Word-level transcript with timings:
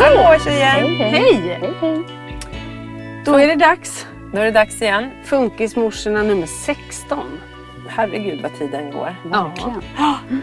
Hallå 0.00 0.38
tjejer! 0.44 0.98
Hej! 0.98 1.60
Då 3.24 3.34
är 3.34 3.46
det 3.46 3.54
dags. 3.54 4.06
Nu 4.32 4.40
är 4.40 4.44
det 4.44 4.50
dags 4.50 4.82
igen. 4.82 5.10
Funkismorsorna 5.24 6.22
nummer 6.22 6.46
16. 6.46 7.18
Herregud 7.88 8.42
vad 8.42 8.58
tiden 8.58 8.90
går. 8.90 9.16
Verkligen. 9.24 9.82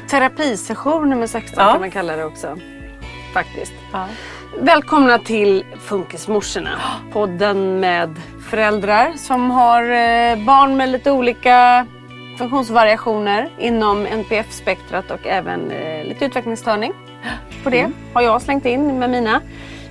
Terapisession 0.09 1.09
nummer 1.09 1.27
16 1.27 1.53
Ja. 1.63 1.71
kan 1.71 1.79
man 1.79 1.91
kalla 1.91 2.15
det 2.15 2.25
också. 2.25 2.57
Faktiskt. 3.33 3.73
Ja. 3.91 4.07
Välkomna 4.59 5.17
till 5.19 5.65
Funkismorsorna. 5.79 6.69
Podden 7.13 7.79
med 7.79 8.15
föräldrar 8.49 9.13
som 9.15 9.51
har 9.51 9.83
eh, 9.83 10.45
barn 10.45 10.77
med 10.77 10.89
lite 10.89 11.11
olika 11.11 11.87
funktionsvariationer 12.37 13.49
inom 13.59 14.05
NPF-spektrat 14.05 15.11
och 15.11 15.27
även 15.27 15.71
eh, 15.71 16.05
lite 16.05 16.25
utvecklingsstörning. 16.25 16.93
På 17.63 17.69
det 17.69 17.91
har 18.13 18.21
jag 18.21 18.41
slängt 18.41 18.65
in 18.65 18.99
med 18.99 19.09
mina 19.09 19.41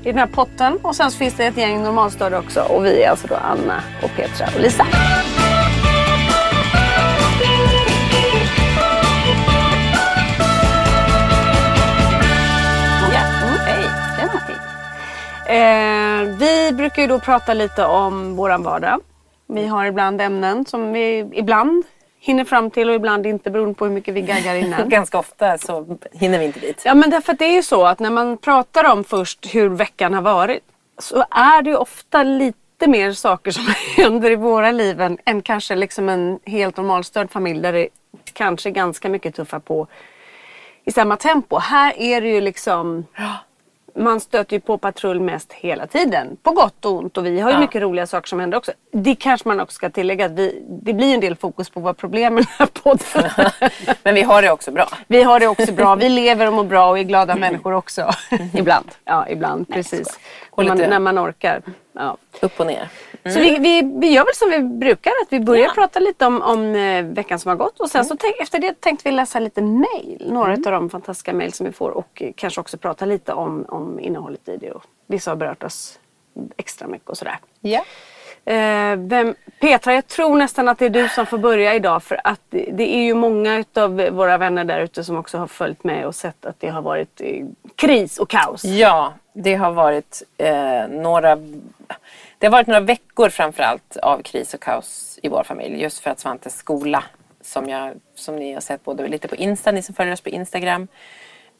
i 0.02 0.04
den 0.04 0.18
här 0.18 0.26
potten. 0.26 0.78
Och 0.82 0.96
sen 0.96 1.10
så 1.10 1.18
finns 1.18 1.34
det 1.34 1.46
ett 1.46 1.56
gäng 1.56 1.82
normalstörda 1.82 2.38
också. 2.38 2.60
Och 2.60 2.84
vi 2.84 3.02
är 3.02 3.10
alltså 3.10 3.26
då 3.26 3.34
Anna 3.34 3.82
och 4.02 4.10
Petra 4.16 4.46
och 4.54 4.60
Lisa. 4.60 4.86
Mm. 4.86 5.22
Eh, 15.46 16.36
vi 16.38 16.72
brukar 16.72 17.02
ju 17.02 17.08
då 17.08 17.18
prata 17.18 17.54
lite 17.54 17.84
om 17.84 18.36
våran 18.36 18.62
vardag. 18.62 19.00
Vi 19.48 19.66
har 19.66 19.84
ibland 19.84 20.20
ämnen 20.20 20.64
som 20.64 20.92
vi 20.92 21.30
ibland 21.32 21.84
hinner 22.24 22.44
fram 22.44 22.70
till 22.70 22.88
och 22.88 22.94
ibland 22.94 23.26
inte 23.26 23.50
beroende 23.50 23.74
på 23.74 23.84
hur 23.84 23.92
mycket 23.92 24.14
vi 24.14 24.22
gaggar 24.22 24.54
innan. 24.54 24.88
Ganska 24.88 25.18
ofta 25.18 25.58
så 25.58 25.98
hinner 26.12 26.38
vi 26.38 26.44
inte 26.44 26.60
dit. 26.60 26.82
Ja 26.84 26.94
men 26.94 27.10
därför 27.10 27.32
att 27.32 27.38
det 27.38 27.44
är 27.44 27.54
ju 27.54 27.62
så 27.62 27.86
att 27.86 27.98
när 27.98 28.10
man 28.10 28.36
pratar 28.36 28.92
om 28.92 29.04
först 29.04 29.54
hur 29.54 29.68
veckan 29.68 30.14
har 30.14 30.22
varit 30.22 30.62
så 30.98 31.24
är 31.30 31.62
det 31.62 31.70
ju 31.70 31.76
ofta 31.76 32.22
lite 32.22 32.86
mer 32.86 33.12
saker 33.12 33.50
som 33.50 33.64
händer 33.96 34.30
i 34.30 34.36
våra 34.36 34.70
liv 34.70 35.00
än, 35.00 35.18
än 35.24 35.42
kanske 35.42 35.74
liksom 35.74 36.08
en 36.08 36.38
helt 36.44 36.76
normalstörd 36.76 37.30
familj 37.30 37.60
där 37.60 37.72
det 37.72 37.88
kanske 38.32 38.70
ganska 38.70 39.08
mycket 39.08 39.34
tuffa 39.34 39.60
på 39.60 39.86
i 40.84 40.92
samma 40.92 41.16
tempo. 41.16 41.58
Här 41.58 41.94
är 41.98 42.20
det 42.20 42.28
ju 42.28 42.40
liksom 42.40 43.06
man 43.96 44.20
stöter 44.20 44.56
ju 44.56 44.60
på 44.60 44.78
patrull 44.78 45.20
mest 45.20 45.52
hela 45.52 45.86
tiden. 45.86 46.36
På 46.42 46.50
gott 46.50 46.84
och 46.84 46.92
ont 46.92 47.16
och 47.16 47.26
vi 47.26 47.40
har 47.40 47.50
ju 47.50 47.54
Ja. 47.56 47.60
mycket 47.60 47.82
roliga 47.82 48.06
saker 48.06 48.28
som 48.28 48.40
händer 48.40 48.58
också. 48.58 48.72
Det 48.92 49.14
kanske 49.14 49.48
man 49.48 49.60
också 49.60 49.74
ska 49.74 49.90
tillägga 49.90 50.26
att 50.26 50.32
vi, 50.32 50.62
det 50.68 50.92
blir 50.92 51.14
en 51.14 51.20
del 51.20 51.36
fokus 51.36 51.70
på 51.70 51.80
vad 51.80 51.96
problemen 51.96 52.44
är 52.58 52.66
på. 52.66 52.96
Men 54.02 54.14
vi 54.14 54.22
har 54.22 54.42
det 54.42 54.50
också 54.50 54.70
bra. 54.72 54.88
Vi 55.06 55.22
har 55.22 55.40
det 55.40 55.46
också 55.48 55.72
bra. 55.72 55.94
Vi 55.94 56.08
lever 56.08 56.46
och 56.46 56.52
mår 56.52 56.64
bra 56.64 56.90
och 56.90 56.98
är 56.98 57.02
glada 57.02 57.36
människor 57.36 57.72
också. 57.72 58.10
ibland. 58.54 58.90
Ja, 59.04 59.28
ibland. 59.28 59.68
precis. 59.68 60.18
Och 60.50 60.64
När 60.64 60.74
man, 60.74 60.78
när 60.90 60.98
man 60.98 61.18
orkar. 61.18 61.62
Ja. 61.92 62.16
Upp 62.40 62.60
och 62.60 62.66
ner. 62.66 62.88
Så 63.24 63.38
vi, 63.38 63.58
vi, 63.58 63.92
vi 64.00 64.12
gör 64.12 64.24
väl 64.24 64.34
som 64.34 64.50
vi 64.50 64.78
brukar. 64.78 65.10
Att 65.22 65.32
vi 65.32 65.40
börjar 65.40 65.64
Ja. 65.64 65.72
prata 65.74 65.98
lite 66.00 66.26
om, 66.26 66.42
om 66.42 66.74
eh, 66.74 67.04
veckan 67.04 67.38
som 67.38 67.48
har 67.48 67.56
gått. 67.56 67.80
Och 67.80 67.90
sen 67.90 68.04
så 68.04 68.16
tänk, 68.16 68.36
efter 68.40 68.58
det 68.58 68.80
tänkte 68.80 69.08
vi 69.08 69.14
läsa 69.16 69.38
lite 69.38 69.62
mail. 69.62 70.26
Några 70.30 70.52
av 70.52 70.60
de 70.60 70.90
fantastiska 70.90 71.32
mail 71.32 71.52
som 71.52 71.66
vi 71.66 71.72
får. 71.72 71.90
Och 71.90 72.22
kanske 72.36 72.60
också 72.60 72.78
prata 72.78 73.04
lite 73.04 73.32
om, 73.32 73.64
om 73.68 74.00
innehållet 74.00 74.48
i 74.48 74.56
det. 74.56 74.70
Och 74.72 74.82
vissa 75.06 75.30
har 75.30 75.36
berört 75.36 75.62
oss 75.62 75.98
extra 76.56 76.88
mycket 76.88 77.08
och 77.10 77.18
sådär. 77.18 77.38
Ja. 77.60 77.84
Eh, 78.44 78.96
vem, 78.96 79.34
Petra, 79.60 79.94
jag 79.94 80.06
tror 80.06 80.36
nästan 80.36 80.68
att 80.68 80.78
det 80.78 80.86
är 80.86 80.90
du 80.90 81.08
som 81.08 81.26
får 81.26 81.38
börja 81.38 81.74
idag 81.74 82.02
för 82.02 82.20
att 82.24 82.40
det, 82.50 82.96
är 82.96 83.02
ju 83.02 83.14
många 83.14 83.64
av 83.74 83.96
våra 83.96 84.38
vänner 84.38 84.64
där 84.64 84.80
ute 84.80 85.04
som 85.04 85.16
också 85.16 85.38
har 85.38 85.46
följt 85.46 85.84
med 85.84 86.06
och 86.06 86.14
sett 86.14 86.46
att 86.46 86.60
det 86.60 86.68
har 86.68 86.82
varit 86.82 87.20
eh, 87.20 87.46
kris 87.76 88.18
och 88.18 88.30
kaos. 88.30 88.64
Ja, 88.64 89.12
det 89.32 89.54
har 89.54 89.72
varit 89.72 90.22
eh, 90.38 90.88
några 90.88 91.36
Det 92.38 92.46
har 92.46 92.50
varit 92.50 92.66
några 92.66 92.80
veckor 92.80 93.28
framförallt 93.28 93.96
av 93.96 94.22
kris 94.22 94.54
och 94.54 94.60
kaos 94.60 95.18
i 95.22 95.28
vår 95.28 95.42
familj. 95.42 95.82
Just 95.82 95.98
för 95.98 96.10
att 96.10 96.20
Svantes 96.20 96.56
skola, 96.56 97.04
som, 97.40 97.68
jag, 97.68 97.92
som 98.14 98.36
ni 98.36 98.52
har 98.52 98.60
sett 98.60 98.84
både 98.84 99.08
lite 99.08 99.28
på 99.28 99.36
Insta, 99.36 99.72
ni 99.72 99.82
som 99.82 99.94
följer 99.94 100.12
oss 100.12 100.20
på 100.20 100.28
Instagram, 100.28 100.88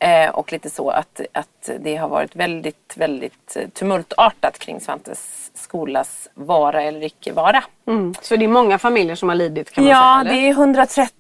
eh, 0.03 0.31
och 0.31 0.53
lite 0.53 0.71
så 0.71 0.91
att, 0.91 1.21
att 1.33 1.71
det 1.81 1.97
har 1.97 2.09
varit 2.09 2.37
väldigt, 2.37 2.95
väldigt 2.97 3.57
tumultartat 3.75 4.59
kring 4.59 4.81
Svantes 4.81 5.51
skolas 5.55 6.29
vara 6.35 6.83
eller 6.83 7.03
icke 7.05 7.33
vara. 7.33 7.65
Mm. 7.87 8.15
Så 8.21 8.37
det 8.37 8.45
är 8.45 8.49
många 8.49 8.79
familjer 8.79 9.15
som 9.17 9.29
har 9.29 9.37
lidit 9.37 9.71
kan 9.73 9.85
man 9.85 9.91
Ja, 9.91 10.21
säga? 10.25 10.35
det 10.35 10.49
är 10.49 10.51
131 10.51 11.13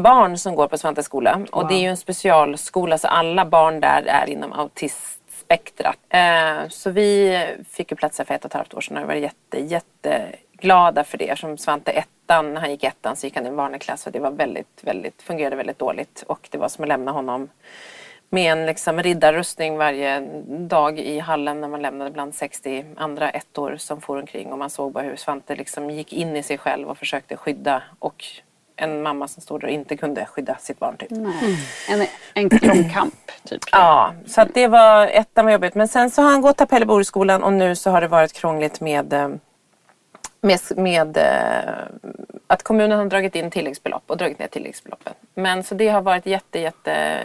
barn 0.00 0.38
som 0.38 0.54
går 0.54 0.68
på 0.68 0.78
Svantes 0.78 1.06
skola. 1.06 1.40
Och 1.50 1.68
det 1.68 1.74
är 1.74 1.80
ju 1.80 1.88
en 1.88 1.96
specialskola 1.96 2.98
så 2.98 3.08
alla 3.08 3.44
barn 3.44 3.80
där 3.80 4.02
är 4.06 4.30
inom 4.30 4.52
autistspektrat. 4.52 5.98
Eh, 6.08 6.68
så 6.68 6.90
vi 6.90 7.38
fick 7.70 7.90
ju 7.90 7.96
platser 7.96 8.24
för 8.24 8.34
ett 8.34 8.44
och 8.44 8.50
ett 8.50 8.54
halvt 8.54 8.74
år 8.74 8.80
sedan 8.80 8.96
och 8.96 9.06
var 9.06 9.14
jätte, 9.14 9.58
jätteglada 9.58 11.04
för 11.04 11.18
det. 11.18 11.38
Som 11.38 11.58
Svante 11.58 11.90
ettan, 11.92 12.54
när 12.54 12.60
han 12.60 12.70
gick 12.70 12.84
ettan 12.84 13.16
så 13.16 13.26
gick 13.26 13.36
han 13.36 13.44
i 13.44 13.48
en 13.48 13.56
barneklass 13.56 14.06
och 14.06 14.12
det 14.12 14.18
var 14.20 14.30
väldigt, 14.30 14.80
väldigt, 14.80 15.22
fungerade 15.22 15.56
väldigt 15.56 15.78
dåligt. 15.78 16.24
Och 16.26 16.48
det 16.50 16.58
var 16.58 16.68
som 16.68 16.84
att 16.84 16.88
lämna 16.88 17.12
honom 17.12 17.48
med 18.30 18.52
en 18.52 18.66
liksom 18.66 19.02
riddarrustning 19.02 19.76
varje 19.76 20.20
dag 20.48 20.98
i 20.98 21.18
hallen 21.18 21.60
när 21.60 21.68
man 21.68 21.82
lämnade 21.82 22.10
bland 22.10 22.34
60 22.34 22.84
andra 22.96 23.30
ettor 23.30 23.76
som 23.76 24.00
for 24.00 24.18
omkring 24.18 24.52
och 24.52 24.58
man 24.58 24.70
såg 24.70 24.92
bara 24.92 25.04
hur 25.04 25.16
Svante 25.16 25.56
liksom 25.56 25.90
gick 25.90 26.12
in 26.12 26.36
i 26.36 26.42
sig 26.42 26.58
själv 26.58 26.88
och 26.88 26.98
försökte 26.98 27.36
skydda 27.36 27.82
och 27.98 28.24
en 28.76 29.02
mamma 29.02 29.28
som 29.28 29.42
stod 29.42 29.60
där 29.60 29.66
och 29.66 29.72
inte 29.72 29.96
kunde 29.96 30.26
skydda 30.26 30.56
sitt 30.56 30.78
barn 30.78 30.96
typ. 30.96 31.12
En 31.88 32.06
enkel 32.34 32.68
lång 32.68 32.90
kamp, 32.90 33.14
typ. 33.44 33.62
Ja, 33.72 34.14
så 34.26 34.44
det 34.54 34.66
var 34.66 35.06
ettan 35.06 35.44
var 35.44 35.52
jobbigt. 35.52 35.74
Men 35.74 35.88
sen 35.88 36.10
så 36.10 36.22
har 36.22 36.30
han 36.30 36.40
gått 36.40 36.60
Appelleboskolan 36.60 37.42
och 37.42 37.52
nu 37.52 37.76
så 37.76 37.90
har 37.90 38.00
det 38.00 38.08
varit 38.08 38.32
krångligt 38.32 38.80
med, 38.80 39.12
eh, 39.12 39.28
med, 40.40 40.60
med 40.76 41.16
eh, 41.16 41.74
att 42.46 42.62
kommunen 42.62 42.98
har 42.98 43.06
dragit 43.06 43.34
in 43.34 43.50
tilläggsbelopp 43.50 44.02
och 44.06 44.16
dragit 44.16 44.38
ner 44.38 44.46
tilläggsbeloppen. 44.46 45.12
Men 45.34 45.64
så 45.64 45.74
det 45.74 45.88
har 45.88 46.02
varit 46.02 46.26
jätte, 46.26 46.58
jätte 46.58 47.20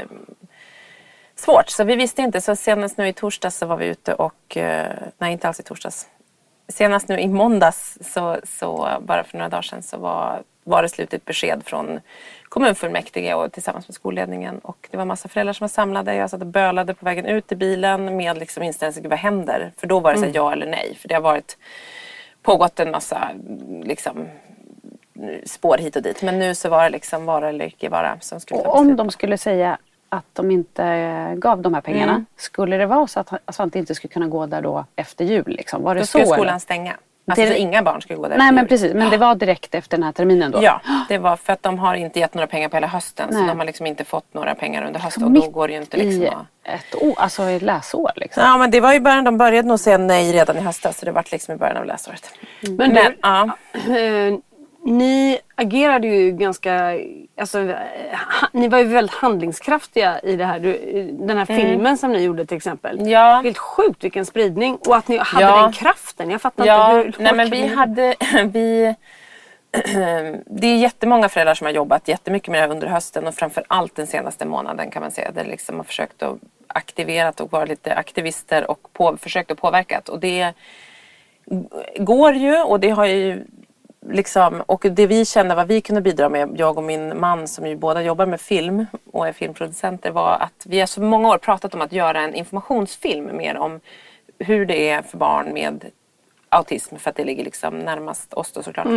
svårt. 1.35 1.69
Så 1.69 1.83
vi 1.83 1.95
visste 1.95 2.21
inte. 2.21 2.41
Så 2.41 2.55
senast 2.55 2.97
nu 2.97 3.07
i 3.07 3.13
torsdags 3.13 3.57
så 3.57 3.65
var 3.65 3.77
vi 3.77 3.85
ute 3.85 4.13
och, 4.13 4.57
eh, 4.57 4.91
nej 5.17 5.31
inte 5.31 5.47
alls 5.47 5.59
i 5.59 5.63
torsdags. 5.63 6.07
Senast 6.67 7.07
nu 7.07 7.19
i 7.19 7.27
måndags, 7.27 7.97
så, 8.01 8.37
så 8.43 8.89
bara 9.01 9.23
för 9.23 9.37
några 9.37 9.49
dagar 9.49 9.61
sedan, 9.61 9.83
så 9.83 9.97
var, 9.97 10.43
var 10.63 10.83
det 10.83 10.89
slutligt 10.89 11.25
besked 11.25 11.61
från 11.65 11.99
kommunfullmäktige 12.43 13.33
och 13.33 13.51
tillsammans 13.51 13.87
med 13.87 13.95
skolledningen. 13.95 14.59
Och 14.59 14.87
det 14.91 14.97
var 14.97 15.05
massa 15.05 15.29
föräldrar 15.29 15.53
som 15.53 15.63
var 15.63 15.69
samlade. 15.69 16.15
Jag 16.15 16.29
satt 16.29 16.41
och 16.41 16.47
bölade 16.47 16.93
på 16.93 17.05
vägen 17.05 17.25
ut 17.25 17.51
i 17.51 17.55
bilen 17.55 18.17
med 18.17 18.37
liksom 18.37 18.63
inställningen, 18.63 19.09
vad 19.09 19.19
händer? 19.19 19.71
För 19.77 19.87
då 19.87 19.99
var 19.99 20.13
det 20.13 20.19
så 20.19 20.25
här, 20.25 20.31
ja 20.35 20.51
eller 20.51 20.65
nej. 20.65 20.97
För 21.01 21.07
det 21.07 21.15
har 21.15 21.21
varit 21.21 21.57
pågått 22.41 22.79
en 22.79 22.91
massa 22.91 23.29
liksom, 23.83 24.27
spår 25.45 25.77
hit 25.77 25.95
och 25.95 26.01
dit. 26.01 26.21
Men 26.21 26.39
nu 26.39 26.55
så 26.55 26.69
var 26.69 26.83
det 26.83 26.89
liksom 26.89 27.25
vara 27.25 27.49
eller 27.49 27.65
icke 27.65 27.89
vara 27.89 28.19
som 28.19 28.39
skulle 28.39 28.61
ta 28.61 28.69
Och 28.69 28.79
om 28.79 28.95
de 28.95 29.11
skulle 29.11 29.37
säga 29.37 29.77
att 30.13 30.25
de 30.33 30.51
inte 30.51 30.83
eh, 30.85 31.33
gav 31.35 31.61
de 31.61 31.73
här 31.73 31.81
pengarna, 31.81 32.11
Mm. 32.11 32.25
skulle 32.37 32.77
det 32.77 32.85
vara 32.85 33.07
så 33.07 33.19
att 33.19 33.33
Svante 33.55 33.79
inte 33.79 33.95
skulle 33.95 34.13
kunna 34.13 34.27
gå 34.27 34.45
där 34.45 34.61
då 34.61 34.85
efter 34.95 35.25
jul? 35.25 35.43
Liksom? 35.47 35.83
Var 35.83 35.95
det 35.95 36.01
Då 36.01 36.05
så? 36.05 36.09
skulle 36.09 36.23
eller? 36.23 36.33
skolan 36.35 36.59
stänga. 36.59 36.95
Alltså 37.27 37.41
Det- 37.45 37.47
så 37.51 37.53
inga 37.53 37.81
barn 37.83 38.01
skulle 38.01 38.17
gå 38.17 38.27
där 38.27 38.37
Nej 38.37 38.51
men 38.51 38.63
jul. 38.63 38.67
precis, 38.69 38.93
men 38.93 39.09
det 39.09 39.17
var 39.17 39.35
direkt 39.35 39.75
efter 39.75 39.97
den 39.97 40.03
här 40.03 40.11
terminen 40.11 40.51
då? 40.51 40.63
Ja, 40.63 40.81
det 41.09 41.17
var 41.17 41.35
för 41.35 41.53
att 41.53 41.63
de 41.63 41.79
har 41.79 41.95
inte 41.95 42.19
gett 42.19 42.33
några 42.33 42.47
pengar 42.47 42.69
på 42.69 42.75
hela 42.75 42.87
hösten. 42.87 43.31
Så 43.31 43.37
Nej. 43.39 43.47
de 43.47 43.57
har 43.59 43.65
liksom 43.65 43.85
inte 43.85 44.03
fått 44.03 44.33
några 44.33 44.55
pengar 44.55 44.85
under 44.87 44.99
Så 44.99 45.03
hösten. 45.03 45.23
Och 45.23 45.31
då 45.31 45.49
går 45.49 45.67
det 45.67 45.73
ju 45.73 45.79
inte 45.79 45.97
liksom 45.97 46.23
i 46.23 46.27
ett 46.63 46.95
år, 47.01 47.13
alltså 47.17 47.43
ett 47.43 47.61
läsår 47.61 48.11
liksom? 48.15 48.43
Ja 48.43 48.57
men 48.57 48.71
det 48.71 48.79
var 48.79 48.93
ju 48.93 48.99
början, 48.99 49.23
de 49.23 49.37
började 49.37 49.67
nog 49.67 49.79
säga 49.79 49.97
nej 49.97 50.31
redan 50.33 50.57
i 50.57 50.61
höstas. 50.61 50.97
Så 50.99 51.05
det 51.05 51.11
var 51.11 51.25
liksom 51.31 51.53
i 51.55 51.57
början 51.57 51.77
av 51.77 51.85
läsåret. 51.85 52.29
Men 52.61 52.75
Men, 52.75 52.89
du, 52.95 53.17
ja. 53.21 53.57
Ni 54.85 55.39
agerade 55.55 56.07
ju 56.07 56.31
ganska... 56.31 56.99
Alltså, 57.37 57.59
eh, 57.59 57.67
ha, 58.41 58.47
ni 58.51 58.67
var 58.67 58.77
ju 58.77 58.83
väldigt 58.83 59.15
handlingskraftiga 59.15 60.19
i 60.19 60.35
det 60.35 60.45
här. 60.45 60.59
Du, 60.59 60.77
den 61.19 61.37
här 61.37 61.45
filmen 61.45 61.97
som 61.97 62.11
ni 62.11 62.23
gjorde 62.23 62.45
till 62.45 62.57
exempel. 62.57 62.99
Mm. 62.99 63.11
Ja. 63.11 63.41
Helt 63.43 63.57
sjukt 63.57 64.03
vilken 64.03 64.25
spridning. 64.25 64.75
Och 64.75 64.95
att 64.95 65.07
ni 65.07 65.17
hade 65.17 65.45
Ja. 65.45 65.61
den 65.61 65.71
kraften. 65.71 66.29
Jag 66.29 66.41
fattar 66.41 66.65
Ja, 66.65 67.01
inte 67.01 67.17
hur... 67.17 67.23
nej 67.23 67.35
men 67.35 67.49
vi 67.49 67.61
ni? 67.61 67.75
hade... 67.75 68.15
Vi, 68.53 68.95
det 70.45 70.67
är 70.67 70.77
jättemånga 70.77 71.29
föräldrar 71.29 71.55
som 71.55 71.65
har 71.65 71.71
jobbat 71.73 72.07
jättemycket 72.07 72.47
med 72.49 72.57
det 72.57 72.61
här 72.65 72.71
under 72.71 72.87
hösten 72.87 73.27
och 73.27 73.35
framför 73.35 73.63
allt 73.67 73.95
den 73.95 74.07
senaste 74.07 74.45
månaden 74.45 74.91
kan 74.91 75.01
man 75.01 75.11
säga. 75.11 75.31
Där 75.31 75.45
liksom 75.45 75.77
har 75.77 75.83
försökt 75.83 76.23
att 76.23 76.37
aktiverat 76.67 77.39
och 77.39 77.51
vara 77.51 77.65
lite 77.65 77.95
aktivister 77.95 78.71
och 78.71 78.93
på, 78.93 79.17
försökt 79.17 79.51
att 79.51 79.57
påverkat. 79.57 80.09
Och 80.09 80.19
det 80.19 80.53
går 81.97 82.33
ju 82.33 82.61
och 82.61 82.79
det 82.79 82.89
har 82.89 83.05
ju 83.05 83.43
liksom, 84.09 84.61
och 84.61 84.85
det 84.91 85.07
vi 85.07 85.25
kände 85.25 85.55
vad 85.55 85.67
vi 85.67 85.81
kunde 85.81 86.01
bidra 86.01 86.29
med, 86.29 86.49
jag 86.57 86.77
och 86.77 86.83
min 86.83 87.19
man 87.19 87.47
som 87.47 87.67
ju 87.67 87.75
båda 87.75 88.01
jobbar 88.01 88.25
med 88.25 88.41
film 88.41 88.85
och 89.11 89.27
är 89.27 89.33
filmproducenter 89.33 90.11
var 90.11 90.37
att 90.39 90.65
vi 90.65 90.79
har 90.79 90.87
så 90.87 91.01
många 91.01 91.29
år 91.29 91.37
pratat 91.37 91.73
om 91.73 91.81
att 91.81 91.91
göra 91.91 92.21
en 92.21 92.33
informationsfilm 92.35 93.37
mer 93.37 93.57
om 93.57 93.79
hur 94.39 94.65
det 94.65 94.89
är 94.89 95.01
för 95.01 95.17
barn 95.17 95.53
med 95.53 95.85
autism 96.49 96.95
för 96.95 97.09
att 97.09 97.15
det 97.15 97.23
ligger 97.23 97.43
liksom 97.43 97.79
närmast 97.79 98.33
oss 98.33 98.51
då 98.51 98.63
såklart. 98.63 98.87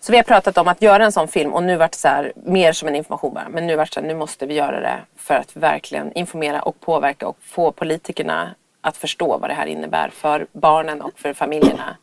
Så 0.00 0.12
vi 0.12 0.18
har 0.18 0.24
pratat 0.24 0.58
om 0.58 0.68
att 0.68 0.82
göra 0.82 1.04
en 1.04 1.12
sån 1.12 1.28
film 1.28 1.52
och 1.52 1.62
nu 1.62 1.76
vart 1.76 1.92
det 1.92 1.98
så 1.98 2.08
här, 2.08 2.32
mer 2.36 2.72
som 2.72 2.88
en 2.88 2.94
information 2.96 3.34
bara. 3.34 3.48
Men 3.48 3.66
nu 3.66 3.76
vart 3.76 3.88
det 3.88 3.94
så 3.94 4.00
här, 4.00 4.06
nu 4.06 4.14
måste 4.14 4.46
vi 4.46 4.54
göra 4.54 4.80
det 4.80 4.98
för 5.16 5.34
att 5.34 5.56
verkligen 5.56 6.12
informera 6.12 6.62
och 6.62 6.80
påverka 6.80 7.28
och 7.28 7.36
få 7.40 7.72
politikerna 7.72 8.54
att 8.80 8.96
förstå 8.96 9.38
vad 9.38 9.50
det 9.50 9.54
här 9.54 9.66
innebär 9.66 10.08
för 10.08 10.46
barnen 10.52 11.02
och 11.02 11.18
för 11.18 11.32
familjerna. 11.32 11.96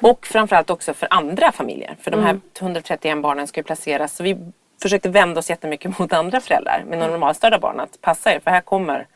Och 0.00 0.26
framförallt 0.26 0.70
också 0.70 0.94
för 0.94 1.08
andra 1.10 1.52
familjer. 1.52 1.96
För 2.00 2.10
de 2.10 2.22
här 2.22 2.40
131 2.60 3.22
barnen 3.22 3.46
ska 3.46 3.60
ju 3.60 3.64
placeras. 3.64 4.16
Så 4.16 4.22
vi 4.22 4.36
försökte 4.82 5.08
vända 5.08 5.38
oss 5.38 5.50
jättemycket 5.50 5.98
mot 5.98 6.12
andra 6.12 6.40
föräldrar 6.40 6.84
med 6.86 6.98
normalstörda 6.98 7.58
barn. 7.58 7.80
Att 7.80 8.00
passa 8.00 8.34
er 8.34 8.40
för 8.40 8.50
här 8.50 8.60
kommer 8.60 9.06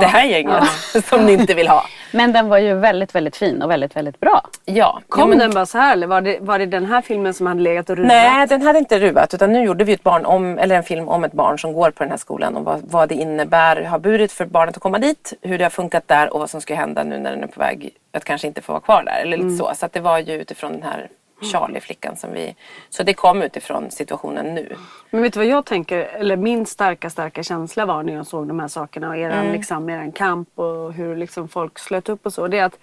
det 0.00 0.06
här 0.06 0.24
gänget 0.24 0.64
som 1.08 1.26
ni 1.26 1.32
inte 1.32 1.54
vill 1.54 1.68
ha. 1.68 1.84
Men 2.14 2.32
den 2.32 2.48
var 2.48 2.58
ju 2.58 2.74
väldigt, 2.74 3.14
väldigt 3.14 3.36
fin 3.36 3.62
och 3.62 3.70
väldigt, 3.70 3.96
väldigt 3.96 4.20
bra. 4.20 4.42
Ja, 4.64 5.00
Kom 5.08 5.28
men- 5.30 5.38
den 5.38 5.50
bara 5.50 5.66
så 5.66 5.78
här 5.78 5.92
eller 5.92 6.06
var 6.06 6.20
det, 6.20 6.38
var 6.40 6.58
det 6.58 6.66
den 6.66 6.86
här 6.86 7.02
filmen 7.02 7.34
som 7.34 7.46
hade 7.46 7.60
legat 7.62 7.90
och 7.90 7.96
ruvat? 7.96 8.08
Nej, 8.08 8.46
den 8.46 8.62
hade 8.62 8.78
inte 8.78 8.98
ruvat 8.98 9.34
utan 9.34 9.52
nu 9.52 9.64
gjorde 9.64 9.84
vi 9.84 9.92
ett 9.92 10.02
barn 10.02 10.24
om, 10.24 10.58
eller 10.58 10.76
en 10.76 10.82
film 10.82 11.08
om 11.08 11.24
ett 11.24 11.32
barn 11.32 11.58
som 11.58 11.72
går 11.72 11.90
på 11.90 12.02
den 12.04 12.10
här 12.10 12.18
skolan 12.18 12.56
och 12.56 12.64
vad, 12.64 12.80
vad 12.84 13.08
det 13.08 13.14
innebär, 13.14 13.82
har 13.84 13.98
burit 13.98 14.32
för 14.32 14.44
barnet 14.46 14.76
att 14.76 14.82
komma 14.82 14.98
dit, 14.98 15.32
hur 15.42 15.58
det 15.58 15.64
har 15.64 15.70
funkat 15.70 16.08
där 16.08 16.32
och 16.34 16.40
vad 16.40 16.50
som 16.50 16.60
ska 16.60 16.74
hända 16.74 17.04
nu 17.04 17.18
när 17.18 17.30
den 17.30 17.42
är 17.42 17.46
på 17.46 17.60
väg 17.60 17.90
att 18.12 18.24
kanske 18.24 18.46
inte 18.46 18.62
få 18.62 18.72
vara 18.72 18.80
kvar 18.82 19.02
där. 19.02 19.20
Eller 19.22 19.36
lite 19.36 19.56
så. 19.56 19.72
Så 19.74 19.86
att 19.86 19.92
det 19.92 20.00
var 20.00 20.18
ju 20.18 20.32
utifrån 20.34 20.72
den 20.72 20.82
här 20.82 21.08
Charlie-flickan 21.42 22.16
som 22.16 22.32
vi... 22.32 22.56
Så 22.90 23.02
det 23.02 23.14
kom 23.14 23.42
utifrån 23.42 23.90
situationen 23.90 24.54
nu. 24.54 24.76
Men 25.10 25.22
vet 25.22 25.32
du 25.32 25.38
vad 25.40 25.46
jag 25.46 25.64
tänker, 25.64 25.98
eller 25.98 26.36
min 26.36 26.66
starka 26.66 27.10
starka 27.10 27.42
känsla 27.42 27.86
var 27.86 28.02
när 28.02 28.12
jag 28.14 28.26
såg 28.26 28.48
de 28.48 28.60
här 28.60 28.68
sakerna 28.68 29.08
och 29.08 29.16
eran, 29.16 29.38
Mm. 29.38 29.52
liksom, 29.52 29.90
eran 29.90 30.12
kamp 30.12 30.48
och 30.58 30.92
hur 30.92 31.16
liksom 31.16 31.48
folk 31.48 31.78
slöt 31.78 32.08
upp 32.08 32.26
och 32.26 32.32
så. 32.32 32.48
Det 32.48 32.58
är 32.58 32.64
att 32.64 32.78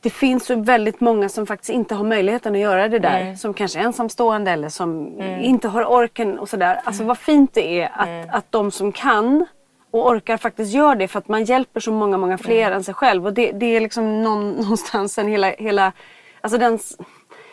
det 0.00 0.10
finns 0.10 0.46
så 0.46 0.54
väldigt 0.56 1.00
många 1.00 1.28
som 1.28 1.46
faktiskt 1.46 1.70
inte 1.70 1.94
har 1.94 2.04
möjligheten 2.04 2.54
att 2.54 2.60
göra 2.60 2.88
det 2.88 2.98
där. 2.98 3.20
Mm. 3.20 3.36
Som 3.36 3.54
kanske 3.54 3.78
är 3.78 3.82
ensamstående 3.82 4.50
eller 4.50 4.68
som 4.68 5.20
inte 5.40 5.68
har 5.68 5.84
orken 5.84 6.38
och 6.38 6.48
sådär. 6.48 6.80
Alltså 6.84 7.04
vad 7.04 7.18
fint 7.18 7.54
det 7.54 7.80
är 7.82 7.90
att, 7.94 8.06
Mm. 8.08 8.28
att 8.32 8.52
de 8.52 8.70
som 8.70 8.92
kan 8.92 9.46
och 9.90 10.06
orkar 10.10 10.36
faktiskt 10.36 10.72
gör 10.74 10.94
det 10.94 11.08
för 11.08 11.18
att 11.18 11.28
man 11.28 11.44
hjälper 11.44 11.80
så 11.80 11.92
många, 11.92 12.16
många 12.18 12.38
fler 12.38 12.62
Mm. 12.66 12.72
än 12.72 12.84
sig 12.84 12.94
själv. 12.94 13.26
Och 13.26 13.32
det, 13.32 13.52
det 13.52 13.66
är 13.76 13.80
liksom 13.80 14.22
någon, 14.22 14.50
någonstans 14.60 15.18
en 15.18 15.28
hela, 15.28 15.50
hela 15.50 15.92
alltså 16.40 16.58
den 16.58 16.78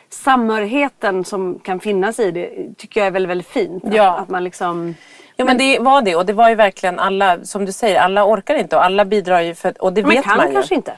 samhörigheten 0.10 1.26
som 1.26 1.60
kan 1.60 1.80
finnas 1.80 2.20
i 2.20 2.32
det 2.32 2.50
tycker 2.78 3.00
jag 3.00 3.08
är 3.08 3.12
väldigt, 3.12 3.30
väldigt 3.30 3.48
fint. 3.48 3.86
Att, 3.86 3.94
Ja. 3.94 4.18
att 4.20 4.30
man 4.30 4.44
liksom... 4.44 4.96
Jo 5.38 5.46
men 5.46 5.58
det 5.58 5.80
var 5.80 6.02
det 6.02 6.16
och 6.16 6.26
det 6.26 6.34
var 6.34 6.50
ju 6.50 6.56
verkligen 6.56 7.00
alla, 7.00 7.44
som 7.44 7.66
du 7.66 7.72
säger, 7.72 8.00
alla 8.00 8.26
orkar 8.26 8.56
inte 8.56 8.76
och 8.76 8.84
alla 8.86 9.06
bidrar 9.06 9.42
ju 9.42 9.56
för, 9.56 9.82
och 9.84 9.94
det 9.94 10.02
Man 10.02 10.12
vet 10.12 10.24
kan 10.26 10.38
man 10.38 10.48
ju. 10.48 10.54
kanske 10.54 10.76
inte. 10.76 10.98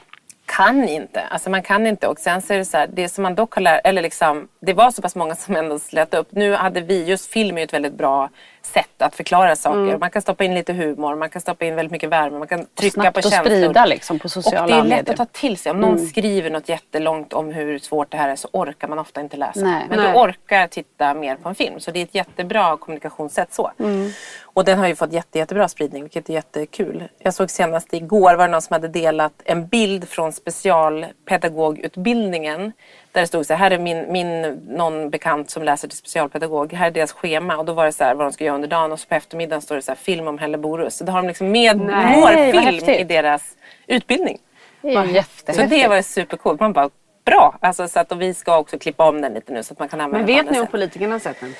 Kan 0.56 0.88
inte. 0.88 1.20
Alltså 1.20 1.50
man 1.50 1.62
kan 1.62 1.86
inte. 1.86 2.08
Och 2.08 2.18
sen 2.18 2.42
så 2.42 2.54
är 2.54 2.58
det 2.58 2.64
så 2.64 2.76
här, 2.76 2.86
det 2.92 3.08
som 3.08 3.22
man 3.22 3.34
dock 3.34 3.54
har 3.54 3.62
lärt, 3.62 3.80
eller 3.86 4.02
liksom, 4.02 4.48
det 4.60 4.72
var 4.72 4.90
så 4.90 5.02
pass 5.02 5.14
många 5.14 5.34
som 5.34 5.56
ändå 5.56 5.78
slät 5.78 6.14
upp. 6.14 6.28
Nu 6.30 6.54
hade 6.54 6.80
vi, 6.80 7.04
just 7.04 7.32
film 7.32 7.58
är 7.58 7.64
ett 7.64 7.72
väldigt 7.72 7.94
bra 7.94 8.28
sätt 8.62 9.02
att 9.02 9.14
förklara 9.14 9.56
saker. 9.56 9.78
Mm. 9.78 10.00
Man 10.00 10.10
kan 10.10 10.22
stoppa 10.22 10.44
in 10.44 10.54
lite 10.54 10.72
humor, 10.72 11.16
man 11.16 11.30
kan 11.30 11.40
stoppa 11.40 11.64
in 11.64 11.74
väldigt 11.74 11.92
mycket 11.92 12.10
värme, 12.10 12.38
man 12.38 12.48
kan 12.48 12.66
trycka 12.74 13.12
på 13.12 13.22
känslor. 13.22 13.44
sprida 13.44 13.86
liksom 13.86 14.18
på 14.18 14.28
sociala 14.28 14.62
och 14.62 14.68
det 14.68 14.74
är 14.74 14.76
lätt 14.76 14.88
medier. 14.88 15.14
Mm. 15.14 15.22
att 15.22 15.32
ta 15.32 15.38
till 15.40 15.56
sig. 15.56 15.72
Om 15.72 15.80
någon 15.80 16.06
skriver 16.06 16.50
något 16.50 16.68
jättelångt 16.68 17.32
om 17.32 17.52
hur 17.52 17.78
svårt 17.78 18.10
det 18.10 18.16
här 18.16 18.28
är 18.28 18.36
så 18.36 18.48
orkar 18.52 18.88
man 18.88 18.98
ofta 18.98 19.20
inte 19.20 19.36
läsa. 19.36 19.60
Nej. 19.60 19.86
Men 19.88 19.98
Nej. 19.98 20.12
du 20.12 20.18
orkar 20.18 20.66
titta 20.66 21.14
mer 21.14 21.36
på 21.36 21.48
en 21.48 21.54
film. 21.54 21.80
Så 21.80 21.90
det 21.90 21.98
är 21.98 22.02
ett 22.02 22.14
jättebra 22.14 22.76
kommunikationssätt 22.76 23.52
så. 23.52 23.72
Mm. 23.78 24.10
Och 24.54 24.64
den 24.64 24.78
har 24.78 24.88
ju 24.88 24.94
fått 24.94 25.12
jätte, 25.12 25.38
jättebra 25.38 25.68
spridning 25.68 26.02
vilket 26.02 26.28
är 26.28 26.32
jättekul. 26.34 27.08
Jag 27.18 27.34
såg 27.34 27.50
senast 27.50 27.92
igår 27.92 28.34
var 28.34 28.46
det 28.46 28.52
någon 28.52 28.62
som 28.62 28.74
hade 28.74 28.88
delat 28.88 29.32
en 29.44 29.66
bild 29.66 30.08
från 30.08 30.32
specialpedagogutbildningen. 30.32 32.72
Där 33.12 33.20
det 33.20 33.26
stod 33.26 33.46
så 33.46 33.54
här, 33.54 33.58
här 33.58 33.70
är 33.70 33.78
min, 33.78 34.12
min 34.12 34.42
någon 34.68 35.10
bekant 35.10 35.50
som 35.50 35.62
läser 35.62 35.88
till 35.88 35.98
specialpedagog. 35.98 36.72
Här 36.72 36.86
är 36.86 36.90
deras 36.90 37.12
schema 37.12 37.56
och 37.56 37.64
då 37.64 37.72
var 37.72 37.84
det 37.84 37.92
så 37.92 38.04
här 38.04 38.14
vad 38.14 38.26
de 38.26 38.32
ska 38.32 38.44
göra 38.44 38.54
under 38.54 38.68
dagen 38.68 38.92
och 38.92 39.00
så 39.00 39.08
på 39.08 39.14
eftermiddagen 39.14 39.62
står 39.62 39.76
det 39.76 39.82
så 39.82 39.90
här 39.90 39.96
film 39.96 40.28
om 40.28 40.38
Helleborus. 40.38 40.96
Så 40.96 41.04
då 41.04 41.12
har 41.12 41.22
de 41.22 41.28
liksom 41.28 41.50
med 41.50 41.80
Nej, 41.80 42.20
vår 42.20 42.52
film 42.52 42.90
i 42.90 43.04
deras 43.04 43.56
utbildning. 43.86 44.38
Det 44.82 44.90
är 44.90 44.94
Vad 44.94 45.06
ju 45.06 45.12
häftigt. 45.12 45.44
Så 45.46 45.50
jättehäftigt. 45.52 45.82
det 45.82 45.88
var 45.88 46.02
supercoolt. 46.02 46.60
Man 46.60 46.72
bara, 46.72 46.90
bra! 47.24 47.58
Alltså, 47.60 47.88
så 47.88 48.00
att, 48.00 48.12
och 48.12 48.22
vi 48.22 48.34
ska 48.34 48.58
också 48.58 48.78
klippa 48.78 49.08
om 49.08 49.20
den 49.20 49.34
lite 49.34 49.52
nu 49.52 49.62
så 49.62 49.72
att 49.72 49.78
man 49.78 49.88
kan 49.88 50.00
använda 50.00 50.26
Men 50.26 50.36
den 50.36 50.44
på 50.44 50.46
vet 50.50 50.52
ni 50.52 50.60
om 50.60 50.66
politikerna 50.66 51.14
har 51.14 51.18
sett 51.18 51.40
den? 51.40 51.54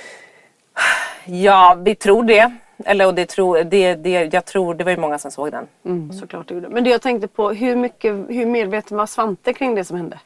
Ja, 1.25 1.77
vi 1.85 1.95
tror 1.95 2.25
det. 2.25 2.53
Eller 2.87 3.07
och 3.07 3.15
det 3.15 3.27
tror, 3.29 3.65
det, 3.65 3.95
det, 3.95 4.35
jag 4.35 4.45
tror, 4.45 4.75
det 4.75 4.85
var 4.85 4.91
ju 4.91 4.97
många 4.97 5.19
som 5.19 5.31
såg 5.31 5.51
den. 5.53 5.67
Mm. 5.85 6.13
Såklart 6.13 6.49
det 6.49 6.55
gjorde. 6.55 6.69
Men 6.69 6.85
det 6.85 6.91
jag 6.91 7.03
tänkte 7.03 7.29
på, 7.29 7.51
hur, 7.51 7.77
mycket, 7.77 8.13
hur 8.13 8.47
medveten 8.47 8.97
var 8.97 9.07
Svante 9.07 9.53
kring 9.53 9.75
det 9.75 9.85
som 9.85 9.97
hände? 9.97 10.19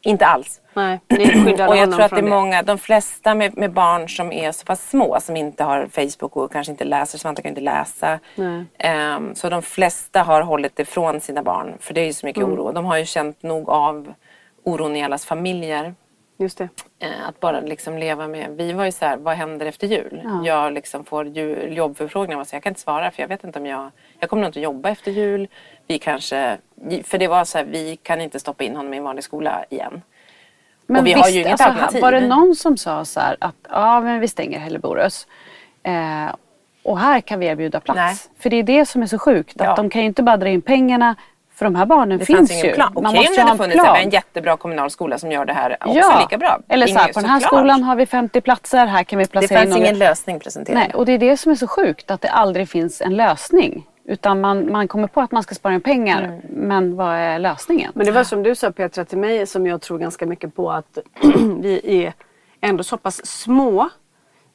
Inte 0.00 0.26
alls. 0.26 0.60
Nej, 0.74 1.00
ni 1.08 1.26
skyddade 1.26 1.68
Och 1.68 1.76
jag 1.76 1.90
tror 1.92 2.00
att 2.02 2.10
det 2.10 2.18
är 2.18 2.22
många, 2.22 2.62
de 2.62 2.78
flesta 2.78 3.34
med, 3.34 3.58
med 3.58 3.72
barn 3.72 4.08
som 4.08 4.32
är 4.32 4.52
så 4.52 4.64
pass 4.64 4.90
små 4.90 5.18
som 5.20 5.36
inte 5.36 5.64
har 5.64 5.86
Facebook 5.86 6.36
och 6.36 6.52
kanske 6.52 6.70
inte 6.70 6.84
läser, 6.84 7.18
Svante 7.18 7.42
kan 7.42 7.48
inte 7.48 7.60
läsa. 7.60 8.18
Ehm, 8.78 9.34
så 9.34 9.48
de 9.48 9.62
flesta 9.62 10.22
har 10.22 10.42
hållit 10.42 10.78
ifrån 10.78 11.20
sina 11.20 11.42
barn 11.42 11.74
för 11.80 11.94
det 11.94 12.00
är 12.00 12.06
ju 12.06 12.12
så 12.12 12.26
mycket 12.26 12.42
Mm. 12.42 12.54
oro. 12.54 12.72
De 12.72 12.84
har 12.84 12.96
ju 12.96 13.04
känt 13.04 13.42
nog 13.42 13.70
av 13.70 14.12
oron 14.64 14.96
i 14.96 15.04
allas 15.04 15.26
familjer. 15.26 15.94
Just 16.36 16.58
det. 16.58 16.68
Eh, 16.98 17.28
Att 17.28 17.40
bara 17.40 17.60
liksom 17.60 17.98
leva 17.98 18.28
med, 18.28 18.50
vi 18.56 18.72
var 18.72 18.84
ju 18.84 18.92
så 18.92 19.04
här, 19.04 19.16
vad 19.16 19.34
händer 19.36 19.66
efter 19.66 19.86
jul? 19.86 20.22
Jag 20.44 20.72
liksom 20.72 21.04
får 21.04 21.26
jobbförfrågningar, 21.68 22.44
så 22.44 22.56
jag 22.56 22.62
kan 22.62 22.70
inte 22.70 22.80
svara 22.80 23.10
för 23.10 23.22
jag 23.22 23.28
vet 23.28 23.44
inte 23.44 23.58
om 23.58 23.66
jag, 23.66 23.90
jag 24.20 24.30
kommer 24.30 24.42
nog 24.42 24.48
inte 24.48 24.60
jobba 24.60 24.88
efter 24.90 25.10
jul. 25.10 25.48
Vi 25.86 25.98
kanske, 25.98 26.58
för 27.04 27.18
det 27.18 27.28
var 27.28 27.44
så 27.44 27.58
här, 27.58 27.64
vi 27.64 27.96
kan 27.96 28.20
inte 28.20 28.40
stoppa 28.40 28.64
in 28.64 28.76
honom 28.76 28.94
i 28.94 28.96
en 28.96 29.04
vanlig 29.04 29.24
skola 29.24 29.64
igen. 29.70 30.02
och 30.88 31.06
vi 31.06 31.12
har 31.12 31.28
ju 31.28 31.40
inget 31.40 31.52
alltså, 31.52 31.64
alternativ. 31.68 32.02
Var 32.02 32.12
det 32.12 32.26
någon 32.26 32.54
som 32.56 32.76
sa 32.76 33.04
så 33.04 33.20
här 33.20 33.36
att 33.40 33.56
ja, 33.70 34.00
men 34.00 34.20
vi 34.20 34.28
stänger 34.28 34.58
Helleborus. 34.58 35.26
Eh, 35.82 36.34
och 36.82 36.98
här 36.98 37.20
kan 37.20 37.40
vi 37.40 37.46
erbjuda 37.46 37.80
plats. 37.80 37.96
Nej. 37.96 38.14
För 38.38 38.50
det 38.50 38.56
är 38.56 38.62
det 38.62 38.86
som 38.86 39.02
är 39.02 39.06
så 39.06 39.18
sjukt. 39.18 39.56
Ja. 39.58 39.70
Att 39.70 39.76
de 39.76 39.90
kan 39.90 40.00
ju 40.02 40.06
inte 40.06 40.22
bara 40.22 40.36
dra 40.36 40.48
in 40.48 40.62
pengarna 40.62 41.16
För 41.56 41.64
de 41.64 41.74
här 41.74 41.86
barnen 41.86 42.18
Det 42.18 42.24
finns 42.24 42.38
fanns 42.50 42.64
ju. 42.64 42.72
plan. 42.72 42.92
Man 42.94 43.06
Okej 43.06 43.16
måste 43.18 43.32
ju 43.32 43.36
det 43.36 43.42
ha 43.42 43.50
en 43.50 43.58
funnits 43.58 43.80
plan. 43.82 43.96
en 43.96 44.10
jättebra 44.10 44.56
kommunal 44.56 44.90
skola 44.90 45.18
som 45.18 45.32
gör 45.32 45.44
det 45.44 45.52
här 45.52 45.76
också 45.80 45.98
ja. 45.98 46.18
lika 46.20 46.38
bra. 46.38 46.58
Eller 46.68 46.86
så 46.86 46.98
här, 46.98 47.12
på 47.12 47.20
den 47.20 47.30
här 47.30 47.40
såklart. 47.40 47.60
skolan 47.60 47.82
har 47.82 47.96
vi 47.96 48.06
50 48.06 48.40
platser, 48.40 48.86
här 48.86 49.04
kan 49.04 49.18
vi 49.18 49.24
Det 49.24 49.30
placera 49.30 49.58
fanns 49.58 49.64
in 49.66 49.70
några. 49.70 49.84
ingen 49.86 49.98
lösning 49.98 50.40
presenterad. 50.40 50.78
Nej, 50.78 50.90
och 50.94 51.06
det 51.06 51.12
är 51.12 51.18
det 51.18 51.36
som 51.36 51.52
är 51.52 51.56
så 51.56 51.66
sjukt, 51.66 52.10
att 52.10 52.20
det 52.20 52.28
aldrig 52.28 52.68
finns 52.68 53.00
en 53.00 53.16
lösning. 53.16 53.86
Utan 54.06 54.40
man, 54.40 54.72
man 54.72 54.88
kommer 54.88 55.08
på 55.08 55.20
att 55.20 55.32
man 55.32 55.42
ska 55.42 55.54
spara 55.54 55.74
in 55.74 55.80
pengar, 55.80 56.22
Mm. 56.22 56.40
men 56.48 56.96
vad 56.96 57.14
är 57.14 57.38
lösningen? 57.38 57.92
Men 57.94 58.06
det 58.06 58.12
var 58.12 58.24
som 58.24 58.42
du 58.42 58.54
sa 58.54 58.70
Petra 58.70 59.04
till 59.04 59.18
mig 59.18 59.46
som 59.46 59.66
jag 59.66 59.80
tror 59.80 59.98
ganska 59.98 60.26
mycket 60.26 60.56
på 60.56 60.70
att 60.72 60.98
vi 61.60 62.04
är 62.04 62.12
ändå 62.60 62.82
så 62.84 62.96
pass 62.96 63.26
små 63.26 63.88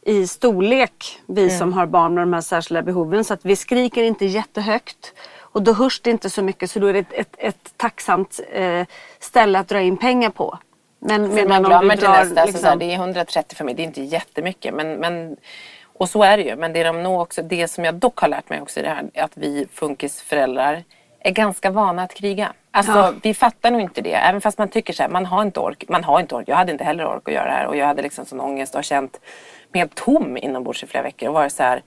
i 0.05 0.27
storlek, 0.27 1.19
vi 1.27 1.41
Mm. 1.43 1.57
som 1.57 1.73
har 1.73 1.85
barn 1.85 2.13
med 2.13 2.21
de 2.23 2.33
här 2.33 2.41
särskilda 2.41 2.81
behoven. 2.81 3.23
Så 3.23 3.33
att 3.33 3.45
vi 3.45 3.55
skriker 3.55 4.03
inte 4.03 4.25
jättehögt. 4.25 5.13
Och 5.51 5.61
då 5.63 5.73
hörs 5.73 6.01
det 6.01 6.09
inte 6.09 6.29
så 6.29 6.41
mycket 6.41 6.71
så 6.71 6.79
då 6.79 6.87
är 6.87 6.93
det 6.93 6.99
ett, 6.99 7.13
ett, 7.13 7.35
ett 7.37 7.73
tacksamt 7.77 8.39
eh, 8.51 8.85
ställe 9.19 9.59
att 9.59 9.67
dra 9.67 9.81
in 9.81 9.97
pengar 9.97 10.29
på. 10.29 10.57
Men 10.99 11.31
För 11.37 11.47
man 11.47 11.57
om 11.57 11.63
du 11.63 11.69
glömmer 11.69 11.95
till 11.97 12.09
nästa, 12.09 12.45
liksom- 12.45 12.61
så 12.61 12.67
här, 12.67 12.75
det 12.75 12.85
är 12.85 12.95
130 12.95 13.55
familjer, 13.57 13.77
det 13.77 13.83
är 13.83 13.87
inte 13.87 14.01
jättemycket. 14.15 14.73
Men, 14.73 14.93
men, 14.93 15.37
och 15.83 16.09
så 16.09 16.23
är 16.23 16.37
det 16.37 16.43
ju. 16.43 16.55
Men 16.55 16.73
det, 16.73 16.83
de 16.83 17.03
nog 17.03 17.21
också, 17.21 17.41
det 17.41 17.67
som 17.67 17.85
jag 17.85 17.95
dock 17.95 18.19
har 18.19 18.27
lärt 18.27 18.49
mig 18.49 18.61
också 18.61 18.79
i 18.79 18.83
det 18.83 18.89
här 18.89 19.09
är 19.13 19.23
att 19.23 19.37
vi 19.37 19.67
funkisföräldrar 19.73 20.83
är 21.19 21.31
ganska 21.31 21.71
vana 21.71 22.03
att 22.03 22.13
kriga. 22.13 22.53
Alltså 22.71 22.91
Ja. 22.91 23.13
vi 23.23 23.33
fattar 23.33 23.71
nog 23.71 23.81
inte 23.81 24.01
det. 24.01 24.13
Även 24.13 24.41
fast 24.41 24.57
man 24.57 24.69
tycker 24.69 24.93
så 24.93 25.03
här, 25.03 25.09
man 25.09 25.25
har 25.25 25.41
inte 25.41 25.59
ork. 25.59 25.83
Man 25.89 26.03
har 26.03 26.19
inte 26.19 26.35
ork. 26.35 26.43
Jag 26.47 26.55
hade 26.55 26.71
inte 26.71 26.83
heller 26.83 27.05
ork 27.07 27.27
att 27.27 27.33
göra 27.33 27.45
det 27.45 27.51
här. 27.51 27.65
Och 27.65 27.75
jag 27.75 27.85
hade 27.85 28.01
liksom 28.01 28.25
sån 28.25 28.39
ångest 28.41 28.75
och 28.75 28.83
känt 28.83 29.19
mig 29.71 29.79
helt 29.79 29.95
tom 29.95 30.37
inombords 30.37 30.83
i 30.83 30.87
flera 30.87 31.03
veckor. 31.03 31.27
Och 31.27 31.33
varit 31.33 31.53
så 31.53 31.63
här 31.63 31.81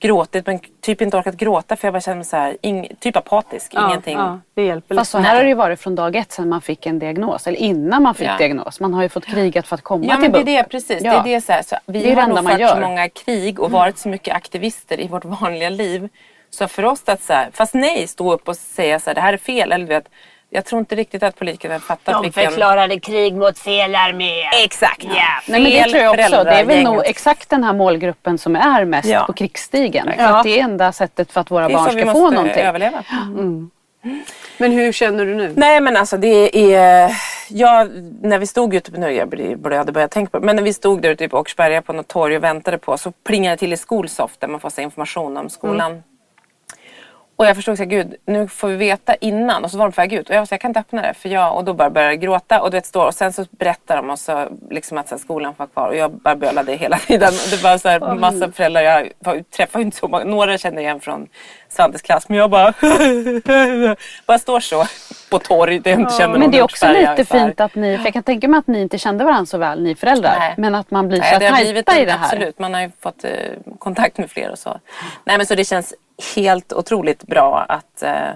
gråtit 0.00 0.46
men 0.46 0.60
typ 0.80 1.02
inte 1.02 1.16
orkat 1.16 1.34
gråta 1.36 1.76
för 1.76 1.86
jag 1.88 1.94
bara 1.94 2.00
kände 2.00 2.16
mig 2.16 2.24
så 2.24 2.36
här, 2.36 2.56
ing, 2.62 2.88
typ 3.00 3.16
apatisk. 3.16 3.72
ja, 3.74 3.86
Ingenting. 3.88 4.16
Ja, 4.18 4.40
det 4.54 4.62
hjälper 4.62 4.94
Fast 4.94 5.10
så 5.10 5.18
här 5.18 5.34
har 5.36 5.42
det 5.42 5.48
ju 5.48 5.54
varit 5.54 5.80
från 5.80 5.94
dag 5.94 6.16
ett 6.16 6.32
sedan 6.32 6.48
man 6.48 6.60
fick 6.60 6.86
en 6.86 6.98
diagnos. 6.98 7.46
Eller 7.46 7.58
innan 7.58 8.02
man 8.02 8.14
fick 8.14 8.26
Ja. 8.28 8.36
diagnos. 8.38 8.80
Man 8.80 8.94
har 8.94 9.02
ju 9.02 9.08
fått 9.08 9.26
krigat 9.26 9.66
för 9.66 9.74
att 9.74 9.82
komma 9.82 10.04
Ja 10.04 10.12
till 10.12 10.20
men 10.20 10.32
det 10.32 10.38
är 10.40 10.44
det 10.62 10.68
precis. 10.68 11.02
Ja. 11.02 11.12
Det 11.22 11.30
är 11.30 11.34
det 11.34 11.40
så 11.40 11.52
här, 11.52 11.62
så 11.62 11.76
vi 11.86 12.02
Det 12.02 12.12
är 12.12 12.16
har 12.16 12.28
nog 12.28 12.50
fört 12.50 12.60
gör. 12.60 12.74
så 12.74 12.80
många 12.80 13.08
krig 13.08 13.60
och 13.60 13.70
varit 13.70 13.98
så 13.98 14.08
mycket 14.08 14.34
aktivister 14.34 15.00
i 15.00 15.08
vårt 15.08 15.24
vanliga 15.24 15.68
liv. 15.70 16.08
Så 16.50 16.68
för 16.68 16.84
oss 16.84 17.02
att 17.06 17.22
så 17.22 17.32
här, 17.32 17.48
fast 17.52 17.74
nej, 17.74 18.06
stå 18.06 18.32
upp 18.32 18.48
och 18.48 18.56
säga 18.56 19.00
så 19.00 19.10
här, 19.10 19.14
det 19.14 19.20
här 19.20 19.32
är 19.32 19.36
fel. 19.36 19.72
Eller 19.72 19.86
du 19.86 19.94
vet, 19.94 20.08
jag 20.50 20.64
tror 20.64 20.78
inte 20.78 20.94
riktigt 20.96 21.22
att 21.22 21.38
politikerna 21.38 21.78
fattat 21.78 22.14
De 22.14 22.22
vilken... 22.22 22.44
förklarade 22.44 23.00
krig 23.00 23.34
mot 23.36 23.58
fel 23.58 23.94
armé. 23.94 24.42
Exakt. 24.64 25.04
Ja. 25.04 25.12
Nej, 25.48 25.60
men 25.62 25.64
det 25.64 25.82
tror 25.84 26.02
jag 26.02 26.10
också. 26.18 26.44
Det 26.44 26.50
är 26.50 26.64
väl 26.64 26.82
nog 26.82 27.02
exakt 27.06 27.48
den 27.50 27.64
här 27.64 27.72
målgruppen 27.72 28.38
som 28.38 28.56
är 28.56 28.84
mest 28.84 29.08
Ja. 29.08 29.24
på 29.26 29.32
krigsstigen. 29.32 30.06
För 30.16 30.22
Ja. 30.22 30.36
att 30.38 30.44
det 30.44 30.60
är 30.60 30.64
enda 30.64 30.92
sättet 30.92 31.32
för 31.32 31.40
att 31.40 31.50
våra 31.50 31.68
Det 31.68 31.74
är 31.74 31.76
barn 31.76 31.90
så 31.90 31.94
vi 31.96 32.00
ska 32.02 32.06
måste 32.12 32.20
få 32.20 32.30
någonting. 32.30 32.62
överleva. 32.62 33.02
Men 34.58 34.72
hur 34.72 34.92
känner 34.92 35.26
du 35.26 35.34
nu? 35.34 35.52
Nej 35.56 35.80
men 35.80 35.96
alltså 35.96 36.16
det 36.16 36.74
är, 36.74 37.10
jag, 37.48 37.88
när 38.22 38.38
vi 38.38 38.46
stod 38.46 38.74
ute 38.74 38.90
nu 39.00 39.10
jag 39.12 39.28
började 39.58 39.92
börja 39.92 40.08
tänka 40.08 40.30
på 40.30 40.44
men 40.44 40.56
när 40.56 40.62
vi 40.62 40.72
stod 40.72 41.02
där 41.02 41.10
ute 41.10 41.28
på 41.28 41.38
Åkersberga 41.38 41.82
på 41.82 41.92
något 41.92 42.08
torg 42.08 42.36
och 42.36 42.44
väntade 42.44 42.78
på 42.78 42.98
så 42.98 43.12
plingade 43.26 43.54
det 43.56 43.58
till 43.58 43.72
i 43.72 43.76
Skolsoft 43.76 44.40
där 44.40 44.48
man 44.48 44.60
får 44.60 44.70
så 44.70 44.76
här 44.76 44.84
information 44.84 45.36
om 45.36 45.48
skolan. 45.50 46.02
Och 47.38 47.46
jag 47.46 47.56
förstod 47.56 47.76
så 47.76 47.82
här, 47.82 47.90
gud 47.90 48.14
nu 48.26 48.48
får 48.48 48.68
vi 48.68 48.76
veta 48.76 49.14
innan 49.14 49.64
och 49.64 49.70
så 49.70 49.78
var 49.78 49.84
de 49.86 49.92
på 49.92 50.00
väg 50.00 50.12
ut 50.12 50.28
och 50.28 50.34
jag 50.34 50.40
var 50.40 50.46
så 50.46 50.50
här, 50.50 50.54
jag 50.56 50.60
kan 50.60 50.68
inte 50.70 50.80
öppna 50.80 51.02
det 51.02 51.14
för 51.14 51.28
jag 51.28 51.56
och 51.56 51.64
då 51.64 51.74
bara 51.74 51.90
började 51.90 52.12
jag 52.12 52.20
gråta 52.20 52.60
och 52.62 52.70
du 52.70 52.76
vet 52.76 52.86
står 52.86 53.06
och 53.06 53.14
sen 53.14 53.32
så 53.32 53.44
berättar 53.50 53.96
de 53.96 54.10
och 54.10 54.18
så 54.18 54.48
liksom 54.70 54.98
att 54.98 55.08
så 55.08 55.14
här, 55.14 55.20
skolan 55.20 55.54
får 55.54 55.58
vara 55.58 55.68
kvar 55.68 55.88
och 55.88 55.96
jag 55.96 56.10
bara 56.10 56.36
bölade 56.36 56.72
hela 56.74 56.98
tiden. 57.06 57.32
Det 57.50 57.62
var 57.62 57.78
så 57.78 57.88
här 57.88 58.14
massa 58.14 58.52
föräldrar, 58.52 58.82
jag 58.82 59.08
var- 59.18 59.42
träffar 59.56 59.78
ju 59.78 59.84
inte 59.84 59.96
så 59.96 60.08
många, 60.08 60.24
några 60.24 60.58
känner 60.58 60.76
jag 60.76 60.82
igen 60.82 61.00
från 61.00 61.28
Svantes 61.68 62.02
klass 62.02 62.28
men 62.28 62.38
jag 62.38 62.50
bara 62.50 62.72
bara 64.26 64.38
står 64.38 64.60
så 64.60 64.84
på 65.30 65.38
torg 65.38 65.78
där 65.78 65.90
jag 65.90 66.00
inte 66.00 66.12
känner 66.14 66.28
någon 66.28 66.40
Men 66.40 66.50
det 66.50 66.58
är 66.58 66.62
också 66.62 66.86
Åkersberga, 66.86 67.10
lite 67.14 67.24
fint 67.38 67.60
att 67.60 67.74
ni, 67.74 67.96
för 67.96 68.04
jag 68.04 68.12
kan 68.12 68.22
tänka 68.22 68.48
mig 68.48 68.58
att 68.58 68.66
ni 68.66 68.80
inte 68.80 68.98
kände 68.98 69.24
varandra 69.24 69.46
så 69.46 69.58
väl, 69.58 69.82
ni 69.82 69.94
föräldrar. 69.94 70.36
Nej. 70.38 70.54
Men 70.58 70.74
att 70.74 70.90
man 70.90 71.08
blir 71.08 71.22
så 71.22 71.38
Nej, 71.38 71.72
det 71.72 71.82
tajta 71.82 71.98
i 72.02 72.04
det 72.04 72.12
här. 72.12 72.24
absolut. 72.24 72.58
Man 72.58 72.74
har 72.74 72.80
ju 72.80 72.90
fått 73.00 73.24
eh, 73.24 73.30
kontakt 73.78 74.18
med 74.18 74.30
fler 74.30 74.50
och 74.50 74.58
så. 74.58 74.80
Nej 75.24 75.36
men 75.36 75.46
så 75.46 75.54
det 75.54 75.64
känns 75.64 75.94
helt 76.36 76.72
otroligt 76.72 77.22
bra 77.22 77.58
att 77.68 78.02
eh, 78.02 78.28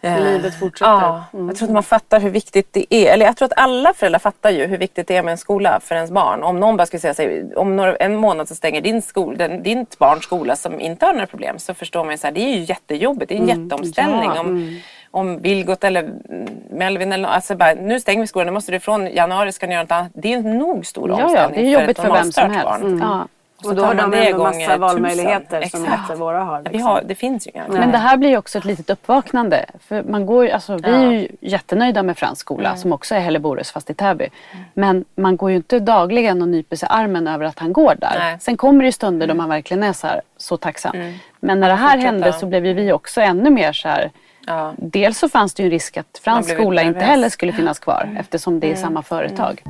eh, 0.00 0.20
Livet 0.24 0.58
fortsätter. 0.58 0.92
Ja, 0.92 1.24
jag 1.32 1.56
tror 1.56 1.68
att 1.68 1.72
man 1.74 1.82
fattar 1.82 2.20
hur 2.20 2.30
viktigt 2.30 2.68
det 2.72 2.94
är. 2.94 3.12
Eller 3.12 3.26
jag 3.26 3.36
tror 3.36 3.46
att 3.46 3.58
alla 3.58 3.92
föräldrar 3.94 4.18
fattar 4.18 4.50
ju 4.50 4.66
hur 4.66 4.78
viktigt 4.78 5.08
det 5.08 5.16
är 5.16 5.22
med 5.22 5.32
en 5.32 5.38
skola 5.38 5.80
för 5.82 5.94
ens 5.94 6.10
barn. 6.10 6.42
Om 6.42 6.60
någon 6.60 6.76
bara 6.76 6.86
skulle 6.86 7.00
säga 7.00 7.14
sig, 7.14 7.54
om 7.56 7.76
några, 7.76 7.96
en 7.96 8.16
månad 8.16 8.48
så 8.48 8.54
stänger 8.54 8.80
din 8.80 9.02
skol, 9.02 9.36
den, 9.36 9.62
ditt 9.62 9.98
barns 9.98 10.22
skola 10.24 10.56
som 10.56 10.80
inte 10.80 11.06
har 11.06 11.12
några 11.12 11.26
problem 11.26 11.58
så 11.58 11.74
förstår 11.74 12.04
man 12.04 12.10
ju 12.12 12.18
så 12.18 12.26
här, 12.26 12.34
det 12.34 12.40
är 12.40 12.56
ju 12.56 12.60
jättejobbigt. 12.64 13.28
Det 13.28 13.34
är 13.34 13.38
en 13.40 13.48
jätteomställning. 13.48 14.30
ja. 14.34 14.40
Om, 14.40 14.80
om 15.10 15.38
Vilgot 15.40 15.84
eller 15.84 16.02
mm, 16.02 16.48
Melvin 16.70 17.12
eller 17.12 17.28
alltså 17.28 17.56
bara, 17.56 17.74
nu 17.74 18.00
stänger 18.00 18.20
vi 18.20 18.26
skolan, 18.26 18.46
nu 18.46 18.52
måste 18.52 18.72
du 18.72 18.76
ifrån 18.76 19.06
januari 19.06 19.52
ska 19.52 19.66
ni 19.66 19.72
göra 19.74 19.82
något 19.82 19.92
annat. 19.92 20.12
Det 20.14 20.32
är 20.32 20.36
en 20.36 20.58
nog 20.58 20.86
stor 20.86 21.08
Ja, 21.10 21.24
omställning 21.24 21.60
ja, 21.60 21.64
det 21.64 21.68
är 21.76 21.80
jobbigt 21.80 21.98
ett 21.98 22.04
för 22.04 22.12
vem 22.12 22.32
som 22.32 22.50
helst. 22.50 22.64
barn. 22.64 22.98
Ja. 23.02 23.28
Och 23.66 23.74
då 23.74 23.84
har 23.84 23.94
de 23.94 24.10
gånger 24.10 24.38
massa 24.38 24.76
valmöjligheter 24.76 25.62
tusen. 25.62 25.70
som 25.80 25.84
Exakt. 25.84 26.10
inte 26.10 26.20
våra 26.20 26.38
har. 26.44 26.58
Vi 26.58 26.64
Liksom. 26.64 26.82
har. 26.82 27.02
Det 27.06 27.14
finns 27.14 27.46
ju 27.46 27.50
inga. 27.54 27.64
Men 27.68 27.92
det 27.92 27.98
här 27.98 28.16
blir 28.16 28.28
ju 28.30 28.36
också 28.38 28.58
ett 28.58 28.64
litet 28.64 28.90
uppvaknande. 28.90 29.64
För 29.88 30.02
man 30.02 30.26
går, 30.26 30.48
alltså, 30.48 30.76
vi 30.76 30.90
är 30.90 31.10
ju 31.10 31.28
jättenöjda 31.40 32.02
med 32.02 32.18
Frans 32.18 32.38
skola 32.38 32.68
Mm. 32.68 32.80
som 32.80 32.92
också 32.92 33.14
är 33.14 33.20
Helleborus 33.20 33.70
fast 33.72 33.90
i 33.90 33.94
Täby. 33.94 34.28
Men 34.74 35.04
man 35.14 35.36
går 35.36 35.50
ju 35.50 35.56
inte 35.56 35.78
dagligen 35.80 36.42
och 36.42 36.48
nyper 36.48 36.76
sig 36.76 36.88
armen 36.92 37.26
över 37.28 37.44
att 37.44 37.58
han 37.58 37.72
går 37.72 37.94
där. 37.98 38.14
Nej. 38.18 38.36
Sen 38.40 38.56
kommer 38.56 38.80
det 38.80 38.86
ju 38.86 38.92
stunder 38.92 39.26
då 39.26 39.34
man 39.34 39.48
verkligen 39.48 39.82
är 39.82 39.92
så, 39.92 40.06
här, 40.06 40.20
så 40.36 40.56
tacksam. 40.56 40.96
Men 41.40 41.60
när 41.60 41.68
det 41.68 41.74
här 41.74 41.90
Fortsätta. 41.92 42.06
hände 42.12 42.32
så 42.32 42.46
blev 42.46 42.66
ju 42.66 42.72
vi 42.72 42.92
också 42.92 43.20
ännu 43.20 43.50
mer 43.50 43.72
så 43.72 43.88
här. 43.88 44.10
Ja. 44.46 44.72
Dels 44.76 45.18
så 45.18 45.28
fanns 45.28 45.54
det 45.54 45.62
ju 45.62 45.64
en 45.66 45.70
risk 45.70 45.96
att 45.96 46.20
Frans 46.24 46.46
blev 46.46 46.56
skola 46.56 46.82
inte 46.82 47.00
heller 47.04 47.28
skulle 47.28 47.52
finnas 47.52 47.78
kvar 47.78 48.16
eftersom 48.20 48.60
det 48.60 48.72
är 48.72 48.76
samma 48.76 49.02
företag. 49.02 49.62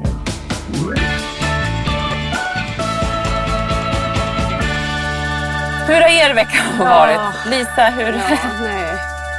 Hur 5.86 5.94
har 5.94 6.30
er 6.30 6.34
vecka 6.34 6.62
varit? 6.78 7.46
Lisa, 7.50 7.84
hur? 7.84 8.12
Ja, 8.12 8.38
nej. 8.62 8.94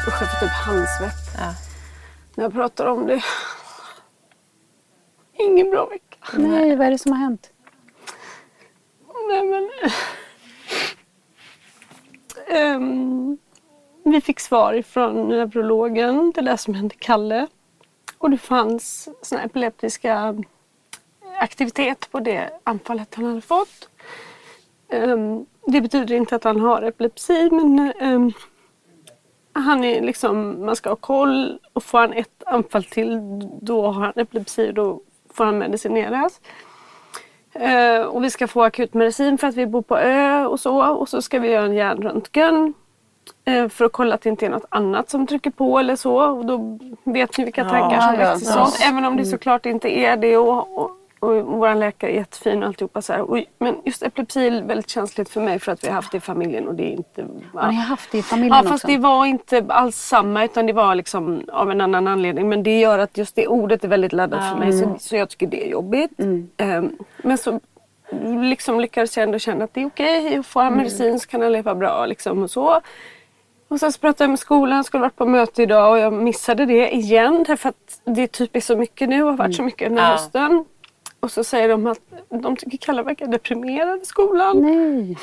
Usch, 0.08 0.22
jag 0.22 0.32
får 0.32 0.40
typ 0.40 0.52
handsvett. 0.66 1.36
Ja. 1.38 1.54
När 2.36 2.44
jag 2.44 2.54
pratar 2.54 2.86
om 2.86 3.08
det. 3.08 3.24
Ingen 5.34 5.70
bra 5.72 5.86
vecka. 5.86 6.18
Nej, 6.34 6.76
vad 6.76 6.88
är 6.88 6.92
det 6.92 6.98
som 6.98 7.12
har 7.12 7.20
hänt? 7.20 7.50
Nej, 9.30 9.44
men... 9.46 9.70
Ehm, 12.48 13.38
vi 14.04 14.22
fick 14.22 14.40
svar 14.40 14.82
från 14.82 15.30
neurologen 15.30 16.34
till 16.34 16.46
det 16.46 16.58
som 16.58 16.74
hände 16.74 16.96
Kalle. 17.00 17.48
Och 18.18 18.30
det 18.30 18.38
fanns 18.38 19.10
såna 19.22 19.44
epileptiska 19.44 20.36
aktivitet 21.40 22.12
på 22.12 22.20
det 22.20 22.50
anfallet 22.64 23.16
han 23.16 23.26
hade 23.26 23.42
fått. 23.42 23.90
Ehm, 24.90 25.46
det 25.68 25.82
betyder 25.82 26.16
inte 26.16 26.36
att 26.36 26.44
han 26.44 26.60
har 26.60 26.82
epilepsi 26.82 27.50
men 27.52 27.94
ehm, 28.00 28.32
han 29.54 29.84
är 29.84 30.02
liksom, 30.02 30.66
man 30.66 30.76
ska 30.76 30.90
ha 30.90 30.96
koll 30.96 31.60
och 31.74 31.84
får 31.84 32.00
han 32.00 32.14
ett 32.14 32.44
anfall 32.46 32.84
till 32.84 33.20
då 33.62 33.82
har 33.88 34.02
han 34.02 34.14
epilepsi 34.16 34.70
och 34.70 34.74
då 34.74 35.02
får 35.34 35.46
han 35.46 35.58
medicineras. 35.58 36.42
Eh, 37.54 38.02
och 38.02 38.24
vi 38.24 38.30
ska 38.30 38.48
få 38.48 38.64
akutmedicin 38.64 39.38
för 39.38 39.48
att 39.48 39.56
vi 39.56 39.68
bor 39.68 39.82
på 39.82 39.98
ö 39.98 40.46
och 40.46 40.60
så. 40.60 40.94
Och 40.94 41.10
så 41.10 41.22
ska 41.22 41.40
vi 41.40 41.52
göra 41.52 41.66
en 41.66 41.74
hjärnröntgen. 41.74 42.74
Eh, 43.46 43.68
för 43.68 43.86
att 43.86 43.92
kolla 43.92 44.16
att 44.16 44.22
det 44.22 44.30
inte 44.30 44.46
är 44.46 44.50
något 44.50 44.66
annat 44.70 45.10
som 45.10 45.28
trycker 45.28 45.52
på 45.52 45.80
eller 45.80 45.96
så. 45.96 46.16
Och 46.18 46.46
då 46.46 46.80
vet 47.04 47.38
ni 47.38 47.44
vilka 47.44 47.70
tankar 47.70 48.02
som 48.02 48.20
ja, 48.20 48.34
väcks 48.34 48.46
ja. 48.46 48.52
sånt. 48.52 48.78
Även 48.84 49.06
om 49.06 49.18
det 49.18 49.26
såklart 49.26 49.66
inte 49.66 49.98
är 49.98 50.18
det. 50.18 50.38
Och, 50.38 50.78
och, 50.78 50.92
och 51.26 51.46
vår 51.46 51.76
läkare 51.76 52.12
är 52.12 52.16
jättefin 52.16 52.64
och 52.64 52.68
alltihopa 52.68 53.02
så 53.02 53.14
här. 53.14 53.46
Men 53.60 53.76
just 53.86 54.04
epilepsi 54.04 54.48
är 54.48 54.64
väldigt 54.64 54.90
känsligt 54.90 55.30
för 55.30 55.42
mig 55.42 55.60
för 55.60 55.72
att 55.72 55.84
vi 55.84 55.88
har 55.88 55.96
haft 55.96 56.12
det 56.12 56.18
i 56.18 56.22
familjen 56.22 56.68
och 56.68 56.76
det 56.76 56.84
är 56.84 56.92
inte... 56.98 57.26
Har 57.54 57.68
ni 57.68 57.76
haft 57.76 58.12
det 58.12 58.18
i 58.18 58.22
familjen 58.24 58.54
Ja 58.54 58.60
också? 58.60 58.70
fast 58.72 58.86
det 58.88 58.98
var 58.98 59.26
inte 59.26 59.66
alls 59.70 59.96
samma 59.98 60.44
utan 60.46 60.66
det 60.66 60.74
var 60.74 60.96
liksom 60.96 61.42
av 61.52 61.72
en 61.72 61.82
annan 61.82 62.08
anledning. 62.08 62.50
Men 62.50 62.64
det 62.64 62.80
gör 62.80 63.00
att 63.00 63.18
just 63.18 63.36
det 63.36 63.48
ordet 63.48 63.84
är 63.84 63.88
väldigt 63.88 64.14
laddat 64.14 64.50
för 64.52 64.60
mig 64.60 64.74
så, 64.74 64.96
så 65.00 65.16
jag 65.16 65.30
tycker 65.30 65.48
det 65.48 65.66
är 65.68 65.70
jobbigt. 65.72 66.12
Ehm, 66.58 66.98
men 67.24 67.38
så 67.38 67.60
liksom 68.42 68.80
lyckades 68.80 69.18
jag 69.18 69.24
ändå 69.24 69.40
känna 69.40 69.64
att 69.66 69.74
det 69.74 69.82
är 69.82 69.86
okej. 69.88 70.44
Får 70.44 70.62
han 70.62 70.78
medicin 70.78 71.20
så 71.20 71.28
kan 71.28 71.42
han 71.42 71.52
leva 71.52 71.76
bra 71.76 72.06
liksom 72.06 72.44
och 72.44 72.52
så. 72.52 72.82
Och 73.68 73.80
sen 73.80 73.92
så 73.92 74.00
pratade 74.00 74.24
jag 74.24 74.30
med 74.30 74.40
skolan, 74.40 74.84
skulle 74.84 75.02
varit 75.02 75.16
på 75.16 75.26
möte 75.26 75.64
idag 75.64 75.92
och 75.92 76.00
jag 76.00 76.14
missade 76.14 76.66
det 76.66 76.96
igen 76.96 77.46
därför 77.48 77.70
att 77.70 78.02
det 78.06 78.28
typ 78.28 78.56
är 78.56 78.60
så 78.60 78.78
mycket 78.78 79.10
nu 79.10 79.24
och 79.24 79.30
har 79.30 79.38
varit 79.38 79.56
så 79.56 79.64
mycket 79.64 79.90
under 79.90 80.04
Ja. 80.04 80.10
hösten. 80.10 80.66
Och 81.26 81.32
så 81.32 81.44
säger 81.44 81.70
de 81.70 81.88
att 81.88 82.00
de 82.30 82.56
tycker 82.56 82.78
Kalle 82.78 83.04
verkar 83.04 83.28
deprimerad 83.28 84.02
i 84.02 84.06
skolan. 84.06 84.62
Nej. 84.62 85.18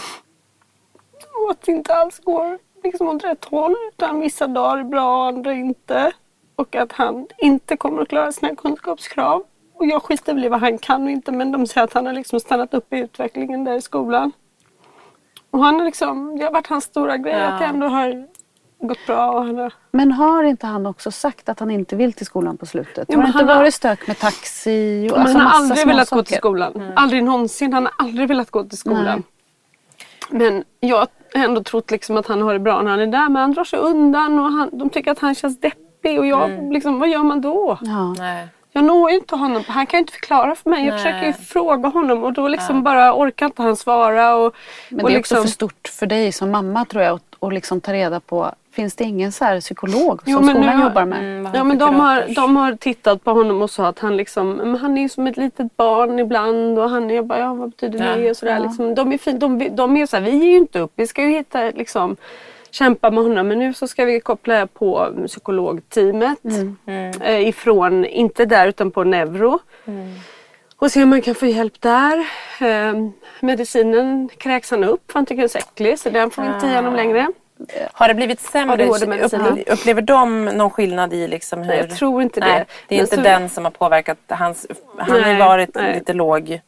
Och 1.44 1.50
att 1.50 1.62
det 1.62 1.72
inte 1.72 1.94
alls 1.94 2.18
går 2.18 2.58
liksom 2.84 3.08
åt 3.08 3.24
rätt 3.24 3.44
håll. 3.44 3.76
Utan 3.92 4.20
vissa 4.20 4.46
dagar 4.46 4.78
är 4.78 4.84
bra, 4.84 5.28
andra 5.28 5.52
inte. 5.52 6.12
Och 6.56 6.76
att 6.76 6.92
han 6.92 7.26
inte 7.38 7.76
kommer 7.76 8.02
att 8.02 8.08
klara 8.08 8.32
sina 8.32 8.56
kunskapskrav. 8.56 9.44
Och 9.74 9.86
jag 9.86 10.02
skiter 10.02 10.34
väl 10.34 10.44
i 10.44 10.48
vad 10.48 10.60
han 10.60 10.78
kan 10.78 11.02
och 11.02 11.10
inte 11.10 11.32
men 11.32 11.52
de 11.52 11.66
säger 11.66 11.84
att 11.84 11.92
han 11.92 12.06
har 12.06 12.12
liksom 12.12 12.40
stannat 12.40 12.74
upp 12.74 12.92
i 12.92 12.98
utvecklingen 12.98 13.64
där 13.64 13.74
i 13.74 13.80
skolan. 13.80 14.32
Och 15.50 15.58
han 15.64 15.78
har 15.78 15.84
liksom, 15.84 16.38
det 16.38 16.44
har 16.44 16.52
varit 16.52 16.66
hans 16.66 16.84
stora 16.84 17.16
grej 17.16 17.32
Ja. 17.38 17.46
att 17.46 17.60
jag 17.60 17.70
ändå 17.70 17.86
har 17.86 18.28
gått 18.86 19.06
bra. 19.06 19.30
Och 19.30 19.44
han 19.44 19.56
har... 19.58 19.72
Men 19.90 20.12
har 20.12 20.42
inte 20.44 20.66
han 20.66 20.86
också 20.86 21.10
sagt 21.10 21.48
att 21.48 21.60
han 21.60 21.70
inte 21.70 21.96
vill 21.96 22.12
till 22.12 22.26
skolan 22.26 22.56
på 22.56 22.66
slutet? 22.66 23.08
Ja, 23.08 23.16
har 23.16 23.22
det 23.22 23.28
inte 23.28 23.44
har- 23.44 23.54
varit 23.60 23.74
stök 23.74 24.06
med 24.06 24.18
taxi 24.18 25.08
och 25.12 25.18
alltså 25.18 25.38
han 25.38 25.46
har 25.46 25.60
massa 25.60 25.72
aldrig 25.72 25.86
velat 25.86 26.10
gå 26.10 26.16
saker? 26.16 26.22
till 26.26 26.36
skolan. 26.36 26.92
Aldrig 26.96 27.24
någonsin. 27.24 27.72
Han 27.72 27.84
har 27.84 27.92
aldrig 27.98 28.28
velat 28.28 28.50
gå 28.50 28.64
till 28.64 28.78
skolan. 28.78 29.22
Men 30.30 30.64
jag 30.80 30.96
har 30.96 31.08
ändå 31.34 31.62
trott 31.62 31.90
liksom 31.90 32.16
att 32.16 32.26
han 32.26 32.42
har 32.42 32.52
det 32.52 32.58
bra 32.58 32.82
när 32.82 32.90
han 32.90 33.00
är 33.00 33.06
där. 33.06 33.28
Men 33.28 33.36
han 33.36 33.52
drar 33.52 33.64
sig 33.64 33.78
undan 33.78 34.38
och 34.38 34.44
han, 34.52 34.70
de 34.72 34.90
tycker 34.90 35.10
att 35.10 35.18
han 35.18 35.34
känns 35.34 35.60
deppig. 35.60 36.18
Och 36.18 36.26
jag, 36.26 36.72
liksom, 36.72 36.98
vad 36.98 37.08
gör 37.08 37.22
man 37.22 37.40
då? 37.40 37.78
Ja. 37.80 38.14
Nej. 38.18 38.46
Jag 38.74 38.84
når 38.84 39.10
ju 39.10 39.16
inte 39.16 39.36
honom. 39.36 39.62
Han 39.68 39.86
kan 39.86 39.98
ju 39.98 40.00
inte 40.02 40.12
förklara 40.12 40.54
för 40.54 40.70
mig. 40.70 40.84
Jag 40.84 40.94
Nej. 40.94 40.98
försöker 41.04 41.26
ju 41.26 41.32
fråga 41.32 41.88
honom 41.88 42.24
och 42.24 42.32
då 42.32 42.48
liksom 42.48 42.82
bara 42.82 43.14
orkar 43.14 43.46
inte 43.46 43.62
han 43.62 43.76
svara. 43.76 44.36
Och, 44.36 44.54
Men 44.90 45.00
och 45.00 45.08
det 45.10 45.14
är 45.14 45.16
liksom, 45.16 45.36
också 45.38 45.46
för 45.48 45.52
stort 45.52 45.88
för 45.88 46.06
dig 46.06 46.32
som 46.32 46.50
mamma 46.50 46.84
tror 46.84 47.02
jag 47.02 47.14
att 47.14 47.22
att 47.40 47.52
liksom 47.52 47.80
ta 47.80 47.92
reda 47.92 48.20
på 48.20 48.52
Finns 48.72 48.96
det 48.96 49.04
ingen 49.04 49.32
så 49.32 49.44
här 49.44 49.60
psykolog 49.60 50.20
Jo, 50.26 50.36
som 50.36 50.46
men 50.46 50.54
skolan 50.56 50.78
nu 50.78 50.84
jobbar 50.84 51.04
med? 51.04 51.18
Mm, 51.18 51.52
Ja 51.54 51.64
men 51.64 51.78
de 51.78 51.94
har, 52.00 52.34
de 52.34 52.56
har 52.56 52.72
tittat 52.76 53.24
på 53.24 53.30
honom 53.30 53.62
och 53.62 53.70
sa 53.70 53.86
att 53.86 53.98
han 53.98 54.16
liksom, 54.16 54.50
men 54.52 54.76
han 54.76 54.98
är 54.98 55.08
som 55.08 55.26
ett 55.26 55.36
litet 55.36 55.76
barn 55.76 56.18
ibland 56.18 56.78
och 56.78 56.90
han 56.90 57.10
är 57.10 57.22
bara, 57.22 57.38
ja 57.38 57.54
vad 57.54 57.70
betyder 57.70 58.06
Ja, 58.06 58.16
det 58.16 58.30
och 58.30 58.36
sådär. 58.36 58.52
ja. 58.52 58.58
Liksom, 58.62 58.94
de 58.94 59.12
är 59.12 59.18
fin, 59.18 59.38
de, 59.38 59.76
de 59.76 59.96
är 59.96 60.06
så 60.06 60.16
här, 60.16 60.24
vi 60.24 60.30
ger 60.30 60.50
ju 60.50 60.56
inte 60.56 60.78
upp, 60.78 60.92
vi 60.96 61.06
ska 61.06 61.22
ju 61.22 61.28
hitta 61.28 61.60
liksom 61.60 62.16
kämpa 62.70 63.10
med 63.10 63.22
honom 63.24 63.48
men 63.48 63.58
nu 63.58 63.74
så 63.74 63.86
ska 63.86 64.04
vi 64.04 64.20
koppla 64.20 64.66
på 64.66 65.08
psykologteamet 65.26 66.38
eh, 67.22 67.48
ifrån, 67.48 68.04
inte 68.04 68.44
där 68.44 68.66
utan 68.68 68.90
på 68.90 69.04
neuro. 69.04 69.58
Och 70.76 70.90
se 70.90 71.02
om 71.02 71.08
man 71.08 71.22
kan 71.22 71.34
få 71.34 71.46
hjälp 71.46 71.80
där. 71.80 72.18
Eh, 72.60 72.94
medicinen 73.40 74.28
kräks 74.38 74.70
han 74.70 74.84
upp 74.84 75.12
för 75.12 75.18
han 75.18 75.26
tycker 75.26 75.36
den 75.36 75.44
är 75.44 75.48
så 75.48 75.58
äcklig 75.58 75.98
så 75.98 76.10
den 76.10 76.30
får 76.30 76.42
vi 76.42 76.48
inte 76.48 76.66
ge 76.66 76.76
honom 76.76 76.94
längre. 76.94 77.26
Har 77.92 78.08
det 78.08 78.14
blivit 78.14 78.40
sämre? 78.40 78.86
Upplever 79.66 80.02
de 80.02 80.44
någon 80.44 80.70
skillnad 80.70 81.12
i 81.12 81.28
liksom 81.28 81.62
hur... 81.62 81.74
Jag 81.74 81.90
tror 81.96 82.22
inte 82.22 82.40
det. 82.40 82.46
Nej, 82.46 82.64
det 82.88 82.94
är 82.94 82.98
Men 82.98 83.04
inte 83.04 83.16
så- 83.16 83.22
den 83.22 83.48
som 83.48 83.64
har 83.64 83.70
påverkat 83.72 84.18
hans... 84.28 84.66
Han 84.98 85.10
har 85.10 85.18
ju 85.18 85.24
Nej, 85.24 85.38
varit 85.38 85.74
nej. 85.74 85.94
lite 85.94 86.12
låg. 86.12 86.60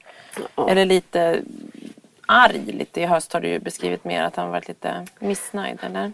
Eller 0.68 0.84
lite 0.84 1.38
arg. 2.26 2.62
Lite 2.66 3.00
i 3.00 3.04
höst 3.06 3.32
har 3.32 3.40
du 3.40 3.48
ju 3.48 3.58
beskrivit 3.58 4.04
mer 4.04 4.22
att 4.22 4.36
han 4.36 4.50
varit 4.50 4.68
lite 4.68 5.06
missnöjd 5.18 5.78
eller? 5.82 6.12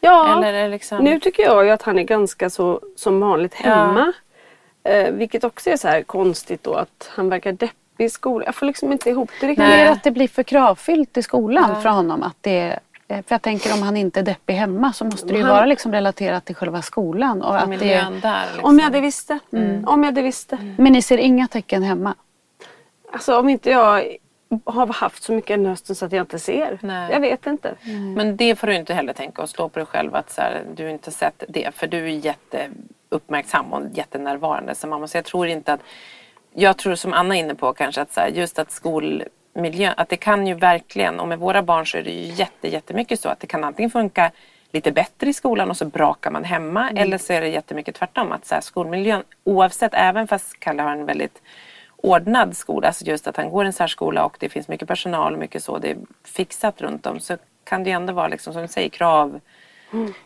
Ja, 0.00 0.36
Eller 0.38 0.52
är 0.52 0.62
det 0.62 0.68
liksom... 0.68 1.04
nu 1.04 1.20
tycker 1.20 1.42
jag 1.42 1.64
ju 1.64 1.70
att 1.70 1.82
han 1.82 1.98
är 1.98 2.02
ganska 2.02 2.50
så 2.50 2.80
som 2.96 3.20
vanligt 3.20 3.54
hemma. 3.54 4.12
Eh, 4.84 5.10
vilket 5.12 5.44
också 5.44 5.70
är 5.70 5.76
så 5.76 5.88
här 5.88 6.02
konstigt 6.02 6.64
då 6.64 6.74
att 6.74 7.10
han 7.14 7.28
verkar 7.28 7.52
deppig 7.52 8.04
i 8.04 8.08
skolan. 8.08 8.46
Jag 8.46 8.54
får 8.54 8.66
liksom 8.66 8.92
inte 8.92 9.10
ihop 9.10 9.30
det 9.40 9.46
riktigt. 9.46 9.66
Nej. 9.68 9.84
det 9.84 9.90
att 9.90 10.02
det 10.02 10.10
blir 10.10 10.28
för 10.28 10.42
kravfyllt 10.42 11.16
i 11.16 11.22
skolan 11.22 11.82
för 11.82 11.88
honom? 11.88 12.22
Att 12.22 12.36
det, 12.40 12.78
för 13.08 13.24
jag 13.28 13.42
tänker 13.42 13.74
om 13.74 13.82
han 13.82 13.96
inte 13.96 14.20
är 14.20 14.24
deppig 14.24 14.54
hemma 14.54 14.92
så 14.92 15.04
måste 15.04 15.26
det 15.26 15.34
ju 15.34 15.42
Han- 15.42 15.52
vara 15.52 15.66
liksom 15.66 15.92
relaterat 15.92 16.44
till 16.44 16.54
själva 16.54 16.82
skolan. 16.82 17.42
Och 17.42 17.58
att 17.58 17.70
det, 17.70 17.76
där. 18.22 18.46
Liksom. 18.52 18.64
Om 18.64 18.78
jag 18.78 18.84
hade 18.84 19.00
visste. 19.00 19.38
Om 19.86 20.02
jag 20.02 20.04
hade 20.04 20.22
visste. 20.22 20.58
men 20.78 20.92
ni 20.92 21.02
ser 21.02 21.18
inga 21.18 21.48
tecken 21.48 21.82
hemma? 21.82 22.14
Alltså 23.12 23.38
om 23.38 23.48
inte 23.48 23.70
jag 23.70 24.04
har 24.64 24.86
haft 24.86 25.22
så 25.22 25.32
mycket 25.32 25.50
en 25.50 25.66
hösten 25.66 25.96
så 25.96 26.04
att 26.06 26.12
jag 26.12 26.22
inte 26.22 26.38
ser. 26.38 26.78
Nej. 26.82 27.12
Jag 27.12 27.20
vet 27.20 27.46
inte. 27.46 27.74
Men 28.16 28.36
det 28.36 28.56
får 28.56 28.66
du 28.66 28.74
inte 28.74 28.94
heller 28.94 29.12
tänka 29.12 29.42
och 29.42 29.48
slå 29.50 29.68
på 29.68 29.78
dig 29.78 29.86
själv 29.86 30.14
att 30.14 30.30
så 30.30 30.40
här, 30.40 30.62
du 30.74 30.90
inte 30.90 31.10
sett 31.10 31.44
det. 31.48 31.74
För 31.74 31.86
du 31.86 31.98
är 32.04 32.08
jätteuppmärksam 32.08 33.72
och 33.72 33.82
jättenärvarande 33.94 34.74
som 34.74 34.90
mamma. 34.90 35.06
Så 35.08 35.16
jag 35.16 35.24
tror 35.24 35.46
inte 35.46 35.72
att... 35.72 35.80
Jag 36.54 36.76
tror 36.76 36.94
som 36.94 37.12
Anna 37.12 37.36
är 37.36 37.40
inne 37.40 37.54
på 37.54 37.72
kanske 37.72 38.00
att 38.00 38.12
så 38.12 38.20
här, 38.20 38.28
just 38.28 38.58
att 38.58 38.72
skolmiljön, 39.58 39.94
att 39.96 40.08
det 40.08 40.16
kan 40.16 40.46
ju 40.46 40.54
verkligen, 40.54 41.20
och 41.20 41.28
med 41.28 41.38
våra 41.38 41.62
barn 41.62 41.86
så 41.86 41.98
är 41.98 42.02
det 42.02 42.10
ju 42.10 42.32
jätte, 42.32 42.68
jättemycket 42.68 43.20
så 43.20 43.28
att 43.28 43.40
det 43.40 43.46
kan 43.46 43.64
antingen 43.64 43.90
funka 43.90 44.30
lite 44.72 44.92
bättre 44.92 45.30
i 45.30 45.32
skolan 45.32 45.70
och 45.70 45.76
så 45.76 45.84
brakar 45.84 46.30
man 46.30 46.44
hemma 46.44 46.90
eller 46.90 47.18
så 47.18 47.32
är 47.32 47.40
det 47.40 47.48
jättemycket 47.48 47.94
tvärtom. 47.94 48.32
Att 48.32 48.46
så 48.46 48.54
här, 48.54 48.62
skolmiljön, 48.62 49.22
oavsett, 49.44 49.94
även 49.94 50.28
fast 50.28 50.60
Kalle 50.60 50.82
har 50.82 50.90
en 50.90 51.06
väldigt 51.06 51.42
ordnad 51.96 52.56
skola, 52.56 52.86
alltså 52.86 53.04
just 53.04 53.26
att 53.26 53.36
han 53.36 53.50
går 53.50 53.64
i 53.64 53.66
en 53.66 53.72
särskola 53.72 54.24
och 54.24 54.36
det 54.40 54.48
finns 54.48 54.68
mycket 54.68 54.88
personal 54.88 55.32
och 55.32 55.38
mycket 55.38 55.64
så, 55.64 55.78
det 55.78 55.90
är 55.90 55.96
fixat 56.24 56.80
runt 56.80 57.06
om 57.06 57.20
så 57.20 57.36
kan 57.64 57.84
det 57.84 57.90
ju 57.90 57.96
ändå 57.96 58.12
vara 58.12 58.28
liksom 58.28 58.52
som 58.52 58.62
du 58.62 58.68
säger 58.68 58.88
krav 58.88 59.40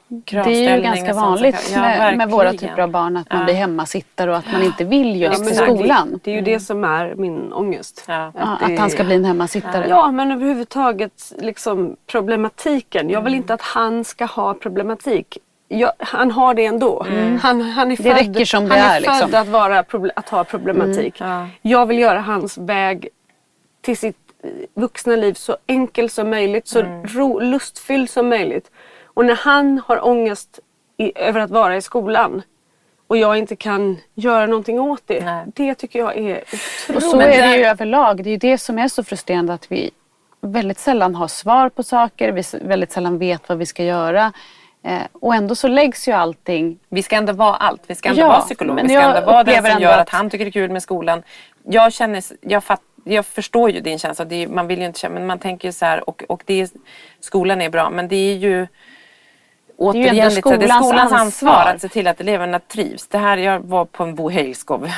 Det 0.09 0.37
är 0.67 0.77
ju 0.77 0.83
ganska 0.83 1.15
vanligt 1.15 1.73
med, 1.75 2.17
med 2.17 2.31
våra 2.31 2.53
typer 2.53 2.79
av 2.79 2.91
barn 2.91 3.17
att 3.17 3.31
man 3.31 3.39
Ja. 3.39 3.45
blir 3.45 3.55
hemmasittare 3.55 4.31
och 4.31 4.37
att 4.37 4.53
man 4.53 4.63
inte 4.63 4.85
vill 4.85 5.21
just 5.21 5.37
till 5.47 5.57
det- 5.57 5.65
skolan. 5.65 6.21
Det 6.25 6.31
är 6.31 6.35
ju 6.35 6.41
det 6.41 6.61
som 6.61 6.85
är 6.85 7.15
min 7.15 7.53
ångest. 7.53 8.05
Ja. 8.09 8.33
Ja, 8.39 8.59
det- 8.67 8.73
att 8.75 8.79
han 8.81 8.91
ska 8.91 9.05
bli 9.05 9.15
en 9.15 9.25
hemmasittare. 9.25 9.87
Ja, 9.89 10.11
men 10.13 10.33
överhuvudtaget 10.33 11.33
liksom 11.39 11.97
problematiken. 12.07 13.11
Jag 13.11 13.23
vill 13.23 13.35
inte 13.35 13.55
att 13.55 13.63
han 13.63 14.05
ska 14.05 14.25
ha 14.25 14.55
problematik. 14.55 15.39
Jag, 15.69 15.93
han 15.99 16.31
har 16.31 16.55
det 16.55 16.65
ändå. 16.67 17.07
Han, 17.43 17.61
han 17.61 17.93
är 17.93 17.97
Det 17.97 18.03
född, 18.03 18.13
räcker 18.13 18.45
som 18.45 18.69
det 18.69 18.79
han 18.79 18.91
är, 18.91 18.97
är, 18.97 19.01
liksom. 19.01 19.19
född 19.31 19.35
att, 19.35 19.49
vara, 19.49 19.85
att 20.17 20.29
ha 20.29 20.45
problematik. 20.45 21.15
Ja. 21.21 21.47
Jag 21.63 21.87
vill 21.87 21.99
göra 21.99 22.21
hans 22.21 22.59
väg 22.59 23.09
till 23.81 23.97
sitt 23.97 24.17
vuxna 24.75 25.17
liv 25.17 25.35
så 25.35 25.57
enkel 25.67 26.11
som 26.11 26.31
möjligt, 26.31 26.69
så 26.69 26.83
ro, 27.05 27.41
lustfylld 27.41 28.11
som 28.11 28.29
möjligt. 28.29 28.71
Och 29.15 29.25
när 29.25 29.35
han 29.37 29.79
har 29.87 30.07
ångest 30.07 30.61
i, 30.97 31.13
över 31.19 31.41
att 31.41 31.51
vara 31.51 31.77
i 31.77 31.83
skolan 31.83 32.43
och 33.07 33.17
jag 33.17 33.39
inte 33.39 33.57
kan 33.57 33.99
göra 34.15 34.47
någonting 34.47 34.81
åt 34.81 35.03
det. 35.07 35.25
Nej. 35.25 35.45
Det 35.47 35.75
tycker 35.75 35.99
jag 35.99 36.17
är 36.19 36.37
Och 36.89 36.97
otroligt. 36.97 37.11
så 37.11 37.21
är 37.21 37.43
det 37.43 37.57
ju 37.57 37.65
överlag. 37.65 38.25
Det 38.25 38.31
är 38.31 38.33
ju 38.33 38.37
det 38.37 38.59
som 38.59 38.79
är 38.79 38.89
så 38.89 39.05
frustrerande 39.05 39.53
att 39.55 39.73
vi 39.73 39.91
väldigt 40.41 40.79
sällan 40.79 41.15
har 41.15 41.29
svar 41.29 41.69
på 41.69 41.83
saker. 41.83 42.33
Vi 42.33 42.43
väldigt 42.63 42.93
sällan 42.93 43.19
vet 43.19 43.49
vad 43.49 43.59
vi 43.59 43.67
ska 43.67 43.85
göra. 43.85 44.33
Eh, 44.85 45.01
och 45.13 45.35
ändå 45.35 45.55
så 45.55 45.69
läggs 45.69 46.09
ju 46.09 46.13
allting. 46.13 46.79
Vi 46.89 47.03
ska 47.03 47.17
ändå 47.17 47.33
vara 47.33 47.55
allt. 47.55 47.83
Vi 47.87 47.95
ska 47.95 48.09
ändå 48.09 48.21
Ja, 48.21 48.29
vara 48.29 48.41
psykolog. 48.41 48.81
Vi 48.83 48.89
ska 48.89 49.01
ändå 49.01 49.21
vara 49.33 49.45
den 49.45 49.65
som 49.73 49.81
gör 49.83 49.93
att- 49.93 49.99
att 50.01 50.09
han 50.09 50.31
tycker 50.31 50.45
det 50.45 50.49
är 50.49 50.53
kul 50.53 50.71
med 50.71 50.83
skolan. 50.83 51.23
Jag 51.65 51.93
känner, 51.93 52.23
jag, 52.41 52.65
fatt, 52.65 52.81
jag 53.05 53.27
förstår 53.27 53.71
ju 53.71 53.81
din 53.81 53.99
känsla. 53.99 54.25
Det 54.25 54.37
är, 54.43 54.47
man 54.49 54.67
vill 54.67 54.79
ju 54.81 54.87
inte 54.87 54.99
känna, 54.99 55.15
men 55.15 55.27
man 55.27 55.39
tänker 55.39 55.69
ju 55.69 55.73
så 55.73 55.85
här 55.85 56.09
och, 56.09 56.25
och 56.29 56.43
det 56.47 56.61
är, 56.61 56.69
skolan 57.21 57.63
är 57.63 57.71
bra 57.71 57.91
men 57.91 58.09
det 58.09 58.17
är 58.17 58.35
ju 58.37 58.67
Återigen, 59.77 60.15
lite 60.15 60.43
så 60.43 60.51
här, 60.51 60.59
det 60.59 60.65
är 60.65 60.69
skolans 60.69 60.87
skolans 60.87 61.13
ansvar. 61.13 61.51
ansvar 61.51 61.73
att 61.75 61.81
se 61.81 61.89
till 61.89 62.07
att 62.07 62.21
eleverna 62.21 62.59
trivs. 62.59 63.07
Det 63.07 63.19
här, 63.19 63.37
jag 63.37 63.61
var 63.61 63.85
på 63.85 64.03
en 64.03 64.15
Bo 64.15 64.29
Hejlskov 64.29 64.83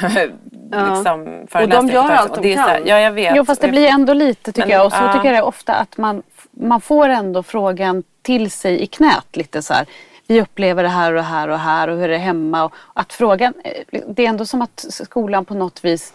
liksom, 0.70 1.46
Och 1.54 1.68
de 1.68 1.88
gör 1.88 2.10
allt 2.10 2.30
och 2.30 2.42
de 2.42 2.48
det 2.48 2.54
är 2.54 2.56
så 2.56 2.62
här, 2.62 2.78
kan. 2.78 2.86
Ja, 2.86 3.00
jag 3.00 3.12
vet. 3.12 3.36
Jo 3.36 3.44
fast 3.44 3.60
det 3.60 3.68
blir 3.68 3.86
ändå 3.88 4.12
lite 4.12 4.52
tycker 4.52 4.68
Men, 4.68 4.76
jag. 4.76 4.86
Och 4.86 4.92
så 4.92 4.98
ja. 5.02 5.12
tycker 5.12 5.24
jag 5.24 5.34
det 5.34 5.38
är 5.38 5.44
ofta 5.44 5.74
att 5.74 5.96
man, 5.96 6.22
man 6.50 6.80
får 6.80 7.08
ändå 7.08 7.42
frågan 7.42 8.02
till 8.22 8.50
sig 8.50 8.82
i 8.82 8.86
knät 8.86 9.36
lite 9.36 9.62
så 9.62 9.74
här. 9.74 9.86
Vi 10.26 10.40
upplever 10.40 10.82
det 10.82 10.88
här 10.88 11.10
och 11.12 11.16
det 11.16 11.22
här 11.22 11.48
och 11.48 11.58
här 11.58 11.88
och 11.88 11.96
hur 11.96 12.04
är 12.04 12.08
det 12.08 12.18
hemma? 12.18 12.64
Och 12.64 12.72
att 12.94 13.12
frågan, 13.12 13.54
eh, 13.64 14.00
det 14.08 14.24
är 14.24 14.28
ändå 14.28 14.46
som 14.46 14.62
att 14.62 14.86
skolan 14.90 15.44
på 15.44 15.54
något 15.54 15.84
vis 15.84 16.12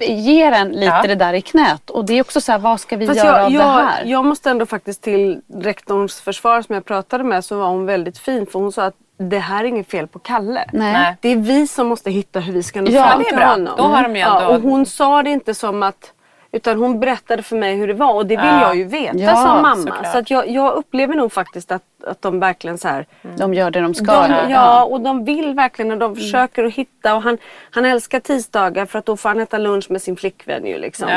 ger 0.00 0.52
en 0.52 0.68
lite 0.72 0.84
Ja. 0.84 1.02
det 1.02 1.14
där 1.14 1.32
i 1.34 1.40
knät. 1.40 1.90
Och 1.90 2.04
det 2.04 2.12
är 2.14 2.20
också 2.20 2.40
så 2.40 2.52
här, 2.52 2.58
vad 2.58 2.80
ska 2.80 2.96
vi 2.96 3.06
Fast 3.06 3.18
göra 3.24 3.36
jag, 3.36 3.44
av 3.44 3.52
jag, 3.52 3.62
det 3.62 3.82
här? 3.84 4.04
jag 4.04 4.24
måste 4.24 4.50
ändå 4.50 4.66
faktiskt 4.66 5.02
till 5.02 5.40
rektorns 5.54 6.20
försvar 6.20 6.62
som 6.62 6.74
jag 6.74 6.84
pratade 6.84 7.24
med 7.24 7.44
så 7.44 7.58
var 7.58 7.68
hon 7.68 7.86
väldigt 7.86 8.18
fin 8.18 8.46
för 8.46 8.58
hon 8.58 8.72
sa 8.72 8.84
att 8.84 8.94
det 9.18 9.38
här 9.38 9.64
är 9.64 9.68
inget 9.68 9.90
fel 9.90 10.06
på 10.08 10.18
Kalle. 10.18 10.64
Nej. 10.72 11.16
Det 11.20 11.28
är 11.28 11.36
vi 11.36 11.66
som 11.66 11.86
måste 11.86 12.10
hitta 12.10 12.40
hur 12.40 12.52
vi 12.52 12.62
ska 12.62 12.80
nå 12.80 12.90
Ja, 12.90 13.04
fram 13.08 13.18
det 13.18 13.24
är 13.24 13.28
till 13.28 13.36
bra. 13.36 13.46
honom. 13.46 13.74
Då 13.76 13.82
har 13.82 14.02
de 14.02 14.16
ju 14.16 14.22
ändå- 14.22 14.40
ja, 14.40 14.48
och 14.48 14.60
hon 14.62 14.86
sa 14.86 15.22
det 15.22 15.30
inte 15.30 15.54
som 15.54 15.82
att 15.82 16.12
utan 16.54 16.78
hon 16.78 17.00
berättade 17.00 17.42
för 17.42 17.56
mig 17.56 17.76
hur 17.76 17.88
det 17.88 17.94
var 17.94 18.14
och 18.14 18.26
det 18.26 18.36
vill 18.36 18.46
Ja. 18.46 18.60
jag 18.62 18.76
ju 18.76 18.84
veta 18.84 19.18
Ja, 19.18 19.36
som 19.36 19.44
mamma. 19.62 19.76
såklart. 19.76 20.12
Så 20.12 20.18
att 20.18 20.30
jag, 20.30 20.48
jag 20.50 20.72
upplever 20.74 21.14
nog 21.14 21.32
faktiskt 21.32 21.72
att, 21.72 21.82
att 22.06 22.22
de 22.22 22.40
verkligen 22.40 22.78
så 22.78 22.88
här 22.88 23.06
De 23.36 23.54
gör 23.54 23.70
det 23.70 23.80
de 23.80 23.94
ska. 23.94 24.28
de, 24.28 24.50
ja, 24.50 24.84
och 24.84 25.00
de 25.00 25.24
vill 25.24 25.54
verkligen 25.54 25.90
och 25.92 25.98
de 25.98 26.04
Mm. 26.04 26.16
försöker 26.16 26.64
att 26.64 26.74
hitta. 26.74 27.14
Och 27.14 27.22
han, 27.22 27.38
han 27.70 27.84
älskar 27.84 28.20
tisdagar 28.20 28.86
för 28.86 28.98
att 28.98 29.06
då 29.06 29.16
får 29.16 29.28
han 29.28 29.40
äta 29.40 29.58
lunch 29.58 29.90
med 29.90 30.02
sin 30.02 30.16
flickvän. 30.16 30.66
Ju, 30.66 30.78
liksom. 30.78 31.08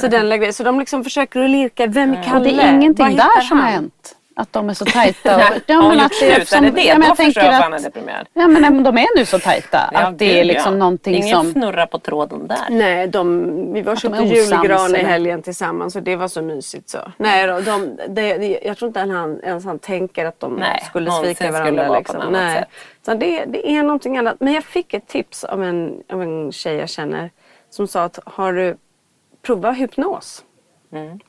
Så, 0.00 0.06
den 0.08 0.52
så 0.52 0.62
de 0.62 0.78
liksom 0.80 1.04
försöker 1.04 1.40
att 1.40 1.50
lirka. 1.50 1.86
Vem 1.86 2.12
är 2.14 2.22
Kalle? 2.22 2.36
Och 2.38 2.42
det 2.44 2.62
är 2.62 2.72
ingenting 2.72 3.16
där 3.16 3.40
som 3.40 3.58
har 3.60 3.66
hänt. 3.68 4.16
Att 4.40 4.52
de 4.52 4.68
är 4.70 4.74
så 4.74 4.84
tajta. 4.84 5.36
Och, 5.36 5.42
Ja, 5.66 5.74
har 5.76 5.82
hon 5.82 5.98
gjort 5.98 6.14
slut? 6.14 6.48
som- 6.48 6.58
Är 6.58 6.62
det 6.62 6.70
det? 6.70 6.82
ja, 6.82 6.98
men 6.98 7.08
jag 7.08 7.16
tänker 7.16 7.40
jag 7.40 7.46
varför 7.46 7.62
han 7.62 7.72
är 7.72 7.76
att, 7.76 7.82
deprimerad. 7.84 8.26
ja, 8.32 8.48
men 8.48 8.62
nej, 8.62 8.70
men 8.70 8.82
de 8.82 8.98
är 8.98 9.16
nu 9.18 9.24
så 9.24 9.38
tajta. 9.38 9.90
Ja, 9.92 9.98
att 10.00 10.18
det 10.18 10.26
gud, 10.26 10.36
är 10.36 10.44
liksom 10.44 10.72
ja. 10.72 10.78
någonting 10.78 11.14
Ingen 11.14 11.36
som... 11.36 11.50
fnurra 11.52 11.86
på 11.86 11.98
tråden 11.98 12.46
där. 12.46 12.58
Nej, 12.70 13.06
de, 13.08 13.72
vi 13.72 13.82
var 13.82 13.94
de 13.94 14.00
köpte 14.00 14.22
julgran 14.22 14.96
i 14.96 14.98
helgen 14.98 15.42
tillsammans 15.42 15.96
och 15.96 16.02
det 16.02 16.16
var 16.16 16.28
så 16.28 16.42
mysigt 16.42 16.88
så. 16.88 16.98
Nej 17.16 17.46
då, 17.46 17.60
de, 17.60 17.96
det, 18.08 18.38
det, 18.38 18.60
jag 18.62 18.76
tror 18.78 18.86
inte 18.88 19.02
att 19.02 19.08
han, 19.10 19.40
ens 19.42 19.64
han 19.64 19.78
tänker 19.78 20.26
att 20.26 20.40
de 20.40 20.54
Nej, 20.54 20.82
skulle 20.88 21.10
svika 21.10 21.34
skulle 21.34 21.50
varandra. 21.52 21.88
vara 21.88 22.02
på 22.02 22.12
liksom. 22.12 22.32
Nej. 22.32 22.58
sätt. 22.58 22.68
Så 23.06 23.14
det, 23.14 23.44
det 23.44 23.70
är 23.70 23.82
någonting 23.82 24.18
annat. 24.18 24.36
Men 24.40 24.52
jag 24.52 24.64
fick 24.64 24.94
ett 24.94 25.06
tips 25.08 25.44
av 25.44 25.62
en, 25.64 26.02
av 26.12 26.22
en 26.22 26.52
tjej 26.52 26.76
jag 26.76 26.88
känner 26.88 27.30
som 27.70 27.86
sa 27.88 28.02
att 28.04 28.18
har 28.24 28.52
du 28.52 28.76
provat 29.42 29.76
hypnos? 29.76 30.44
Mm. 30.92 31.20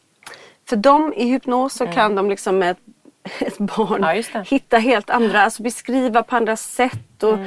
För 0.69 0.75
de 0.75 1.13
i 1.13 1.25
hypnos 1.29 1.73
så 1.73 1.87
kan 1.87 2.15
de 2.15 2.29
liksom 2.29 2.57
med 2.59 2.71
ett, 2.71 2.77
ett 3.39 3.57
barn 3.57 4.03
Ja, 4.03 4.23
det. 4.33 4.47
hitta 4.47 4.77
helt 4.77 5.09
andra, 5.09 5.41
alltså 5.41 5.63
beskriva 5.63 6.23
på 6.23 6.35
andra 6.35 6.55
sätt 6.55 7.23
och 7.23 7.37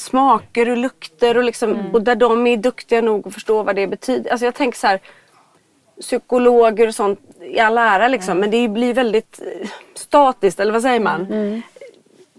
smaker 0.00 0.68
och 0.68 0.76
lukter 0.76 1.36
och 1.36 1.44
liksom, 1.44 1.90
och 1.92 2.02
där 2.02 2.14
de 2.14 2.46
är 2.46 2.56
duktiga 2.56 3.00
nog 3.00 3.26
att 3.26 3.34
förstå 3.34 3.62
vad 3.62 3.76
det 3.76 3.86
betyder. 3.86 4.30
Alltså 4.30 4.44
jag 4.44 4.54
tänker 4.54 4.78
så 4.78 4.86
här, 4.86 5.00
psykologer 6.00 6.88
och 6.88 6.94
sånt 6.94 7.20
i 7.40 7.58
all 7.60 7.78
ära 7.78 8.08
liksom, 8.08 8.38
men 8.38 8.50
det 8.50 8.68
blir 8.68 8.94
väldigt 8.94 9.40
eh, 9.40 9.68
statiskt, 9.94 10.60
eller 10.60 10.72
vad 10.72 10.82
säger 10.82 11.00
man? 11.00 11.26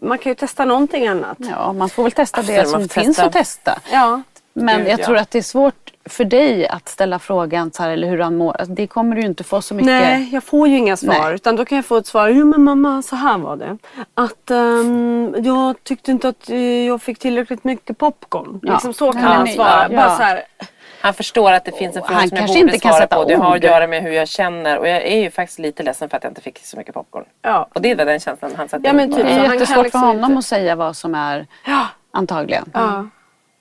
man 0.01 0.17
kan 0.17 0.31
ju 0.31 0.35
testa 0.35 0.65
någonting 0.65 1.07
annat. 1.07 1.37
Ja, 1.39 1.73
man 1.73 1.89
får 1.89 2.03
väl 2.03 2.11
testa 2.11 2.41
det 2.41 2.59
Absolut, 2.59 2.91
som 2.91 3.03
finns 3.03 3.17
testa. 3.17 3.25
att 3.25 3.33
testa. 3.33 3.79
Ja. 3.91 4.21
Men 4.53 4.77
Gud, 4.77 4.87
jag 4.87 4.99
ja. 4.99 5.05
tror 5.05 5.17
att 5.17 5.31
det 5.31 5.37
är 5.37 5.43
svårt 5.43 5.84
för 6.09 6.25
dig 6.25 6.67
att 6.67 6.89
ställa 6.89 7.19
frågan 7.19 7.71
så 7.71 7.83
här, 7.83 7.89
eller 7.89 8.07
hur 8.07 8.19
han 8.19 8.37
mår. 8.37 8.51
Alltså, 8.57 8.73
Det 8.73 8.87
kommer 8.87 9.15
du 9.15 9.21
ju 9.21 9.27
inte 9.27 9.43
få 9.43 9.61
så 9.61 9.73
mycket. 9.73 9.85
Nej, 9.85 10.29
jag 10.31 10.43
får 10.43 10.67
ju 10.67 10.77
inga 10.77 10.97
svar. 10.97 11.23
Nej. 11.23 11.35
Utan 11.35 11.55
då 11.55 11.65
kan 11.65 11.75
jag 11.75 11.85
få 11.85 11.97
ett 11.97 12.07
svar. 12.07 12.29
Jo 12.29 12.45
men 12.45 12.63
mamma, 12.63 13.01
så 13.01 13.15
här 13.15 13.37
var 13.37 13.55
det. 13.57 13.77
Att 14.13 14.51
ehm, 14.51 15.35
jag 15.43 15.83
tyckte 15.83 16.11
inte 16.11 16.27
att 16.29 16.49
eh, 16.49 16.57
jag 16.87 17.01
fick 17.01 17.19
tillräckligt 17.19 17.63
mycket 17.63 17.97
popcorn. 17.97 18.59
Ja. 18.63 18.73
Liksom 18.73 18.93
så 18.93 19.11
kan 19.11 19.21
Nej, 19.21 19.31
han 19.33 19.43
men- 19.43 19.53
svara. 19.53 19.87
ja. 19.91 19.97
Bara 19.97 20.15
så 20.17 20.23
här, 20.23 20.41
Han 21.01 21.13
förstår 21.13 21.51
att 21.51 21.65
det 21.65 21.71
finns 21.71 21.95
en 21.95 22.01
fråga 22.03 22.15
Han 22.19 22.27
som 22.29 22.35
jag 22.37 22.41
kanske 22.47 22.59
borde 22.59 22.73
inte 22.73 22.83
kan 22.87 22.93
svara 22.93 23.07
på. 23.07 23.23
Det 23.23 23.35
har 23.35 23.55
att 23.55 23.63
göra 23.63 23.87
med 23.87 24.03
hur 24.03 24.11
jag 24.11 24.27
känner 24.27 24.77
och 24.79 24.87
jag 24.87 25.01
är 25.03 25.17
ju 25.21 25.31
faktiskt 25.31 25.59
lite 25.59 25.83
ledsen 25.83 26.09
för 26.09 26.17
att 26.17 26.23
jag 26.23 26.31
inte 26.31 26.41
fick 26.41 26.65
så 26.65 26.77
mycket 26.77 26.93
popcorn. 26.93 27.23
ja. 27.41 27.67
Och 27.75 27.81
det 27.81 27.91
är 27.91 27.95
den 27.95 28.19
känslan 28.19 28.51
han 28.57 28.69
satte 28.69 28.87
Ja, 28.87 28.93
men 28.93 29.13
typ 29.13 29.25
Det 29.25 29.31
är 29.31 29.37
han 29.39 29.45
kan 29.45 29.53
jättesvårt 29.53 29.83
liksom 29.83 30.01
för 30.01 30.07
honom 30.07 30.23
inte- 30.31 30.39
att 30.39 30.45
säga 30.45 30.75
vad 30.75 30.95
som 30.95 31.15
är 31.15 31.47
Ja. 31.65 31.85
antagligen. 32.11 32.69
ja. 32.73 33.07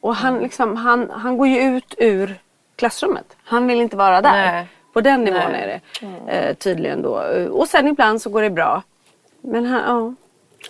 Och 0.05 0.17
han, 0.17 0.39
liksom, 0.39 0.77
han, 0.77 1.11
han 1.11 1.37
går 1.37 1.49
ju 1.49 1.77
ut 1.77 1.95
ur 1.99 2.39
klassrummet. 2.77 3.37
Han 3.45 3.67
vill 3.67 3.81
inte 3.81 3.97
vara 3.97 4.21
där. 4.21 4.33
Nej. 4.33 4.67
På 4.93 5.01
den 5.01 5.25
nivån 5.25 5.53
Nej. 5.53 5.63
är 5.63 5.81
det 6.27 6.33
eh, 6.33 6.55
tydligen 6.55 7.03
då. 7.03 7.23
Och 7.51 7.69
sen 7.69 7.89
ibland 7.89 8.23
så 8.23 8.31
går 8.31 8.43
det 8.43 8.51
bra. 8.51 8.83
Men 9.41 9.67
han, 9.67 9.83
ja. 9.87 10.15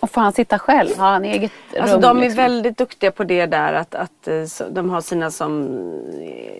Och 0.01 0.11
får 0.11 0.21
han 0.21 0.33
sitta 0.33 0.59
själv? 0.59 0.97
Har 0.97 1.07
han 1.11 1.25
eget 1.25 1.51
Alltså 1.79 1.95
rum? 1.95 2.01
de 2.01 2.17
är 2.17 2.21
liksom? 2.21 2.37
väldigt 2.37 2.77
duktiga 2.77 3.11
på 3.11 3.23
det 3.23 3.45
där 3.45 3.73
att, 3.73 3.95
att 3.95 4.27
eh, 4.27 4.67
de 4.69 4.89
har 4.89 5.01
sina 5.01 5.31
som, 5.31 5.65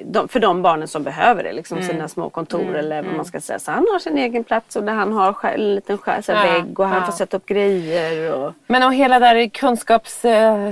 de, 0.05 0.27
för 0.27 0.39
de 0.39 0.61
barnen 0.61 0.87
som 0.87 1.03
behöver 1.03 1.43
det, 1.43 1.53
liksom 1.53 1.77
Mm. 1.77 1.89
sina 1.89 2.07
små 2.07 2.29
kontor 2.29 2.75
eller 2.75 3.01
vad 3.03 3.13
man 3.13 3.25
ska 3.25 3.41
säga. 3.41 3.59
Så 3.59 3.71
han 3.71 3.85
har 3.91 3.99
sin 3.99 4.17
egen 4.17 4.43
plats 4.43 4.75
och 4.75 4.83
där 4.83 4.93
han 4.93 5.13
har 5.13 5.33
själv, 5.33 5.63
en 5.63 5.75
liten 5.75 5.97
skär, 5.97 6.23
Ja, 6.27 6.33
vägg 6.33 6.79
och 6.79 6.87
han 6.87 6.97
ja. 6.99 7.05
får 7.05 7.13
sätta 7.13 7.37
upp 7.37 7.45
grejer. 7.45 8.33
Och, 8.33 8.53
Men 8.67 8.83
och 8.83 8.93
hela 8.93 9.19
där 9.19 9.49
kunskaps... 9.49 10.25
eh, 10.25 10.71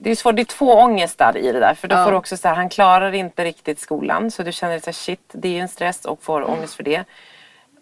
Det 0.00 0.10
är 0.10 0.14
svårt, 0.14 0.36
det 0.36 0.42
är 0.42 0.44
två 0.44 0.72
ångestar 0.72 1.36
i 1.36 1.52
det 1.52 1.60
där. 1.60 1.74
För 1.74 1.88
då 1.88 1.96
Ja. 1.96 2.04
får 2.04 2.10
du 2.10 2.16
också 2.16 2.36
så 2.36 2.48
här, 2.48 2.54
han 2.54 2.68
klarar 2.68 3.14
inte 3.14 3.44
riktigt 3.44 3.80
skolan. 3.80 4.30
Så 4.30 4.42
du 4.42 4.52
känner 4.52 4.78
så 4.78 4.86
här, 4.86 4.92
shit, 4.92 5.20
det 5.32 5.48
är 5.48 5.52
ju 5.52 5.58
en 5.58 5.68
stress 5.68 6.04
och 6.04 6.22
får 6.22 6.50
ångest 6.50 6.74
för 6.74 6.82
det. 6.82 7.04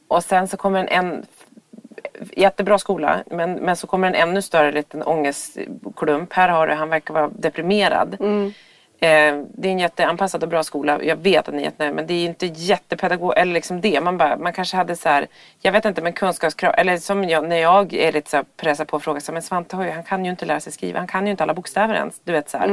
Och 0.09 0.25
sen 0.25 0.49
så 0.49 0.57
kommer 0.57 0.81
en, 0.81 0.89
en 0.89 1.27
jättebra 2.37 2.79
skola. 2.79 3.25
Men, 3.27 3.53
men 3.53 3.77
så 3.77 3.87
kommer 3.87 4.09
en 4.09 4.15
ännu 4.15 4.43
större 4.43 4.73
liten 4.73 5.03
ångestklump. 5.03 6.33
Här 6.33 6.49
har 6.49 6.67
du, 6.67 6.75
han 6.75 6.89
verkar 6.89 7.15
vara 7.15 7.29
deprimerad. 7.29 8.17
Eh, 9.01 9.43
det 9.55 9.69
är 9.69 9.73
en 9.73 9.79
jätteanpassad 9.79 10.43
och 10.43 10.49
bra 10.49 10.63
skola. 10.63 11.03
Jag 11.03 11.17
vet 11.17 11.49
att 11.49 11.55
ni 11.55 11.61
är 11.61 11.65
jättenöjda 11.65 11.95
men 11.95 12.07
det 12.07 12.15
är 12.15 12.25
inte 12.25 12.47
jättepedagog 12.47 13.33
eller 13.37 13.53
liksom 13.53 13.81
det. 13.81 14.01
Man, 14.01 14.19
bara, 14.19 14.37
man 14.37 14.53
kanske 14.53 14.77
hade 14.77 14.97
så 14.97 15.09
här, 15.09 15.27
jag 15.61 15.73
vet 15.73 15.85
inte 15.85 16.03
men 16.03 16.13
kunskapskrav, 16.13 16.75
eller 16.77 16.97
som 16.97 17.25
jag, 17.25 17.49
när 17.49 17.57
jag 17.57 17.95
är 17.95 18.13
lite 18.13 18.31
så 18.31 18.37
här 18.37 18.45
pressad 18.57 18.89
på 18.89 18.97
och 18.97 19.03
frågar 19.03 19.21
så 19.21 19.33
här, 19.33 19.33
men 19.33 19.43
Svante 19.43 19.77
har 19.77 19.85
ju, 19.85 19.91
han 19.91 20.03
kan 20.03 20.25
ju 20.25 20.31
inte 20.31 20.47
lära 20.47 20.61
sig 20.61 20.73
skriva, 20.73 20.99
han 20.99 21.09
kan 21.09 21.27
ju 21.27 21.31
inte 21.31 21.43
alla 21.43 21.55
bokstäver 21.55 21.95
ens. 21.95 22.21
Du 22.25 22.33
vet 22.33 22.51
så 22.51 22.59
här. 22.59 22.69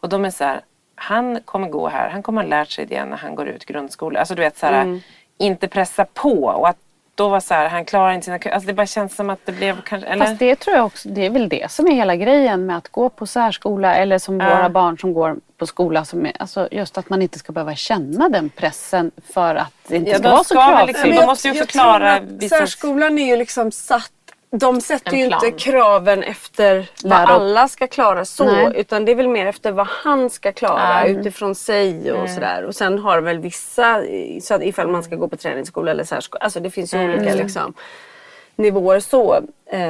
Och 0.00 0.08
de 0.08 0.24
är 0.24 0.30
så 0.30 0.44
här, 0.44 0.60
han 0.94 1.40
kommer 1.44 1.68
gå 1.68 1.88
här, 1.88 2.08
han 2.08 2.22
kommer 2.22 2.42
ha 2.42 2.48
lärt 2.48 2.70
sig 2.70 2.86
det 2.86 3.04
när 3.04 3.16
han 3.16 3.34
går 3.34 3.48
ut 3.48 3.64
grundskolan. 3.64 4.20
Alltså 4.20 4.34
du 4.34 4.42
vet 4.42 4.58
så 4.58 4.66
här, 4.66 5.00
inte 5.38 5.68
pressa 5.68 6.04
på 6.04 6.44
och 6.44 6.68
att 6.68 6.76
då 7.18 7.28
var 7.28 7.40
så 7.40 7.54
här, 7.54 7.68
han 7.68 7.84
klarar 7.84 8.12
inte 8.12 8.24
sina 8.24 8.38
Alltså 8.52 8.66
det 8.66 8.72
bara 8.72 8.86
känns 8.86 9.16
som 9.16 9.30
att 9.30 9.38
det 9.46 9.52
blev 9.52 9.82
kanske, 9.82 10.08
eller? 10.08 10.26
Fast 10.26 10.38
det 10.38 10.56
tror 10.56 10.76
jag 10.76 10.86
också, 10.86 11.08
det 11.08 11.26
är 11.26 11.30
väl 11.30 11.48
det 11.48 11.70
som 11.70 11.86
är 11.86 11.92
hela 11.94 12.16
grejen 12.16 12.66
med 12.66 12.76
att 12.76 12.88
gå 12.88 13.08
på 13.08 13.26
särskola 13.26 13.94
eller 13.94 14.18
som 14.18 14.40
Ja. 14.40 14.48
våra 14.56 14.68
barn 14.70 14.98
som 14.98 15.14
går 15.14 15.36
på 15.58 15.66
skola. 15.66 16.04
Som 16.04 16.26
är, 16.26 16.32
alltså 16.38 16.68
just 16.70 16.98
att 16.98 17.10
man 17.10 17.22
inte 17.22 17.38
ska 17.38 17.52
behöva 17.52 17.74
känna 17.74 18.28
den 18.28 18.48
pressen 18.50 19.10
för 19.32 19.54
att 19.54 19.72
det 19.88 19.96
inte 19.96 20.10
Ja, 20.10 20.18
ska 20.18 20.30
vara 20.30 20.44
så 20.44 20.54
kravfyllt. 20.54 20.86
liksom- 20.88 21.10
de 21.20 21.26
måste 21.26 21.48
ju 21.48 21.52
också 21.52 21.64
tror 21.64 21.82
klara 21.82 22.12
att 22.14 22.22
vissa- 22.22 22.56
Särskolan 22.58 23.18
är 23.18 23.26
ju 23.26 23.36
liksom 23.36 23.70
satt 23.72 24.12
de 24.50 24.80
sätter 24.80 25.12
ju 25.16 25.24
inte 25.24 25.50
kraven 25.50 26.22
efter 26.22 26.86
vad 27.04 27.18
alla 27.18 27.68
ska 27.68 27.86
klara 27.86 28.24
så 28.24 28.44
Nej. 28.44 28.72
utan 28.76 29.04
det 29.04 29.12
är 29.12 29.16
väl 29.16 29.28
mer 29.28 29.46
efter 29.46 29.72
vad 29.72 29.86
han 29.86 30.30
ska 30.30 30.52
klara 30.52 31.00
Mm. 31.04 31.20
utifrån 31.20 31.54
sig 31.54 32.12
och 32.12 32.30
sådär. 32.30 32.64
Och 32.64 32.74
sen 32.74 32.98
har 32.98 33.20
väl 33.20 33.38
vissa, 33.38 34.02
så 34.42 34.54
att 34.54 34.62
ifall 34.62 34.88
man 34.88 35.02
ska 35.02 35.16
gå 35.16 35.28
på 35.28 35.36
träningsskola 35.36 35.90
eller 35.90 36.04
särskola, 36.04 36.40
alltså 36.44 36.60
det 36.60 36.70
finns 36.70 36.94
ju 36.94 36.98
Mm. 36.98 37.10
olika 37.20 37.34
liksom, 37.34 37.74
nivåer 38.56 39.00
så. 39.00 39.34
Eh, 39.70 39.80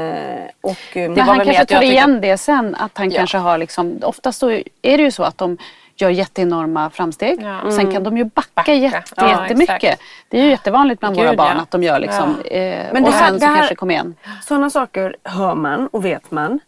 och, 0.60 0.96
eh, 0.96 1.10
var 1.10 1.22
han 1.22 1.44
kanske 1.44 1.64
tar 1.66 1.82
igen 1.82 2.20
det 2.20 2.38
sen. 2.38 2.74
Att 2.74 2.98
han 2.98 3.10
Ja. 3.10 3.16
kanske 3.18 3.38
har 3.38 3.58
liksom, 3.58 3.98
oftast 4.02 4.38
så 4.38 4.50
är 4.50 4.62
det 4.82 5.02
ju 5.02 5.10
så 5.10 5.22
att 5.22 5.38
de 5.38 5.58
gör 6.00 6.10
jätteenorma 6.10 6.90
framsteg. 6.90 7.42
Ja. 7.42 7.70
Sen 7.70 7.92
kan 7.92 8.02
de 8.04 8.16
ju 8.18 8.24
backa, 8.24 8.48
Backa. 8.54 8.74
jätte, 8.74 9.02
Ja, 9.16 9.28
jättemycket. 9.42 9.82
exakt. 9.82 10.02
Det 10.28 10.38
är 10.38 10.44
ju 10.44 10.50
jättevanligt 10.50 11.00
bland 11.00 11.16
Gud, 11.16 11.24
våra 11.24 11.36
barn 11.36 11.52
ja. 11.56 11.62
att 11.62 11.70
de 11.70 11.82
gör 11.82 11.98
liksom. 11.98 12.40
Eh, 12.44 12.60
Men 12.92 13.02
det 13.02 13.08
och 13.08 13.14
här- 13.14 13.24
sen 13.26 13.34
det 13.34 13.40
så 13.40 13.46
här- 13.46 13.56
kanske 13.56 13.74
kom 13.74 13.90
igen. 13.90 14.14
Sådana 14.42 14.70
saker 14.70 15.16
hör 15.24 15.54
man 15.54 15.86
och 15.86 16.04
vet 16.04 16.30
man. 16.30 16.60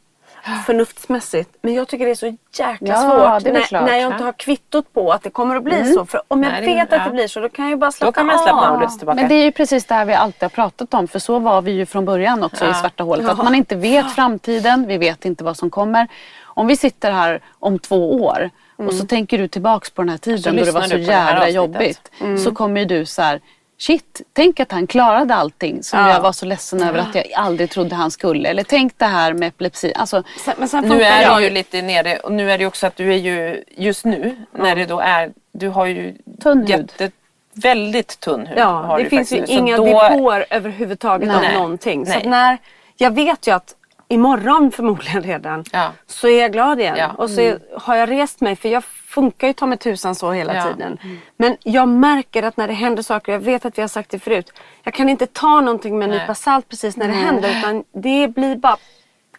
Förnuftsmässigt. 0.67 1.51
Men 1.63 1.75
jag 1.75 1.89
tycker 1.89 2.05
det 2.05 2.11
är 2.11 2.15
så 2.15 2.27
jäkla 2.27 2.89
Ja, 2.89 2.97
svårt 2.97 3.45
det 3.45 3.53
när, 3.53 3.61
klart. 3.61 3.87
när 3.87 3.97
jag 3.97 4.13
inte 4.13 4.25
har 4.25 4.33
kvittot 4.33 4.93
på 4.93 5.13
att 5.13 5.23
det 5.23 5.31
kommer 5.31 5.57
att 5.57 5.63
bli 5.65 5.93
så. 5.95 6.07
För 6.07 6.23
om 6.29 6.43
jag 6.43 6.53
Nej, 6.53 6.61
det- 6.61 6.67
vet 6.75 6.93
att 6.93 6.99
ja. 6.99 7.05
det 7.05 7.11
blir 7.11 7.29
så 7.29 7.41
då 7.41 7.49
kan 7.49 7.65
jag 7.65 7.71
ju 7.71 7.77
bara 7.77 7.93
släppa 7.93 8.07
Då 8.07 8.13
kan 8.13 8.27
man 8.27 8.39
släppa 8.39 8.71
av. 8.71 8.99
tillbaka. 8.99 9.17
Men 9.21 9.29
det 9.29 9.35
är 9.35 9.45
ju 9.45 9.53
precis 9.53 9.85
det 9.85 9.95
här 9.95 10.05
vi 10.05 10.15
alltid 10.15 10.43
har 10.43 10.49
pratat 10.49 10.95
om. 10.95 11.09
För 11.09 11.19
så 11.19 11.39
var 11.39 11.63
vi 11.63 11.73
ju 11.73 11.87
från 11.87 12.05
början 12.05 12.43
också 12.43 12.65
Ja. 12.65 12.71
i 12.71 12.75
Svarta 12.75 13.05
hålet. 13.05 13.31
Att 13.31 13.39
man 13.39 13.55
inte 13.55 13.77
vet 13.77 14.11
framtiden, 14.13 14.87
vi 14.87 14.99
vet 14.99 15.25
inte 15.25 15.45
vad 15.45 15.57
som 15.57 15.71
kommer. 15.71 16.09
Om 16.45 16.67
vi 16.67 16.77
sitter 16.77 17.11
här 17.13 17.41
om 17.59 17.79
två 17.79 18.23
år 18.25 18.51
och 18.87 18.95
så 18.95 19.07
tänker 19.07 19.39
du 19.39 19.49
tillbaks 19.49 19.91
på 19.91 20.03
den 20.03 20.09
här 20.09 20.19
tiden 20.19 20.57
då 20.57 20.65
det 20.65 20.71
var 20.71 20.83
så 20.83 20.97
jävla 20.97 21.49
jobbigt. 21.49 22.11
Så 22.45 22.55
kommer 22.55 22.81
ju 22.81 22.87
du 22.87 23.07
så 23.07 23.23
här, 23.23 23.41
shit, 23.79 24.23
tänk 24.33 24.61
att 24.61 24.73
han 24.73 24.87
klarade 24.87 25.35
allting 25.35 25.83
som 25.83 25.99
Ja. 26.01 26.11
jag 26.11 26.21
var 26.21 26.33
så 26.33 26.47
ledsen 26.47 26.83
över 26.83 26.99
att 26.99 27.15
jag 27.15 27.25
aldrig 27.35 27.71
trodde 27.71 27.95
han 27.95 28.11
skulle. 28.11 28.49
Eller 28.49 28.63
tänk 28.63 28.99
det 28.99 29.05
här 29.05 29.33
med 29.33 29.49
epilepsi. 29.49 29.93
Alltså, 29.97 30.23
Sen, 30.45 30.55
men 30.59 30.69
sen 30.69 30.85
Nu 30.89 31.03
är 31.03 31.23
jag 31.23 31.39
du 31.39 31.45
ju 31.45 31.51
lite 31.51 31.83
nere 31.83 32.19
och 32.19 32.33
nu 32.33 32.51
är 32.53 32.59
det 32.59 32.67
också 32.67 32.87
att 32.87 32.97
du 32.97 33.13
är 33.13 33.17
ju 33.19 33.65
just 33.77 34.05
nu 34.05 34.37
när 34.53 34.77
det 34.77 34.87
då 34.87 35.01
är, 35.01 35.31
du 35.53 35.69
har 35.69 35.87
ju 35.87 36.15
Tunn 36.43 36.67
jätte, 36.67 37.11
väldigt 37.55 38.21
tunn 38.21 38.47
hud. 38.47 38.59
Ja, 38.59 38.99
det 38.99 39.05
finns 39.11 39.33
ju 39.33 39.41
nu. 39.41 39.47
Inga 39.49 39.77
då- 39.77 39.85
depåer 39.85 40.47
överhuvudtaget 40.51 41.29
Nej. 41.29 41.37
av 41.49 41.53
någonting. 41.55 42.07
Så 42.07 42.13
Nej. 42.13 42.27
när, 42.27 42.59
jag 42.97 43.15
vet 43.15 43.47
ju 43.47 43.55
att 43.55 43.75
imorgon 44.11 44.71
förmodligen 44.73 45.23
redan 45.23 45.65
Ja. 45.73 45.93
så 46.07 46.29
är 46.29 46.41
jag 46.41 46.53
glad 46.53 46.81
igen. 46.81 46.97
Ja. 46.99 47.11
Och 47.19 47.31
så 47.31 47.41
är, 47.41 47.59
har 47.79 47.97
jag 47.97 48.11
rest 48.11 48.41
mig 48.41 48.57
för 48.57 48.69
jag 48.69 48.85
funkar 48.85 49.47
ju 49.47 49.53
ta 49.53 49.67
mig 49.67 49.79
tusan 49.79 50.15
så 50.15 50.33
hela 50.33 50.55
Ja. 50.55 50.63
tiden. 50.65 50.99
Men 51.37 51.57
jag 51.63 51.89
märker 51.89 52.43
att 52.43 52.57
när 52.57 52.69
det 52.69 52.75
händer 52.75 53.03
saker, 53.03 53.33
jag 53.33 53.41
vet 53.41 53.65
att 53.65 53.79
vi 53.79 53.83
har 53.83 53.89
sagt 53.89 54.11
det 54.11 54.19
förut. 54.19 54.53
Jag 54.83 54.95
kan 54.95 55.09
inte 55.09 55.27
ta 55.27 55.61
någonting 55.61 55.99
med 55.99 56.11
en 56.11 56.19
nypa 56.19 56.35
salt 56.35 56.69
precis 56.69 56.97
när 56.97 57.09
det 57.09 57.15
händer 57.15 57.59
utan 57.59 57.85
det 57.93 58.29
blir 58.29 58.57
bara 58.57 58.77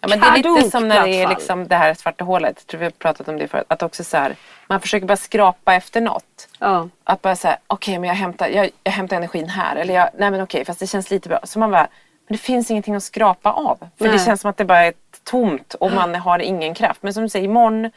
Ja, 0.04 0.08
men 0.08 0.20
det 0.20 0.26
är 0.26 0.56
lite 0.56 0.70
som 0.72 0.88
när 0.88 1.04
det 1.08 1.16
är 1.24 1.28
liksom 1.30 1.68
det 1.68 1.76
här 1.76 1.94
svarta 1.94 2.24
hålet. 2.24 2.56
Jag 2.58 2.68
tror 2.68 2.80
vi 2.80 2.86
har 2.86 2.92
pratat 2.92 3.28
om 3.28 3.38
det 3.38 3.48
förut. 3.48 3.66
Att 3.68 3.84
också 3.84 4.04
så 4.04 4.18
här, 4.18 4.36
man 4.68 4.80
försöker 4.80 5.08
bara 5.08 5.18
skrapa 5.18 5.74
efter 5.74 6.02
något. 6.02 6.48
Ja. 6.60 6.90
Att 7.04 7.22
bara 7.22 7.36
säga, 7.36 7.58
okej 7.68 8.00
men 8.00 8.08
jag 8.08 8.16
hämtar, 8.16 8.48
jag, 8.48 8.70
jag 8.84 8.92
hämtar 8.92 9.16
energin 9.16 9.50
här. 9.50 9.76
Eller 9.76 9.94
jag, 9.94 10.10
nej 10.18 10.32
men 10.32 10.42
okej 10.42 10.66
fast 10.66 10.80
det 10.80 10.88
känns 10.88 11.12
lite 11.12 11.30
bra. 11.30 11.40
Så 11.44 11.60
man 11.60 11.72
bara, 11.72 11.88
men 12.32 12.38
det 12.38 12.44
finns 12.44 12.72
ingenting 12.72 12.96
att 12.96 13.04
skrapa 13.04 13.52
av. 13.52 13.78
För 13.98 14.06
Nej. 14.06 14.12
det 14.14 14.20
känns 14.20 14.42
som 14.42 14.50
att 14.50 14.58
det 14.58 14.66
bara 14.66 14.86
är 14.86 14.94
tomt 15.24 15.74
och 15.74 15.92
man 15.92 16.16
har 16.16 16.40
ingen 16.40 16.74
kraft. 16.74 17.04
Men 17.04 17.14
som 17.14 17.24
du 17.24 17.30
säger, 17.30 17.46
imorgon 17.46 17.92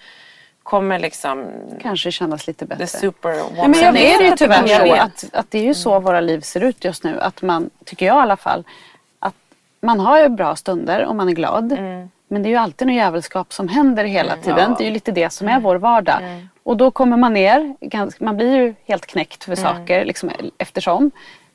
kommer 0.62 0.98
liksom 0.98 1.46
kanske 1.82 2.10
kännas 2.10 2.46
lite 2.46 2.66
bättre. 2.66 2.86
the 2.86 2.98
super 2.98 3.68
men 3.68 3.80
jag 3.80 3.96
är 3.96 4.18
det 4.18 4.24
ju 4.24 4.36
tyvärr 4.36 4.66
så 4.66 4.92
att, 4.94 5.24
att 5.32 5.50
det 5.50 5.58
är 5.58 5.62
ju 5.62 5.74
så 5.74 6.00
våra 6.00 6.20
liv 6.20 6.40
ser 6.40 6.60
ut 6.60 6.84
just 6.84 7.04
nu. 7.04 7.20
Att 7.20 7.42
man, 7.42 7.70
tycker 7.84 8.06
jag 8.06 8.16
i 8.16 8.20
alla 8.20 8.36
fall, 8.36 8.64
att 9.18 9.34
man 9.80 10.00
har 10.00 10.20
ju 10.20 10.28
bra 10.28 10.56
stunder 10.56 11.04
och 11.04 11.16
man 11.16 11.28
är 11.28 11.32
glad. 11.32 11.78
Men 12.28 12.42
det 12.42 12.48
är 12.48 12.50
ju 12.50 12.56
alltid 12.56 12.88
något 12.88 12.96
jävelskap 12.96 13.52
som 13.52 13.68
händer 13.68 14.04
hela 14.04 14.36
tiden. 14.36 14.74
Det 14.78 14.84
är 14.84 14.86
ju 14.86 14.94
lite 14.94 15.12
det 15.12 15.30
som 15.30 15.48
är 15.48 15.60
vår 15.60 15.76
vardag. 15.76 16.48
Och 16.62 16.76
då 16.76 16.90
kommer 16.90 17.16
man 17.16 17.32
ner, 17.32 17.76
man 18.24 18.36
blir 18.36 18.56
ju 18.56 18.74
helt 18.84 19.06
knäckt 19.06 19.44
för 19.44 19.54
saker 19.54 20.04
liksom, 20.04 20.30
eftersom. 20.58 21.10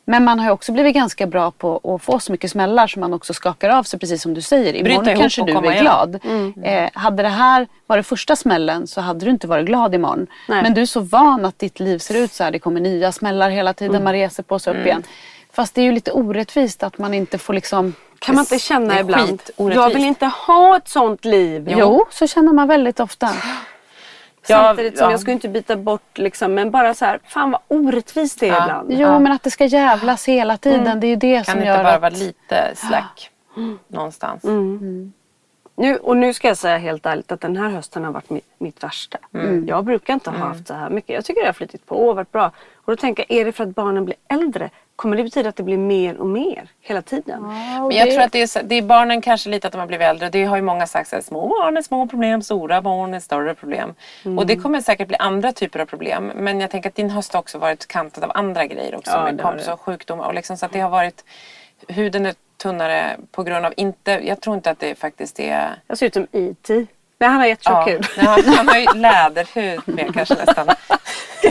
Men 0.10 0.24
man 0.24 0.40
har 0.40 0.52
också 0.52 0.72
blivit 0.72 0.94
ganska 0.94 1.28
bra 1.28 1.52
på 1.52 1.96
att 1.96 2.02
få 2.02 2.20
så 2.20 2.32
mycket 2.32 2.52
smällar 2.52 2.88
som 2.88 3.00
man 3.00 3.14
också 3.14 3.34
skakar 3.34 3.70
av 3.70 3.84
sig 3.84 4.00
precis 4.00 4.22
som 4.22 4.34
du 4.34 4.42
säger. 4.42 4.74
Imorgon 4.74 5.18
kanske 5.18 5.44
du 5.46 5.52
är 5.52 5.82
glad. 5.82 6.20
Eh, 6.64 6.90
hade 6.94 7.24
det 7.24 7.30
här 7.30 7.68
varit 7.88 8.08
första 8.08 8.36
smällen 8.36 8.88
så 8.88 9.02
hade 9.02 9.26
du 9.26 9.32
inte 9.32 9.48
varit 9.48 9.66
glad 9.66 9.96
imorgon. 9.96 10.28
Nej. 10.48 10.64
Men 10.64 10.74
du 10.74 10.82
är 10.82 10.86
så 10.86 11.00
van 11.00 11.46
att 11.46 11.60
ditt 11.60 11.80
liv 11.80 11.98
ser 11.98 12.18
ut 12.18 12.34
så 12.34 12.44
här. 12.44 12.52
Det 12.52 12.60
kommer 12.60 12.82
nya 12.82 13.12
smällar 13.12 13.50
hela 13.50 13.74
tiden. 13.74 13.96
Mm. 13.96 14.04
Man 14.04 14.14
reser 14.14 14.44
på 14.44 14.60
sig 14.60 14.74
upp 14.74 14.86
igen. 14.86 15.04
Fast 15.54 15.76
det 15.76 15.82
är 15.82 15.86
ju 15.86 15.92
lite 15.92 16.12
orättvist 16.12 16.84
att 16.84 16.98
man 16.98 17.14
inte 17.14 17.38
får 17.38 17.54
liksom... 17.54 17.94
Kan 18.20 18.36
man 18.36 18.42
inte 18.42 18.60
känna 18.60 19.00
ibland, 19.00 19.42
jag 19.58 19.90
vill 19.90 20.06
inte 20.06 20.26
ha 20.26 20.78
ett 20.78 20.88
sånt 20.88 21.26
liv. 21.26 21.68
Jo, 21.78 22.06
så 22.10 22.28
känner 22.28 22.54
man 22.54 22.68
väldigt 22.68 23.00
ofta. 23.00 23.30
Samtidigt 24.54 24.98
som 24.98 25.06
ja. 25.06 25.12
jag 25.12 25.20
skulle 25.20 25.34
inte 25.34 25.50
byta 25.50 25.76
bort 25.76 26.18
liksom, 26.18 26.54
men 26.54 26.72
bara 26.72 26.94
så 26.94 27.06
här, 27.06 27.20
fan 27.26 27.52
vad 27.52 27.62
orättvist 27.68 28.40
det 28.40 28.48
är 28.48 28.54
Ja. 28.54 28.64
ibland. 28.64 28.92
Jo, 28.92 29.20
men 29.20 29.32
att 29.32 29.44
det 29.44 29.52
ska 29.52 29.66
jävlas 29.66 30.28
hela 30.28 30.58
tiden. 30.58 31.00
Det 31.00 31.08
är 31.08 31.10
ju 31.10 31.16
det 31.16 31.36
Kan 31.36 31.46
som 31.46 31.60
det 31.60 31.66
gör 31.66 31.74
inte 31.74 31.84
bara 31.84 31.96
att... 31.96 32.02
vara 32.02 32.10
lite 32.10 32.72
slack 32.76 33.32
någonstans? 33.88 34.44
Nu, 35.76 35.98
och 35.98 36.18
nu 36.18 36.34
ska 36.34 36.48
jag 36.48 36.58
säga 36.58 36.78
helt 36.78 37.06
ärligt 37.06 37.32
att 37.32 37.42
den 37.42 37.58
här 37.58 37.70
hösten 37.70 38.04
har 38.04 38.12
varit 38.12 38.30
mitt, 38.30 38.46
mitt 38.58 38.84
värsta. 38.84 39.18
Mm. 39.34 39.68
Jag 39.68 39.86
brukar 39.86 40.14
inte 40.14 40.30
ha 40.30 40.38
haft 40.38 40.68
så 40.68 40.74
här 40.74 40.90
mycket. 40.90 41.16
Jag 41.16 41.26
tycker 41.26 41.42
det 41.42 41.48
har 41.48 41.54
flyttit 41.54 41.86
på 41.86 41.96
och 41.96 42.16
varit 42.16 42.32
bra. 42.32 42.52
Och 42.76 42.92
då 42.92 42.96
tänker 42.96 43.26
jag, 43.28 43.40
är 43.40 43.46
det 43.46 43.52
för 43.52 43.64
att 43.64 43.76
barnen 43.76 44.06
blir 44.06 44.16
äldre? 44.28 44.70
Kommer 45.00 45.18
det 45.18 45.24
betyda 45.24 45.50
att 45.50 45.56
det 45.56 45.64
blir 45.64 45.78
mer 45.78 46.18
och 46.18 46.26
mer 46.28 46.68
hela 46.82 47.02
tiden? 47.02 47.42
Men 47.42 47.92
jag 47.92 48.12
tror 48.12 48.22
att 48.22 48.32
det 48.32 48.42
är, 48.42 48.48
så- 48.48 48.60
det 48.64 48.76
är 48.76 48.82
barnen 48.82 49.22
kanske 49.22 49.50
lite 49.50 49.68
att 49.68 49.72
de 49.74 49.80
har 49.80 49.88
blivit 49.88 50.08
äldre. 50.08 50.30
Det 50.30 50.46
har 50.46 50.56
ju 50.56 50.62
många 50.62 50.88
sagt 50.88 51.14
att 51.14 51.26
små 51.26 51.48
barn 51.48 51.78
är 51.78 51.82
små 51.82 52.08
problem, 52.08 52.42
stora 52.42 52.82
barn 52.82 53.14
är 53.14 53.20
större 53.20 53.56
problem. 53.56 53.94
Och 54.38 54.46
det 54.48 54.56
kommer 54.56 54.82
säkert 54.82 55.08
bli 55.08 55.18
andra 55.18 55.52
typer 55.52 55.80
av 55.80 55.86
problem. 55.86 56.32
Men 56.36 56.60
jag 56.60 56.70
tänker 56.72 56.90
att 56.90 56.96
din 56.96 57.10
höst 57.10 57.34
har 57.34 57.40
också 57.40 57.58
varit 57.58 57.88
kantad 57.88 58.24
av 58.24 58.32
andra 58.34 58.66
grejer 58.66 58.96
också. 58.96 59.12
Ja, 59.12 59.24
med 59.24 59.36
det 59.38 59.44
kompisar 59.44 59.68
det. 59.72 59.74
och 59.74 59.82
sjukdomar. 59.82 60.26
Och 60.26 60.34
liksom, 60.34 60.58
så 60.58 60.66
att 60.66 60.72
det 60.72 60.80
har 60.80 60.90
varit, 60.90 61.26
huden 61.88 62.26
är 62.26 62.34
tunnare 62.58 63.18
på 63.32 63.44
grund 63.44 63.66
av 63.66 63.74
inte, 63.78 64.12
jag 64.24 64.42
tror 64.42 64.56
inte 64.56 64.72
att 64.72 64.80
det 64.80 64.96
faktiskt 64.96 65.40
är 65.40 65.70
Jag 65.88 65.98
ser 65.98 66.06
ut 66.06 66.14
som 66.14 66.28
E.T. 66.32 66.86
Men 67.20 67.32
han 67.32 67.40
har 67.40 67.48
jättetjock 67.48 67.88
hud. 67.88 68.08
Nej, 68.18 68.26
han, 68.26 68.54
han 68.54 68.68
har 68.68 68.78
ju 68.78 68.86
läderhud 68.96 69.82
med 69.86 70.14
kanske 70.14 70.36
nästan. 70.46 70.68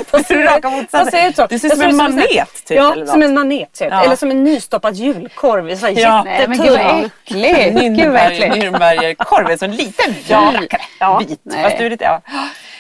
Fast 0.07 0.28
du 0.28 0.42
är 0.42 0.46
raka 0.54 0.70
motsatsen. 0.70 1.00
Jag 1.00 1.12
ser 1.12 1.28
ut 1.28 1.37
så. 1.37 1.46
Du 1.46 1.59
ser 1.59 1.68
Jag 1.68 1.76
ut 1.76 1.81
som 1.81 1.90
en 1.90 1.96
manet 1.96 2.64
typ. 2.66 2.76
Ja, 2.76 2.92
eller 2.92 3.07
som 3.07 3.22
en 3.22 3.35
manet 3.35 3.76
ser 3.76 3.87
ut. 3.87 3.92
Ja. 3.92 4.04
Eller 4.04 4.16
som 4.16 4.31
en 4.31 4.44
nystoppad 4.44 4.94
julkorv. 4.94 5.76
Så 5.76 5.88
Ja. 5.88 6.22
Nej 6.22 6.48
men 6.48 6.59
gud 6.59 6.70
vad 6.70 6.78
jättetunn. 6.81 7.11
äckligt. 7.24 7.96
Gud 8.02 8.12
vad 8.12 8.20
äckligt. 8.22 8.54
Nürnbergerkorv 8.57 9.50
är 9.50 9.57
så 9.57 9.64
en 9.64 9.76
liten 9.76 10.14
Ja. 10.28 10.52
Ja. 11.00 11.22
Bit. 11.28 11.40
Nej. 11.42 11.62
Fast 11.64 11.78
du 11.78 11.87
är 11.87 11.90
lite, 11.90 12.04
ja. 12.04 12.20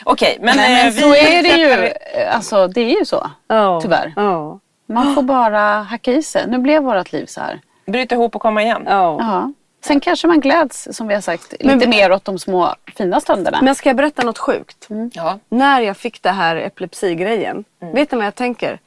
Okej, 0.04 0.38
men, 0.40 0.56
Nej 0.56 0.78
eh, 0.80 0.84
men 0.84 0.92
vi 0.94 1.00
så 1.00 1.14
är 1.14 1.42
det 1.42 1.48
ju. 1.48 1.92
Alltså 2.30 2.68
det 2.68 2.80
är 2.80 2.98
ju 2.98 3.04
så. 3.04 3.30
Ja. 3.48 3.80
Tyvärr. 3.82 4.12
Ja. 4.16 4.58
Man 4.88 5.14
får 5.14 5.22
bara 5.22 5.60
hacka 5.82 6.12
i 6.12 6.22
sig. 6.22 6.44
Nu 6.48 6.58
blev 6.58 6.82
vårt 6.82 7.12
liv 7.12 7.26
så 7.26 7.40
här. 7.40 7.60
Bryta 7.86 8.14
ihop 8.14 8.36
och 8.36 8.42
komma 8.42 8.62
igen. 8.62 8.82
Ja. 8.86 9.50
Ja. 9.80 9.86
Sen 9.88 10.00
kanske 10.00 10.26
man 10.26 10.40
gläds, 10.40 10.88
som 10.90 11.08
vi 11.08 11.14
har 11.14 11.20
sagt, 11.20 11.54
Men- 11.60 11.78
lite 11.78 11.88
mer 11.90 12.12
åt 12.12 12.24
de 12.24 12.38
små 12.38 12.74
fina 12.96 13.20
stunderna. 13.20 13.58
Men 13.62 13.74
ska 13.74 13.88
jag 13.88 13.96
berätta 13.96 14.22
något 14.22 14.38
sjukt? 14.38 14.88
Ja. 15.12 15.38
När 15.48 15.80
jag 15.80 15.96
fick 15.96 16.22
det 16.22 16.30
här 16.30 16.56
epilepsigrejen. 16.56 17.64
Mm. 17.82 17.94
Vet 17.94 18.12
ni 18.12 18.16
vad 18.16 18.26
jag 18.26 18.34
tänker? 18.34 18.78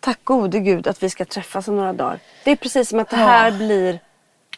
Tack 0.00 0.18
gode 0.24 0.58
gud 0.60 0.86
att 0.86 1.02
vi 1.02 1.10
ska 1.10 1.24
träffas 1.24 1.68
om 1.68 1.76
några 1.76 1.92
dagar. 1.92 2.18
Det 2.44 2.50
är 2.50 2.56
precis 2.56 2.88
som 2.88 2.98
att 2.98 3.10
det 3.10 3.16
här 3.16 3.50
blir... 3.50 4.00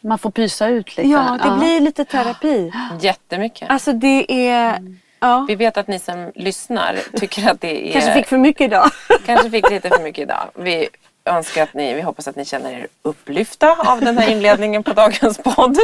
Man 0.01 0.19
får 0.19 0.31
pysa 0.31 0.69
ut 0.69 0.97
lite. 0.97 1.09
Ja, 1.09 1.39
det 1.45 1.51
blir 1.59 1.81
lite 1.81 2.05
terapi. 2.05 2.73
Jättemycket. 3.01 3.71
Alltså 3.71 3.93
det 3.93 4.49
är... 4.51 4.83
Ja. 5.21 5.45
Vi 5.49 5.55
vet 5.55 5.77
att 5.77 5.89
ni 5.89 5.99
som 5.99 6.33
lyssnar 6.35 6.97
tycker 7.17 7.51
att 7.51 7.61
det 7.61 7.89
är... 7.89 7.93
Kanske 7.93 8.13
fick 8.13 8.27
för 8.27 8.39
mycket 8.39 8.61
idag. 8.65 8.91
kanske 9.27 9.51
fick 9.51 9.71
lite 9.71 9.89
för 9.89 10.03
mycket 10.03 10.23
idag. 10.23 10.51
Vi 10.55 10.89
önska 11.29 11.63
att 11.63 11.75
ni, 11.75 11.95
vi 11.95 12.01
hoppas 12.01 12.29
att 12.29 12.37
ni 12.37 12.45
känner 12.45 12.73
er 12.73 12.87
upplyfta 13.03 13.77
av 13.93 14.01
den 14.01 14.19
här 14.19 14.31
inledningen 14.31 14.83
på 14.83 14.93
dagens 14.93 15.39
podd. 15.39 15.79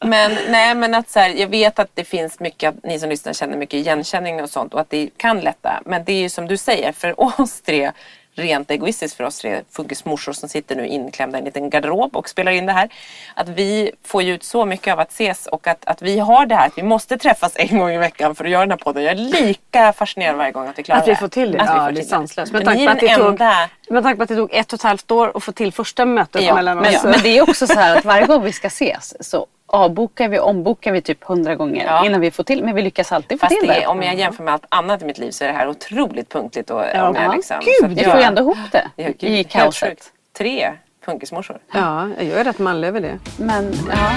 Men 0.00 0.38
nej 0.48 0.74
men 0.74 0.94
att 0.94 1.10
så 1.10 1.20
här, 1.20 1.30
jag 1.30 1.48
vet 1.48 1.78
att 1.78 1.90
det 1.94 2.04
finns 2.04 2.40
mycket, 2.40 2.68
att 2.68 2.84
ni 2.84 2.98
som 2.98 3.08
lyssnar 3.08 3.32
känner 3.32 3.56
mycket 3.56 3.74
igenkänning 3.74 4.42
och 4.42 4.50
sånt 4.50 4.74
och 4.74 4.80
att 4.80 4.90
det 4.90 5.10
kan 5.16 5.40
lätta. 5.40 5.82
Men 5.84 6.04
det 6.04 6.12
är 6.12 6.20
ju 6.20 6.28
som 6.28 6.46
du 6.46 6.56
säger, 6.56 6.92
för 6.92 7.20
oss 7.20 7.60
tre 7.60 7.92
rent 8.36 8.70
egoistiskt 8.70 9.16
för 9.16 9.24
oss 9.24 9.38
tre 9.38 9.62
funkismorsor 9.70 10.32
som 10.32 10.48
sitter 10.48 10.76
nu 10.76 10.86
inklämda 10.86 11.38
i 11.38 11.40
en 11.40 11.44
liten 11.44 11.70
garderob 11.70 12.16
och 12.16 12.28
spelar 12.28 12.52
in 12.52 12.66
det 12.66 12.72
här. 12.72 12.88
Att 13.34 13.48
vi 13.48 13.92
får 14.04 14.22
ju 14.22 14.34
ut 14.34 14.44
så 14.44 14.64
mycket 14.64 14.92
av 14.92 15.00
att 15.00 15.12
ses 15.12 15.46
och 15.46 15.66
att, 15.66 15.84
att 15.84 16.02
vi 16.02 16.18
har 16.18 16.46
det 16.46 16.54
här 16.54 16.66
att 16.66 16.78
vi 16.78 16.82
måste 16.82 17.18
träffas 17.18 17.52
en 17.56 17.78
gång 17.78 17.90
i 17.90 17.98
veckan 17.98 18.34
för 18.34 18.44
att 18.44 18.50
göra 18.50 18.60
den 18.60 18.70
här 18.70 18.78
podden. 18.78 19.02
Jag 19.02 19.12
är 19.12 19.16
lika 19.16 19.92
fascinerad 19.92 20.36
varje 20.36 20.52
gång 20.52 20.66
att 20.68 20.78
vi 20.78 20.82
klarar 20.82 21.00
Att 21.00 21.08
vi 21.08 21.16
får 21.16 21.28
till 21.28 21.52
det. 21.52 21.60
Att 21.60 21.68
ja, 21.76 21.86
får 21.86 21.92
det 21.92 22.00
är 22.00 22.04
sanslöst. 22.04 22.52
Med 22.52 22.64
Men 22.64 22.66
tanke 22.66 22.84
på 22.84 22.90
att 22.92 23.00
det 23.00 23.16
tog, 23.16 23.92
med 23.94 24.02
tanke 24.02 24.16
på 24.16 24.22
att 24.22 24.28
det 24.28 24.36
tog 24.36 24.54
ett 24.54 24.72
och 24.72 24.78
ett 24.78 24.82
halvt 24.82 25.10
år 25.10 25.32
att 25.34 25.44
få 25.44 25.52
till 25.52 25.72
första 25.72 26.04
mötet 26.04 26.42
Ja, 26.42 26.54
mellan 26.54 26.78
Men, 26.78 26.96
oss. 26.96 27.04
men 27.04 27.20
det 27.22 27.38
är 27.38 27.42
också 27.50 27.66
så 27.66 27.74
här 27.74 27.96
att 27.96 28.04
varje 28.04 28.26
gång 28.26 28.42
vi 28.42 28.52
ska 28.52 28.66
ses 28.66 29.28
så 29.30 29.46
avbokar 29.66 30.28
vi 30.28 30.38
ombokar 30.38 30.92
vi 30.92 31.00
typ 31.02 31.24
hundra 31.24 31.54
gånger 31.54 31.84
Ja. 31.86 32.06
innan 32.06 32.20
vi 32.20 32.30
får 32.30 32.44
till. 32.44 32.64
Men 32.64 32.74
vi 32.74 32.82
lyckas 32.82 33.12
alltid 33.12 33.40
få 33.40 33.46
Fast 33.46 33.60
till 33.60 33.68
det 33.68 33.74
det. 33.74 33.82
är, 33.82 33.86
om 33.88 34.02
jag 34.02 34.14
jämför 34.14 34.44
med 34.44 34.54
allt 34.54 34.64
annat 34.68 35.02
i 35.02 35.04
mitt 35.04 35.18
liv 35.18 35.30
så 35.30 35.44
är 35.44 35.48
det 35.48 35.54
här 35.54 35.68
otroligt 35.68 36.28
punktligt. 36.32 36.70
Och, 36.70 36.82
Ja, 36.94 37.08
om 37.08 37.14
jag 37.14 37.24
Ja, 37.24 37.32
liksom, 37.32 37.56
gud, 37.60 37.98
jag- 37.98 38.10
får 38.10 38.20
ju 38.20 38.26
ändå 38.26 38.42
ihop 38.42 38.58
det 38.72 38.88
Ja, 38.96 39.08
gud, 39.18 39.24
i 39.30 39.44
kaoset. 39.44 40.12
Tre 40.38 40.72
funkismorsor. 41.04 41.58
Ja, 41.72 42.08
jag 42.18 42.40
är 42.40 42.44
rätt 42.44 42.58
manlig 42.58 42.88
över 42.88 43.00
det. 43.00 43.18
Men 43.38 43.72
ja, 43.90 44.10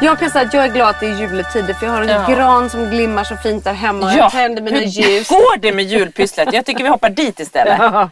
Jag 0.00 0.18
kan 0.18 0.30
säga 0.30 0.44
att 0.46 0.54
jag 0.54 0.64
är 0.64 0.68
glad 0.72 0.88
att 0.88 1.00
det 1.00 1.06
är 1.06 1.14
juletider 1.20 1.74
för 1.74 1.86
jag 1.86 1.92
har 1.92 2.02
en 2.02 2.08
Ja. 2.08 2.26
gran 2.34 2.70
som 2.70 2.90
glimmar 2.90 3.24
så 3.24 3.36
fint 3.36 3.64
där 3.64 3.72
hemma. 3.72 4.06
och 4.06 4.12
Jag 4.12 4.30
tänder 4.32 4.62
mina 4.62 4.76
hur 4.78 4.86
ljus. 4.86 5.28
går 5.28 5.58
det 5.58 5.72
med 5.72 5.84
julpysslet? 5.84 6.52
Jag 6.52 6.64
tycker 6.66 6.84
vi 6.84 6.90
hoppar 6.90 7.10
dit 7.10 7.40
istället. 7.40 7.78
Ja. 7.92 8.10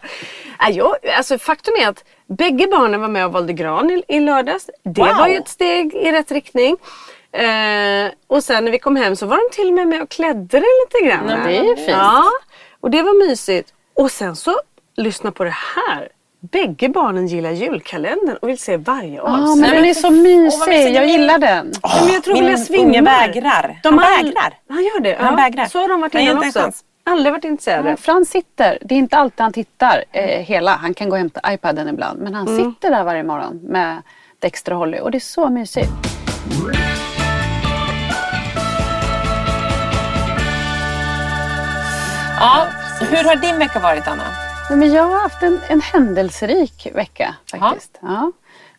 Nej, 0.61 0.77
jag, 0.77 0.97
alltså, 1.17 1.39
faktum 1.39 1.75
är 1.81 1.89
att 1.89 2.05
bägge 2.27 2.67
barnen 2.71 3.01
var 3.01 3.09
med 3.09 3.27
och 3.27 3.33
valde 3.33 3.53
gran 3.53 3.91
i, 3.91 4.03
i 4.09 4.21
lördags. 4.21 4.71
Det 4.85 5.01
Wow. 5.01 5.17
var 5.17 5.27
ju 5.29 5.37
ett 5.37 5.49
steg 5.49 5.95
i 5.95 6.13
rätt 6.13 6.31
riktning. 6.33 6.77
Eh, 7.33 8.11
och 8.27 8.45
sen 8.45 8.65
när 8.65 8.73
vi 8.73 8.79
kom 8.79 8.97
hem 8.97 9.17
så 9.17 9.27
var 9.27 9.37
de 9.37 9.55
till 9.57 9.69
och 9.69 9.75
med 9.75 9.89
med 9.89 10.03
och 10.03 10.09
klädde 10.09 10.47
det 10.61 10.67
lite 10.85 11.07
grann. 11.09 11.27
Nej, 11.27 11.39
det 11.45 11.59
är 11.59 11.65
ju 11.65 11.77
fint. 11.77 11.89
Ja, 11.89 12.25
och 12.81 12.91
det 12.91 13.03
var 13.03 13.29
mysigt. 13.29 13.73
Och 13.95 14.11
sen 14.11 14.37
så, 14.37 14.57
lyssna 14.97 15.31
på 15.33 15.45
det 15.45 15.55
här. 15.77 16.09
Bägge 16.53 16.89
barnen 16.89 17.27
gillar 17.27 17.51
julkalendern 17.51 18.37
och 18.43 18.49
vill 18.49 18.59
se 18.59 18.77
varje 18.77 19.15
ja 19.17 19.23
avsnitt. 19.23 19.61
men 19.61 19.71
den 19.71 19.85
är 19.85 19.95
så 19.95 20.11
mysig. 20.11 20.69
mysigt. 20.69 20.95
Jag 20.97 21.07
gillar 21.07 21.39
den. 21.39 21.73
men 22.05 22.13
jag 22.13 22.23
tror 22.25 22.35
Min 22.73 22.87
unge 22.87 23.03
vägrar. 23.03 23.81
De 23.83 23.99
Han 23.99 23.99
all- 23.99 24.25
vägrar. 24.25 24.55
Han 24.69 24.85
gör 24.85 25.01
det? 25.01 25.17
Han 25.21 25.27
ja. 25.31 25.37
vägrar. 25.37 25.65
Så 25.67 25.79
har 25.79 25.89
de 25.89 26.01
varit 26.01 26.15
innan 26.15 26.39
också. 26.39 26.71
Aldrig 27.09 27.33
varit 27.33 27.45
intresserade. 27.45 27.91
Ja, 27.91 27.97
Frans 27.97 28.31
sitter, 28.31 28.79
det 28.81 28.95
är 28.95 28.99
inte 28.99 29.17
alltid 29.17 29.41
han 29.41 29.53
tittar 29.53 30.05
eh, 30.13 30.23
hela. 30.43 30.77
Han 30.77 30.95
kan 30.95 31.09
gå 31.09 31.13
och 31.15 31.19
hämta 31.19 31.53
iPaden 31.55 31.89
ibland. 31.89 32.21
Men 32.21 32.35
han 32.35 32.49
Mm. 32.49 32.65
sitter 32.73 32.91
där 32.91 33.05
varje 33.05 33.23
morgon 33.23 33.61
med 33.63 34.03
Dexter 34.39 34.73
och 34.73 34.79
Holly 34.79 34.99
och 34.99 35.11
det 35.11 35.19
är 35.19 35.21
så 35.21 35.49
mysigt. 35.51 35.91
Ja, 42.41 42.67
hur 43.01 43.25
har 43.25 43.37
din 43.37 43.59
vecka 43.59 43.79
varit 43.81 44.09
Anna? 44.09 44.25
Nej, 44.71 44.79
men 44.79 44.93
jag 44.93 45.03
har 45.03 45.21
haft 45.21 45.43
en, 45.43 45.61
en 45.69 45.81
händelserik 45.81 46.87
vecka 46.95 47.35
faktiskt. 47.51 47.99
Ja. 48.03 48.33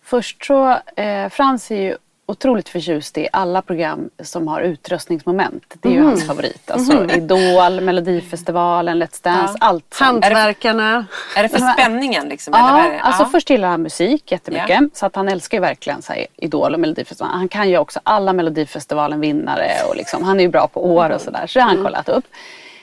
Först 0.04 0.46
så, 0.46 0.80
eh, 0.96 1.30
Frans 1.30 1.72
är 1.72 1.82
ju 1.82 1.98
otroligt 2.30 2.70
förtjust 2.70 3.18
i 3.18 3.28
alla 3.32 3.62
program 3.62 4.10
som 4.24 4.48
har 4.48 4.62
utröstningsmoment. 4.62 5.64
Det 5.80 5.90
är 5.90 5.94
ju 5.94 6.02
hans 6.02 6.28
favorit. 6.28 6.72
Alltså 6.72 7.06
Idol, 7.06 7.82
Melodifestivalen, 7.82 9.04
Let's 9.04 9.24
Dance, 9.24 9.56
allt 9.60 9.94
sånt. 9.94 10.24
Hantverkarna. 10.26 11.06
Är 11.36 11.44
det 11.44 11.50
för 11.50 11.74
spänningen 11.74 12.30
liksom? 12.30 12.54
eller 12.54 12.84
Ja, 12.84 12.90
det? 12.90 13.00
alltså 13.00 13.24
Ja. 13.24 13.30
först 13.30 13.50
gillar 13.50 13.68
han 13.68 13.82
musik 13.82 14.32
jättemycket. 14.32 14.70
Ja. 14.82 14.90
Så 14.94 15.06
att 15.06 15.16
han 15.16 15.28
älskar 15.30 15.58
ju 15.58 15.62
verkligen 15.62 16.02
så 16.02 16.14
här, 16.14 16.26
Idol 16.36 16.74
och 16.74 16.80
Melodifestivalen. 16.80 17.38
Han 17.38 17.48
kan 17.48 17.70
ju 17.70 17.78
också 17.78 18.00
alla 18.04 18.34
Melodifestivalen 18.34 19.20
vinnare 19.20 19.72
och 19.90 19.96
liksom, 19.96 20.24
han 20.24 20.40
är 20.40 20.44
ju 20.44 20.50
bra 20.50 20.68
på 20.68 20.86
år 20.86 21.10
och 21.10 21.22
sådär. 21.22 21.48
Så 21.48 21.60
det 21.60 21.64
har 21.64 21.70
han 21.76 21.84
kollat 21.84 22.10
upp. 22.10 22.26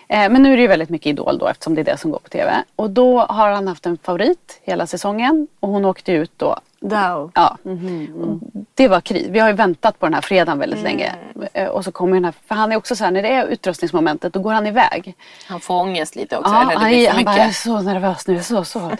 Eh, 0.08 0.28
men 0.30 0.42
nu 0.42 0.52
är 0.52 0.56
det 0.56 0.62
ju 0.62 0.68
väldigt 0.68 0.90
mycket 0.90 1.06
Idol 1.06 1.38
då 1.38 1.46
eftersom 1.48 1.74
det 1.74 1.80
är 1.80 1.84
det 1.84 1.96
som 1.96 2.10
går 2.10 2.18
på 2.18 2.28
TV. 2.28 2.52
Och 2.76 2.90
då 2.90 3.20
har 3.20 3.50
han 3.50 3.68
haft 3.68 3.86
en 3.86 3.98
favorit 4.02 4.60
hela 4.62 4.86
säsongen 4.86 5.48
och 5.60 5.68
hon 5.68 5.84
åkte 5.84 6.12
ut 6.12 6.32
då 6.36 6.58
Dow. 6.88 7.30
Ja, 7.34 7.56
Och 8.22 8.38
det 8.74 8.88
var 8.88 9.00
kris. 9.00 9.26
Vi 9.30 9.38
har 9.38 9.48
ju 9.48 9.54
väntat 9.54 9.98
på 9.98 10.06
den 10.06 10.14
här 10.14 10.20
fredagen 10.20 10.58
väldigt 10.58 10.82
länge. 10.82 11.12
Eh, 11.52 11.68
Och 11.68 11.84
så 11.84 11.92
kommer 11.92 12.14
den 12.14 12.24
här, 12.24 12.34
för 12.48 12.54
han 12.54 12.72
är 12.72 12.76
också 12.76 12.96
så 12.96 13.04
här, 13.04 13.10
när 13.10 13.22
det 13.22 13.28
är 13.28 13.46
utrustningsmomentet 13.46 14.32
då 14.32 14.40
går 14.40 14.52
han 14.52 14.66
iväg. 14.66 15.14
Han 15.48 15.60
får 15.60 15.74
ångest 15.74 16.16
lite 16.16 16.36
också. 16.36 16.52
Ja, 16.52 16.60
eller 16.62 16.70
det 16.72 16.78
han, 16.78 16.88
blir 16.88 17.04
är, 17.04 17.06
för 17.10 17.14
han 17.16 17.24
bara, 17.24 17.36
jag 17.36 17.46
är 17.46 17.50
så 17.52 17.80
nervös 17.80 18.26
nu, 18.26 18.42
så, 18.42 18.64
så, 18.64 18.90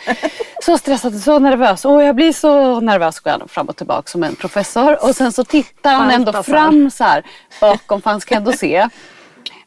så 0.62 0.78
stressad, 0.78 1.14
så 1.14 1.38
nervös. 1.38 1.84
Åh, 1.84 2.04
jag 2.04 2.16
blir 2.16 2.32
så 2.32 2.80
nervös. 2.80 3.20
Går 3.20 3.30
han 3.30 3.48
fram 3.48 3.66
och 3.66 3.76
tillbaka 3.76 4.08
som 4.10 4.22
en 4.22 4.34
professor. 4.36 5.04
Och 5.08 5.16
sen 5.16 5.32
så 5.32 5.44
tittar 5.44 5.94
han 5.94 6.10
ändå 6.10 6.42
fram 6.42 6.90
så 6.90 7.04
här 7.04 7.22
bakom 7.60 8.02
för 8.02 8.10
han 8.10 8.20
ska 8.20 8.34
ändå 8.34 8.52
se. 8.52 8.88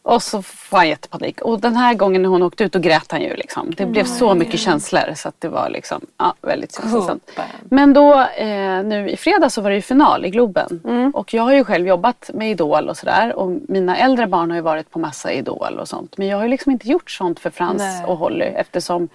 Och 0.08 0.24
så 0.24 0.42
får 0.42 0.78
han 0.78 0.90
jättepanik. 0.90 1.42
Och 1.42 1.60
den 1.60 1.76
här 1.76 1.94
gången 1.94 2.22
när 2.22 2.30
hon 2.30 2.44
åkte 2.44 2.64
ut 2.64 2.72
då 2.72 2.80
grät 2.80 3.12
han 3.12 3.22
ju 3.22 3.36
liksom. 3.36 3.74
Det 3.78 3.86
blev 3.86 4.04
så 4.04 4.36
mycket 4.36 4.60
känslor 4.60 5.14
så 5.16 5.30
att 5.30 5.42
det 5.42 5.48
var 5.48 5.70
liksom 5.70 6.02
ja, 6.18 6.34
väldigt 6.42 6.76
känslosamt. 6.76 7.32
Men 7.64 7.94
då 7.94 8.22
eh, 8.22 8.84
nu 8.84 9.10
i 9.10 9.18
fredag 9.18 9.50
så 9.50 9.62
var 9.62 9.70
det 9.70 9.76
ju 9.76 9.82
final 9.82 10.26
i 10.26 10.30
Globen. 10.30 10.82
Mm. 10.86 11.12
Och 11.12 11.34
jag 11.34 11.44
har 11.44 11.54
ju 11.54 11.64
själv 11.64 11.88
jobbat 11.88 12.30
med 12.34 12.52
Idol 12.52 12.90
och 12.90 12.98
sådär. 12.98 13.36
Och 13.36 13.52
mina 13.68 13.98
äldre 13.98 14.28
barn 14.28 14.50
har 14.50 14.58
ju 14.58 14.62
varit 14.62 14.92
på 14.92 15.00
massa 15.00 15.32
Idol 15.32 15.80
och 15.80 15.88
sånt. 15.88 16.18
Men 16.18 16.28
jag 16.28 16.38
har 16.38 16.44
ju 16.44 16.50
liksom 16.50 16.72
inte 16.72 16.88
gjort 16.88 17.12
sånt 17.12 17.40
för 17.40 17.50
Frans 17.50 17.82
Nej. 17.82 18.06
och 18.06 18.18
Holly. 18.18 18.46
Eftersom 18.46 19.10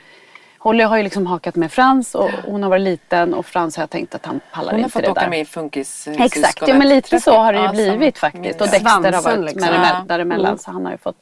Holly 0.63 0.85
har 0.85 0.97
ju 0.97 1.03
liksom 1.03 1.27
hakat 1.27 1.57
med 1.57 1.73
Frans 1.73 2.15
och 2.15 2.31
hon 2.45 2.63
har 2.63 2.71
varit 2.71 2.83
liten 2.83 3.35
och 3.35 3.47
Frans 3.47 3.77
har 3.77 3.83
jag 3.83 3.91
tänkt 3.91 4.15
att 4.15 4.27
han 4.27 4.41
pallar 4.53 4.73
Hon 4.73 4.81
har 4.81 4.85
inte 4.85 4.93
fått 4.93 5.03
det 5.03 5.11
åka 5.11 5.21
där. 5.21 5.29
med 5.29 5.41
i 5.41 5.45
funkis 5.45 6.09
Exakt, 6.09 6.69
ja, 6.69 6.75
men 6.75 6.89
lite 6.89 7.21
så 7.21 7.39
har 7.39 7.53
det 7.53 7.63
ju 7.63 7.69
blivit 7.69 8.19
faktiskt. 8.19 8.61
Och 8.61 8.67
Dexter 8.69 9.13
har 9.13 9.23
varit 9.23 9.45
liksom. 9.45 10.07
däremellan 10.07 10.59
så 10.59 10.71
han 10.71 10.85
har 10.85 10.93
ju 10.93 10.99
fått. 10.99 11.17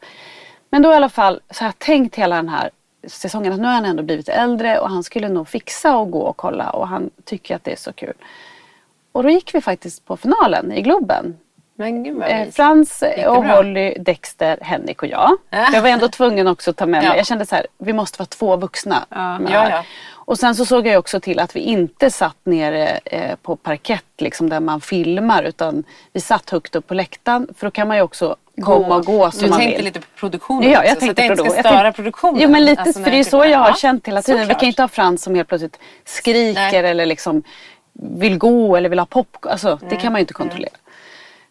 Men 0.71 0.83
då 0.83 0.93
i 0.93 0.95
alla 0.95 1.09
fall 1.09 1.41
så 1.51 1.65
har 1.65 1.69
jag 1.69 1.79
tänkt 1.79 2.17
hela 2.17 2.37
den 2.37 2.49
här 2.49 2.71
säsongen 3.07 3.53
att 3.53 3.61
nu 3.61 3.67
har 3.67 3.75
han 3.75 3.85
ändå 3.85 4.03
blivit 4.03 4.29
äldre 4.29 4.79
och 4.79 4.91
han 4.91 5.03
skulle 5.03 5.29
nog 5.29 5.49
fixa 5.49 5.97
och 5.97 6.11
gå 6.11 6.21
och 6.21 6.37
kolla 6.37 6.71
och 6.71 6.89
han 6.89 7.11
tycker 7.25 7.57
att 7.57 7.65
det 7.65 7.73
är 7.73 7.77
så 7.77 7.93
kul. 7.93 8.15
Och 9.13 9.23
då 9.23 9.31
gick 9.31 9.55
vi 9.55 9.61
faktiskt 9.61 10.05
på 10.05 10.17
finalen 10.17 10.73
i 10.73 10.83
Globen. 10.83 11.37
Men 11.81 12.03
gud 12.05 12.17
vad 12.17 12.29
Eh. 12.29 12.49
Frans 12.53 13.03
och? 13.27 13.45
Holly, 13.45 13.95
Dexter, 14.01 14.59
Henrik 14.61 15.03
och 15.03 15.09
jag. 15.09 15.31
Jag 15.51 15.83
var 15.83 15.89
ändå 15.89 16.09
tvungen 16.09 16.47
också 16.47 16.71
att 16.71 16.77
ta 16.77 16.87
med 16.87 17.03
mig. 17.03 17.11
Ja. 17.11 17.17
Jag 17.17 17.27
kände 17.27 17.47
så 17.47 17.55
här, 17.55 17.67
vi 17.79 17.93
måste 17.93 18.19
vara 18.19 18.27
två 18.27 18.57
vuxna. 18.57 19.05
Ja, 19.09 19.17
här. 19.49 19.71
ja. 19.71 19.85
Och 20.13 20.39
sen 20.39 20.55
så 20.55 20.65
såg 20.67 20.87
jag 20.87 20.99
också 20.99 21.21
till 21.21 21.39
att 21.39 21.57
vi 21.57 21.61
inte 21.61 22.11
satt 22.11 22.37
nere 22.45 22.87
eh, 23.05 23.37
på 23.43 23.57
parkett 23.57 24.05
liksom 24.19 24.49
där 24.49 24.61
man 24.61 24.81
filmar 24.81 25.43
utan 25.43 25.85
vi 26.13 26.21
satt 26.21 26.51
högt 26.51 26.77
upp 26.77 26.87
på 26.87 26.95
läktaren 26.95 27.49
för 27.59 27.67
då 27.67 27.71
kan 27.71 27.89
man 27.89 27.97
ju 27.97 28.03
också 28.03 28.37
komma 28.63 28.97
och 28.97 29.05
gå 29.05 29.31
som 29.31 29.43
Du 29.43 29.49
man 29.49 29.59
tänkte 29.59 29.77
vill. 29.77 29.85
lite 29.85 30.01
på 30.01 30.07
produktionen 30.17 30.71
Ja, 30.71 30.79
också, 30.79 30.89
jag 30.91 30.99
så 31.03 31.11
att 31.11 31.17
tänkte 31.17 31.23
det 31.23 31.27
inte 31.27 31.37
ska 31.45 31.55
jag 31.57 31.65
störa 31.67 31.83
tänkte- 31.83 31.97
produktionen. 31.97 32.41
Jo 32.43 32.49
men 32.51 32.65
lite, 32.65 32.83
Alltså, 32.83 33.03
för 33.03 33.11
det 33.11 33.19
är 33.19 33.25
så 33.25 33.45
jag 33.45 33.59
har 33.59 33.69
Ja, 33.69 33.75
känt 33.75 34.09
hela 34.09 34.23
tiden. 34.23 34.49
Vi 34.49 34.55
kan 34.55 34.65
inte 34.65 34.83
ha 34.83 34.89
Frans 34.89 35.23
som 35.23 35.35
helt 35.35 35.49
plötsligt 35.49 35.79
skriker 36.05 36.83
Nej. 36.83 36.91
eller 36.91 37.07
liksom 37.07 37.43
vill 37.93 38.39
gå 38.39 38.77
eller 38.77 38.89
vill 38.89 38.99
ha 38.99 39.07
popcorn. 39.07 39.53
Alltså, 39.53 39.79
det 39.91 39.97
kan 39.97 40.13
man 40.13 40.19
ju 40.19 40.23
inte 40.23 40.35
kontrollera. 40.35 40.71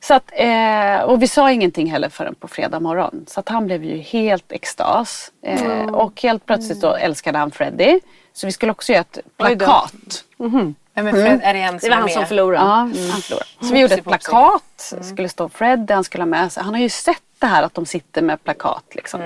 Så 0.01 0.13
att, 0.13 0.31
eh, 0.33 1.01
och 1.01 1.21
vi 1.21 1.27
sa 1.27 1.51
ingenting 1.51 1.91
heller 1.91 2.09
förrän 2.09 2.35
på 2.35 2.47
fredag 2.47 2.79
morgon. 2.79 3.25
Så 3.27 3.39
att 3.39 3.49
han 3.49 3.65
blev 3.65 3.83
ju 3.83 3.97
helt 3.97 4.51
extas. 4.51 5.31
Eh, 5.43 5.81
Och 5.95 6.21
helt 6.21 6.45
plötsligt 6.45 6.81
då 6.81 6.93
älskade 6.95 7.37
han 7.37 7.51
Freddie. 7.51 7.99
Så 8.33 8.45
vi 8.45 8.51
skulle 8.51 8.71
också 8.71 8.91
göra 8.91 9.01
ett 9.01 9.17
plakat. 9.37 10.23
Ja, 10.93 11.03
men 11.03 11.13
Fred, 11.13 11.39
är 11.43 11.53
det 11.53 11.59
en 11.59 11.77
Det 11.77 11.89
var 11.89 11.95
han 11.95 12.03
med? 12.03 12.13
som 12.13 12.25
förlorade. 12.25 12.65
Ja, 12.65 12.69
han 12.71 12.93
förlorade. 13.21 13.45
Så 13.61 13.73
vi 13.73 13.79
gjorde 13.79 13.93
ett 13.93 14.03
plakat. 14.03 14.93
Skulle 15.01 15.29
stå 15.29 15.49
Fred, 15.49 15.91
han 15.91 16.03
skulle 16.03 16.21
ha 16.21 16.25
med 16.29 16.51
sig. 16.51 16.63
Han 16.63 16.73
har 16.73 16.81
ju 16.81 16.89
sett 16.89 17.21
det 17.39 17.45
här 17.47 17.63
att 17.63 17.73
de 17.73 17.85
sitter 17.85 18.21
med 18.21 18.43
plakat. 18.43 18.83
Liksom. 18.91 19.21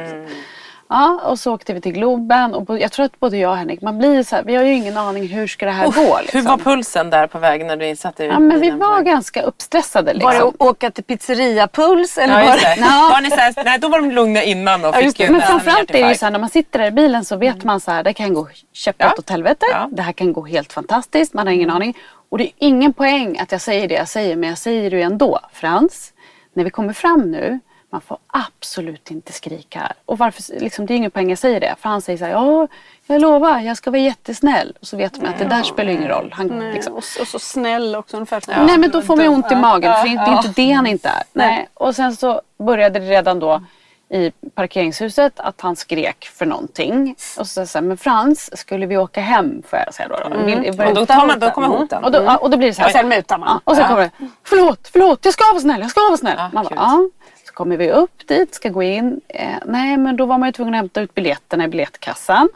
Ja, 0.94 1.20
och 1.26 1.40
så 1.40 1.54
åkte 1.54 1.74
vi 1.74 1.82
till 1.82 1.92
Globen. 1.92 2.54
Och 2.54 2.80
jag 2.80 2.92
tror 2.92 3.06
att 3.06 3.20
både 3.20 3.38
jag 3.38 3.52
och 3.52 3.58
Henrik, 3.58 3.82
man 3.82 3.98
blir 3.98 4.24
så 4.24 4.36
här, 4.36 4.44
vi 4.44 4.56
har 4.56 4.64
ju 4.64 4.74
ingen 4.74 4.98
aning 4.98 5.28
hur 5.28 5.48
ska 5.48 5.66
det 5.66 5.72
här 5.72 5.86
gå. 5.86 6.20
Liksom. 6.22 6.40
Hur 6.42 6.48
var 6.48 6.58
pulsen 6.58 7.10
där 7.10 7.28
på 7.28 7.40
vägen 7.40 7.68
när 7.68 7.78
du 7.78 7.96
satte 7.96 8.26
Ja, 8.26 8.40
men 8.40 8.60
vi 8.60 8.72
var 8.72 8.96
väg? 8.96 9.06
ganska 9.06 9.42
uppstressade. 9.42 10.14
Liksom. 10.14 10.32
Var 10.34 10.40
det 10.40 10.48
att 10.48 10.56
åka 10.62 10.92
till 10.92 11.04
pizzeriapuls 11.04 12.18
eller 12.18 12.40
Ja, 12.42 12.46
var 12.50 12.58
det. 12.58 12.82
Var 13.14 13.22
ni 13.22 13.30
så 13.30 13.36
här, 13.36 13.54
nej, 13.66 13.80
då 13.80 13.88
var 13.88 14.00
de 14.02 14.12
lugna 14.12 14.44
innan 14.44 14.86
och 14.86 14.96
fick 14.96 15.20
ju 15.20 15.30
Men 15.30 15.42
framförallt 15.42 15.90
är 15.92 16.04
det 16.04 16.10
ju 16.10 16.16
så 16.16 16.26
här, 16.26 16.32
när 16.32 16.40
man 16.40 16.50
sitter 16.50 16.80
där 16.80 16.88
i 16.88 16.92
bilen 16.92 17.26
så 17.26 17.36
vet 17.38 17.64
man 17.64 17.80
så 17.80 17.92
här, 17.92 18.04
det 18.04 18.14
kan 18.14 18.34
gå 18.34 18.48
käpprätt 18.74 19.12
Ja. 19.16 19.20
åt 19.20 19.30
helvete. 19.30 19.66
Ja. 19.72 19.90
Det 19.92 20.02
här 20.02 20.14
kan 20.14 20.34
gå 20.34 20.46
helt 20.46 20.74
fantastiskt, 20.74 21.34
man 21.34 21.48
har 21.48 21.54
ingen 21.54 21.70
aning. 21.70 21.98
Och 22.30 22.38
det 22.38 22.44
är 22.44 22.52
ingen 22.58 22.94
poäng 22.94 23.38
att 23.40 23.52
jag 23.52 23.62
säger 23.62 23.88
det 23.88 23.96
jag 23.96 24.08
säger, 24.08 24.36
men 24.36 24.50
jag 24.50 24.58
säger 24.58 24.90
det 24.92 24.98
ju 24.98 25.02
ändå. 25.04 25.40
Frans, 25.54 26.14
när 26.54 26.64
vi 26.64 26.70
kommer 26.70 26.94
fram 26.94 27.32
nu, 27.32 27.60
man 27.94 28.02
får 28.02 28.18
absolut 28.28 29.12
inte 29.12 29.34
skrika 29.34 29.80
här. 29.80 29.92
Och 30.06 30.18
varför, 30.18 30.44
liksom, 30.60 30.86
det 30.86 30.94
är 30.94 30.96
ingen 30.96 31.12
poäng 31.12 31.30
jag 31.30 31.38
säger 31.40 31.60
det. 31.60 31.76
För 31.80 31.90
han 31.90 32.02
säger 32.02 32.18
så 32.20 32.26
här, 32.26 32.32
ja, 32.32 32.68
jag 33.08 33.22
lovar, 33.22 33.60
jag 33.60 33.78
ska 33.78 33.92
vara 33.92 34.02
jättesnäll. 34.02 34.74
Och 34.82 34.88
så 34.88 34.98
vet 34.98 35.22
man 35.22 35.30
att 35.34 35.40
det 35.40 35.46
där 35.46 35.64
spelar 35.64 35.92
ingen 35.92 36.08
roll. 36.08 36.34
Han, 36.38 36.48
Nej, 36.48 36.74
liksom, 36.74 36.94
och, 36.94 37.04
och 37.22 37.28
så 37.28 37.40
snäll 37.40 37.96
också 37.96 38.18
ungefär 38.18 38.40
som 38.40 38.54
Nej 38.66 38.78
men 38.78 38.92
då 38.92 39.02
får 39.02 39.16
man 39.16 39.26
ju 39.26 39.32
ont 39.32 39.52
i 39.52 39.56
magen 39.56 39.94
för 39.94 40.04
det 40.10 40.16
är 40.16 40.38
inte- 40.38 40.48
det 40.56 40.64
Ja. 40.64 40.76
han 40.76 40.88
inte 40.88 41.08
är. 41.10 41.24
Nej. 41.34 41.70
Och 41.74 41.96
sen 41.96 42.16
så 42.16 42.42
började 42.58 43.00
det 43.00 43.06
redan 43.06 43.40
då 43.40 43.64
i 44.10 44.32
parkeringshuset 44.56 45.40
att 45.40 45.62
han 45.62 45.76
skrek 45.76 46.26
för 46.34 46.46
någonting. 46.46 47.16
Och 47.40 47.48
så 47.48 47.66
sa 47.66 47.78
jag, 47.78 47.84
men 47.84 47.98
Frans, 47.98 48.58
skulle 48.58 48.86
vi 48.86 48.98
åka 48.98 49.22
hem 49.22 49.64
får 49.70 49.80
jag 49.80 49.94
säga 49.94 50.08
då. 50.08 50.30
då. 50.30 50.38
Vill- 50.46 50.74
börjar- 50.78 50.92
Och 50.92 50.96
då, 50.98 51.06
tar 51.06 51.28
man, 51.28 51.40
då 51.40 51.50
kommer 51.52 51.68
hoten. 51.68 52.04
och 52.04 52.12
då, 52.12 52.24
ja, 52.24 52.38
och 52.38 52.50
då 52.50 52.58
blir 52.58 52.68
det 52.68 52.74
så 52.74 52.82
här. 52.82 52.88
Och 52.88 52.92
sen 52.92 53.10
mutar 53.10 53.38
man. 53.38 53.48
Ja, 53.66 53.72
och 53.72 53.78
så 53.78 53.84
kommer 53.84 54.02
det, 54.02 54.12
förlåt, 54.44 54.88
förlåt, 54.94 55.26
jag 55.26 55.34
ska 55.34 55.44
vara 55.52 55.60
snäll, 55.62 55.82
jag 55.82 55.90
ska 55.90 56.02
vara 56.02 56.18
snäll. 56.18 56.36
Ja, 56.38 56.50
man 56.54 56.64
bara, 56.64 56.76
ja. 56.76 57.10
Kommer 57.54 57.78
vi 57.78 57.92
upp 57.92 58.28
dit, 58.28 58.56
ska 58.56 58.70
gå 58.70 58.84
in. 58.84 59.22
Eh, 59.28 59.48
nej 59.66 59.98
men 59.98 60.18
då 60.18 60.26
var 60.26 60.38
man 60.38 60.50
ju 60.50 60.54
tvungen 60.54 60.74
att 60.74 60.78
hämta 60.78 61.02
ut 61.02 61.14
biljetterna 61.16 61.64
i 61.64 61.68
biljettkassan. 61.68 62.50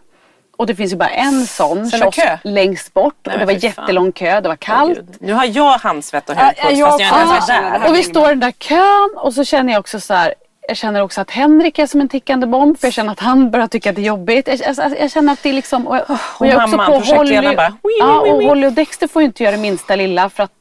Och 0.57 0.67
det 0.67 0.75
finns 0.75 0.91
ju 0.93 0.95
bara 0.97 1.09
en 1.09 1.45
sån 1.47 1.83
var 1.83 1.89
kiosk 1.99 2.19
kö? 2.21 2.37
längst 2.43 2.93
bort. 2.93 3.15
Nej, 3.25 3.33
och 3.33 3.39
det 3.39 3.45
var 3.45 3.53
jättelång 3.53 4.11
kö, 4.11 4.41
det 4.41 4.49
var 4.49 4.55
kallt. 4.55 4.97
Gud. 4.97 5.15
Nu 5.19 5.33
har 5.33 5.45
jag 5.45 5.77
handsvett 5.77 6.29
och 6.29 6.35
hög 6.35 6.53
Ja, 6.57 6.71
jag 6.71 6.87
fast 6.89 6.99
jag 6.99 7.11
var 7.25 7.35
Ja, 7.35 7.43
där. 7.47 7.79
här 7.79 7.89
Och 7.89 7.95
vi 7.95 8.03
står 8.03 8.25
i 8.25 8.29
den 8.29 8.39
där 8.39 8.51
kön 8.51 9.09
och 9.15 9.33
så 9.33 9.43
känner 9.43 9.73
jag 9.73 9.79
också 9.79 9.99
så 9.99 10.13
här. 10.13 10.33
Jag 10.67 10.77
känner 10.77 11.01
också 11.01 11.21
att 11.21 11.31
Henrik 11.31 11.79
är 11.79 11.87
som 11.87 12.01
en 12.01 12.09
tickande 12.09 12.47
bomb 12.47 12.79
för 12.79 12.87
jag 12.87 12.93
känner 12.93 13.11
att 13.11 13.19
han 13.19 13.51
börjar 13.51 13.67
tycka 13.67 13.89
att 13.89 13.95
det 13.95 14.01
är 14.01 14.05
jobbigt. 14.05 14.47
Jag, 14.47 14.59
jag, 14.77 14.99
jag 14.99 15.11
känner 15.11 15.33
att 15.33 15.43
det 15.43 15.49
är 15.49 15.53
liksom... 15.53 15.87
Och, 15.87 15.95
och 16.09 16.17
och 16.39 16.47
jag 16.47 16.63
är 16.63 16.67
mamman, 16.67 16.85
projektledaren 16.85 17.55
bara, 17.55 17.69
"Wii, 17.69 17.97
ja, 17.99 18.19
och 18.19 18.39
wii." 18.39 18.47
Holly 18.47 18.67
och 18.67 18.73
Dexter 18.73 19.07
får 19.07 19.21
ju 19.21 19.25
inte 19.25 19.43
göra 19.43 19.55
det 19.55 19.61
minsta 19.61 19.95
lilla 19.95 20.29
för 20.29 20.43
att 20.43 20.51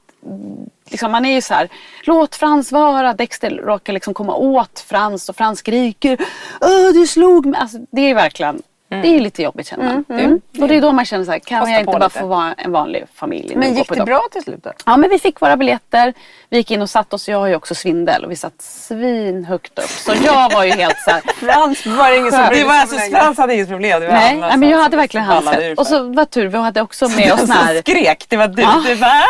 liksom, 0.91 1.13
man 1.13 1.25
är 1.25 1.35
ju 1.35 1.41
så 1.41 1.55
här, 1.55 1.69
låt 2.03 2.35
Frans 2.37 2.73
vara. 2.73 3.13
Dexter 3.13 3.51
råkar 3.51 3.93
liksom 3.93 4.15
komma 4.15 4.35
åt 4.35 4.81
Frans 4.81 5.29
och 5.29 5.37
Frans 5.37 5.59
skriker, 5.59 6.19
Åh, 6.61 6.93
du 6.95 7.07
slog 7.07 7.47
mig. 7.47 7.61
Alltså, 7.61 7.79
det 7.91 8.01
är 8.11 8.15
verkligen, 8.15 8.63
det 8.89 9.09
är 9.09 9.21
lite 9.21 9.43
jobbigt 9.43 9.67
känner 9.67 9.85
man. 9.85 10.19
Mm. 10.19 10.41
Och 10.61 10.69
det 10.69 10.77
är 10.77 10.81
då 10.81 10.93
man 10.93 11.05
känner 11.05 11.25
så 11.25 11.31
här, 11.31 11.39
kan 11.39 11.61
Kosta 11.61 11.73
jag 11.73 11.81
inte 11.81 11.93
bara 11.93 12.05
lite. 12.07 12.21
få 12.21 12.27
vara 12.27 12.55
en 12.59 12.73
vanlig 12.73 13.05
familj? 13.15 13.57
Men 13.57 13.75
gick 13.75 13.89
det 13.89 14.05
bra 14.05 14.23
till 14.33 14.43
slut 14.43 14.65
då? 14.65 14.73
Ja 14.87 14.97
men 14.97 15.11
vi 15.11 15.19
fick 15.19 15.41
våra 15.41 15.57
biljetter. 15.57 16.15
Vi 16.51 16.57
gick 16.57 16.71
in 16.71 16.83
och 16.83 16.91
satt 16.91 17.13
oss. 17.15 17.29
Jag 17.29 17.39
har 17.39 17.47
ju 17.47 17.55
också 17.57 17.75
svindel 17.75 18.25
och 18.25 18.31
vi 18.31 18.37
satt 18.37 18.63
svinhögt 18.63 19.79
upp. 19.79 19.91
Så 19.91 20.13
jag 20.25 20.53
var 20.53 20.65
ju 20.65 20.71
helt 20.73 20.97
så 21.05 21.11
här. 21.11 21.21
Frans 21.35 21.87
var 21.87 22.11
det 22.11 22.17
ingen 22.17 22.33
som 22.33 22.41
Det 22.41 22.49
brydde 22.49 22.65
sig 22.65 22.99
alltså. 22.99 23.11
Frans 23.11 23.39
hade 23.39 23.55
inget 23.55 23.69
problem. 23.69 24.01
Det 24.01 24.07
var 24.07 24.15
Nej, 24.15 24.57
men 24.57 24.69
jag 24.69 24.79
hade 24.79 24.97
verkligen 24.97 25.27
handset. 25.27 25.79
Och 25.79 25.87
så 25.87 26.13
var 26.13 26.25
tur, 26.25 26.47
vi 26.47 26.59
hade 26.59 26.81
också 26.81 27.09
med 27.09 27.33
oss 27.33 27.41
som 27.41 27.49
när 27.49 27.81
skrek. 27.81 28.25
Det 28.29 28.37
var 28.37 28.49
du. 28.49 28.63
Ja. 28.63 28.83
Du 28.87 28.97
bara, 28.97 29.23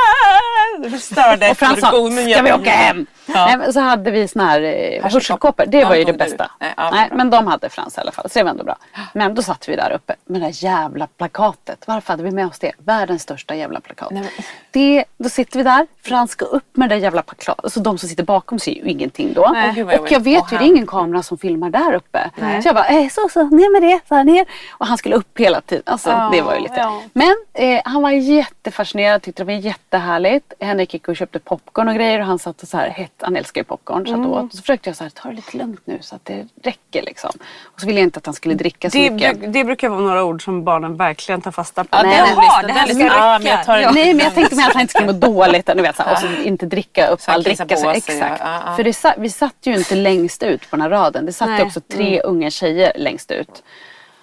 Du 0.83 0.99
störde 0.99 1.51
och 1.51 1.57
Frans 1.57 1.81
sa, 1.81 1.87
ska 2.33 2.43
vi 2.43 2.53
åka 2.53 2.71
hem? 2.71 3.07
Ja. 3.27 3.57
Nej, 3.57 3.73
så 3.73 3.81
hade 3.81 4.11
vi 4.11 4.29
såna 4.29 4.45
här 4.47 4.61
eh, 4.61 4.69
Hörselkåpor. 4.73 5.11
hörselkåpor. 5.11 5.67
Det 5.67 5.85
var 5.85 5.95
ju 5.95 6.05
det 6.05 6.13
bästa. 6.13 6.51
Nej, 6.61 6.75
ja, 6.77 6.91
Nej, 6.91 7.09
men 7.13 7.31
de 7.31 7.47
hade 7.47 7.69
Frans 7.69 7.99
i 7.99 8.01
alla 8.01 8.13
fall. 8.13 8.31
Så 8.31 8.39
det 8.39 8.43
var 8.43 8.51
ändå 8.51 8.65
bra. 8.65 8.77
Men 9.13 9.35
då 9.35 9.43
satt 9.43 9.69
vi 9.69 9.77
där 9.77 9.93
uppe 9.93 10.15
med 10.25 10.41
det 10.41 10.47
där 10.47 10.65
jävla 10.65 11.07
plakatet. 11.07 11.85
Varför 11.87 12.13
hade 12.13 12.23
vi 12.23 12.31
med 12.31 12.47
oss 12.47 12.59
det? 12.59 12.73
Världens 12.79 13.23
största 13.23 13.55
jävla 13.55 13.81
plakat. 13.81 14.11
Nej, 14.11 14.31
Det, 14.77 15.05
då 15.19 15.29
sitter 15.29 15.59
vi 15.59 15.63
där. 15.63 15.87
Frans 16.03 16.31
ska 16.31 16.45
upp 16.45 16.77
med 16.77 16.89
det 16.89 16.95
där 16.95 17.03
jävla 17.03 17.23
plakatet. 17.23 17.65
Alltså 17.65 17.81
de 17.81 17.99
som 17.99 18.09
sitter 18.09 18.25
bakom 18.25 18.59
ser 18.59 18.73
ju 18.73 18.83
ingenting 18.91 19.33
då. 19.35 19.51
Nej. 19.53 19.83
Och 19.85 20.11
jag 20.13 20.21
vet 20.21 20.53
ju, 20.53 20.59
det 20.59 20.65
är 20.65 20.67
ingen 20.67 20.87
kamera 20.87 21.23
som 21.23 21.39
filmar 21.39 21.71
där 21.71 21.93
uppe. 21.95 22.31
Så 22.63 22.69
jag 22.69 22.75
bara, 22.75 22.87
eh, 22.89 23.09
så 23.09 23.29
så, 23.33 23.43
ner 23.43 23.73
med 23.73 23.83
det, 23.83 24.01
så 24.09 24.15
här 24.15 24.25
ner. 24.25 24.47
Och 24.71 24.87
han 24.87 24.99
skulle 24.99 25.17
upp 25.17 25.39
hela 25.41 25.61
tiden. 25.61 25.83
Alltså 25.87 26.11
Ja, 26.11 26.29
det 26.33 26.43
var 26.43 26.55
ju 26.55 26.61
lite. 26.61 26.75
ja. 26.77 27.03
Men 27.13 27.35
eh, 27.55 27.81
han 27.85 28.03
var 28.03 28.11
jättefascinerad, 28.11 29.23
tyckte 29.23 29.43
det 29.43 29.47
var 29.47 29.53
jättehärligt. 29.61 30.53
Henrik 30.61 30.95
gick 30.95 31.09
och 31.09 31.17
köpte 31.17 31.39
popcorn 31.39 31.89
och 31.89 31.95
grejer 31.95 32.21
och 32.21 32.27
han 32.27 32.39
satt 32.39 32.63
och 32.63 32.69
så 32.69 32.77
här, 32.77 32.89
hett, 32.91 33.13
han 33.21 33.37
älskar 33.37 33.61
ju 33.61 33.65
popcorn, 33.65 34.07
satt 34.07 34.19
och 34.19 34.33
åt. 34.33 34.45
Och 34.45 34.53
så 34.53 34.61
försökte 34.61 34.89
jag 34.89 34.97
så 34.97 35.03
här, 35.05 35.11
ta 35.11 35.29
det 35.29 35.35
lite 35.35 35.57
lugnt 35.57 35.81
nu 35.85 35.99
så 36.01 36.15
att 36.17 36.25
det 36.25 36.47
räcker 36.63 37.03
liksom. 37.03 37.31
Och 37.75 37.81
så 37.81 37.87
ville 37.87 38.01
jag 38.01 38.07
inte 38.07 38.19
att 38.19 38.27
han 38.27 38.35
skulle 38.35 38.55
dricka 38.55 38.91
så 38.91 38.99
Det, 38.99 39.11
mycket. 39.11 39.39
bruk- 39.39 39.53
det 39.53 39.65
brukar 39.65 39.89
vara 39.89 40.01
några 40.01 40.25
ord 40.25 40.45
som 40.45 40.65
barnen 40.65 40.97
verkligen 40.97 41.41
tar 41.41 41.51
fasta 41.51 41.85
på. 41.85 41.89
Ja, 41.97 42.03
Nej, 42.03 42.17
Jaha, 42.19 42.41
listan, 42.43 42.67
det 42.67 42.73
här 42.73 42.87
ska 42.87 42.99
listan. 42.99 43.19
Ja, 43.19 43.39
men 43.39 43.43
räcka. 43.43 43.57
jag 43.57 43.67
tar. 43.67 43.93
Nej 43.95 44.15
men 44.15 44.25
jag 44.25 44.35
tänkte 44.35 44.57
att 44.67 44.73
han 44.73 44.83
inte 44.83 44.91
skulle 44.91 45.13
må 45.13 45.13
dåligt. 45.13 45.67
Du 45.67 45.83
vet, 45.83 45.97
så 45.97 46.03
här, 46.03 46.13
och 46.13 46.19
så 46.19 46.27
inte 46.45 46.67
dricka 46.67 47.07
upp 47.09 47.21
Så 47.21 47.31
all 47.31 47.43
dricka. 47.43 47.77
Så, 47.77 47.91
exakt. 47.91 48.21
ja, 48.21 48.63
ja. 48.67 48.77
För 48.77 48.85
det, 48.85 49.15
vi 49.19 49.31
satt 49.31 49.57
ju 49.63 49.75
inte 49.77 49.95
längst 49.95 50.43
ut 50.43 50.71
på 50.71 50.77
den 50.77 50.81
här 50.81 50.91
raden. 50.91 51.27
Det 51.27 51.33
satt 51.33 51.61
ju 51.61 51.63
också 51.63 51.81
tre 51.81 52.21
unga 52.21 52.51
tjejer 52.51 52.93
längst 52.97 53.31
ut. 53.31 53.63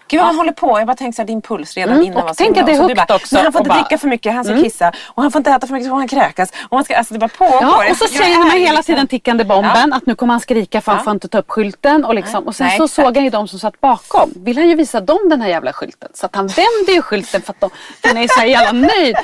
Gud 0.07 0.19
vad 0.19 0.27
han 0.27 0.35
håller 0.35 0.51
på. 0.51 0.79
Jag 0.79 0.87
bara 0.87 0.95
tänkte 0.95 1.15
såhär, 1.15 1.27
din 1.27 1.41
puls 1.41 1.75
redan 1.75 1.93
Mm, 1.95 2.05
innan 2.07 2.23
och 2.29 2.37
tänk 2.37 2.57
att 2.57 2.65
det 2.65 2.71
är 2.71 2.81
högt 2.81 3.07
bara, 3.07 3.15
också 3.15 3.35
Men 3.35 3.43
han 3.43 3.53
får 3.53 3.59
inte 3.61 3.69
bara- 3.69 3.73
Mm. 3.75 3.83
dricka 3.83 3.97
för 3.97 4.07
mycket, 4.07 4.33
han 4.33 4.43
ska 4.43 4.55
kissa. 4.63 4.91
Och 5.07 5.21
han 5.23 5.31
får 5.31 5.39
inte 5.39 5.51
äta 5.51 5.67
för 5.67 5.73
mycket 5.73 5.85
så 5.85 5.89
får 5.89 5.95
han 5.97 6.07
kräkas. 6.07 6.49
Och 6.69 6.71
man 6.77 6.83
ska, 6.83 6.97
alltså 6.97 7.13
det 7.13 7.19
bara 7.19 7.27
pågår. 7.37 7.57
Ja, 7.61 7.91
och 7.91 7.97
så 7.97 8.07
känner 8.07 8.37
man 8.39 8.51
hela 8.51 8.59
liksom- 8.71 8.83
tiden 8.83 9.07
tickande 9.07 9.43
bomben 9.43 9.93
att 9.93 10.05
nu 10.05 10.15
kommer 10.15 10.33
han 10.33 10.39
skrika 10.41 10.81
för 10.81 10.91
han 10.91 10.99
Ja. 10.99 11.03
får 11.03 11.11
inte 11.13 11.27
ta 11.27 11.37
upp 11.37 11.49
skylten. 11.51 12.05
Och, 12.05 12.15
liksom, 12.15 12.47
och 12.47 12.55
sen 12.55 12.67
Nej, 12.67 12.77
så 12.77 12.83
exakt. 12.83 12.95
såg 13.05 13.15
han 13.17 13.23
ju 13.23 13.29
de 13.29 13.47
som 13.47 13.59
satt 13.59 13.81
bakom. 13.81 14.31
Vill 14.35 14.57
han 14.57 14.69
ju 14.69 14.75
visa 14.75 14.99
dem 15.01 15.19
den 15.29 15.41
här 15.41 15.49
jävla 15.49 15.73
skylten. 15.73 16.09
Så 16.13 16.25
att 16.25 16.35
han 16.35 16.47
vänder 16.47 16.93
ju 16.93 17.01
skylten 17.01 17.41
för 17.41 17.53
att 17.53 17.59
de, 17.59 17.69
den 18.01 18.17
är 18.17 18.27
så 18.27 18.45
jävla 18.45 18.71
nöjd. 18.71 19.15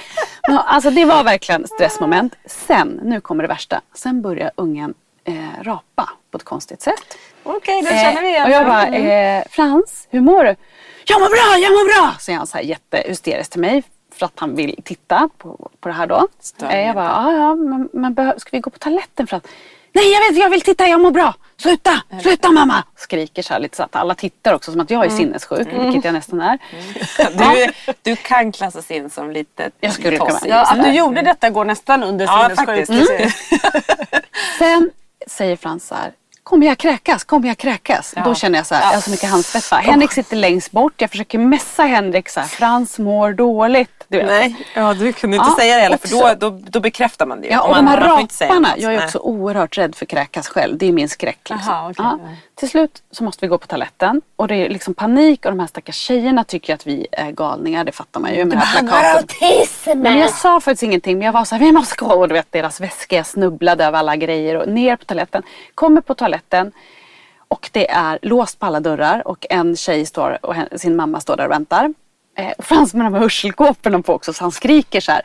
Men, 0.48 0.58
alltså 0.58 0.90
det 0.90 1.06
var 1.06 1.24
verkligen 1.24 1.68
stressmoment. 1.68 2.34
Sen, 2.46 3.00
nu 3.04 3.22
kommer 3.22 3.44
det 3.44 3.48
värsta. 3.48 3.82
Sen 3.96 4.22
börjar 4.22 4.52
ungen 4.56 4.94
eh, 5.30 5.64
rapa 5.64 6.10
på 6.32 6.38
ett 6.38 6.44
konstigt 6.44 6.82
sätt. 6.82 7.18
Okej, 7.44 7.82
då 7.82 7.88
känner 7.90 8.22
vi 8.22 8.28
igen 8.28 8.44
och 8.46 8.50
jag 8.52 8.62
det. 8.62 8.70
bara, 8.70 8.86
Mm. 8.88 9.38
eh, 9.42 9.48
Frans, 9.52 10.08
hur 10.10 10.22
mår 10.22 10.44
du? 10.44 10.56
Jag 11.06 11.20
mår 11.22 11.28
bra, 11.30 11.60
jag 11.64 11.72
mår 11.72 12.02
bra! 12.02 12.16
Säger 12.20 12.38
han 12.38 12.48
så 12.48 12.58
här 12.58 12.64
jättehysteriskt 12.64 13.52
till 13.52 13.62
mig. 13.62 13.84
För 14.16 14.26
att 14.26 14.34
han 14.40 14.56
vill 14.56 14.76
titta 14.86 15.30
på, 15.38 15.70
på 15.80 15.90
det 15.90 15.96
här 15.96 16.08
då. 16.08 16.28
Eh, 16.70 16.82
jag 16.86 16.96
bara, 16.96 17.06
ja 17.06 17.32
ja, 17.34 17.56
men, 17.56 17.90
men 17.94 18.40
ska 18.40 18.50
vi 18.52 18.60
gå 18.60 18.70
på 18.70 18.80
toaletten 18.80 19.28
för 19.28 19.38
att 19.38 19.48
Nej 19.92 20.12
jag 20.12 20.20
vet, 20.30 20.38
jag 20.44 20.50
vill 20.50 20.62
titta, 20.62 20.88
jag 20.88 21.00
mår 21.02 21.12
bra! 21.12 21.34
Sluta! 21.58 21.92
Sluta 22.22 22.52
mamma! 22.52 22.84
Skriker 22.96 23.42
så 23.42 23.54
här 23.54 23.60
lite 23.60 23.78
så 23.78 23.84
att 23.84 23.96
alla 23.96 24.16
tittar 24.16 24.54
också 24.54 24.72
som 24.72 24.82
att 24.82 24.90
jag 24.90 25.06
är 25.06 25.10
sinnessjuk, 25.10 25.68
vilket 25.74 26.06
jag 26.06 26.14
nästan 26.14 26.42
är. 26.42 26.60
Du, 27.38 27.72
du 28.02 28.16
kan 28.16 28.52
klassas 28.52 28.92
in 28.92 29.10
som 29.10 29.32
lite 29.32 29.72
Jag 29.80 29.94
skulle 29.94 30.18
kunna. 30.18 30.40
Ja, 30.46 30.72
att 30.72 30.84
du 30.84 30.92
gjorde 30.92 31.22
detta 31.22 31.50
går 31.50 31.66
nästan 31.66 32.04
under 32.04 32.26
Ja, 32.26 32.50
sinnessjuk. 32.56 32.88
faktiskt. 32.88 33.46
Sen 34.58 34.90
säger 35.30 35.56
Frans 35.56 35.88
så 35.88 35.96
här, 35.96 36.12
kommer 36.44 36.68
jag 36.68 36.78
kräkas? 36.78 37.24
Kommer 37.24 37.48
jag 37.48 37.58
kräkas? 37.58 38.14
Ja. 38.16 38.24
Då 38.24 38.36
känner 38.36 38.60
jag 38.60 38.66
så 38.66 38.76
här, 38.76 38.82
jag 38.82 38.94
har 38.94 39.02
så 39.02 39.12
mycket 39.12 39.30
handsvett. 39.30 39.72
va? 39.72 39.78
Henrik 39.78 40.12
sitter 40.12 40.36
längst 40.36 40.72
bort, 40.72 40.94
jag 40.98 41.10
försöker 41.10 41.40
messa 41.40 41.84
Henrik 41.84 42.30
så 42.30 42.40
här, 42.40 42.48
Frans 42.48 43.00
mår 43.00 43.34
dåligt. 43.34 44.06
Du 44.08 44.18
vet. 44.18 44.28
Nej, 44.28 44.56
ja, 44.76 44.94
du 44.94 45.14
kunde 45.14 45.38
inte 45.38 45.50
Ja, 45.50 45.56
säga 45.60 45.76
det 45.76 45.82
heller 45.82 45.98
för 45.98 46.10
då, 46.10 46.50
då, 46.50 46.60
då 46.70 46.80
bekräftar 46.80 47.26
man 47.26 47.42
det 47.42 47.48
ju. 47.48 47.54
Ja, 47.54 47.62
och 47.62 47.70
man, 47.70 47.86
de 47.86 47.92
här 47.92 48.00
man 48.08 48.28
raparna. 48.42 48.70
Jag 48.78 48.94
är 48.94 49.06
också 49.06 49.20
oerhört 49.20 49.78
rädd 49.78 49.96
för 49.96 50.06
kräkas 50.06 50.48
själv. 50.48 50.78
Det 50.78 50.86
är 50.86 50.92
min 50.92 51.10
skräck. 51.10 51.50
Liksom. 51.50 51.74
Aha, 51.74 51.90
okej. 51.90 52.38
Till 52.60 52.70
slut 52.70 53.04
så 53.12 53.24
måste 53.24 53.46
vi 53.46 53.48
gå 53.48 53.58
på 53.58 53.68
toaletten. 53.68 54.22
Och 54.36 54.48
det 54.48 54.56
är 54.56 54.70
liksom 54.70 54.94
panik 54.94 55.46
och 55.46 55.52
de 55.52 55.60
här 55.60 55.68
stackars 55.68 55.96
tjejerna 55.96 56.44
tycker 56.44 56.74
att 56.74 56.88
vi 56.88 57.08
är 57.12 57.32
galningar. 57.32 57.84
Det 57.84 57.92
fattar 57.92 58.20
man 58.20 58.36
ju 58.36 58.46
med 58.46 58.58
det 58.58 58.62
här. 58.62 58.82
Nej, 59.96 60.12
men 60.12 60.18
jag 60.18 60.30
sa 60.30 60.60
faktiskt 60.60 60.84
ingenting 60.84 61.18
men 61.18 61.26
jag 61.26 61.34
var 61.34 61.46
så 61.46 61.56
här, 61.56 61.66
vi 61.66 61.72
måste 61.72 61.96
gå. 61.96 62.14
Och 62.14 62.28
du 62.28 62.34
vet 62.34 62.52
deras 62.52 62.82
väska, 62.82 63.16
jag 63.16 63.26
snubblade 63.26 63.86
över 63.86 64.00
alla 64.00 64.16
grejer 64.16 64.56
och 64.56 64.68
ner 64.68 64.96
på 64.96 65.06
toaletten. 65.06 65.44
Kommer 65.76 66.02
på 66.02 66.16
toaletten 66.16 66.72
och 67.48 67.70
det 67.74 67.90
är 67.90 68.20
låst 68.22 68.60
på 68.60 68.66
alla 68.66 68.80
dörrar 68.80 69.28
och 69.28 69.46
en 69.50 69.76
tjej 69.76 70.06
står 70.06 70.46
och 70.46 70.56
sin 70.76 70.96
mamma 70.96 71.20
står 71.20 71.38
där 71.38 71.46
och 71.46 71.52
väntar. 71.52 71.94
Eh, 72.40 72.52
och 72.58 72.66
Frans 72.66 72.94
med 72.94 73.06
de 73.06 73.14
här 73.14 73.22
hörselkåporna 73.22 74.02
på 74.02 74.14
också 74.14 74.34
så 74.34 74.44
han 74.44 74.52
skriker 74.52 75.02
så 75.02 75.12
här. 75.12 75.22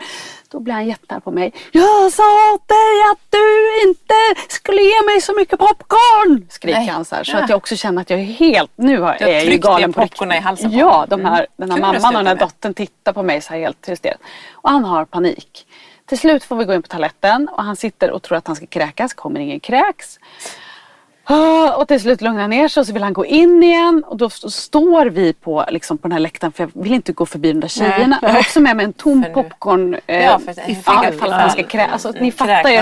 Då 0.51 0.61
blir 0.61 0.75
han 0.75 0.87
jättearg 0.87 1.25
på 1.25 1.31
mig. 1.31 1.53
Jag 1.73 2.13
sa 2.13 2.55
åt 2.55 2.69
dig 2.69 3.03
att 3.13 3.19
du 3.31 3.83
inte 3.89 4.15
skulle 4.49 4.83
ge 4.83 5.03
mig 5.07 5.21
så 5.21 5.33
mycket 5.35 5.59
popcorn! 5.59 6.47
Skriker 6.51 6.79
Nej. 6.79 6.89
han 6.89 7.05
så 7.05 7.15
här. 7.15 7.25
Så 7.25 7.37
att 7.37 7.49
jag 7.49 7.57
också 7.57 7.77
känner 7.77 8.03
att 8.03 8.11
jag 8.11 8.21
är 8.21 8.25
helt, 8.25 8.71
nu 8.77 9.01
har, 9.01 9.07
har 9.07 9.15
är 9.15 9.33
jag 9.33 9.45
ju 9.45 9.57
galen 9.59 9.93
på 9.93 10.01
riktigt. 10.01 10.23
i 10.33 10.37
halsen 10.39 10.71
på 10.71 10.77
Ja, 10.77 11.07
de 11.09 11.25
här, 11.25 11.35
Mm. 11.35 11.47
den 11.57 11.71
här 11.71 11.77
att 11.95 12.03
mamman 12.03 12.17
och 12.17 12.25
den 12.25 12.27
här 12.27 12.35
dottern 12.47 12.75
tittar 12.75 13.13
på 13.13 13.23
mig 13.23 13.41
så 13.41 13.53
här 13.53 13.61
helt 13.61 13.89
hysterisk. 13.89 14.21
Och 14.53 14.71
han 14.71 14.85
har 14.85 15.05
panik. 15.05 15.67
Till 16.07 16.19
slut 16.19 16.45
får 16.45 16.57
vi 16.57 16.65
gå 16.65 16.75
in 16.75 16.83
på 16.83 16.89
toaletten 16.89 17.49
och 17.53 17.65
han 17.65 17.77
sitter 17.77 18.11
och 18.11 18.23
tror 18.23 18.39
att 18.39 18.47
han 18.47 18.57
ska 18.57 18.67
kräkas. 18.67 19.15
Kommer 19.15 19.41
ingen 19.41 19.61
kräks. 19.61 20.19
Ah, 21.27 21.73
Och 21.77 21.89
till 21.89 22.01
slut 22.01 22.21
lugnar 22.21 22.41
han 22.41 22.51
ner 22.51 22.69
sig 22.69 22.81
och 22.81 22.87
så 22.87 22.93
vill 22.93 23.03
han 23.03 23.13
gå 23.13 23.27
in 23.27 23.63
igen 23.63 24.05
och 24.07 24.17
då 24.17 24.27
st- 24.27 24.51
står 24.51 25.07
vi 25.07 25.33
på, 25.33 25.65
liksom, 25.69 25.99
på 25.99 26.09
den 26.09 26.13
här 26.13 26.21
läktaren 26.21 26.53
för 26.53 26.63
jag 26.75 26.83
vill 26.83 26.93
inte 26.95 27.13
gå 27.13 27.27
förbi 27.27 27.53
de 27.53 27.61
där 27.61 27.69
tjejerna. 27.69 28.19
Jag 28.23 28.29
har 28.29 28.39
också 28.41 28.61
med 28.61 28.77
mig 28.77 28.85
en 28.85 28.93
tom 28.93 29.25
popcorn 29.35 29.97
eh, 30.07 30.25
Ja, 30.25 30.39
för 30.39 30.51
att- 30.51 30.69
ifall, 30.69 31.15
ifall 31.15 31.33
han 31.33 31.51
ska 31.51 31.63
kräkas. 31.63 32.07
Alltså, 32.07 32.23
ni 32.23 32.33
fattar 32.33 32.71
ju. 32.71 32.77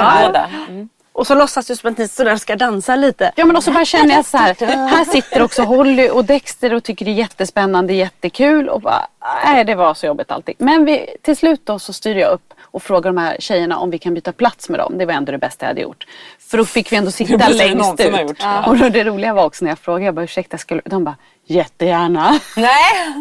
Mm. 0.69 0.89
Och 1.15 1.27
så 1.27 1.35
låtsas 1.35 1.67
du 1.67 1.77
som 1.77 1.93
att 1.93 1.99
ni 1.99 2.09
sådär 2.09 2.37
ska 2.37 2.57
dansa 2.57 2.97
lite. 2.97 3.33
Ja 3.37 3.45
men 3.45 3.57
och 3.57 3.65
så 3.65 3.71
bara 3.73 3.85
känner 3.85 4.15
jag 4.15 4.25
så 4.25 4.37
här, 4.37 4.55
här 4.67 5.05
sitter 5.05 5.43
också 5.43 5.63
Holly 5.63 6.09
och 6.11 6.25
Dexter 6.25 6.75
och 6.75 6.83
tycker 6.85 7.05
det 7.05 7.11
är 7.11 7.15
jättespännande, 7.15 7.93
jättekul 7.95 8.69
och 8.69 8.81
bara, 8.81 9.07
nej 9.45 9.65
det 9.65 9.75
var 9.75 9.95
så 9.95 10.07
jobbigt 10.07 10.31
allting. 10.31 10.55
Men 10.59 10.85
vi, 10.85 11.07
till 11.23 11.37
slut 11.37 11.61
då 11.67 11.79
så 11.79 11.93
styr 11.93 12.17
jag 12.17 12.33
upp 12.33 12.55
och 12.63 12.83
frågar 12.83 13.11
de 13.13 13.17
här 13.19 13.37
tjejerna 13.39 13.79
om 13.79 13.91
vi 13.91 13.99
kan 13.99 14.15
byta 14.15 14.33
plats 14.33 14.69
med 14.69 14.81
dem. 14.81 14.99
Det 14.99 15.07
var 15.07 15.15
ändå 15.15 15.33
det 15.33 15.39
bästa 15.39 15.65
jag 15.65 15.69
hade 15.69 15.81
gjort. 15.81 16.07
För 16.53 16.59
då 16.59 16.65
fick 16.65 16.93
vi 16.93 16.97
ändå 16.97 17.11
sitta 17.11 17.49
längst 17.49 18.01
ut. 18.01 18.21
gjort. 18.21 18.37
Ja. 18.41 18.67
Och 18.67 18.77
då 18.79 18.89
det 18.89 19.05
roliga 19.05 19.35
var 19.35 19.45
också 19.45 19.65
när 19.65 19.71
jag 19.73 19.79
frågade, 19.79 20.05
jag 20.05 20.15
bara 20.15 20.25
ursäkta, 20.25 20.59
skulle... 20.59 20.83
de 20.85 21.05
bara 21.05 21.17
jättegärna. 21.45 22.41
Nej! 22.57 23.15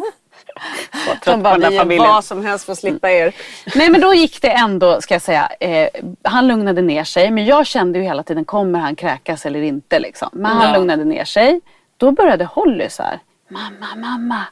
De 1.26 1.44
bara, 1.44 1.70
vi 1.70 1.78
familjen. 1.78 2.08
vad 2.08 2.26
som 2.26 2.46
helst 2.46 2.66
för 2.66 2.72
att 2.72 2.80
slippa 2.80 3.12
er. 3.12 3.34
Nej 3.76 3.90
men 3.90 4.02
då 4.02 4.14
gick 4.14 4.42
det 4.42 4.52
ändå, 4.52 5.02
ska 5.02 5.16
jag 5.16 5.22
säga, 5.22 5.50
eh, 5.60 5.90
han 6.24 6.48
lugnade 6.48 6.82
ner 6.82 7.04
sig. 7.04 7.32
Men 7.32 7.46
jag 7.46 7.66
kände 7.68 8.00
ju 8.00 8.06
hela 8.06 8.24
tiden, 8.24 8.46
kommer 8.46 8.80
han 8.80 8.96
kräkas 8.96 9.46
eller 9.46 9.62
inte 9.62 10.00
liksom. 10.00 10.30
Men 10.32 10.52
han 10.52 10.70
Ja. 10.72 10.78
lugnade 10.78 11.06
ner 11.06 11.26
sig. 11.26 11.62
Då 11.98 12.12
började 12.12 12.46
Holly 12.46 12.90
så 12.90 13.04
här, 13.04 13.20
mamma, 13.50 13.96
mamma, 13.96 14.44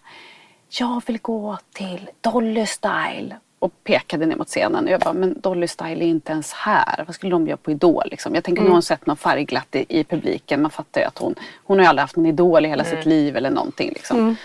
jag 0.70 1.02
vill 1.06 1.18
gå 1.22 1.58
till 1.74 2.10
Dolly 2.22 2.66
Style. 2.66 3.36
Och 3.60 3.72
pekade 3.84 4.26
ner 4.26 4.36
mot 4.36 4.48
scenen. 4.48 4.86
Och 4.86 4.92
jag 4.92 5.00
bara, 5.00 5.14
men 5.14 5.42
Dolly 5.42 5.68
Style 5.68 6.06
är 6.06 6.08
inte 6.08 6.32
ens 6.32 6.54
här. 6.54 7.04
Vad 7.08 7.16
skulle 7.16 7.32
de 7.32 7.48
göra 7.48 7.58
på 7.58 7.72
Idol? 7.72 8.04
Liksom? 8.12 8.36
Jag 8.36 8.44
tänker, 8.44 8.62
nu 8.62 8.68
har 8.68 8.74
hon 8.74 8.82
sett 8.82 9.06
något 9.06 9.20
färgglatt 9.20 9.76
i, 9.76 9.86
i 9.90 10.04
publiken. 10.04 10.62
Man 10.62 10.72
fattar 10.72 11.02
ju 11.02 11.08
att 11.08 11.18
hon, 11.18 11.36
hon 11.64 11.78
har 11.78 11.84
ju 11.84 11.90
aldrig 11.90 12.02
haft 12.02 12.16
någon 12.16 12.26
Idol 12.26 12.66
i 12.66 12.70
hela 12.70 12.84
sitt 12.84 13.06
liv 13.06 13.38
eller 13.38 13.50
någonting. 13.50 13.90
Liksom. 13.90 14.36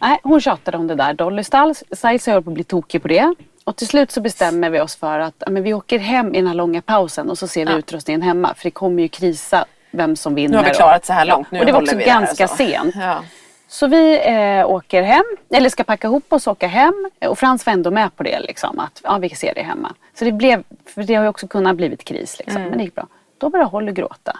Nej, 0.00 0.20
hon 0.22 0.40
tjatade 0.40 0.76
om 0.76 0.86
det 0.86 0.94
där 0.94 1.14
Dolly 1.14 1.44
Style, 1.44 1.74
jag 2.02 2.32
höll 2.32 2.42
på 2.42 2.50
att 2.50 2.54
bli 2.54 2.64
tokig 2.64 3.02
på 3.02 3.08
det. 3.08 3.34
Och 3.64 3.76
till 3.76 3.86
slut 3.86 4.10
så 4.10 4.20
bestämmer 4.20 4.70
vi 4.70 4.80
oss 4.80 4.96
för 4.96 5.18
att 5.20 5.34
ja, 5.38 5.50
men 5.50 5.62
vi 5.62 5.74
åker 5.74 5.98
hem 5.98 6.34
i 6.34 6.38
den 6.38 6.46
här 6.46 6.54
långa 6.54 6.82
pausen 6.82 7.30
och 7.30 7.38
så 7.38 7.48
ser 7.48 7.66
vi 7.66 7.72
utrustningen 7.72 8.22
hemma. 8.22 8.54
För 8.54 8.64
det 8.64 8.70
kommer 8.70 9.02
ju 9.02 9.08
krisa 9.08 9.64
vem 9.90 10.16
som 10.16 10.34
vinner. 10.34 10.50
Nu 10.50 10.56
har 10.56 10.64
vi 10.64 10.70
klarat 10.70 11.04
så 11.04 11.12
här 11.12 11.24
långt. 11.24 11.50
Nu 11.50 11.60
och 11.60 11.66
det 11.66 11.72
var 11.72 11.82
också 11.82 11.96
ganska 11.96 12.48
så. 12.48 12.56
sent. 12.56 12.94
Ja. 12.94 13.22
Så 13.68 13.86
vi 13.86 14.20
eh, 14.28 14.66
åker 14.70 15.02
hem, 15.02 15.24
eller 15.50 15.68
ska 15.68 15.84
packa 15.84 16.06
ihop 16.08 16.32
oss 16.32 16.46
och 16.46 16.52
åka 16.52 16.66
hem. 16.66 17.10
Och 17.26 17.38
Frans 17.38 17.66
var 17.66 17.72
ändå 17.72 17.90
med 17.90 18.16
på 18.16 18.22
det 18.22 18.40
liksom, 18.40 18.78
att 18.78 19.00
ja, 19.04 19.18
vi 19.18 19.28
ser 19.28 19.54
det 19.54 19.62
hemma. 19.62 19.94
Så 20.14 20.24
det 20.24 20.32
blev, 20.32 20.62
för 20.94 21.02
det 21.02 21.14
har 21.14 21.22
ju 21.22 21.28
också 21.28 21.48
kunnat 21.48 21.76
blivit 21.76 22.04
kris 22.04 22.38
liksom, 22.38 22.56
Mm. 22.56 22.68
men 22.68 22.78
det 22.78 22.84
gick 22.84 22.94
bra. 22.94 23.06
Då 23.38 23.50
började 23.50 23.70
Holly 23.70 23.92
gråta. 23.92 24.38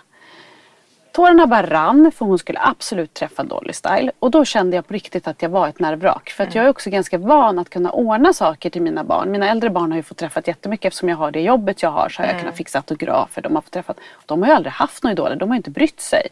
Tårarna 1.17 1.47
bara 1.47 1.63
rann 1.63 2.13
för 2.15 2.25
hon 2.25 2.39
skulle 2.39 2.59
absolut 2.63 3.15
träffa 3.15 3.43
Dolly 3.43 3.73
Style. 3.73 4.13
Och 4.19 4.31
då 4.31 4.45
kände 4.45 4.77
jag 4.77 4.87
på 4.87 4.95
riktigt 4.95 5.29
att 5.29 5.43
jag 5.43 5.49
var 5.49 5.69
ett 5.69 5.81
nervvrak. 5.81 6.31
För 6.31 6.45
att 6.45 6.55
jag 6.55 6.65
är 6.65 6.69
också 6.69 6.91
ganska 6.91 7.19
van 7.19 7.59
att 7.59 7.71
kunna 7.71 7.91
ordna 7.91 8.33
saker 8.33 8.71
till 8.71 8.83
mina 8.83 9.05
barn. 9.05 9.31
Mina 9.31 9.49
äldre 9.49 9.71
barn 9.71 9.91
har 9.91 9.97
ju 9.97 10.03
fått 10.03 10.17
träffat 10.17 10.49
jättemycket 10.49 10.85
eftersom 10.85 11.09
jag 11.09 11.17
har 11.17 11.31
det 11.31 11.41
jobbet 11.41 11.83
jag 11.83 11.91
har. 11.91 12.09
Så 12.09 12.23
har 12.23 12.29
jag 12.29 12.41
kunnat 12.41 12.57
fixa 12.57 12.79
autografer. 12.79 13.43
De 13.43 13.55
har 13.55 13.63
fått 13.63 13.73
träffat. 13.73 13.97
De 14.27 14.43
har 14.43 14.49
ju 14.49 14.55
aldrig 14.55 14.73
haft 14.73 15.03
några 15.03 15.13
idoler. 15.13 15.37
De 15.37 15.49
har 15.49 15.55
ju 15.55 15.57
inte 15.57 15.71
brytt 15.71 16.01
sig. 16.01 16.29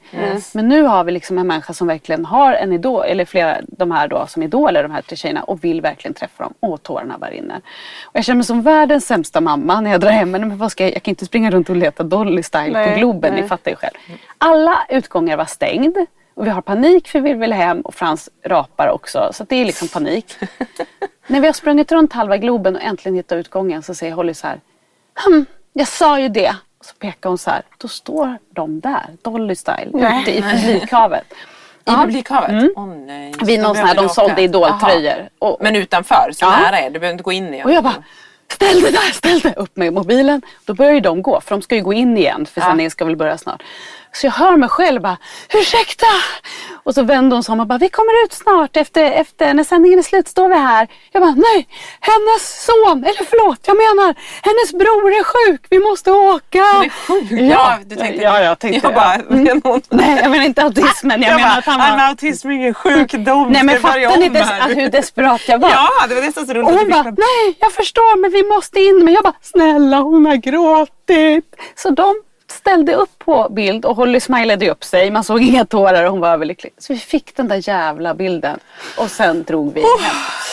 Men 0.55 0.69
nu 0.69 0.83
har 0.83 1.05
vi 1.05 1.13
liksom 1.13 1.39
en 1.39 1.47
människa 1.47 1.73
som 1.73 1.87
verkligen 1.87 2.25
har 2.25 2.53
en 2.53 2.73
idol. 2.73 3.05
Eller 3.05 3.25
flera 3.25 3.57
de 3.69 3.91
här 3.91 4.09
då 4.09 4.27
som 4.27 4.43
idoler, 4.43 4.83
de 4.83 4.93
här 4.93 5.03
tre 5.03 5.17
tjejerna. 5.17 5.43
Och 5.43 5.65
vill 5.65 5.81
verkligen 5.81 6.15
träffa 6.15 6.43
dem. 6.43 6.55
Och 6.61 6.83
tårarna 6.83 7.19
bara 7.19 7.31
rinner. 7.31 7.57
Och 8.05 8.17
jag 8.17 8.25
känner 8.25 8.37
mig 8.37 8.45
som 8.45 8.63
världens 8.63 9.07
sämsta 9.07 9.41
mamma 9.41 9.81
när 9.81 9.91
jag 9.91 10.01
drar 10.01 10.11
hem 10.11 10.35
henne. 10.35 10.47
Men 10.47 10.59
vad 10.59 10.71
ska 10.73 10.85
jag, 10.85 10.95
jag 10.95 11.03
kan 11.03 11.13
inte 11.13 11.27
springa 11.27 11.51
runt 11.51 11.71
och 11.71 11.77
leta 11.77 12.03
Dolly 12.03 12.43
Style 12.43 12.73
Nej, 12.73 12.93
på 12.93 12.99
Globen. 12.99 13.33
nej. 13.33 13.43
Ni 13.43 13.49
fattar 13.49 13.71
ju 13.71 13.77
själv. 13.77 13.95
Alla 14.39 14.74
utgångar 14.89 15.37
var 15.37 15.45
stängd. 15.45 15.97
Och 16.35 16.47
vi 16.47 16.51
har 16.51 16.63
panik 16.63 17.09
för 17.09 17.21
vi 17.21 17.33
vill 17.35 17.53
hem 17.53 17.81
och 17.81 17.95
Frans 17.95 18.31
rapar 18.45 18.89
också. 18.89 19.31
Så 19.33 19.45
det 19.45 19.57
är 19.57 19.65
liksom 19.65 19.89
panik. 19.89 20.37
När 21.27 21.41
vi 21.41 21.47
har 21.47 21.53
sprungit 21.53 21.93
runt 21.93 22.13
halva 22.13 22.37
Globen 22.37 22.77
och 22.77 22.83
äntligen 22.83 23.17
hittat 23.17 23.37
utgången 23.37 23.83
så 23.83 23.95
säger 23.95 24.13
Holly 24.13 24.35
så 24.35 24.47
här. 24.47 24.61
Hm, 25.25 25.47
jag 25.73 25.89
sa 25.89 26.21
ju 26.21 26.29
det. 26.29 26.57
Och 26.79 26.85
så 26.85 26.95
pekar 26.95 27.29
hon 27.29 27.39
så 27.39 27.51
här. 27.51 27.63
Då 27.79 27.89
står 27.89 28.39
de 28.51 28.81
där, 28.81 29.07
Dolly 29.23 29.55
Style, 29.55 29.91
ute 30.21 30.31
i 30.39 30.43
publikhavet. 30.43 31.25
I 31.33 31.35
Ja. 31.85 32.03
publikhavet? 32.05 32.73
Åh 32.77 32.87
nej. 32.87 33.33
Vid 33.45 33.61
någon 33.61 33.75
sån 33.77 33.87
här, 33.87 33.95
de 33.95 34.09
sålde 34.09 34.43
idoltröjor. 34.43 35.29
Och, 35.39 35.57
Men 35.61 35.77
utanför, 35.77 36.31
så 36.33 36.45
Ja. 36.45 36.51
nära 36.51 36.79
är 36.79 36.91
Du 36.91 36.99
behöver 36.99 37.13
inte 37.13 37.25
gå 37.25 37.33
in 37.33 37.55
igen. 37.55 37.67
och 37.67 37.73
jag 37.73 37.85
bara, 37.85 37.95
ställ 38.49 38.81
dig 38.81 38.93
där, 38.93 39.13
ställ 39.13 39.41
dig! 39.41 39.55
Upp 39.57 39.77
med 39.77 39.93
mobilen. 39.93 40.43
Då 40.65 40.75
börjar 40.75 40.93
ju 40.93 41.01
de 41.01 41.23
gå, 41.23 41.41
för 41.41 41.51
de 41.55 41.63
ska 41.63 41.75
ju 41.75 41.83
gå 41.83 41.93
in 41.93 42.17
igen, 42.19 42.47
för 42.47 42.61
Ja. 42.61 42.67
sändningen 42.67 42.91
ska 42.91 43.05
väl 43.05 43.17
börja 43.17 43.39
snart. 43.39 43.63
Så 44.15 44.27
jag 44.27 44.33
hör 44.33 44.57
mig 44.57 44.69
själv 44.69 45.01
bara, 45.03 45.17
ursäkta! 45.55 46.07
Och 46.85 46.95
så 46.95 47.03
vänder 47.03 47.37
hon 47.37 47.45
sig 47.45 47.53
om 47.53 47.61
och 47.61 47.67
bara, 47.67 47.79
vi 47.79 47.89
kommer 47.89 48.25
ut 48.25 48.33
snart. 48.33 48.77
Efter, 48.77 49.05
efter 49.13 49.55
när 49.55 49.65
sändningen 49.65 49.99
är 49.99 50.03
slut 50.03 50.29
står 50.29 50.49
vi 50.49 50.55
här. 50.55 50.89
Jag 51.13 51.23
bara, 51.23 51.35
nej! 51.35 51.69
Hennes 52.01 52.65
son, 52.67 53.05
eller 53.05 53.25
förlåt, 53.31 53.59
jag 53.67 53.77
menar, 53.77 54.15
hennes 54.43 54.73
bror 54.73 55.11
är 55.13 55.25
sjuk, 55.25 55.67
vi 55.71 55.79
måste 55.79 56.11
åka! 56.13 56.59
är 56.59 56.89
sjuk? 56.89 57.33
Ja, 57.51 57.79
du 57.87 57.97
tänkte 57.97 58.23
ja, 58.23 58.41
jag 58.41 58.59
tänkte 58.59 58.87
Jag 58.87 58.95
bara, 58.95 59.17
hon- 59.73 59.81
Nej, 59.91 60.19
jag 60.23 60.31
menar 60.31 60.45
inte 60.45 60.63
autismen, 60.63 61.23
jag, 61.23 61.37
menar 61.37 61.59
att 61.59 61.65
han 61.65 61.99
var... 61.99 62.05
autism 62.09 62.49
är 62.49 62.53
ingen 62.55 62.75
sjukdom. 62.75 63.53
Nej 63.53 63.63
men 63.65 63.81
fattar 63.81 64.17
ni 64.19 64.29
des- 64.29 64.51
att 64.61 64.77
hur 64.77 64.89
desperat 64.89 65.49
jag 65.49 65.59
var? 65.59 65.71
Ja, 65.71 65.91
det 66.09 66.15
var 66.15 66.23
nästan 66.23 66.47
så 66.47 66.53
roligt. 66.55 66.69
Och 66.69 66.75
hon 66.79 66.91
bara, 66.91 67.03
nej 67.03 67.57
jag 67.61 67.73
förstår 67.73 68.17
men 68.21 68.31
vi 68.31 68.43
måste 68.43 68.81
in. 68.81 69.05
Men 69.05 69.15
jag 69.15 69.23
bara, 69.23 69.35
snälla 69.43 69.97
hon 70.01 70.27
har 70.27 70.37
gråtit. 70.37 71.45
Så 71.77 71.91
de 71.91 72.15
ställde 72.55 72.95
upp 72.95 73.19
på 73.19 73.49
bild 73.51 73.85
och 73.85 73.97
Holly 73.97 74.21
smilade 74.21 74.71
upp 74.71 74.85
sig. 74.85 75.11
Man 75.11 75.25
såg 75.25 75.43
inga 75.43 75.65
tårar 75.65 76.05
och 76.05 76.11
hon 76.11 76.21
var 76.21 76.29
överlycklig. 76.33 76.73
Så 76.79 76.93
vi 76.93 76.99
fick 76.99 77.37
den 77.37 77.49
där 77.49 77.69
jävla 77.69 78.15
bilden. 78.15 78.59
Och 78.99 79.11
sen 79.11 79.43
drog 79.45 79.75
vi 79.75 79.81
hem. 79.81 79.89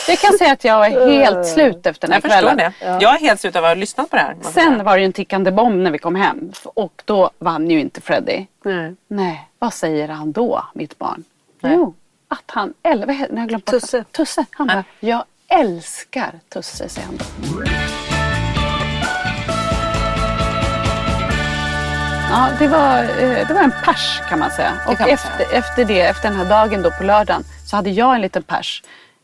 Jag 0.08 0.18
kan 0.18 0.38
säga 0.38 0.52
att 0.52 0.64
jag 0.64 0.86
är 0.86 1.10
helt 1.10 1.46
slut 1.46 1.86
efter 1.86 2.08
den 2.08 2.12
här 2.12 2.20
Jag 2.24 2.32
förstår 2.32 2.48
kvällen. 2.56 2.72
det. 2.80 2.86
Jag 3.04 3.14
är 3.14 3.18
helt 3.20 3.40
slut 3.40 3.56
av 3.56 3.64
att 3.64 3.70
ha 3.70 3.74
lyssnat 3.74 4.10
på 4.10 4.16
det 4.16 4.22
här. 4.22 4.36
Sen 4.42 4.84
var 4.84 4.92
det 4.96 5.00
ju 5.00 5.06
en 5.06 5.12
tickande 5.12 5.50
bomb 5.50 5.76
när 5.82 5.90
vi 5.90 5.98
kom 5.98 6.14
hem. 6.14 6.52
Och 6.64 7.02
då 7.04 7.30
vann 7.38 7.70
ju 7.70 7.80
inte 7.80 8.00
Freddie. 8.00 8.46
Nej. 8.64 8.94
Nej, 9.08 9.48
vad 9.58 9.74
säger 9.74 10.08
han 10.08 10.32
då, 10.32 10.64
mitt 10.74 10.98
barn? 10.98 11.24
Nej. 11.60 11.72
Jo, 11.76 11.94
att 12.28 12.44
han, 12.46 12.74
eller 12.82 13.06
vad 13.06 13.16
heter, 13.16 13.36
jag 13.36 13.48
glömt 13.48 13.64
Tusse. 13.66 14.04
Tusse. 14.12 14.44
Han 14.50 14.66
bara, 14.66 14.84
jag 15.00 15.24
älskar 15.48 16.30
Tusse, 16.48 16.88
säger 16.88 17.06
han 17.06 17.16
då. 17.16 17.71
Ja, 22.32 22.48
det 22.58 22.66
var, 22.68 22.98
eh, 22.98 23.46
det 23.48 23.54
var 23.54 23.62
en 23.62 23.72
pers 23.84 24.20
kan 24.28 24.38
man 24.38 24.50
säga. 24.50 24.72
Och 24.86 25.00
man 25.00 25.08
efter, 25.08 25.46
efter 25.54 25.84
det, 25.84 26.00
efter 26.00 26.28
den 26.28 26.38
här 26.38 26.44
dagen 26.44 26.82
då 26.82 26.90
på 26.90 27.04
lördagen 27.04 27.44
så 27.70 27.76
hade 27.76 27.90
jag 27.90 28.14
en 28.14 28.20
liten 28.20 28.42
pers. 28.42 28.82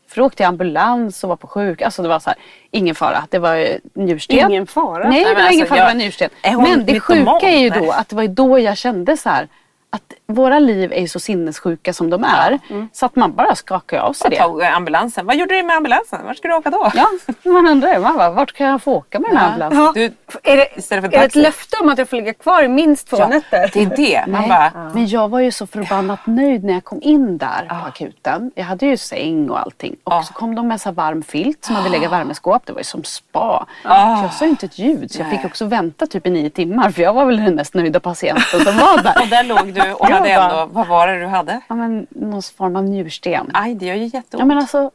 För 0.09 0.17
då 0.21 0.25
åkte 0.25 0.43
jag 0.43 0.47
ambulans 0.47 1.23
och 1.23 1.29
var 1.29 1.35
på 1.35 1.47
sjuk. 1.47 1.81
Alltså 1.81 2.01
det 2.01 2.07
var 2.07 2.19
så 2.19 2.29
här, 2.29 2.39
ingen 2.71 2.95
fara. 2.95 3.23
Det 3.29 3.39
var 3.39 3.55
eh, 3.55 3.75
njursten. 3.93 4.51
Ingen 4.51 4.67
fara? 4.67 5.09
Nej, 5.09 5.23
det 5.23 5.33
var 5.33 5.35
alltså, 5.41 5.53
ingen 5.53 5.67
fara. 5.67 5.77
jag- 5.79 5.87
Det 5.87 5.93
var 5.93 5.99
njursten. 5.99 6.29
Men 6.43 6.85
det 6.85 6.99
sjuka 6.99 7.49
är 7.49 7.59
ju 7.59 7.69
då 7.69 7.91
att 7.91 8.09
det 8.09 8.15
var 8.15 8.27
då 8.27 8.59
jag 8.59 8.77
kände 8.77 9.17
så 9.17 9.29
här 9.29 9.47
att 9.89 10.13
våra 10.29 10.59
liv 10.59 10.93
är 10.93 11.01
ju 11.01 11.07
så 11.07 11.19
sinnessjuka 11.19 11.93
som 11.93 12.09
de 12.09 12.23
är. 12.23 12.59
Så 12.93 13.05
att 13.05 13.15
man 13.15 13.33
bara 13.35 13.55
skakar 13.55 13.97
av 13.99 14.13
sig 14.13 14.29
det. 14.29 14.43
tog 14.43 14.61
eh, 14.61 14.75
ambulansen. 14.75 15.25
Vad 15.25 15.35
gjorde 15.35 15.55
du 15.55 15.63
med 15.63 15.75
ambulansen? 15.75 16.19
Vart 16.25 16.37
ska 16.37 16.47
du 16.47 16.53
åka 16.53 16.69
då? 16.69 16.91
Ja, 16.95 17.07
man 17.51 17.67
undrar 17.67 17.93
ju, 17.93 17.99
man 17.99 18.17
bara, 18.17 18.31
vart 18.31 18.53
kan 18.53 18.67
jag 18.67 18.81
få 18.81 18.93
åka 18.95 19.19
med 19.19 19.29
den 19.29 19.37
här 19.37 19.47
ambulansen? 19.47 19.93
Du, 19.93 20.03
Är 20.51 20.57
det, 20.57 20.67
Istället 20.77 21.03
för 21.05 21.13
är 21.13 21.19
det 21.19 21.25
ett 21.25 21.35
löfte 21.35 21.77
om 21.81 21.89
att 21.89 21.97
jag 21.97 22.09
får 22.09 22.17
ligga 22.17 22.33
kvar 22.33 22.63
i 22.63 22.67
minst 22.67 23.07
två 23.09 23.17
nätter? 23.27 23.69
det 23.73 23.81
är 23.83 23.95
det. 23.97 24.25
Man 24.31 24.49
bara, 24.49 24.91
Men 24.93 25.07
jag 25.07 25.29
var 25.29 25.39
ju 25.39 25.51
så 25.51 25.67
förbannat 25.67 26.19
nöjd 26.27 26.63
när 26.63 26.73
jag 26.73 26.83
kom 26.83 26.99
in 27.01 27.37
där 27.37 27.65
på 27.69 27.75
akuten. 27.87 28.51
Jag 28.55 28.63
hade 28.63 28.85
ju 28.85 28.97
säng 28.97 29.49
och 29.49 29.59
allting. 29.59 29.95
Och 30.03 30.13
Ja. 30.13 30.23
så 30.23 30.33
kom 30.33 30.55
de 30.55 30.67
med 30.67 30.81
så 30.81 30.91
varm 30.91 31.23
filt 31.23 31.65
som 31.65 31.75
hade 31.75 31.89
legat 31.89 32.05
i 32.05 32.07
värmeskåp. 32.11 32.61
Det 32.65 32.71
var 32.73 32.79
ju 32.79 32.83
som 32.83 33.03
spa. 33.03 33.65
Jag 33.83 34.33
sa 34.33 34.45
ju 34.45 34.51
inte 34.51 34.65
ett 34.65 34.79
ljud. 34.79 35.11
Så 35.11 35.21
jag 35.21 35.29
fick 35.31 35.45
också 35.45 35.65
vänta 35.65 36.07
typ 36.07 36.27
i 36.27 36.29
nio 36.29 36.49
timmar. 36.49 36.89
För 36.91 37.01
jag 37.01 37.13
var 37.13 37.25
väl 37.25 37.37
den 37.45 37.55
mest 37.55 37.73
nöjda 37.73 37.99
patienten 37.99 38.59
som 38.65 38.77
var 38.77 39.03
där. 39.03 39.15
och 39.21 39.27
där 39.27 39.43
låg 39.43 39.73
du 39.73 39.93
och 39.93 40.09
Bara- 40.23 40.43
ändå, 40.43 40.69
vad 40.73 40.87
var 40.87 41.07
det 41.07 41.19
du 41.19 41.25
hade? 41.25 41.61
Ja, 41.67 41.75
men 41.75 42.07
någon 42.09 42.41
form 42.41 42.75
av 42.75 42.83
njursten. 42.83 43.51
Aj, 43.53 43.75
det 43.75 43.85
gör 43.85 43.95
ju 43.95 44.03
jätteont. 44.03 44.39
Ja, 44.39 44.45
men 44.45 44.57
alltså, 44.57 44.91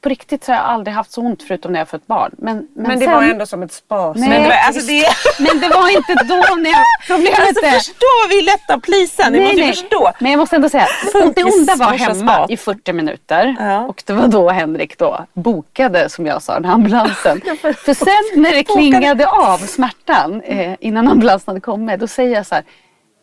på 0.00 0.08
riktigt 0.08 0.44
så 0.44 0.52
har 0.52 0.56
jag 0.56 0.66
aldrig 0.66 0.94
haft 0.94 1.12
så 1.12 1.20
ont 1.20 1.42
förutom 1.42 1.72
när 1.72 1.78
jag 1.78 1.88
fött 1.88 2.06
barn. 2.06 2.34
Men, 2.38 2.56
men, 2.56 2.86
Men 2.88 2.98
det 2.98 3.04
sen, 3.04 3.14
var 3.14 3.22
ändå 3.22 3.46
som 3.46 3.62
ett 3.62 3.72
spa. 3.72 4.12
Nej, 4.16 4.28
Men 4.28 4.42
det, 4.42 4.60
alltså 4.60 4.86
det, 4.86 5.06
men 5.38 5.60
det 5.60 5.68
var 5.68 5.88
inte 5.96 6.14
då 6.14 6.54
när 6.56 6.70
jag... 6.70 6.84
Problemet 7.06 7.40
alltså 7.40 7.66
är... 7.66 7.70
förstå 7.70 8.06
vi 8.28 8.38
är 8.38 8.44
lätta 8.44 8.74
att 8.74 8.82
plisa. 8.82 9.30
Ni 9.30 9.40
måste 9.40 9.56
ju 9.56 9.66
förstå. 9.66 10.10
Men 10.18 10.30
jag 10.30 10.38
måste 10.38 10.56
ändå 10.56 10.68
säga, 10.68 10.86
det 11.34 11.44
onda 11.44 11.76
var 11.76 11.92
hemma 11.92 12.46
i 12.48 12.56
40 12.56 12.92
minuter. 12.92 13.56
Ja. 13.58 13.86
Och 13.86 14.02
det 14.06 14.12
var 14.12 14.28
då 14.28 14.50
Henrik 14.50 14.98
då 14.98 15.26
bokade, 15.32 16.08
som 16.08 16.26
jag 16.26 16.42
sa, 16.42 16.54
den 16.54 16.64
här 16.64 16.74
ambulansen. 16.74 17.40
För 17.60 17.94
sen 17.94 18.42
när 18.42 18.52
det 18.52 18.64
klingade 18.64 19.26
av 19.26 19.58
smärtan 19.58 20.42
eh, 20.42 20.74
innan 20.80 21.08
ambulansen 21.08 21.50
hade 21.52 21.60
kommit, 21.60 22.00
då 22.00 22.06
säger 22.06 22.34
jag 22.34 22.46
så 22.46 22.54
här. 22.54 22.64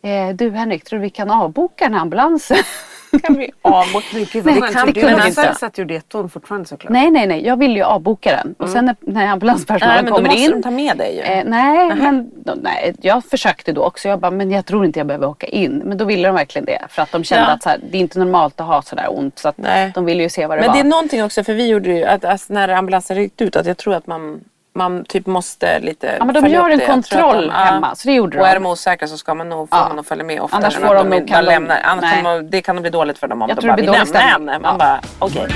Eh, 0.02 0.28
du 0.34 0.50
Henrik, 0.50 0.84
tror 0.84 0.98
du 0.98 1.02
vi 1.02 1.10
kan 1.10 1.30
avboka 1.30 1.84
den 1.84 1.94
här 1.94 2.00
ambulansen? 2.00 2.56
kan 3.22 3.34
bli 3.34 3.50
avbok. 3.62 4.04
Gud, 4.12 4.44
Nej, 4.46 4.60
det 4.60 4.92
kunde 4.92 4.92
Men 4.92 5.16
vi 5.16 5.20
alltså, 5.22 5.40
inte. 5.40 5.54
satt 5.54 5.78
ju 5.78 5.84
det 5.84 6.08
ton 6.08 6.30
fortfarande 6.30 6.68
såklart. 6.68 6.92
nej, 6.92 7.10
nej, 7.10 7.26
nej. 7.26 7.46
Jag 7.46 7.56
ville 7.56 7.74
ju 7.74 7.82
avboka 7.82 8.30
den. 8.30 8.54
Och 8.58 8.68
sen 8.68 8.84
när, 8.84 8.96
när 9.00 9.12
Nej, 9.14 9.26
ambulanspersonalen 9.28 10.04
men 10.04 10.10
då 10.12 10.16
kommer 10.16 10.28
måste 10.28 10.42
in. 10.44 10.50
de 10.50 10.62
ta 10.62 10.70
med 10.70 10.96
dig 10.96 11.14
ju. 11.16 11.20
Eh, 11.22 11.44
nej, 11.46 11.94
men 11.94 12.30
då, 12.44 12.54
nej, 12.62 12.94
jag 13.00 13.24
försökte 13.24 13.72
då 13.72 13.82
också. 13.84 14.08
Jag 14.08 14.20
bara, 14.20 14.30
men 14.30 14.50
jag 14.50 14.66
tror 14.66 14.84
inte 14.84 15.00
jag 15.00 15.06
behöver 15.06 15.26
åka 15.26 15.46
in. 15.46 15.82
Men 15.84 15.98
då 15.98 16.04
ville 16.04 16.28
de 16.28 16.34
verkligen 16.34 16.64
det. 16.64 16.82
För 16.88 17.02
att 17.02 17.12
de 17.12 17.24
kände 17.24 17.44
Ja. 17.48 17.54
att 17.54 17.62
så 17.62 17.68
här, 17.68 17.80
det 17.90 17.96
är 17.98 18.00
inte 18.00 18.18
normalt 18.18 18.60
att 18.60 18.66
ha 18.66 18.82
sådär 18.82 19.06
ont. 19.18 19.38
Så 19.38 19.48
att 19.48 19.58
Nej. 19.58 19.92
de 19.94 20.04
ville 20.04 20.22
ju 20.22 20.28
se 20.28 20.46
vad 20.46 20.56
det 20.58 20.60
Men 20.60 20.68
var. 20.68 20.74
det 20.74 20.80
är 20.80 20.84
någonting 20.90 21.24
också, 21.24 21.44
för 21.44 21.54
vi 21.54 21.66
gjorde 21.68 21.88
ju 21.90 22.04
att 22.04 22.24
alltså, 22.24 22.52
när 22.52 22.68
ambulansen 22.68 23.16
ryckte 23.16 23.44
ut, 23.44 23.56
att 23.56 23.66
jag 23.66 23.76
tror 23.76 23.94
att 23.94 24.06
man, 24.06 24.40
man 24.74 25.04
typ 25.04 25.26
måste 25.26 25.78
lite 25.80 26.16
Ja, 26.18 26.24
men 26.24 26.34
de 26.34 26.46
gör 26.48 26.70
en 26.70 26.78
det. 26.78 26.84
Jag 26.84 26.92
kontroll 26.92 27.50
hemma, 27.50 27.94
så 27.94 28.08
det 28.08 28.14
gjorde 28.14 28.38
Och 28.38 28.44
de. 28.44 28.50
är 28.50 28.54
de 28.54 28.66
osäkra 28.66 29.08
så 29.08 29.18
ska 29.18 29.34
man 29.34 29.48
nog, 29.48 29.68
får 29.70 29.78
Ja. 29.78 29.86
man 29.86 29.96
nog 29.96 30.06
följa 30.06 30.24
med 30.24 30.40
oftare 30.40 30.58
Annars 30.60 30.74
får 30.76 30.94
de 30.94 31.10
de 31.10 31.26
kan 31.26 31.44
de- 31.44 31.50
lämnar. 31.50 31.80
Annars 31.84 32.14
kan 32.14 32.24
de, 32.24 32.50
det 32.50 32.60
kan 32.62 32.76
nog 32.76 32.82
bli 32.82 32.90
dåligt 32.90 33.18
för 33.18 33.28
dem 33.28 33.42
om 33.42 33.48
Jag 33.48 33.58
de 33.58 33.66
bara 33.66 33.76
det 33.76 33.82
vi 33.82 33.88
blir 33.88 33.98
dålig 33.98 34.12
lämnar 34.14 34.28
stämning. 34.30 34.48
henne. 34.48 34.62
Man 34.62 34.72
Ja. 34.72 34.78
bara 34.78 35.00
okej. 35.18 35.46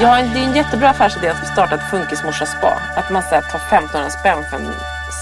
Jag 0.00 0.08
har 0.08 0.18
en, 0.18 0.30
det 0.34 0.38
är 0.40 0.44
en 0.44 0.56
jättebra 0.56 0.88
affärsidé 0.90 1.28
att 1.28 1.46
starta 1.52 1.74
ett 1.74 1.90
funkismorsa-spa. 1.90 2.72
Att 2.96 3.10
man 3.10 3.22
så 3.22 3.28
här, 3.34 3.42
tar 3.42 3.58
1500 3.58 4.10
spänn 4.10 4.38
för 4.50 4.56
en 4.56 4.62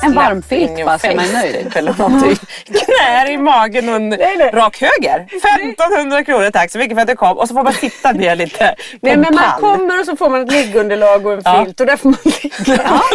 En 0.03 0.15
varm 0.15 0.43
filt 0.43 0.85
bara, 0.87 0.99
så 0.99 1.07
är 1.07 1.17
man 1.17 1.33
nöjd. 1.33 1.55
Typ, 1.65 1.77
eller 1.77 1.95
någonting. 1.99 2.37
Knär 2.67 3.31
i 3.31 3.37
magen 3.39 3.89
och 3.89 3.95
en 3.97 4.13
rak 4.53 4.81
höger. 4.81 5.27
1500 5.37 6.25
kronor 6.25 6.51
tack 6.51 6.71
så 6.71 6.79
mycket 6.79 6.97
för 6.97 7.03
att 7.03 7.09
du 7.09 7.17
kom. 7.17 7.39
Och 7.39 7.49
så 7.49 7.55
får 7.55 7.63
man 7.63 7.73
sitta 7.73 8.13
ner 8.13 8.37
lite 8.37 8.75
Nej, 9.01 9.13
en 9.13 9.21
men 9.21 9.35
man 9.35 9.45
pall. 9.45 9.61
kommer 9.61 10.01
och 10.01 10.07
så 10.07 10.17
får 10.17 10.31
man 10.31 10.41
ett 10.43 10.53
liggunderlag 10.53 11.27
och 11.27 11.33
en 11.33 11.43
Ja. 11.45 11.65
filt 11.65 11.81
och 11.81 11.87
där 11.87 11.97
får 11.97 12.09
man 12.09 12.19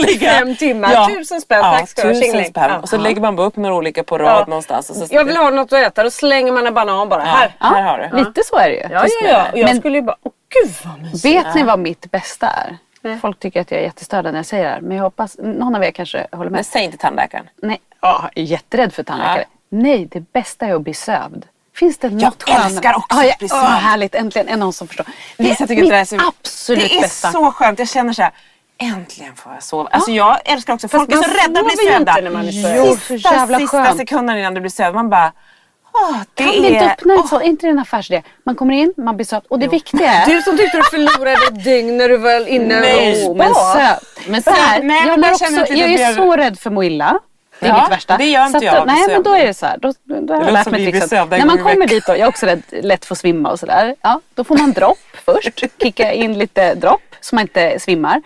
ligga 0.07 0.31
i 0.35 0.38
fem 0.39 0.55
timmar. 0.55 1.05
Tusen 1.15 1.41
spänn, 1.41 1.59
ja, 1.63 1.75
tack 1.79 1.89
ska 1.89 2.01
du 2.01 2.07
ha. 2.07 2.21
tusen 2.21 2.45
spänn. 2.45 2.69
Ja. 2.69 2.77
Och 2.79 2.89
så 2.89 2.97
lägger 2.97 3.21
man 3.21 3.39
upp 3.39 3.55
några 3.55 3.75
olika 3.75 4.03
på 4.03 4.17
rad 4.17 4.41
Ja. 4.41 4.45
någonstans. 4.47 4.89
Och 4.89 4.95
så, 4.95 5.07
Jag 5.09 5.23
vill 5.25 5.38
ha 5.38 5.49
något 5.49 5.73
att 5.73 5.79
äta, 5.88 6.03
då 6.03 6.11
slänger 6.11 6.51
man 6.51 6.67
en 6.67 6.73
banan 6.73 7.09
bara. 7.09 7.21
Här. 7.23 7.55
ja, 7.59 7.65
här 7.65 7.83
har 7.83 8.09
du. 8.11 8.17
Lite 8.17 8.41
så 8.45 8.57
är 8.57 8.69
det 8.69 8.75
ju. 8.75 8.81
Ja, 8.81 8.89
ja, 8.91 9.27
ja. 9.29 9.45
Jag 9.53 9.65
Men- 9.65 9.79
skulle 9.79 9.97
ju 9.97 10.01
bara, 10.03 10.17
åh 10.23 10.31
gud 10.63 10.73
vad 10.85 11.01
mysigt. 11.01 11.25
Vet 11.25 11.55
ni 11.55 11.63
vad 11.63 11.79
mitt 11.79 12.11
bästa 12.11 12.47
är? 12.47 12.77
Nej. 13.07 13.17
Folk 13.19 13.39
tycker 13.39 13.61
att 13.61 13.71
jag 13.71 13.79
är 13.79 13.83
jättestörd 13.83 14.25
när 14.25 14.33
jag 14.35 14.45
säger 14.45 14.63
det 14.63 14.69
här. 14.69 14.81
Men 14.81 14.97
jag 14.97 15.03
hoppas 15.03 15.37
någon 15.37 15.75
av 15.75 15.83
er 15.83 15.91
kanske 15.91 16.27
håller 16.31 16.43
Men 16.49 16.51
med. 16.57 16.65
säg 16.65 16.83
inte 16.83 16.97
tandläkaren. 16.97 17.49
Nej, 17.61 17.81
ja, 18.01 18.29
jag 18.33 18.43
är 18.43 18.47
jätterädd 18.47 18.93
för 18.93 19.03
tandläkare. 19.03 19.45
Nej, 19.69 20.05
det 20.11 20.33
bästa 20.33 20.65
är 20.65 20.73
att 20.73 20.81
bli 20.81 20.93
sövd. 20.93 21.45
Finns 21.75 21.97
det 21.97 22.09
något 22.09 22.43
Jag 22.47 22.65
älskar 22.65 22.93
också 22.93 23.17
ja, 23.17 23.23
jag, 23.23 23.31
att 23.31 23.39
bli 23.39 23.47
åh, 23.51 23.59
sövd. 23.61 23.81
härligt, 23.81 24.15
äntligen 24.15 24.47
är 24.47 24.57
någon 24.57 24.73
som 24.73 24.87
förstår. 24.87 25.05
Lisa 25.37 25.67
tycker 25.67 25.81
mitt 25.81 25.91
det 25.91 25.97
är 25.97 26.05
så... 26.05 26.15
absolut 26.27 26.89
det 26.89 26.97
är 26.97 27.01
bästa. 27.01 27.31
så 27.31 27.51
skönt. 27.51 27.79
Jag 27.79 27.89
känner 27.89 28.13
så 28.13 28.21
här. 28.21 28.31
Äntligen 28.77 29.35
får 29.35 29.53
jag 29.53 29.63
sova. 29.63 29.89
Alltså 29.91 30.11
jag 30.11 30.37
älskar 30.45 30.73
också, 30.73 30.87
folk 30.87 31.11
är 31.11 31.15
man 31.15 31.23
så 31.23 31.29
rädda 31.29 31.59
att 31.59 31.65
bli 31.65 31.75
sövda. 31.75 32.11
är 32.11 32.95
Sista, 32.95 33.59
sista 33.59 33.93
sekunden 33.93 34.37
innan 34.37 34.53
du 34.53 34.61
blir 34.61 34.71
sövd. 34.71 34.95
Man 34.95 35.09
bara... 35.09 35.31
Åh, 36.01 36.17
det 36.33 36.43
Kan 36.43 36.53
är... 36.53 36.61
vi 36.61 36.67
inte 36.67 36.85
öppna 36.91 37.13
ett 37.13 37.27
sånt? 37.27 37.41
Är 37.43 37.45
inte 37.47 37.65
det 37.67 37.71
en 37.71 37.79
affärsidé? 37.79 38.23
Man 38.45 38.55
kommer 38.55 38.73
in, 38.73 38.93
man 38.97 39.15
blir 39.17 39.25
sövd. 39.25 39.45
Och 39.49 39.59
det 39.59 39.67
viktiga 39.67 40.11
är... 40.11 40.25
Du 40.25 40.41
som 40.41 40.57
tyckte 40.57 40.77
du 40.77 40.83
förlorade 40.83 41.31
ett 41.47 41.63
dygn 41.63 41.97
när 41.97 42.09
du 42.09 42.17
var 42.17 42.47
inne 42.47 42.79
Nej, 42.79 43.27
och 43.27 43.37
men 43.37 43.53
söt. 43.55 44.27
Men 44.27 44.41
så 44.43 44.49
här, 44.51 44.79
Nej, 44.83 44.87
men 45.05 45.07
jag, 45.07 45.31
jag 45.31 45.39
känner 45.39 45.61
också, 45.61 45.73
det 45.73 45.79
jag 45.79 45.91
är 45.91 46.13
så 46.13 46.35
rädd 46.35 46.59
för 46.59 46.69
att 46.69 46.73
må 46.73 46.83
illa. 46.83 47.19
Det 47.59 47.65
är 47.65 47.69
Ja, 47.69 47.81
mitt 47.81 47.91
värsta. 47.91 48.17
det 48.17 48.25
gör 48.25 48.41
inte 48.45 48.51
Så 48.51 48.57
att, 48.57 48.63
jag, 48.63 48.75
då- 48.75 48.85
Nej 48.93 49.07
men 49.07 49.23
då 49.23 49.31
är 49.35 49.45
det 49.47 49.53
så 49.53 49.65
här. 49.65 49.77
Då, 49.77 49.93
då 50.03 50.15
har 50.15 50.21
låter 50.21 50.45
jag 50.45 50.53
lärt 50.53 50.71
mig 50.71 51.01
sövda 51.01 51.35
en 51.37 51.47
När 51.47 51.55
man 51.55 51.63
kommer 51.63 51.87
dit 51.87 52.05
då, 52.05 52.11
jag 52.11 52.19
är 52.19 52.27
också 52.27 52.45
rädd, 52.45 52.61
lätt 52.71 53.05
för 53.05 53.15
att 53.15 53.19
svimma 53.19 53.51
och 53.51 53.59
sådär. 53.59 53.95
Ja, 54.01 54.19
då 54.35 54.43
får 54.43 54.57
man 54.57 54.71
dropp 54.73 54.97
först. 55.25 55.63
Kicka 55.81 56.13
in 56.13 56.37
lite 56.37 56.75
dropp 56.75 57.01
så 57.21 57.35
man 57.35 57.41
inte 57.41 57.79
svimmar. 57.79 58.21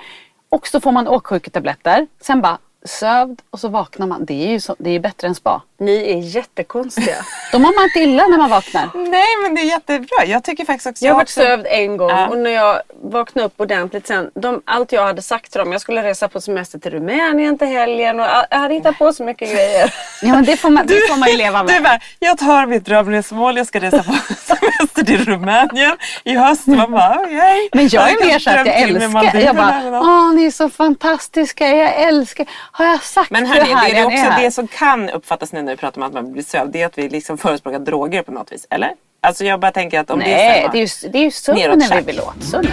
Och 0.50 0.68
så 0.68 0.82
får 0.82 0.92
man 0.92 1.08
åksjuketabletter. 1.08 2.08
Sen 2.22 2.42
bara 2.42 2.58
sövd 2.86 3.42
och 3.50 3.60
så 3.60 3.68
vaknar 3.68 4.08
man. 4.08 4.26
Det 4.26 4.34
är 4.48 4.52
ju 4.52 4.60
så, 4.60 4.76
det 4.80 4.90
är 4.90 4.94
ju 4.94 5.00
bättre 5.00 5.28
än 5.28 5.36
spa. 5.36 5.62
Ni 5.80 6.12
är 6.12 6.18
jättekonstiga. 6.18 7.16
Då 7.52 7.60
mår 7.60 7.76
man 7.76 7.84
inte 7.84 8.00
illa 8.00 8.28
när 8.28 8.38
man 8.38 8.50
vaknar. 8.50 8.90
Nej 8.94 9.26
men 9.44 9.56
det 9.56 9.62
är 9.62 9.66
jättebra. 9.66 10.26
Jag 10.26 10.44
tycker 10.44 10.66
faktiskt 10.66 10.88
också... 10.88 11.06
Jag 11.06 11.12
har 11.12 11.16
varit 11.16 11.26
också- 11.28 11.42
sövd 11.42 11.66
en 11.70 11.98
gång 11.98 12.10
Ja. 12.10 12.28
och 12.28 12.38
när 12.38 12.50
jag 12.50 12.82
vaknade 13.04 13.46
upp 13.46 13.54
ordentligt 13.62 14.08
sen. 14.08 14.32
De, 14.36 14.62
allt 14.66 14.92
jag 14.92 15.04
hade 15.06 15.22
sagt 15.22 15.52
till 15.52 15.60
dem, 15.60 15.72
jag 15.72 15.82
skulle 15.82 16.04
resa 16.04 16.28
på 16.28 16.42
semester 16.42 16.80
till 16.80 16.92
Rumänien 16.92 17.58
till 17.58 17.68
helgen 17.68 18.20
och 18.20 18.26
jag 18.50 18.58
hade 18.58 18.74
hittat 18.74 18.98
på 18.98 19.14
så 19.14 19.24
mycket 19.24 19.50
grejer. 19.52 19.94
Ja 20.24 20.28
men 20.36 20.46
det 20.46 20.58
får 20.58 20.70
man, 20.70 20.88
det 20.88 21.08
får 21.10 21.18
man 21.18 21.30
ju 21.30 21.38
leva 21.38 21.64
Du 21.64 21.74
med. 21.74 21.84
bara, 21.84 22.00
jag 22.20 22.38
tar 22.38 22.66
mitt 22.66 22.86
drömresmål, 22.86 23.58
jag 23.58 23.68
ska 23.68 23.80
resa 23.80 23.98
på 24.04 24.14
semester 24.38 25.04
till 25.04 25.26
Rumänien 25.26 25.98
i 26.24 26.36
höst. 26.36 26.68
Man 26.68 26.92
bara, 26.92 27.18
okej. 27.22 27.70
Men 27.74 27.88
jag 27.92 28.10
är 28.12 28.26
mer 28.28 28.40
så 28.40 28.50
att 28.50 28.56
jag 28.56 28.82
älskar. 28.82 29.40
Jag 29.40 29.56
bara, 29.56 30.00
åh 30.02 30.34
ni 30.36 30.46
är 30.46 30.52
så 30.52 30.70
fantastiska, 30.70 31.68
jag 31.68 31.94
älskar. 31.96 32.46
Har 32.74 32.86
jag 32.86 33.04
sagt 33.04 33.32
Men 33.32 33.46
hörni, 33.46 33.92
det 33.92 34.00
är 34.00 34.06
också 34.06 34.18
är? 34.18 34.44
det 34.44 34.52
som 34.52 34.68
kan 34.68 35.10
uppfattas 35.10 35.54
nu 35.54 35.62
när 35.62 35.72
vi 35.72 35.78
pratar 35.78 36.02
om 36.02 36.08
att 36.08 36.14
man 36.14 36.32
blir 36.32 36.44
sövd. 36.44 36.72
Det 36.74 36.82
är 36.82 36.86
att 36.86 36.98
vi 36.98 37.10
liksom 37.10 37.38
förespråkar 37.38 37.80
droger 37.80 38.22
på 38.24 38.32
något 38.32 38.52
vis. 38.52 38.68
Eller? 38.70 38.92
Alltså 39.22 39.46
jag 39.46 39.60
bara 39.60 39.72
tänker 39.72 40.00
att 40.00 40.10
om 40.12 40.20
det 40.20 40.34
är 40.34 40.38
Nej, 40.38 40.70
det 40.72 41.12
det 41.12 41.18
är 41.18 41.24
ju 41.24 41.32
sömnen 41.32 41.82
vi 41.92 42.02
vill 42.02 42.20
åt. 42.20 42.44
Sömnen. 42.44 42.72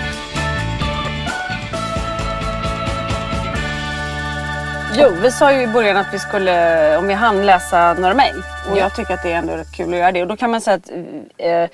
Jo, 4.96 5.08
vi 5.22 5.30
sa 5.30 5.52
ju 5.52 5.62
i 5.62 5.66
början 5.66 5.96
att 5.96 6.06
vi 6.14 6.18
skulle, 6.18 6.96
om 6.98 7.06
vi 7.08 7.14
hann 7.14 7.46
läsa 7.46 7.94
några 7.94 8.14
mejl. 8.14 8.42
Och 8.70 8.78
jag 8.78 8.96
tycker 8.96 9.14
att 9.14 9.22
det 9.22 9.32
är 9.32 9.36
ändå 9.38 9.52
rätt 9.52 9.76
kul 9.76 9.92
att 9.94 9.98
göra 10.00 10.12
det. 10.12 10.22
Och 10.22 10.28
då 10.28 10.36
kan 10.36 10.50
man 10.50 10.60
säga 10.60 10.76
att 10.76 10.90
eh, 11.38 11.64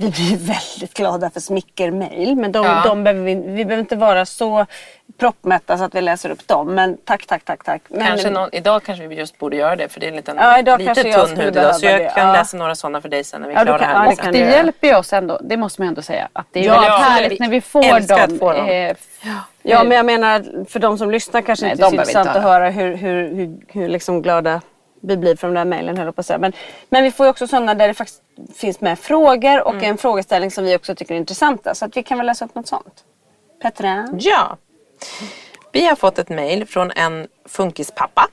vi 0.00 0.10
blir 0.10 0.36
väldigt 0.36 0.94
glada 0.94 1.30
för 1.30 1.40
smickermejl. 1.40 2.36
Men 2.36 2.52
de, 2.52 2.64
Ja. 2.66 2.82
de 2.84 3.04
behöver 3.04 3.24
vi, 3.24 3.34
vi 3.34 3.64
behöver 3.64 3.78
inte 3.80 3.96
vara 3.96 4.26
så 4.26 4.66
proppmätta 5.18 5.78
så 5.78 5.84
att 5.84 5.94
vi 5.94 6.00
läser 6.00 6.30
upp 6.30 6.48
dem. 6.48 6.74
Men 6.74 6.96
tack, 7.04 7.26
tack, 7.26 7.44
tack, 7.44 7.64
tack. 7.64 7.82
Men, 7.88 8.06
Kanske 8.06 8.30
någon, 8.30 8.48
idag 8.52 8.82
kanske 8.82 9.06
vi 9.06 9.14
just 9.14 9.38
borde 9.38 9.56
göra 9.56 9.76
det 9.76 9.88
för 9.88 10.00
det 10.00 10.06
är 10.06 10.10
en 10.10 10.16
liten 10.16 10.36
Ja, 10.36 10.58
idag 10.58 10.80
lite 10.80 10.94
tunn 10.94 11.36
hud 11.36 11.56
idag. 11.56 11.76
Så 11.76 11.86
jag 11.86 11.98
kan 12.14 12.26
det, 12.26 12.32
ja. 12.32 12.32
läsa 12.32 12.56
några 12.56 12.74
sådana 12.74 13.00
för 13.00 13.08
dig 13.08 13.24
sen 13.24 13.40
när 13.40 13.48
vi 13.48 13.54
är 13.54 13.58
Ja, 13.58 13.64
klara 13.64 13.84
här. 13.84 13.94
ja, 14.06 14.14
det 14.22 14.26
Och 14.26 14.32
det 14.32 14.38
göra. 14.38 14.50
hjälper 14.50 14.88
ju 14.88 14.94
oss 14.96 15.12
ändå, 15.12 15.38
det 15.42 15.56
måste 15.56 15.80
man 15.80 15.88
ändå 15.88 16.02
säga. 16.02 16.28
Att 16.32 16.46
det 16.52 16.60
är 16.60 16.64
Ja, 16.64 16.72
väldigt 16.72 16.88
ja, 16.88 16.96
härligt 16.96 17.32
vi 17.32 17.36
när 17.40 17.48
vi 17.48 17.60
får 17.60 17.82
dem. 18.08 18.32
att 18.32 18.38
få 18.38 18.52
dem. 18.52 18.66
eh, 18.68 18.96
Ja, 19.62 19.84
men 19.84 19.96
jag 19.96 20.06
menar 20.06 20.64
för 20.68 20.78
de 20.80 20.98
som 20.98 21.10
lyssnar 21.10 21.42
kanske 21.42 21.64
Nej, 21.64 21.72
inte 21.72 21.82
är 21.82 21.84
de 21.84 21.90
så 21.90 21.96
intressant 21.96 22.28
att 22.28 22.42
höra 22.42 22.70
hur, 22.70 22.96
hur, 22.96 23.34
hur, 23.34 23.56
hur 23.68 23.88
liksom 23.88 24.22
glada 24.22 24.60
vi 25.00 25.16
blir 25.16 25.36
för 25.36 25.48
de 25.48 25.54
där 25.54 25.64
mejlen 25.64 25.96
höll 25.96 26.06
jag 26.06 26.14
på 26.16 26.20
att 26.20 26.26
säga. 26.26 26.38
Men, 26.38 26.52
men 26.88 27.04
vi 27.04 27.10
får 27.10 27.26
ju 27.26 27.30
också 27.30 27.46
sådana 27.46 27.74
där 27.74 27.88
det 27.88 27.94
faktiskt 27.94 28.22
finns 28.54 28.80
med 28.80 28.98
frågor 28.98 29.62
och 29.66 29.82
en 29.82 29.98
frågeställning 29.98 30.50
som 30.50 30.64
vi 30.64 30.76
också 30.76 30.94
tycker 30.94 31.14
är 31.14 31.18
intressanta. 31.18 31.74
Så 31.74 31.84
att 31.84 31.96
vi 31.96 32.02
kan 32.02 32.18
väl 32.18 32.26
läsa 32.26 32.44
upp 32.44 32.54
något 32.54 32.68
sånt. 32.68 33.04
Petra? 33.62 34.08
Ja. 34.18 34.56
Vi 35.72 35.86
har 35.86 35.96
fått 35.96 36.18
ett 36.18 36.28
mejl 36.28 36.66
från 36.66 36.90
en 36.90 37.28
funkispappa. 37.48 38.28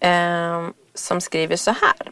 ehm, 0.00 0.72
som 0.94 1.20
skriver 1.20 1.56
så 1.56 1.70
här. 1.70 2.10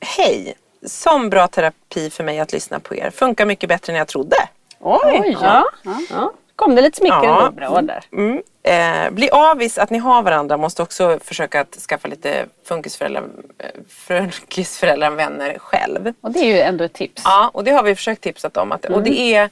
Hej! 0.00 0.54
Som 0.86 1.30
bra 1.30 1.48
terapi 1.48 2.10
för 2.10 2.24
mig 2.24 2.40
att 2.40 2.52
lyssna 2.52 2.80
på 2.80 2.94
er. 2.96 3.10
Funkar 3.10 3.46
mycket 3.46 3.68
bättre 3.68 3.92
än 3.92 3.98
jag 3.98 4.08
trodde. 4.08 4.36
Oj! 4.80 5.00
Oj, 5.04 5.36
ja. 5.42 5.64
ja. 5.82 6.00
Ja. 6.10 6.32
Kom 6.56 6.74
det 6.74 6.82
lite 6.82 6.96
smicker 6.98 7.24
Ja. 7.24 7.80
där. 7.82 8.04
Mm. 8.12 8.42
Eh, 8.62 9.10
bli 9.10 9.30
avis 9.30 9.78
att 9.78 9.90
ni 9.90 9.98
har 9.98 10.22
varandra. 10.22 10.56
Måste 10.56 10.82
också 10.82 11.18
försöka 11.22 11.60
att 11.60 11.74
skaffa 11.74 12.08
lite 12.08 12.46
funkisföräldrar, 12.64 13.24
eh, 13.58 13.68
funkisföräldrar 13.88 15.10
vänner 15.10 15.58
själv. 15.58 16.12
Och 16.20 16.30
det 16.30 16.38
är 16.38 16.44
ju 16.44 16.60
ändå 16.60 16.84
ett 16.84 16.92
tips. 16.92 17.22
Ja, 17.24 17.50
och 17.54 17.64
det 17.64 17.70
har 17.70 17.82
vi 17.82 17.94
försökt 17.94 18.22
tipsat 18.22 18.56
om. 18.56 18.72
Att, 18.72 18.84
Och 18.84 19.02
det 19.02 19.20
är, 19.34 19.50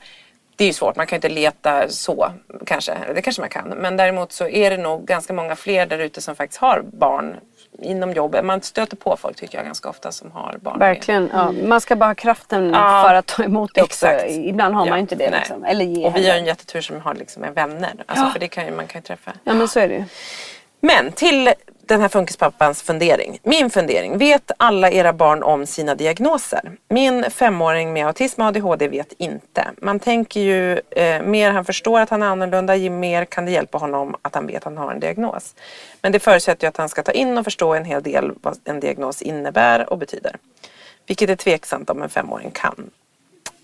det 0.57 0.65
är 0.65 0.69
ju 0.69 0.73
svårt, 0.75 0.97
man 0.97 1.07
kan 1.07 1.17
ju 1.17 1.19
inte 1.19 1.29
leta 1.29 1.89
så 1.89 2.33
kanske. 2.67 2.95
Det 3.15 3.23
kanske 3.23 3.43
man 3.43 3.49
kan. 3.49 3.69
Men 3.69 3.97
däremot 3.97 4.33
så 4.33 4.49
är 4.49 4.71
det 4.71 4.77
nog 4.77 5.05
ganska 5.05 5.33
många 5.33 5.57
fler 5.57 5.87
där 5.87 5.99
ute 5.99 6.21
som 6.21 6.37
faktiskt 6.37 6.61
har 6.61 6.83
barn 6.93 7.37
inom 7.79 8.12
jobbet. 8.12 8.45
Man 8.45 8.62
stöter 8.62 8.97
på 8.97 9.16
folk 9.16 9.37
tycker 9.37 9.59
jag 9.59 9.64
ganska 9.64 9.89
ofta 9.89 10.12
som 10.12 10.31
har 10.33 10.59
barn. 10.61 10.79
Verkligen. 10.79 11.31
Ja. 11.33 11.53
Man 11.53 11.81
ska 11.81 11.97
bara 11.97 12.07
ha 12.07 12.14
kraften 12.14 12.70
Ja, 12.70 13.05
för 13.09 13.14
att 13.14 13.27
ta 13.27 13.45
emot 13.45 13.70
det 13.75 13.83
också. 13.83 14.07
exakt. 14.07 14.31
Ibland 14.31 14.75
har 14.75 14.81
man 14.81 14.89
Ja, 14.89 14.95
ju 14.97 15.01
inte 15.01 15.14
det. 15.14 15.31
Liksom. 15.31 15.64
Eller 15.64 15.85
ge 15.85 16.07
Och 16.07 16.16
vi 16.16 16.29
har 16.31 16.37
en 16.37 16.45
jättetur 16.45 16.81
som 16.81 17.01
har 17.01 17.14
liksom 17.14 17.43
vänner. 17.55 17.91
Alltså, 18.07 18.27
För 18.31 18.39
det 18.39 18.49
kan 18.49 18.64
ju, 18.66 18.70
man 18.70 18.87
kan 18.87 19.01
ju 19.01 19.03
träffa. 19.03 19.33
Ja 19.45 19.55
men 19.55 19.68
så 19.68 19.81
är 19.81 19.89
det 19.89 19.95
ju. 19.95 20.05
Men 20.81 21.12
till 21.12 21.53
den 21.93 22.01
här 22.01 22.09
funkispappans 22.09 22.82
fundering. 22.82 23.38
Min 23.43 23.70
fundering. 23.70 24.18
Vet 24.18 24.51
alla 24.57 24.90
era 24.90 25.12
barn 25.12 25.43
om 25.43 25.66
sina 25.66 25.95
diagnoser? 25.95 26.72
Min 26.88 27.30
femåring 27.30 27.93
med 27.93 28.07
autism 28.07 28.40
och 28.40 28.47
ADHD 28.47 28.88
vet 28.88 29.12
inte. 29.18 29.70
Man 29.82 30.01
tänker 30.01 30.40
ju 30.40 30.80
eh, 30.90 31.22
mer 31.22 31.51
han 31.51 31.64
förstår 31.64 32.01
att 32.01 32.11
han 32.11 32.22
är 32.22 32.26
annorlunda, 32.26 32.76
ju 32.76 32.90
mer 32.90 33.24
kan 33.24 33.45
det 33.45 33.51
hjälpa 33.51 33.78
honom 33.78 34.16
att 34.22 34.34
han 34.34 34.47
vet 34.47 34.57
att 34.57 34.64
han 34.64 34.76
har 34.76 34.93
en 34.93 35.01
diagnos. 35.01 35.55
Men 36.01 36.12
det 36.12 36.18
förutsätter 36.18 36.66
ju 36.66 36.68
att 36.68 36.76
han 36.76 36.88
ska 36.88 37.03
ta 37.03 37.12
in 37.12 37.38
och 37.38 37.45
förstå 37.45 37.74
en 37.74 37.84
hel 37.84 38.03
del 38.03 38.32
vad 38.43 38.59
en 38.64 38.80
diagnos 38.80 39.22
innebär 39.22 39.93
och 39.93 39.99
betyder. 39.99 40.36
Vilket 41.07 41.30
är 41.30 41.36
tveksamt 41.36 41.90
om 41.90 42.03
en 42.03 42.09
femåring 42.09 42.51
kan. 42.51 42.90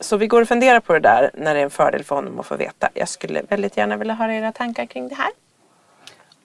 Så 0.01 0.17
vi 0.17 0.27
går 0.27 0.43
och 0.43 0.49
funderar 0.49 0.81
på 0.81 0.93
det 0.93 1.01
där 1.01 1.31
när 1.35 1.55
det 1.55 1.61
är 1.61 1.65
en 1.65 1.71
fördel 1.71 2.05
för 2.05 2.15
honom 2.15 2.41
att 2.41 2.47
få 2.47 2.57
veta. 2.57 2.89
Jag 2.95 3.09
skulle 3.09 3.43
väldigt 3.49 3.77
gärna 3.77 3.97
vilja 3.97 4.15
höra 4.15 4.35
era 4.35 4.53
tankar 4.53 4.87
kring 4.87 5.09
det 5.09 5.15
här. 5.15 5.31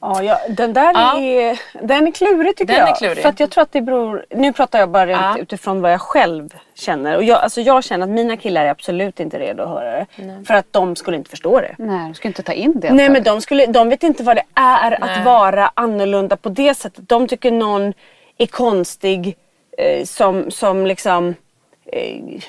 Ja, 0.05 0.23
ja, 0.23 0.39
den 0.49 0.73
där 0.73 0.93
Ja. 0.93 1.19
är, 1.19 1.59
den 1.87 2.07
är 2.07 2.11
klurig 2.11 2.55
tycker 2.57 2.73
Den 2.73 2.83
är 2.83 2.87
jag. 2.87 2.97
klurig. 2.97 3.17
För 3.21 3.29
att 3.29 3.39
jag 3.39 3.49
tror 3.49 3.61
att 3.61 3.71
det 3.71 3.81
beror, 3.81 4.25
nu 4.29 4.53
pratar 4.53 4.79
jag 4.79 4.89
bara 4.89 5.11
Ja. 5.11 5.37
utifrån 5.37 5.81
vad 5.81 5.93
jag 5.93 6.01
själv 6.01 6.53
känner. 6.75 7.15
Och 7.17 7.23
jag, 7.23 7.39
alltså 7.41 7.61
jag 7.61 7.83
känner 7.83 8.03
att 8.03 8.09
mina 8.11 8.37
killar 8.37 8.65
är 8.65 8.69
absolut 8.69 9.19
inte 9.19 9.39
redo 9.39 9.63
att 9.63 9.69
höra 9.69 9.91
det. 9.91 10.05
För 10.47 10.53
att 10.53 10.65
de 10.71 10.95
skulle 10.95 11.17
inte 11.17 11.29
förstå 11.29 11.59
det. 11.61 11.75
Nej, 11.77 12.07
du 12.09 12.13
ska 12.13 12.27
inte 12.27 12.43
ta 12.43 12.53
in 12.53 12.79
det. 12.79 12.93
Nej 12.93 13.09
men 13.09 13.23
de, 13.23 13.41
skulle, 13.41 13.65
de 13.65 13.89
vet 13.89 14.03
inte 14.03 14.23
vad 14.23 14.35
det 14.35 14.43
är 14.53 14.89
Nej. 14.89 14.99
att 15.01 15.25
vara 15.25 15.71
annorlunda 15.73 16.37
på 16.37 16.49
det 16.49 16.73
sättet. 16.73 17.09
De 17.09 17.27
tycker 17.27 17.51
någon 17.51 17.93
är 18.37 18.45
konstig 18.47 19.37
eh, 19.77 20.03
som, 20.05 20.51
som 20.51 20.85
liksom 20.87 21.35
eh, 21.85 22.41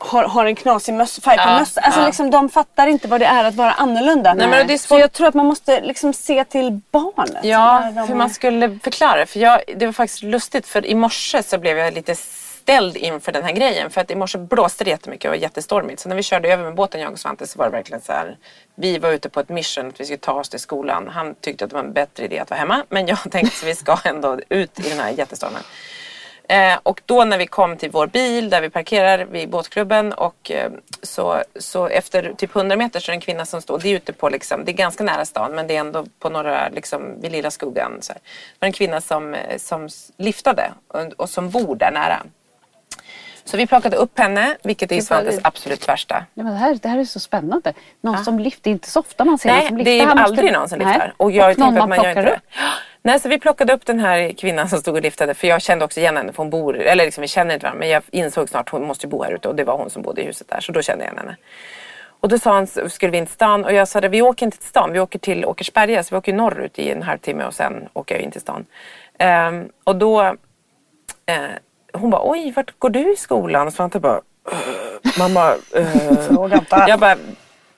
har, 0.00 0.24
har 0.24 0.46
en 0.46 0.54
knasig 0.56 0.94
möss, 0.94 1.20
färg 1.20 1.36
på 1.36 1.42
Ja, 1.42 1.58
mössan. 1.58 1.84
Alltså 1.84 2.00
ja. 2.00 2.06
liksom, 2.06 2.30
de 2.30 2.48
fattar 2.48 2.86
inte 2.86 3.08
vad 3.08 3.20
det 3.20 3.26
är 3.26 3.44
att 3.44 3.54
vara 3.54 3.72
annorlunda. 3.72 4.34
Nej, 4.34 4.48
men 4.48 4.66
det 4.66 4.72
är 4.74 4.78
Så 4.78 4.86
svårt- 4.86 5.00
jag 5.00 5.12
tror 5.12 5.26
att 5.28 5.34
man 5.34 5.46
måste 5.46 5.80
liksom 5.80 6.12
se 6.12 6.44
till 6.44 6.80
barnet. 6.90 7.44
Ja, 7.44 7.92
de 7.94 8.08
hur 8.08 8.14
man 8.14 8.30
skulle 8.30 8.78
förklara. 8.82 9.26
För 9.26 9.40
jag, 9.40 9.60
det 9.76 9.86
var 9.86 9.92
faktiskt 9.92 10.22
lustigt 10.22 10.66
för 10.66 10.86
i 10.86 10.94
morse 10.94 11.42
så 11.42 11.58
blev 11.58 11.78
jag 11.78 11.94
lite 11.94 12.14
ställd 12.14 12.96
inför 12.96 13.32
den 13.32 13.44
här 13.44 13.52
grejen. 13.52 13.90
För 13.90 14.00
att 14.00 14.10
i 14.10 14.14
morse 14.14 14.38
blåste 14.38 14.84
det 14.84 14.90
jättemycket 14.90 15.24
och 15.24 15.30
var 15.30 15.42
jättestormigt. 15.42 16.00
Så 16.02 16.08
när 16.08 16.16
vi 16.16 16.22
körde 16.22 16.52
över 16.52 16.64
med 16.64 16.74
båten 16.74 17.00
jag 17.00 17.12
och 17.12 17.18
Svante 17.18 17.46
så 17.46 17.58
var 17.58 17.64
det 17.66 17.72
verkligen 17.72 18.00
så 18.00 18.12
här. 18.12 18.36
Vi 18.74 18.98
var 18.98 19.10
ute 19.10 19.28
på 19.28 19.40
ett 19.40 19.48
mission 19.48 19.88
att 19.88 20.00
vi 20.00 20.04
skulle 20.04 20.18
ta 20.18 20.32
oss 20.32 20.48
till 20.48 20.60
skolan. 20.60 21.08
Han 21.08 21.34
tyckte 21.34 21.64
att 21.64 21.70
det 21.70 21.74
var 21.76 21.82
en 21.84 21.92
bättre 21.92 22.24
idé 22.24 22.38
att 22.38 22.50
vara 22.50 22.60
hemma. 22.60 22.84
Men 22.88 23.06
jag 23.06 23.18
tänkte 23.30 23.46
att 23.46 23.68
vi 23.68 23.74
ska 23.74 23.98
ändå 24.04 24.38
ut 24.48 24.80
i 24.80 24.88
den 24.88 24.98
här 25.00 25.10
jättestormen. 25.10 25.62
Eh, 26.50 26.78
och 26.82 27.00
då 27.06 27.24
när 27.24 27.38
vi 27.38 27.46
kom 27.46 27.76
till 27.76 27.90
vår 27.90 28.06
bil 28.06 28.50
där 28.50 28.60
vi 28.60 28.70
parkerar 28.70 29.18
vid 29.24 29.50
båtklubben 29.50 30.12
och 30.12 30.50
eh, 30.50 30.70
så, 31.02 31.42
så 31.58 31.86
efter 31.88 32.32
typ 32.36 32.56
100 32.56 32.76
meter 32.76 33.00
så 33.00 33.10
är 33.10 33.12
det 33.12 33.16
en 33.16 33.20
kvinna 33.20 33.46
som 33.46 33.62
står, 33.62 33.78
det 33.78 33.88
är 33.88 33.96
ute 33.96 34.12
på 34.12 34.28
liksom, 34.28 34.64
det 34.64 34.70
är 34.70 34.74
ganska 34.74 35.04
nära 35.04 35.24
stan 35.24 35.52
men 35.54 35.66
det 35.66 35.76
är 35.76 35.80
ändå 35.80 36.06
på 36.18 36.28
några, 36.30 36.68
liksom 36.68 37.20
vid 37.20 37.32
lilla 37.32 37.50
skuggan. 37.50 37.98
Så 38.00 38.12
här. 38.12 38.20
Det 38.22 38.56
var 38.60 38.66
en 38.66 38.72
kvinna 38.72 39.00
som, 39.00 39.34
eh, 39.34 39.58
som 39.58 39.88
liftade 40.16 40.72
och, 40.88 41.00
och 41.16 41.30
som 41.30 41.50
bor 41.50 41.76
där 41.76 41.90
nära. 41.90 42.22
Så 43.44 43.56
vi 43.56 43.66
plockade 43.66 43.96
upp 43.96 44.18
henne, 44.18 44.56
vilket 44.62 44.92
är 44.92 45.00
Svantes 45.00 45.38
absolut 45.42 45.88
värsta. 45.88 46.24
Ja, 46.34 46.42
men 46.42 46.52
det, 46.52 46.58
här, 46.58 46.78
det 46.82 46.88
här 46.88 46.98
är 46.98 47.04
så 47.04 47.20
spännande. 47.20 47.72
Någon 48.00 48.24
som 48.24 48.38
lyfter, 48.38 48.60
det 48.62 48.70
är 48.70 48.72
inte 48.72 48.90
så 48.90 49.00
ofta 49.00 49.24
man 49.24 49.38
ser 49.38 49.48
någon 49.48 49.58
Nej, 49.58 49.68
som 49.68 49.76
det 49.78 49.84
lyfter. 49.84 50.02
är 50.02 50.06
Han 50.06 50.16
måste- 50.16 50.24
aldrig 50.24 50.52
någon 50.52 50.68
som 50.68 50.78
Nej. 50.78 50.86
lyfter. 50.88 51.14
Och 51.16 51.30
jag 51.32 51.50
och 51.50 51.58
någon 51.58 51.66
tänkte 51.74 51.82
att 51.82 51.88
man 51.88 51.98
gör 52.02 52.08
inte 52.08 52.22
det. 52.22 52.40
Nej, 53.02 53.20
så 53.20 53.28
vi 53.28 53.38
plockade 53.38 53.72
upp 53.72 53.86
den 53.86 54.00
här 54.00 54.32
kvinnan 54.32 54.68
som 54.68 54.78
stod 54.78 54.94
och 54.96 55.02
liftade. 55.02 55.34
För 55.34 55.46
jag 55.46 55.62
kände 55.62 55.84
också 55.84 56.00
igen 56.00 56.16
henne 56.16 56.32
för 56.32 56.36
hon 56.42 56.50
bor, 56.50 56.78
eller 56.78 57.04
liksom, 57.04 57.22
vi 57.22 57.28
känner 57.28 57.54
inte 57.54 57.64
varandra. 57.64 57.78
Men 57.80 57.88
jag 57.88 58.02
insåg 58.10 58.48
snart 58.48 58.60
att 58.66 58.68
hon 58.68 58.86
måste 58.86 59.06
bo 59.06 59.22
här 59.22 59.32
ute 59.32 59.48
och 59.48 59.54
det 59.54 59.64
var 59.64 59.76
hon 59.76 59.90
som 59.90 60.02
bodde 60.02 60.22
i 60.22 60.24
huset 60.24 60.48
där. 60.48 60.60
Så 60.60 60.72
då 60.72 60.82
kände 60.82 61.04
jag 61.04 61.12
igen 61.12 61.24
henne. 61.26 61.36
Och 62.20 62.28
då 62.28 62.38
sa 62.38 62.52
han, 62.52 62.66
skulle 62.66 63.12
vi 63.12 63.18
in 63.18 63.26
till 63.26 63.34
stan? 63.34 63.64
Och 63.64 63.72
jag 63.72 63.88
sa 63.88 64.00
det, 64.00 64.08
vi 64.08 64.22
åker 64.22 64.46
inte 64.46 64.58
till 64.58 64.68
stan, 64.68 64.92
vi 64.92 65.00
åker 65.00 65.18
till 65.18 65.44
Åkersberga. 65.44 66.02
Så 66.02 66.14
vi 66.14 66.18
åker 66.18 66.32
norrut 66.32 66.78
i 66.78 66.90
en 66.90 67.02
halvtimme 67.02 67.44
och 67.44 67.54
sen 67.54 67.88
åker 67.92 68.14
jag 68.14 68.22
in 68.22 68.30
till 68.30 68.40
stan. 68.40 68.66
Ehm, 69.18 69.68
och 69.84 69.96
då, 69.96 70.22
eh, 70.22 71.38
hon 71.92 72.10
bara, 72.10 72.22
oj, 72.30 72.52
vart 72.56 72.78
går 72.78 72.90
du 72.90 73.12
i 73.12 73.16
skolan? 73.16 73.66
Och 73.66 73.72
Svante 73.72 74.00
bara, 74.00 74.20
"Eh, 74.52 75.18
mamma, 75.18 75.54
eh, 75.74 76.88
jag 76.88 77.00
bara, 77.00 77.16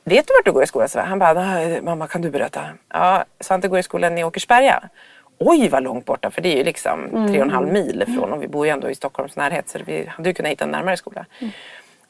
vet 0.04 0.26
du 0.26 0.34
vart 0.34 0.44
du 0.44 0.52
går 0.52 0.62
i 0.62 0.66
skolan? 0.66 0.88
Så 0.88 1.00
han 1.00 1.18
bara, 1.18 1.34
mamma 1.82 2.06
kan 2.06 2.22
du 2.22 2.30
berätta? 2.30 2.60
Ja, 2.88 3.24
Svante 3.40 3.68
går 3.68 3.78
i 3.78 3.82
skolan 3.82 4.18
i 4.18 4.24
Åkersberga. 4.24 4.82
Oj 5.38 5.68
vad 5.68 5.82
långt 5.82 6.04
borta 6.04 6.30
för 6.30 6.42
det 6.42 6.48
är 6.48 6.56
ju 6.56 6.64
liksom 6.64 7.08
tre 7.28 7.38
och 7.38 7.46
en 7.46 7.50
halv 7.50 7.68
mil 7.72 8.02
ifrån 8.08 8.32
och 8.32 8.42
vi 8.42 8.48
bor 8.48 8.66
ju 8.66 8.72
ändå 8.72 8.90
i 8.90 8.94
Stockholms 8.94 9.36
närhet 9.36 9.68
så 9.68 9.78
vi 9.86 10.06
hade 10.06 10.28
ju 10.28 10.34
kunnat 10.34 10.52
hitta 10.52 10.64
en 10.64 10.70
närmare 10.70 10.96
skola. 10.96 11.26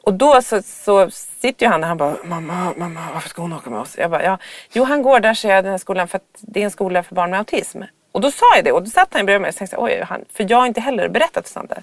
Och 0.03 0.13
då 0.13 0.41
så, 0.41 0.61
så 0.61 1.09
sitter 1.11 1.65
ju 1.65 1.71
han 1.71 1.81
där 1.81 1.87
han 1.87 1.97
bara, 1.97 2.15
mamma, 2.23 2.73
mamma 2.77 2.99
varför 3.13 3.29
ska 3.29 3.41
hon 3.41 3.53
åka 3.53 3.69
med 3.69 3.79
oss? 3.79 3.97
Jag 3.97 4.11
bara, 4.11 4.23
ja, 4.23 4.37
jo 4.73 4.83
han 4.83 5.01
går 5.01 5.19
där 5.19 5.33
säger 5.33 5.55
jag 5.55 5.63
den 5.63 5.71
här 5.71 5.77
skolan 5.77 6.07
för 6.07 6.17
att 6.17 6.23
det 6.39 6.59
är 6.59 6.63
en 6.63 6.71
skola 6.71 7.03
för 7.03 7.15
barn 7.15 7.29
med 7.29 7.39
autism. 7.39 7.81
Och 8.11 8.21
då 8.21 8.31
sa 8.31 8.45
jag 8.55 8.65
det 8.65 8.71
och 8.71 8.83
då 8.83 8.89
satt 8.89 9.13
han 9.13 9.25
bredvid 9.25 9.41
mig 9.41 9.49
och 9.49 9.55
tänkte 9.55 9.75
oj, 9.79 10.03
han, 10.09 10.25
för 10.33 10.45
jag 10.49 10.57
har 10.57 10.65
inte 10.65 10.81
heller 10.81 11.09
berättat 11.09 11.47
för 11.47 11.53
Svante. 11.53 11.81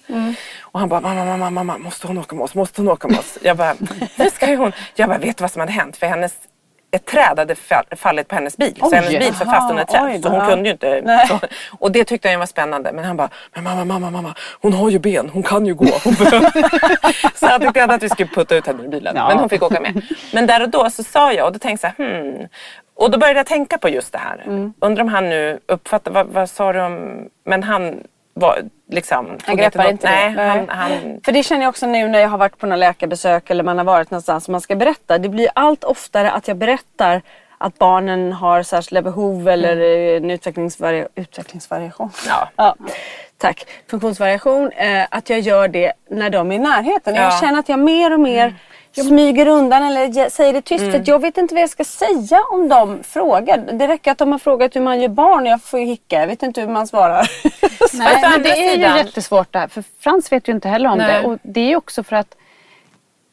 Och 0.61 0.81
han 0.81 0.89
bara, 0.89 1.01
mamma, 1.01 1.25
mamma, 1.25 1.51
mamma, 1.51 1.79
måste 1.79 2.07
hon 2.07 2.19
åka 2.19 2.37
med 2.37 2.45
oss? 2.45 2.55
Måste 2.55 2.81
hon 2.81 2.89
åka 2.89 3.09
med 3.09 3.19
oss? 3.19 3.39
Jag 3.43 3.57
bara, 3.57 3.75
hur 4.17 4.31
ska 4.31 4.57
hon? 4.57 4.73
Jag 4.95 5.09
bara, 5.09 5.19
vet 5.19 5.37
du 5.37 5.43
vad 5.43 5.51
som 5.51 5.61
hade 5.61 5.73
hänt? 5.73 5.97
För 5.97 6.07
hennes 6.07 6.35
ett 6.91 7.05
träd 7.05 7.39
hade 7.39 7.55
fall- 7.55 7.85
fallit 7.97 8.29
på 8.29 8.35
hennes 8.35 8.57
bil. 8.57 8.77
så 8.81 8.87
Oj, 8.87 8.95
hennes 8.95 9.11
bil 9.19 9.35
satt 9.35 9.51
fast 9.51 9.71
under 9.71 9.83
ett 9.83 9.91
oj 9.91 10.13
träd. 10.13 10.21
då. 10.23 10.29
Så 10.29 10.35
hon 10.35 10.49
kunde 10.49 10.69
ju 10.69 10.73
inte. 10.73 11.27
Så, 11.29 11.41
och 11.79 11.93
det 11.93 12.05
tyckte 12.05 12.29
han 12.31 12.39
var 12.39 12.47
spännande. 12.47 12.93
Men 12.93 13.05
han 13.05 13.17
bara, 13.17 13.31
men 13.55 13.65
mamma, 13.65 13.85
mamma, 13.85 14.11
mamma, 14.11 14.35
hon 14.61 14.73
har 14.73 14.91
ju 14.91 14.99
ben. 14.99 15.29
Hon 15.29 15.43
kan 15.43 15.67
ju 15.67 15.75
gå. 15.75 15.87
Så 17.35 17.47
han 17.47 17.61
tyckte 17.61 17.85
att 17.85 18.03
vi 18.03 18.09
skulle 18.09 18.29
putta 18.29 18.57
ut 18.57 18.67
henne 18.67 18.85
ur 18.85 18.89
bilen. 18.89 19.17
Ja. 19.17 19.29
Men 19.29 19.39
hon 19.39 19.49
fick 19.49 19.63
åka 19.63 19.81
med. 19.81 20.03
Men 20.33 20.47
där 20.47 20.63
och 20.63 20.69
då 20.69 20.91
så 20.91 21.03
sa 21.05 21.33
jag 21.33 21.47
och 21.47 21.53
då 21.53 21.59
tänkte 21.59 21.87
jag 21.87 21.97
så 21.97 22.03
hmm. 22.03 22.49
Och 22.99 23.11
då 23.11 23.19
började 23.19 23.39
jag 23.39 23.47
tänka 23.47 23.79
på 23.79 23.89
just 23.89 24.13
det 24.13 24.19
här. 24.19 24.43
Mm. 24.47 24.73
Undrar 24.81 25.03
om 25.03 25.09
han 25.09 25.29
nu 25.29 25.59
uppfattar, 25.67 26.11
vad, 26.13 26.27
vad 26.27 26.51
sa 26.51 26.73
du 26.73 26.81
om... 26.81 27.29
Men 27.45 27.63
han 27.63 28.01
var 28.35 28.59
liksom... 28.91 29.39
tog 29.47 29.59
greppar 29.59 29.83
något- 29.83 29.91
inte 29.93 30.07
det. 30.07 30.31
Nej, 30.31 30.49
han, 30.49 30.69
han, 30.69 30.91
För 31.25 31.33
det 31.33 31.43
känner 31.43 31.63
jag 31.63 31.69
också 31.69 31.87
nu 31.87 32.09
när 32.09 32.19
jag 32.19 32.29
har 32.29 32.39
varit 32.39 32.59
på 32.59 32.67
några 32.67 32.77
läkarbesök 32.77 33.51
eller 33.51 33.65
man 33.65 33.79
har 33.79 33.85
varit 33.85 34.11
någonstans 34.11 34.49
och 34.49 34.53
man 34.53 34.61
ska 34.61 34.77
berätta. 34.77 35.19
Det 35.19 35.29
blir 35.29 35.49
allt 35.55 35.85
oftare 35.85 36.31
att 36.31 36.49
jag 36.49 36.57
berättar 36.57 37.23
att 37.59 37.79
barnen 37.79 38.33
har 38.33 38.63
särskilda 38.63 39.03
behov 39.03 39.49
eller 39.49 39.77
eh, 39.77 40.17
en 40.17 40.31
utvecklingsvari- 40.31 41.09
utvecklingsvariation. 41.15 42.11
Ja. 42.57 42.75
Tack. 43.39 43.67
Funktionsvariation. 43.91 44.73
Eh, 44.73 45.07
att 45.11 45.31
jag 45.31 45.41
gör 45.41 45.69
det 45.69 45.93
när 46.11 46.31
de 46.31 46.53
är 46.53 46.57
i 46.57 46.59
närheten. 46.59 47.15
Ja. 47.15 47.23
Jag 47.23 47.41
känner 47.41 47.59
att 47.59 47.69
jag 47.69 47.79
mer 47.79 48.13
och 48.13 48.21
mer 48.21 48.55
smyger 48.93 49.47
undan 49.47 49.83
eller 49.85 50.05
ge- 50.07 50.31
säger 50.31 50.53
det 50.53 50.63
tyst. 50.63 50.85
För 50.93 51.01
att 51.01 51.09
jag 51.09 51.19
vet 51.21 51.39
inte 51.39 51.55
vad 51.55 51.63
jag 51.63 51.71
ska 51.71 51.85
säga 51.85 52.41
om 52.53 52.69
de 52.69 53.03
frågar. 53.03 53.59
Det 53.73 53.89
räcker 53.89 54.11
att 54.13 54.19
de 54.19 54.33
har 54.33 54.39
frågat 54.39 54.77
hur 54.77 54.81
man 54.81 55.01
gör 55.01 55.09
barn 55.09 55.43
och 55.43 55.49
jag 55.53 55.63
får 55.63 55.79
hicka. 55.79 56.21
Jag 56.21 56.27
vet 56.27 56.43
inte 56.43 56.61
hur 56.61 56.69
man 56.69 56.87
svarar. 56.87 57.31
Nej, 57.93 58.25
å 58.25 58.29
men 58.31 58.43
det 58.43 58.51
är 58.51 58.73
sidan- 58.73 58.97
ju 58.97 59.03
jättesvårt 59.05 59.53
där. 59.53 59.69
För 59.69 59.85
Frans 60.01 60.33
vet 60.33 60.49
ju 60.49 60.53
inte 60.53 60.69
heller 60.69 60.89
om 60.91 60.99
Nej. 60.99 61.23
det. 61.23 61.29
Och 61.29 61.39
det 61.43 61.61
är 61.61 61.69
ju 61.69 61.77
också 61.77 62.03
för 62.03 62.17
att 62.17 62.37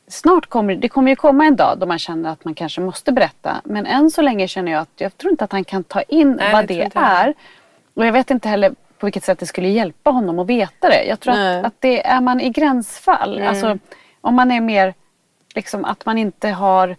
snart 0.07 0.45
kommer 0.45 0.75
det 0.75 0.89
kommer 0.89 1.11
ju 1.11 1.15
komma 1.15 1.45
en 1.45 1.55
dag 1.55 1.77
då 1.79 1.85
man 1.85 1.99
känner 1.99 2.29
att 2.29 2.45
man 2.45 2.53
kanske 2.55 2.81
måste 2.81 3.11
berätta. 3.11 3.55
Men 3.63 3.85
än 3.85 4.11
så 4.11 4.21
länge 4.21 4.47
känner 4.47 4.71
jag 4.71 4.81
att 4.81 4.89
jag 4.97 5.17
tror 5.17 5.31
inte 5.31 5.43
att 5.43 5.51
han 5.51 5.63
kan 5.63 5.83
ta 5.83 6.01
in 6.01 6.31
Nej, 6.31 6.53
vad 6.53 6.67
det 6.67 6.73
det 6.93 6.99
är. 6.99 7.33
Och 7.93 8.05
jag 8.05 8.13
vet 8.13 8.31
inte 8.31 8.49
heller 8.49 8.69
på 8.99 9.05
vilket 9.05 9.23
sätt 9.23 9.39
det 9.39 9.45
skulle 9.45 9.67
hjälpa 9.67 10.09
honom 10.09 10.39
att 10.39 10.47
veta 10.47 10.89
det. 10.89 11.03
Jag 11.03 11.19
tror 11.19 11.33
att, 11.33 11.65
att 11.65 11.73
det 11.79 12.05
är 12.07 12.21
man 12.21 12.41
i 12.41 12.49
gränsfall. 12.49 13.41
Alltså 13.41 13.77
om 14.21 14.35
man 14.35 14.51
är 14.51 14.61
mer 14.61 14.93
liksom 15.55 15.85
att 15.85 16.05
man 16.05 16.17
inte 16.17 16.49
har 16.49 16.95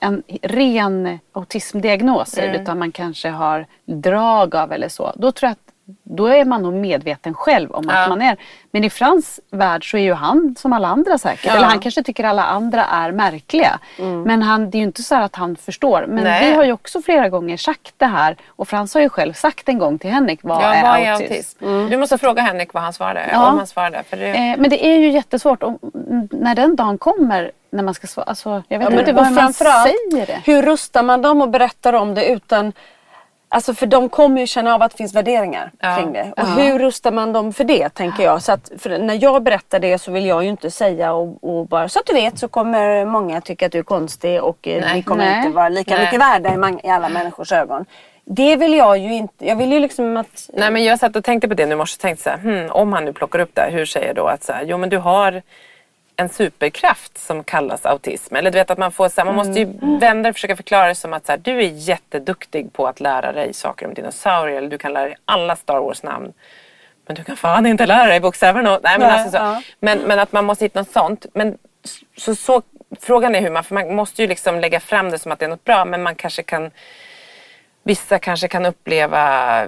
en 0.00 0.22
ren 0.42 1.18
autismdiagnos 1.32 2.38
Mm. 2.38 2.60
utan 2.62 2.78
man 2.78 2.92
kanske 2.92 3.28
har 3.28 3.66
drag 3.84 4.54
av 4.56 4.72
eller 4.72 4.88
så. 4.88 5.12
Då 5.16 5.32
tror 5.32 5.46
jag 5.48 5.52
att 5.52 5.58
då 6.02 6.26
är 6.26 6.44
man 6.44 6.62
nog 6.62 6.74
medveten 6.74 7.34
själv 7.34 7.70
om 7.72 7.84
Ja. 7.88 8.02
att 8.02 8.08
man 8.08 8.22
är. 8.22 8.36
Men 8.70 8.84
i 8.84 8.90
Frans 8.90 9.40
värld 9.50 9.90
så 9.90 9.96
är 9.96 10.02
ju 10.02 10.12
han 10.14 10.54
som 10.58 10.72
alla 10.72 10.88
andra 10.88 11.18
säkert. 11.18 11.44
Ja. 11.44 11.56
Eller 11.56 11.66
han 11.66 11.78
kanske 11.78 12.02
tycker 12.02 12.24
alla 12.24 12.44
andra 12.44 12.84
är 12.84 13.12
märkliga. 13.12 13.78
Men 14.24 14.42
han, 14.42 14.70
det 14.70 14.76
är 14.76 14.80
ju 14.80 14.84
inte 14.86 15.02
så 15.02 15.14
här 15.14 15.22
att 15.22 15.36
han 15.36 15.56
förstår. 15.56 16.04
Men 16.08 16.24
Nej. 16.24 16.48
vi 16.50 16.56
har 16.56 16.64
ju 16.64 16.72
också 16.72 17.02
flera 17.02 17.28
gånger 17.28 17.56
sagt 17.56 17.94
det 17.96 18.06
här. 18.06 18.36
Och 18.48 18.68
Frans 18.68 18.94
har 18.94 19.00
ju 19.00 19.08
själv 19.08 19.32
sagt 19.32 19.68
en 19.68 19.78
gång 19.78 19.98
till 19.98 20.10
Henrik 20.10 20.40
vad 20.42 20.62
ja, 20.62 20.74
är 20.74 20.82
vad 20.82 21.00
är 21.00 21.12
autism. 21.12 21.64
autism? 21.64 21.90
Du 21.90 21.96
måste 21.96 22.18
fråga 22.18 22.42
Henrik 22.42 22.72
vad 22.74 22.82
han 22.82 22.92
svarade. 22.92 23.28
Ja. 23.32 23.50
Om 23.50 23.58
han 23.58 23.66
svarade. 23.66 24.02
För 24.02 24.16
det... 24.16 24.26
Eh, 24.26 24.56
men 24.58 24.70
det 24.70 24.86
är 24.86 24.98
ju 24.98 25.10
jättesvårt. 25.10 25.62
Och, 25.62 25.78
mm, 25.94 26.28
när 26.32 26.54
den 26.54 26.76
dagen 26.76 26.98
kommer 26.98 27.50
när 27.76 27.82
man 27.82 27.94
ska 27.94 28.06
svara. 28.06 28.26
Alltså, 28.26 28.62
jag 28.68 28.78
vet 28.78 28.92
Ja, 28.92 28.98
inte 28.98 29.12
vad 29.12 29.32
man 29.32 29.52
säger 29.52 30.26
det. 30.26 30.40
Hur 30.44 30.62
rustar 30.62 31.02
man 31.02 31.22
dem 31.22 31.40
och 31.42 31.48
berättar 31.48 31.92
om 31.92 32.14
det 32.14 32.26
utan 32.26 32.72
Alltså 33.48 33.74
för 33.74 33.86
de 33.86 34.08
kommer 34.08 34.40
ju 34.40 34.46
känna 34.46 34.74
av 34.74 34.82
att 34.82 34.90
det 34.90 34.96
finns 34.96 35.14
värderingar 35.14 35.70
Ja. 35.78 35.96
kring 35.96 36.12
det. 36.12 36.32
Och 36.36 36.48
Ja. 36.48 36.62
hur 36.62 36.78
rustar 36.78 37.12
man 37.12 37.32
dem 37.32 37.52
för 37.52 37.64
det 37.64 37.88
tänker 37.88 38.24
jag. 38.24 38.42
Så 38.42 38.52
att, 38.52 38.70
när 38.84 39.22
jag 39.22 39.42
berättar 39.42 39.78
det 39.78 39.98
så 39.98 40.12
vill 40.12 40.26
jag 40.26 40.44
ju 40.44 40.50
inte 40.50 40.70
säga 40.70 41.12
och, 41.12 41.44
och 41.44 41.66
bara 41.66 41.88
så 41.88 41.98
att 42.00 42.06
du 42.06 42.12
vet 42.12 42.38
så 42.38 42.48
kommer 42.48 43.04
många 43.04 43.40
tycka 43.40 43.66
att 43.66 43.72
du 43.72 43.78
är 43.78 43.82
konstig 43.82 44.42
och 44.42 44.68
eh, 44.68 44.80
Nej. 44.80 44.94
ni 44.94 45.02
kommer 45.02 45.24
Nej. 45.24 45.38
inte 45.38 45.56
vara 45.56 45.68
lika 45.68 45.94
Nej. 45.94 46.04
mycket 46.04 46.20
värda 46.20 46.68
i, 46.68 46.86
i 46.86 46.90
alla 46.90 47.08
människors 47.08 47.52
ögon. 47.52 47.84
Det 48.24 48.56
vill 48.56 48.74
jag 48.74 48.98
ju 48.98 49.14
inte. 49.14 49.46
Jag 49.46 49.56
vill 49.56 49.72
ju 49.72 49.80
liksom 49.80 50.16
att... 50.16 50.50
Nej 50.52 50.70
men 50.70 50.84
jag 50.84 50.98
satt 50.98 51.16
och 51.16 51.24
tänkte 51.24 51.48
på 51.48 51.54
det 51.54 51.66
nu 51.66 51.72
i 51.72 51.76
morse 51.76 51.96
och 51.96 52.00
tänkte 52.00 52.22
så 52.22 52.30
här, 52.30 52.38
hmm, 52.38 52.70
om 52.70 52.92
han 52.92 53.04
nu 53.04 53.12
plockar 53.12 53.38
upp 53.38 53.50
det 53.54 53.60
här, 53.60 53.70
hur 53.70 53.86
säger 53.86 54.06
jag 54.06 54.16
då 54.16 54.26
att 54.26 54.44
så 54.44 54.52
här, 54.52 54.64
jo 54.64 54.78
men 54.78 54.88
du 54.88 54.98
har 54.98 55.42
en 56.16 56.28
superkraft 56.28 57.18
som 57.18 57.44
kallas 57.44 57.86
autism. 57.86 58.36
Eller 58.36 58.50
du 58.50 58.58
vet 58.58 58.70
att 58.70 58.78
man 58.78 58.92
får 58.92 59.08
så 59.08 59.20
här, 59.20 59.26
man 59.26 59.34
måste 59.34 59.60
ju 59.60 59.98
vända 59.98 60.28
och 60.28 60.34
försöka 60.34 60.56
förklara 60.56 60.88
det 60.88 60.94
som 60.94 61.12
att 61.12 61.26
så 61.26 61.32
här, 61.32 61.38
du 61.38 61.58
är 61.58 61.70
jätteduktig 61.72 62.72
på 62.72 62.86
att 62.86 63.00
lära 63.00 63.32
dig 63.32 63.54
saker 63.54 63.86
om 63.86 63.94
dinosaurier 63.94 64.58
eller 64.58 64.68
du 64.68 64.78
kan 64.78 64.92
lära 64.92 65.04
dig 65.04 65.16
alla 65.24 65.56
Star 65.56 65.80
Wars 65.80 66.02
namn. 66.02 66.32
Men 67.06 67.16
du 67.16 67.24
kan 67.24 67.36
fan 67.36 67.66
inte 67.66 67.86
lära 67.86 68.06
dig 68.06 68.20
bokstäverna. 68.20 68.70
Nej, 68.82 68.98
men, 68.98 69.08
Nej, 69.08 69.10
alltså 69.10 69.30
så. 69.30 69.36
ja. 69.36 69.62
men, 69.80 69.98
men 69.98 70.18
att 70.18 70.32
man 70.32 70.44
måste 70.44 70.64
hitta 70.64 70.80
något 70.80 70.90
sånt. 70.90 71.26
Men 71.34 71.58
så, 72.16 72.34
så, 72.34 72.62
frågan 73.00 73.34
är 73.34 73.40
hur 73.40 73.50
man, 73.50 73.64
för 73.64 73.74
man 73.74 73.94
måste 73.94 74.22
ju 74.22 74.28
liksom 74.28 74.60
lägga 74.60 74.80
fram 74.80 75.10
det 75.10 75.18
som 75.18 75.32
att 75.32 75.38
det 75.38 75.44
är 75.44 75.48
något 75.48 75.64
bra 75.64 75.84
men 75.84 76.02
man 76.02 76.14
kanske 76.14 76.42
kan 76.42 76.70
Vissa 77.86 78.18
kanske 78.18 78.48
kan 78.48 78.66
uppleva 78.66 79.66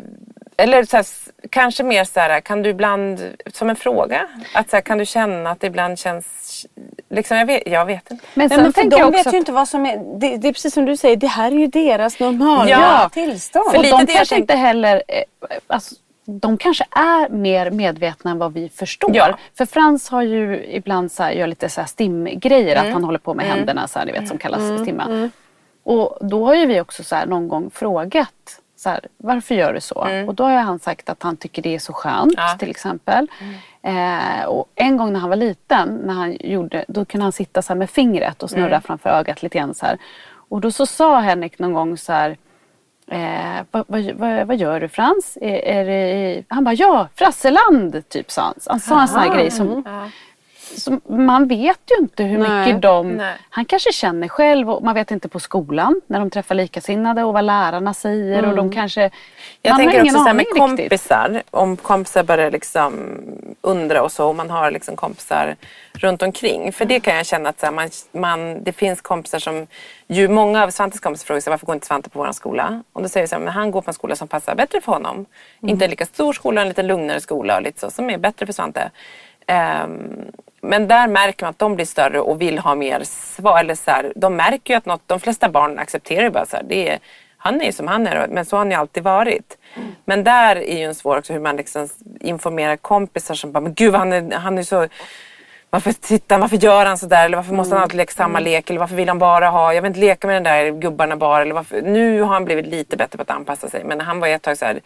eller 0.58 0.84
så 0.84 0.96
här, 0.96 1.06
kanske 1.50 1.82
mer 1.82 2.04
så 2.04 2.20
här, 2.20 2.40
kan 2.40 2.62
du 2.62 2.70
ibland, 2.70 3.20
som 3.54 3.70
en 3.70 3.76
fråga, 3.76 4.26
att 4.54 4.70
så 4.70 4.76
här, 4.76 4.80
kan 4.80 4.98
du 4.98 5.06
känna 5.06 5.50
att 5.50 5.60
det 5.60 5.66
ibland 5.66 5.98
känns 5.98 6.66
liksom, 7.10 7.36
jag, 7.36 7.46
vet, 7.46 7.62
jag 7.66 7.86
vet 7.86 8.10
inte. 8.10 8.24
Men 8.34 8.48
Nej, 8.48 8.48
sen 8.48 8.62
men 8.62 8.72
för 8.72 8.80
tänker 8.80 8.98
de 8.98 9.12
vet 9.12 9.32
ju 9.32 9.38
inte 9.38 9.52
vad 9.52 9.68
som 9.68 9.86
är... 9.86 9.96
Det, 10.20 10.36
det 10.36 10.48
är 10.48 10.52
precis 10.52 10.74
som 10.74 10.84
du 10.84 10.96
säger, 10.96 11.16
det 11.16 11.26
här 11.26 11.52
är 11.52 11.56
ju 11.56 11.66
deras 11.66 12.20
normala 12.20 12.70
Ja, 12.70 13.10
tillstånd. 13.12 13.70
för 13.70 13.78
Och 13.78 13.84
lite 13.84 13.96
de 13.96 14.06
kanske 14.06 14.36
inte 14.36 14.54
heller... 14.54 15.02
eh, 15.08 15.22
Alltså, 15.66 15.94
de 16.24 16.56
kanske 16.58 16.84
är 16.90 17.28
mer 17.28 17.70
medvetna 17.70 18.30
än 18.30 18.38
vad 18.38 18.52
vi 18.52 18.68
förstår. 18.68 19.10
Ja. 19.16 19.38
För 19.58 19.66
Frans 19.66 20.08
har 20.08 20.22
ju 20.22 20.64
ibland 20.66 21.12
så 21.12 21.22
här, 21.22 21.30
gör 21.32 21.46
lite 21.46 21.68
så 21.68 21.80
här 21.80 21.88
stimgrejer, 21.88 22.76
Mm. 22.76 22.86
att 22.86 22.92
han 22.92 23.04
håller 23.04 23.18
på 23.18 23.34
med 23.34 23.46
händerna 23.46 23.88
så 23.88 23.98
här, 23.98 24.06
ni 24.06 24.12
vet, 24.12 24.28
som 24.28 24.38
kallas 24.38 24.82
stimma. 24.82 25.30
Och 25.84 26.18
då 26.20 26.46
har 26.46 26.54
ju 26.54 26.66
vi 26.66 26.80
också 26.80 27.04
så 27.04 27.16
här, 27.16 27.26
någon 27.26 27.48
gång 27.48 27.70
frågat 27.74 28.60
så 28.78 28.88
här, 28.90 29.00
varför 29.16 29.54
gör 29.54 29.72
du 29.72 29.80
så? 29.80 30.06
Och 30.26 30.34
då 30.34 30.44
har 30.44 30.52
han 30.52 30.78
sagt 30.78 31.08
att 31.08 31.22
han 31.22 31.36
tycker 31.36 31.62
det 31.62 31.74
är 31.74 31.78
så 31.78 31.92
skönt 31.92 32.32
Mm. 32.34 32.44
Ja. 32.48 32.56
till 32.58 32.70
exempel. 32.70 33.28
Eh, 33.82 34.44
och 34.46 34.66
en 34.74 34.96
gång 34.96 35.12
när 35.12 35.20
han 35.20 35.28
var 35.30 35.36
liten, 35.36 35.88
när 36.04 36.14
han 36.14 36.36
gjorde, 36.40 36.84
då 36.88 37.04
kunde 37.04 37.24
han 37.24 37.32
sitta 37.32 37.62
så 37.62 37.74
med 37.74 37.90
fingret 37.90 38.42
och 38.42 38.50
snurra 38.50 38.66
Mm. 38.66 38.82
framför 38.82 39.10
ögat 39.10 39.42
lite 39.42 39.58
grann 39.58 39.74
så 39.74 39.86
här. 39.86 39.98
Och 40.48 40.60
då 40.60 40.70
så 40.70 40.86
sa 40.86 41.18
Henrik 41.20 41.58
någon 41.58 41.72
gång 41.72 41.96
så 41.96 42.12
här 42.12 42.36
Eh, 43.10 43.62
vad, 43.70 43.84
vad, 43.88 44.10
vad, 44.14 44.46
vad 44.46 44.56
gör 44.56 44.80
du 44.80 44.88
Frans? 44.88 45.38
Är, 45.40 45.54
är 45.64 45.84
det, 45.84 46.44
han 46.48 46.64
bara 46.64 46.74
ja, 46.74 47.08
Frasseland 47.14 48.08
typ 48.08 48.30
sa 48.30 48.42
han. 48.42 48.54
Han 48.66 48.80
sa 48.80 49.00
en 49.00 49.08
sån 49.08 49.20
här 49.20 49.34
grej 49.34 49.50
som, 49.50 49.84
som 50.76 51.00
man 51.08 51.48
vet 51.48 51.80
ju 51.90 52.02
inte 52.02 52.22
hur 52.22 52.38
Nej. 52.38 52.66
mycket 52.66 52.82
de... 52.82 53.12
Nej. 53.12 53.36
Han 53.50 53.64
kanske 53.64 53.92
känner 53.92 54.28
själv 54.28 54.70
och 54.70 54.82
man 54.82 54.94
vet 54.94 55.10
inte 55.10 55.28
på 55.28 55.40
skolan 55.40 56.00
när 56.06 56.18
de 56.18 56.30
träffar 56.30 56.54
likasinnade 56.54 57.24
och 57.24 57.32
vad 57.32 57.44
lärarna 57.44 57.94
säger 57.94 58.46
och 58.46 58.56
de 58.56 58.72
kanske... 58.72 59.10
Jag 59.62 59.72
man 59.72 59.78
tänker 59.78 59.98
har 59.98 60.04
också 60.04 60.12
ingen 60.12 60.14
så 60.14 60.26
här 60.26 60.34
med 60.34 60.46
riktigt. 60.46 60.58
kompisar. 60.58 61.42
Om 61.50 61.76
kompisar 61.76 62.22
börjar 62.22 62.50
liksom 62.50 63.20
undra 63.60 64.02
och 64.02 64.12
så 64.12 64.28
och 64.28 64.36
man 64.36 64.50
har 64.50 64.70
liksom 64.70 64.96
kompisar 64.96 65.56
runt 65.92 66.22
omkring. 66.22 66.72
För 66.72 66.84
det 66.84 67.00
kan 67.00 67.16
jag 67.16 67.26
känna 67.26 67.48
att 67.48 67.60
så 67.60 67.66
här, 67.66 67.72
man, 67.72 67.90
man, 68.12 68.64
det 68.64 68.72
finns 68.72 69.00
kompisar 69.00 69.38
som... 69.38 69.66
Ju 70.06 70.28
många 70.28 70.62
av 70.64 70.70
Svantes 70.70 71.00
kompisar 71.00 71.26
frågar 71.26 71.40
sig 71.40 71.50
varför 71.50 71.66
går 71.66 71.74
inte 71.74 71.86
Svante 71.86 72.10
på 72.10 72.18
vår 72.18 72.32
skola? 72.32 72.82
Och 72.92 73.02
då 73.02 73.08
säger 73.08 73.24
vi 73.24 73.28
så 73.28 73.34
här, 73.34 73.42
men 73.42 73.52
han 73.52 73.70
går 73.70 73.82
på 73.82 73.90
en 73.90 73.94
skola 73.94 74.16
som 74.16 74.28
passar 74.28 74.54
bättre 74.54 74.80
för 74.80 74.92
honom. 74.92 75.26
Inte 75.60 75.84
en 75.84 75.90
lika 75.90 76.06
stor 76.06 76.32
skola, 76.32 76.60
en 76.60 76.68
lite 76.68 76.82
lugnare 76.82 77.20
skola 77.20 77.56
och 77.56 77.62
lite 77.62 77.80
så 77.80 77.90
som 77.90 78.10
är 78.10 78.18
bättre 78.18 78.46
för 78.46 78.52
Svante. 78.52 78.90
Ehm, 79.46 80.32
men 80.60 80.88
där 80.88 81.08
märker 81.08 81.44
man 81.44 81.50
att 81.50 81.58
de 81.58 81.74
blir 81.74 81.86
större 81.86 82.20
och 82.20 82.40
vill 82.40 82.58
ha 82.58 82.74
mer 82.74 83.00
svar. 83.04 83.60
Eller 83.60 83.74
så 83.74 83.90
här, 83.90 84.12
de 84.16 84.36
märker 84.36 84.74
ju 84.74 84.78
att 84.78 84.86
något, 84.86 85.02
de 85.06 85.20
flesta 85.20 85.48
barn 85.48 85.78
accepterar 85.78 86.22
ju 86.22 86.30
bara 86.30 86.46
så 86.46 86.56
här, 86.56 86.64
det 86.68 86.88
är, 86.88 86.98
han 87.36 87.60
är 87.60 87.64
ju 87.64 87.72
som 87.72 87.86
han 87.86 88.06
är 88.06 88.26
men 88.28 88.44
så 88.44 88.56
har 88.56 88.58
han 88.58 88.70
ju 88.70 88.76
alltid 88.76 89.02
varit. 89.02 89.58
Men 90.04 90.24
där 90.24 90.56
är 90.56 90.78
ju 90.78 90.84
en 90.84 90.94
svår 90.94 91.18
också 91.18 91.32
hur 91.32 91.40
man 91.40 91.56
liksom 91.56 91.88
informerar 92.20 92.76
kompisar 92.76 93.34
som 93.34 93.52
bara, 93.52 93.60
men 93.60 93.74
gud 93.74 93.94
han 93.94 94.12
är, 94.12 94.36
han 94.36 94.58
är 94.58 94.62
så 94.62 94.86
varför 95.70 95.92
tittar 95.92 96.38
varför 96.38 96.56
gör 96.56 96.86
han 96.86 96.98
sådär? 96.98 97.24
Eller 97.24 97.36
varför 97.36 97.54
måste 97.54 97.74
han 97.74 97.82
alltid 97.82 97.96
leka 97.96 98.12
samma 98.12 98.40
lek? 98.40 98.70
Eller 98.70 98.80
varför 98.80 98.94
vill 98.94 99.08
han 99.08 99.18
bara 99.18 99.48
ha, 99.48 99.74
jag 99.74 99.82
vill 99.82 99.88
inte 99.88 100.00
leka 100.00 100.26
med 100.26 100.36
den 100.36 100.42
där 100.42 100.70
gubbarna 100.70 101.16
bara. 101.16 101.42
Eller 101.42 101.54
varför, 101.54 101.82
nu 101.82 102.20
har 102.22 102.28
han 102.28 102.44
blivit 102.44 102.66
lite 102.66 102.96
bättre 102.96 103.16
på 103.16 103.22
att 103.22 103.30
anpassa 103.30 103.68
sig. 103.68 103.84
Men 103.84 104.00
han 104.00 104.20
var 104.20 104.28
ett 104.28 104.42
tag 104.42 104.58
så 104.58 104.64
här, 104.64 104.80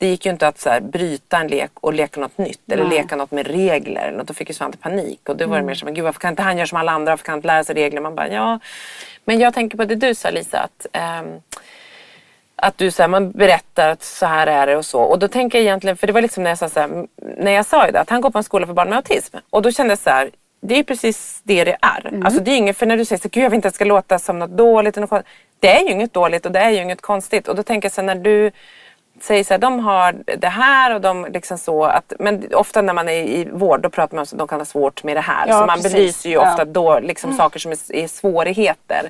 det 0.00 0.06
gick 0.06 0.26
ju 0.26 0.32
inte 0.32 0.48
att 0.48 0.58
så 0.58 0.70
här, 0.70 0.80
bryta 0.80 1.38
en 1.38 1.48
lek 1.48 1.70
och 1.74 1.92
leka 1.92 2.20
något 2.20 2.38
nytt. 2.38 2.72
Eller 2.72 2.84
leka 2.84 3.16
något 3.16 3.30
med 3.30 3.46
regler. 3.46 4.00
Eller 4.00 4.18
något. 4.18 4.26
Då 4.26 4.34
fick 4.34 4.48
ju 4.48 4.54
Svante 4.54 4.78
panik. 4.78 5.28
Och 5.28 5.36
då 5.36 5.46
var 5.46 5.56
det 5.56 5.62
mer 5.62 5.74
som, 5.74 5.86
men 5.86 5.94
gud 5.94 6.04
varför 6.04 6.20
kan 6.20 6.30
inte 6.30 6.42
han 6.42 6.56
göra 6.56 6.66
som 6.66 6.78
alla 6.78 6.92
andra? 6.92 7.12
Varför 7.12 7.24
kan 7.24 7.32
han 7.32 7.38
inte 7.38 7.46
lära 7.46 7.64
sig 7.64 7.74
regler? 7.74 8.00
Man 8.00 8.14
bara, 8.14 8.28
ja. 8.28 8.58
Men 9.24 9.40
jag 9.40 9.54
tänker 9.54 9.76
på 9.76 9.84
det 9.84 9.94
du 9.94 10.14
sa 10.14 10.30
Lisa. 10.30 10.58
Att, 10.58 10.86
ehm, 10.92 11.40
att 12.56 12.78
du 12.78 12.90
så 12.90 13.02
här, 13.02 13.08
man 13.08 13.30
berättar 13.30 13.88
att 13.88 14.02
så 14.02 14.26
här 14.26 14.46
är 14.46 14.66
det 14.66 14.76
och 14.76 14.86
så. 14.86 15.00
Och 15.00 15.18
då 15.18 15.28
tänker 15.28 15.58
jag 15.58 15.62
egentligen, 15.62 15.96
för 15.96 16.06
det 16.06 16.12
var 16.12 16.22
liksom 16.22 16.42
när 16.42 16.50
jag 16.50 16.58
sa 16.58 16.68
så 16.68 16.80
här, 16.80 17.06
när 17.36 17.52
jag 17.52 17.66
sa 17.66 17.86
ju 17.86 17.92
det, 17.92 18.00
att 18.00 18.10
han 18.10 18.20
går 18.20 18.30
på 18.30 18.38
en 18.38 18.44
skola 18.44 18.66
för 18.66 18.74
barn 18.74 18.88
med 18.88 18.96
autism. 18.96 19.36
Och 19.50 19.62
då 19.62 19.72
kände 19.72 19.92
jag 19.92 19.98
så 19.98 20.10
här, 20.10 20.30
det 20.60 20.78
är 20.78 20.82
precis 20.82 21.40
det 21.44 21.64
det 21.64 21.76
är. 21.82 22.24
Alltså 22.24 22.40
det 22.40 22.50
är 22.50 22.56
inget, 22.56 22.76
för 22.76 22.86
när 22.86 22.96
du 22.96 23.04
säger 23.04 23.22
så 23.22 23.28
gud 23.28 23.44
jag 23.44 23.50
vill 23.50 23.56
inte 23.56 23.68
att 23.68 23.74
det 23.74 23.76
ska 23.76 23.84
låta 23.84 24.18
som 24.18 24.38
något 24.38 24.50
dåligt. 24.50 24.96
något. 24.96 25.24
Det 25.60 25.68
är 25.68 25.84
ju 25.84 25.90
inget 25.90 26.12
dåligt 26.12 26.46
och 26.46 26.52
det 26.52 26.58
är 26.58 26.70
ju 26.70 26.82
inget 26.82 27.00
konstigt. 27.00 27.48
Och 27.48 27.56
då 27.56 27.62
tänker 27.62 27.86
jag 27.86 27.92
så 27.92 28.00
här, 28.00 28.06
när 28.06 28.14
du 28.14 28.50
säger 29.22 29.44
så 29.44 29.54
här, 29.54 29.58
de 29.58 29.78
har 29.80 30.14
det 30.38 30.48
här 30.48 30.94
och 30.94 31.00
de 31.00 31.26
liksom 31.32 31.58
så 31.58 31.84
att, 31.84 32.12
men 32.18 32.54
ofta 32.54 32.82
när 32.82 32.92
man 32.92 33.08
är 33.08 33.12
i 33.22 33.48
vård 33.52 33.80
då 33.80 33.90
pratar 33.90 34.16
man 34.16 34.20
om 34.20 34.22
att 34.32 34.38
de 34.38 34.48
kan 34.48 34.60
ha 34.60 34.64
svårt 34.64 35.04
med 35.04 35.16
det 35.16 35.20
här. 35.20 35.46
Ja, 35.48 35.60
så 35.60 35.66
man 35.66 35.76
precis. 35.76 35.92
belyser 35.92 36.28
ju 36.28 36.34
Ja. 36.34 36.50
ofta 36.52 36.64
då 36.64 36.98
liksom 37.00 37.32
saker 37.36 37.58
som 37.58 37.72
är, 37.72 37.94
är 37.94 38.06
svårigheter. 38.08 39.08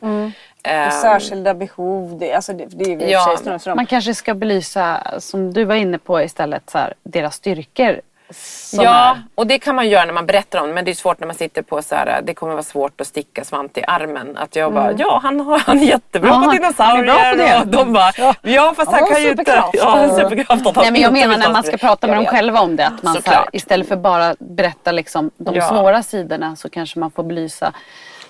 Ehm, 0.62 0.86
Och 0.86 0.92
särskilda 0.92 1.54
behov, 1.54 2.18
det, 2.18 2.32
alltså 2.34 2.52
det, 2.52 2.66
det 2.70 2.84
är 2.84 2.88
ju 2.98 3.06
Ja. 3.06 3.74
Man 3.74 3.86
kanske 3.86 4.14
ska 4.14 4.34
belysa, 4.34 5.00
som 5.18 5.52
du 5.52 5.64
var 5.64 5.74
inne 5.74 5.98
på 5.98 6.22
istället, 6.22 6.70
så 6.70 6.78
här, 6.78 6.94
deras 7.02 7.34
styrkor. 7.34 8.00
Som 8.34 8.84
Ja, 8.84 9.10
är- 9.10 9.22
och 9.34 9.46
det 9.46 9.58
kan 9.58 9.74
man 9.76 9.88
göra 9.88 10.04
när 10.04 10.12
man 10.12 10.26
berättar 10.26 10.60
om 10.60 10.68
det. 10.68 10.74
Men 10.74 10.84
det 10.84 10.90
är 10.90 10.94
svårt 10.94 11.20
när 11.20 11.26
man 11.26 11.36
sitter 11.36 11.62
på 11.62 11.82
så 11.82 11.94
här, 11.94 12.22
det 12.22 12.34
kommer 12.34 12.52
vara 12.52 12.62
svårt 12.62 13.00
att 13.00 13.06
sticka 13.06 13.44
Svante 13.44 13.80
i 13.80 13.84
armen. 13.86 14.36
Att 14.36 14.56
jag 14.56 14.72
bara, 14.74 14.92
ja 14.92 15.20
han, 15.22 15.40
har, 15.40 15.58
han 15.58 15.78
är 15.78 15.84
jättebra 15.84 16.30
Ja, 16.30 16.42
på 16.44 16.52
dinosaurier. 16.52 17.12
han 17.12 17.18
är 17.18 17.36
bra 17.36 17.60
på 17.60 17.66
det. 17.66 17.78
Och 17.80 17.84
de 17.86 17.92
bara, 17.92 18.34
ja, 18.42 18.74
fast 18.76 18.90
han 18.90 19.00
Ja, 19.00 19.06
kan 19.06 19.22
ju 19.22 19.30
inte. 19.30 19.62
Ja, 19.72 20.08
superkraft. 20.18 20.66
att 20.66 20.76
han 20.76 20.82
Nej 20.82 20.92
men 20.92 21.00
jag 21.00 21.12
menar 21.12 21.38
när 21.38 21.52
man 21.52 21.62
ska 21.62 21.76
prata 21.76 22.06
med 22.06 22.16
dem 22.16 22.26
själva 22.26 22.60
om 22.60 22.76
det. 22.76 22.86
Att 22.86 23.02
man 23.02 23.22
så 23.22 23.30
här, 23.30 23.44
istället 23.52 23.88
för 23.88 23.96
bara 23.96 24.34
berätta 24.38 24.92
liksom, 24.92 25.30
de 25.36 25.54
Ja. 25.54 25.68
svåra 25.68 26.02
sidorna 26.02 26.56
så 26.56 26.70
kanske 26.70 26.98
man 26.98 27.10
får 27.10 27.22
belysa 27.22 27.72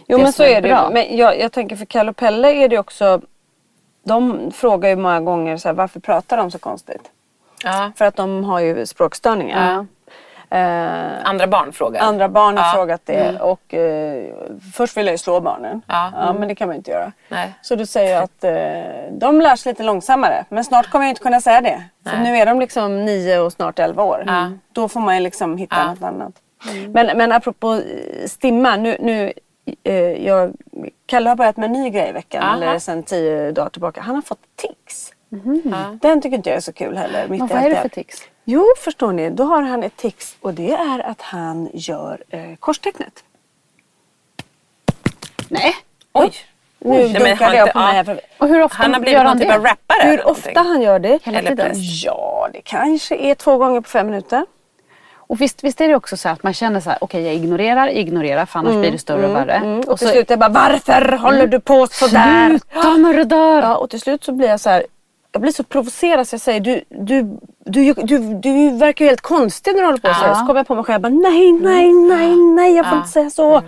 Jo 0.08 0.16
det 0.16 0.22
men 0.22 0.32
så 0.32 0.42
är 0.42 0.60
det 0.60 0.68
bra. 0.68 0.90
Men 0.92 1.16
jag, 1.16 1.40
jag 1.40 1.52
tänker 1.52 1.76
för 1.76 1.84
Kalle 1.84 2.10
och 2.10 2.16
Pelle 2.16 2.52
är 2.52 2.68
det 2.68 2.78
också 2.78 3.20
De 4.04 4.50
frågar 4.54 4.88
ju 4.88 4.96
många 4.96 5.20
gånger 5.20 5.56
så 5.56 5.68
här, 5.68 5.74
varför 5.74 6.00
pratar 6.00 6.36
de 6.36 6.50
så 6.50 6.58
konstigt? 6.58 7.02
Ja. 7.64 7.92
För 7.96 8.04
att 8.04 8.16
de 8.16 8.44
har 8.44 8.60
ju 8.60 8.86
språkstörningar. 8.86 9.86
Eh, 10.52 11.28
Andra 11.28 11.46
barn 11.46 11.72
frågar. 11.72 12.00
andra 12.00 12.28
barn 12.28 12.56
har 12.58 12.64
Ja. 12.64 12.72
frågat 12.74 13.00
det 13.04 13.40
och 13.40 13.74
eh, 13.74 14.24
först 14.74 14.96
vill 14.96 15.06
jag 15.06 15.14
ju 15.14 15.18
slå 15.18 15.40
barnen. 15.40 15.82
Ja. 15.86 16.34
men 16.38 16.48
det 16.48 16.54
kan 16.54 16.68
man 16.68 16.74
ju 16.74 16.78
inte 16.78 16.90
göra. 16.90 17.12
Nej. 17.28 17.54
Så 17.62 17.76
då 17.76 17.86
säger 17.86 18.14
jag 18.14 18.24
att 18.24 18.44
eh, 18.44 19.12
de 19.18 19.40
lär 19.40 19.56
sig 19.56 19.72
lite 19.72 19.82
långsammare. 19.82 20.44
Men 20.48 20.64
snart 20.64 20.90
kommer 20.90 21.04
jag 21.04 21.10
inte 21.10 21.22
kunna 21.22 21.40
säga 21.40 21.60
det. 21.60 21.82
För 22.10 22.16
nu 22.18 22.36
är 22.36 22.46
de 22.46 22.60
liksom 22.60 23.04
nio 23.04 23.38
och 23.38 23.52
snart 23.52 23.78
elva 23.78 24.02
år. 24.02 24.24
Ja. 24.26 24.50
Då 24.72 24.88
får 24.88 25.00
man 25.00 25.14
ju 25.16 25.20
liksom 25.20 25.56
hitta 25.58 25.76
Ja. 25.78 25.86
något 25.90 26.02
annat. 26.02 26.32
Men, 26.88 27.18
men 27.18 27.32
apropå 27.32 27.74
eh, 27.74 28.26
stimma. 28.26 28.76
Nu, 28.76 28.96
nu, 29.00 29.32
eh, 29.84 29.94
jag, 30.26 30.52
Kalle 31.06 31.28
har 31.28 31.36
börjat 31.36 31.56
med 31.56 31.66
en 31.66 31.72
ny 31.72 31.90
grej 31.90 32.08
i 32.08 32.12
veckan. 32.12 32.42
Aha. 32.42 32.56
Eller 32.56 32.78
sen 32.78 33.02
tio 33.02 33.52
dagar 33.52 33.70
tillbaka. 33.70 34.00
Han 34.00 34.14
har 34.14 34.22
fått 34.22 34.38
tics. 34.56 35.12
Ja. 35.64 35.98
Den 36.00 36.22
tycker 36.22 36.36
inte 36.36 36.48
jag 36.50 36.56
är 36.56 36.60
så 36.60 36.72
kul 36.72 36.96
heller. 36.96 37.28
mitt 37.28 37.38
Men 37.38 37.48
vad 37.48 37.58
är 37.64 37.70
det 37.70 37.76
för 37.76 37.88
tics? 37.88 38.22
Jo, 38.44 38.66
förstår 38.78 39.12
ni. 39.12 39.30
Då 39.30 39.44
har 39.44 39.62
han 39.62 39.82
ett 39.82 39.96
tics 39.96 40.36
och 40.40 40.54
det 40.54 40.72
är 40.72 40.98
att 40.98 41.20
han 41.22 41.68
gör 41.72 42.22
eh, 42.30 42.40
korstecknet. 42.58 43.24
Nej. 45.48 45.76
Oj. 46.12 46.32
Nu 46.78 46.90
Nej, 46.90 47.02
men 47.12 47.12
dunkade 47.22 47.44
han 47.44 47.56
jag 47.56 47.64
inte- 47.66 47.72
på 47.72 47.78
mig 47.78 47.92
här. 47.94 48.04
För... 48.04 48.20
Och 48.38 48.48
hur 48.48 48.62
ofta 48.62 48.76
Han 48.82 48.92
har 48.94 49.00
blivit 49.00 49.12
gör 49.14 49.24
någon 49.24 49.28
han 49.28 49.38
typ 49.38 49.48
det? 49.48 49.54
av 49.54 49.62
rappare. 49.64 50.08
Hur 50.10 50.16
någonting. 50.18 50.46
ofta 50.48 50.60
han 50.60 50.82
gör 50.82 50.98
det? 50.98 51.18
Hela 51.22 51.42
tiden? 51.42 51.72
Ja, 52.04 52.48
det 52.52 52.60
kanske 52.60 53.16
är 53.16 53.34
två 53.34 53.56
gånger 53.56 53.80
på 53.80 53.88
fem 53.88 54.06
minuter. 54.06 54.46
Och 55.14 55.40
visst, 55.40 55.64
visst 55.64 55.80
är 55.80 55.88
det 55.88 55.94
också 55.94 56.16
så 56.16 56.28
att 56.28 56.42
man 56.42 56.54
känner 56.54 56.80
så 56.80 56.90
här, 56.90 56.98
okej 57.00 57.22
jag 57.22 57.34
ignorerar, 57.34 57.88
ignorerar 57.88 58.46
för 58.46 58.58
annars 58.58 58.74
blir 58.74 58.90
det 58.92 58.98
större 58.98 59.26
och 59.26 59.34
värre. 59.36 59.52
Mm. 59.52 59.78
Och 59.80 59.88
Och 59.88 59.98
till 59.98 60.06
så, 60.08 60.12
slut 60.12 60.30
är 60.30 60.32
jag 60.32 60.38
bara, 60.38 60.48
varför 60.70 61.12
håller 61.16 61.46
du 61.46 61.60
på 61.60 61.86
sådär? 61.86 62.48
sluta 62.48 62.96
när 62.96 63.14
du 63.14 63.24
dör! 63.24 63.62
Ja, 63.62 63.76
och 63.76 63.90
till 63.90 64.00
slut 64.00 64.24
så 64.24 64.32
blir 64.32 64.48
jag 64.48 64.60
så 64.60 64.70
här, 64.70 64.86
jag 65.32 65.42
blir 65.42 65.52
så 65.52 65.62
provocerad 65.64 66.28
så 66.28 66.34
jag 66.34 66.40
säger, 66.40 66.60
du, 66.60 66.84
du, 66.88 67.22
du, 67.64 67.92
du, 67.92 68.34
du 68.34 68.70
verkar 68.70 69.04
ju 69.04 69.08
helt 69.08 69.20
konstig 69.20 69.74
när 69.74 69.80
du 69.80 69.86
håller 69.86 69.98
på 69.98 70.14
så. 70.14 70.24
Ja. 70.26 70.34
Så 70.34 70.46
kommer 70.46 70.60
jag 70.60 70.66
på 70.66 70.74
mig 70.74 70.84
själv, 70.84 70.94
jag 71.04 71.12
bara, 71.12 71.30
nej, 71.30 71.52
nej, 71.52 71.92
nej, 71.92 72.36
nej, 72.36 72.76
jag 72.76 72.88
får 72.88 72.98
inte 72.98 73.10
säga 73.10 73.30
så. 73.30 73.62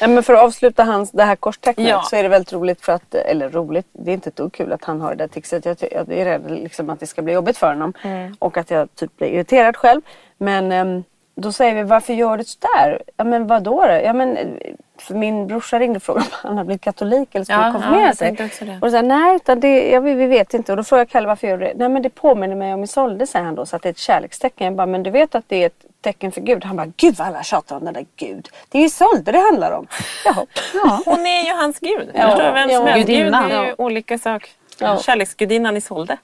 Ja, 0.00 0.08
men 0.08 0.22
för 0.22 0.34
att 0.34 0.40
avsluta 0.40 0.84
hans, 0.84 1.10
det 1.10 1.24
här 1.24 1.36
korstecknet 1.36 1.88
Ja. 1.88 2.02
så 2.02 2.16
är 2.16 2.22
det 2.22 2.28
väldigt 2.28 2.52
roligt 2.52 2.84
för 2.84 2.92
att, 2.92 3.14
eller 3.14 3.50
roligt, 3.50 3.86
det 3.92 4.10
är 4.10 4.14
inte 4.14 4.28
ett 4.28 4.36
dugg 4.36 4.52
kul 4.52 4.72
att 4.72 4.84
han 4.84 5.00
har 5.00 5.10
det 5.10 5.16
där 5.16 5.28
tixet. 5.28 5.64
Jag, 5.64 5.76
jag 5.80 6.12
är 6.12 6.24
rädd 6.24 6.50
liksom 6.50 6.90
att 6.90 7.00
det 7.00 7.06
ska 7.06 7.22
bli 7.22 7.32
jobbigt 7.32 7.56
för 7.56 7.68
honom 7.68 7.92
och 8.38 8.56
att 8.56 8.70
jag 8.70 8.94
typ 8.94 9.16
blir 9.16 9.28
irriterad 9.28 9.76
själv. 9.76 10.00
Men 10.38 10.72
ehm, 10.72 11.04
då 11.34 11.52
säger 11.52 11.74
vi, 11.74 11.82
varför 11.82 12.12
gör 12.12 12.36
du 12.36 12.44
sådär? 12.44 13.02
Ja 13.16 13.24
men 13.24 13.46
vadå 13.46 13.86
då? 13.86 13.92
Ja 13.92 14.12
men 14.12 14.58
för 14.98 15.14
min 15.14 15.46
brorsa 15.46 15.78
ringde 15.78 15.96
och 15.96 16.02
frågade 16.02 16.26
om 16.26 16.48
han 16.48 16.58
har 16.58 16.64
blivit 16.64 16.82
katolik 16.82 17.34
eller 17.34 17.44
skulle 17.44 17.58
Ja, 17.58 17.66
ja, 17.66 17.72
konfirmera 17.72 18.06
jag 18.06 18.16
sig. 18.16 18.30
Och 18.74 18.80
då 18.80 18.90
sa 18.90 19.02
nej 19.02 19.36
utan 19.36 19.60
det, 19.60 19.90
ja, 19.90 20.00
vi, 20.00 20.14
vi 20.14 20.26
vet 20.26 20.54
inte. 20.54 20.72
Och 20.72 20.76
då 20.76 20.84
frågade 20.84 21.00
jag 21.00 21.08
Kalle 21.10 21.26
varför 21.26 21.46
gör 21.46 21.58
du 21.58 21.64
det? 21.66 21.72
Nej 21.76 21.88
men 21.88 22.02
det 22.02 22.10
påminner 22.10 22.56
mig 22.56 22.74
om 22.74 22.84
Isolde 22.84 23.26
säger 23.26 23.44
han 23.44 23.54
då. 23.54 23.66
Så 23.66 23.76
att 23.76 23.82
det 23.82 23.88
är 23.88 23.90
ett 23.90 23.98
kärlekstecken. 23.98 24.64
Jag 24.64 24.74
bara, 24.74 24.86
men 24.86 25.02
du 25.02 25.10
vet 25.10 25.34
att 25.34 25.44
det 25.48 25.62
är 25.62 25.66
ett 25.66 25.84
tecken 26.00 26.32
för 26.32 26.40
Gud? 26.40 26.64
Han 26.64 26.76
bara, 26.76 26.92
gud 26.96 27.14
vad 27.16 27.26
alla 27.28 27.42
tjatar 27.42 27.76
om 27.76 27.84
den 27.84 27.94
där 27.94 28.06
Gud. 28.16 28.48
Det 28.68 28.78
är 28.78 28.84
Isolde 28.84 29.32
det 29.32 29.38
handlar 29.38 29.72
om. 29.72 29.86
Jaha. 30.24 30.46
Ja. 30.74 31.02
Hon 31.04 31.26
är 31.26 31.44
ju 31.44 31.52
hans 31.52 31.78
gud. 31.80 32.10
Ja, 32.14 32.30
Förstår 32.30 32.52
vem 32.52 32.68
som 32.70 32.86
ja. 32.86 32.92
helst? 32.92 33.06
Gud 33.08 33.16
är 33.16 33.24
ju 33.24 33.54
Ja. 33.54 33.74
olika 33.78 34.18
saker. 34.18 34.50
Ja. 34.78 34.98
Kärleksgudinnan 34.98 35.76
Isolde. 35.76 36.16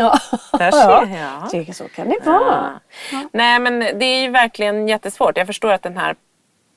Ja, 0.00 0.18
Där 0.58 0.70
ja. 0.72 1.48
ser. 1.50 1.64
Det, 1.64 1.74
så 1.74 1.88
kan 1.88 2.08
det 2.08 2.18
vara. 2.24 2.80
Ja. 3.12 3.28
Nej 3.32 3.58
men 3.58 3.78
det 3.78 4.04
är 4.04 4.22
ju 4.22 4.30
verkligen 4.30 4.88
jättesvårt. 4.88 5.36
Jag 5.36 5.46
förstår 5.46 5.72
att 5.72 5.82
den 5.82 5.96
här 5.96 6.14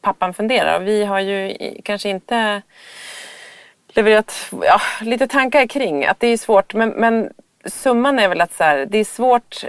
pappan 0.02 0.34
funderar. 0.34 0.80
Och 0.80 0.88
vi 0.88 1.06
har 1.06 1.20
ju 1.20 1.58
kanske 1.84 2.10
inte 2.10 2.62
levererat 3.88 4.52
ja, 4.62 4.82
lite 5.02 5.28
tankar 5.28 5.68
kring 5.68 6.06
att 6.06 6.20
det 6.20 6.28
är 6.28 6.38
svårt. 6.38 6.74
Men, 6.74 6.90
men 6.90 7.30
summan 7.66 8.20
är 8.20 8.28
väl 8.28 8.42
att 8.42 8.54
så 8.54 8.64
här, 8.64 8.86
det 8.86 8.98
är 8.98 9.06
svårt 9.06 9.64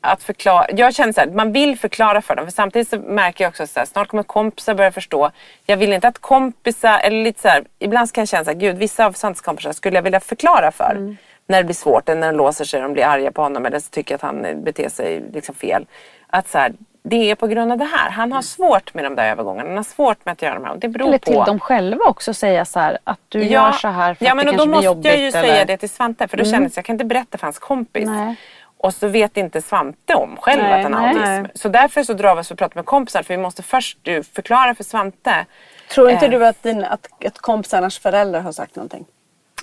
att 0.00 0.22
förklara. 0.22 0.66
Jag 0.70 0.94
känner 0.94 1.12
så 1.12 1.20
här, 1.20 1.28
man 1.28 1.52
vill 1.52 1.78
förklara 1.78 2.22
för 2.22 2.36
dem. 2.36 2.46
För 2.46 2.52
samtidigt 2.52 2.88
så 2.88 2.98
märker 2.98 3.44
jag 3.44 3.48
också 3.48 3.62
att 3.62 3.88
snart 3.88 4.08
kommer 4.08 4.22
kompisar 4.22 4.74
börja 4.74 4.92
förstå. 4.92 5.30
Jag 5.66 5.76
vill 5.76 5.92
inte 5.92 6.08
att 6.08 6.18
kompisar, 6.18 6.98
eller 6.98 7.24
lite 7.24 7.40
så 7.40 7.48
här, 7.48 7.64
ibland 7.78 8.12
kan 8.12 8.22
jag 8.22 8.28
känna 8.28 8.44
så 8.44 8.50
här, 8.50 8.58
gud 8.58 8.78
vissa 8.78 9.06
av 9.06 9.12
Santes 9.12 9.40
kompisar 9.40 9.72
skulle 9.72 9.96
jag 9.96 10.02
vilja 10.02 10.20
förklara 10.20 10.72
för. 10.72 10.90
Mm. 10.90 11.16
När 11.48 11.58
det 11.58 11.64
blir 11.64 11.74
svårt, 11.74 12.08
eller 12.08 12.20
när 12.20 12.26
de 12.32 12.36
låser 12.36 12.64
sig, 12.64 12.80
de 12.80 12.92
blir 12.92 13.04
arga 13.04 13.32
på 13.32 13.42
honom 13.42 13.66
eller 13.66 13.78
så 13.78 13.90
tycker 13.90 14.14
att 14.14 14.22
han 14.22 14.62
beter 14.64 14.88
sig 14.88 15.22
liksom 15.32 15.54
fel. 15.54 15.86
Att 16.26 16.48
så 16.48 16.58
här, 16.58 16.72
det 17.02 17.30
är 17.30 17.34
på 17.34 17.46
grund 17.46 17.72
av 17.72 17.78
det 17.78 17.84
här. 17.84 18.10
Han 18.10 18.32
har 18.32 18.42
svårt 18.42 18.94
med 18.94 19.04
de 19.04 19.14
där 19.14 19.30
övergångarna. 19.30 19.68
Han 19.68 19.76
har 19.76 19.84
svårt 19.84 20.24
med 20.24 20.32
att 20.32 20.42
göra 20.42 20.54
de 20.54 20.64
här. 20.64 20.72
Och 20.72 20.78
det 20.78 20.88
beror 20.88 21.08
Eller 21.08 21.18
på... 21.18 21.24
till 21.24 21.34
dem 21.46 21.60
själva 21.60 22.04
också 22.04 22.34
säga 22.34 22.64
så 22.64 22.80
här 22.80 22.98
att 23.04 23.18
du 23.28 23.44
gör 23.44 23.72
så 23.72 23.88
här 23.88 24.14
för 24.14 24.24
ja, 24.24 24.30
att 24.30 24.36
men 24.36 24.46
det 24.46 24.50
och 24.52 24.56
kanske 24.58 24.66
då 24.66 24.66
blir 24.66 24.74
måste 24.74 24.86
jobbigt. 24.86 25.04
jag 25.12 25.16
ju 25.20 25.26
eller... 25.28 25.42
säga 25.42 25.64
det 25.64 25.76
till 25.76 25.90
Svante 25.90 26.28
för 26.28 26.36
då 26.36 26.44
känner 26.44 26.58
jag 26.58 26.66
att 26.66 26.76
jag 26.76 26.84
kan 26.84 26.94
inte 26.94 27.04
berätta 27.04 27.38
för 27.38 27.46
hans 27.46 27.58
kompis. 27.58 28.06
Nej. 28.08 28.36
Och 28.78 28.94
så 28.94 29.08
vet 29.08 29.36
inte 29.36 29.62
Svante 29.62 30.14
om 30.14 30.36
själv 30.40 30.62
Nej, 30.62 30.72
att 30.72 30.82
han 30.82 30.94
har 30.94 31.08
autism. 31.08 31.22
nej. 31.24 31.44
Så 31.54 31.68
därför 31.68 32.02
så 32.02 32.12
drar 32.12 32.34
vi 32.34 32.40
oss 32.40 32.50
och 32.50 32.58
pratar 32.58 32.74
med 32.76 32.84
kompisar 32.84 33.22
för 33.22 33.34
vi 33.34 33.42
måste 33.42 33.62
först 33.62 33.98
du, 34.02 34.22
förklara 34.22 34.74
för 34.74 34.84
Svante. 34.84 35.46
Tror 35.94 36.10
inte 36.10 36.24
Eh. 36.26 36.30
du 36.30 36.46
att, 36.46 36.62
din, 36.62 36.84
att, 36.84 37.08
att 37.26 37.38
kompisarnas 37.38 37.98
föräldrar 37.98 38.40
har 38.40 38.52
sagt 38.52 38.76
någonting? 38.76 39.04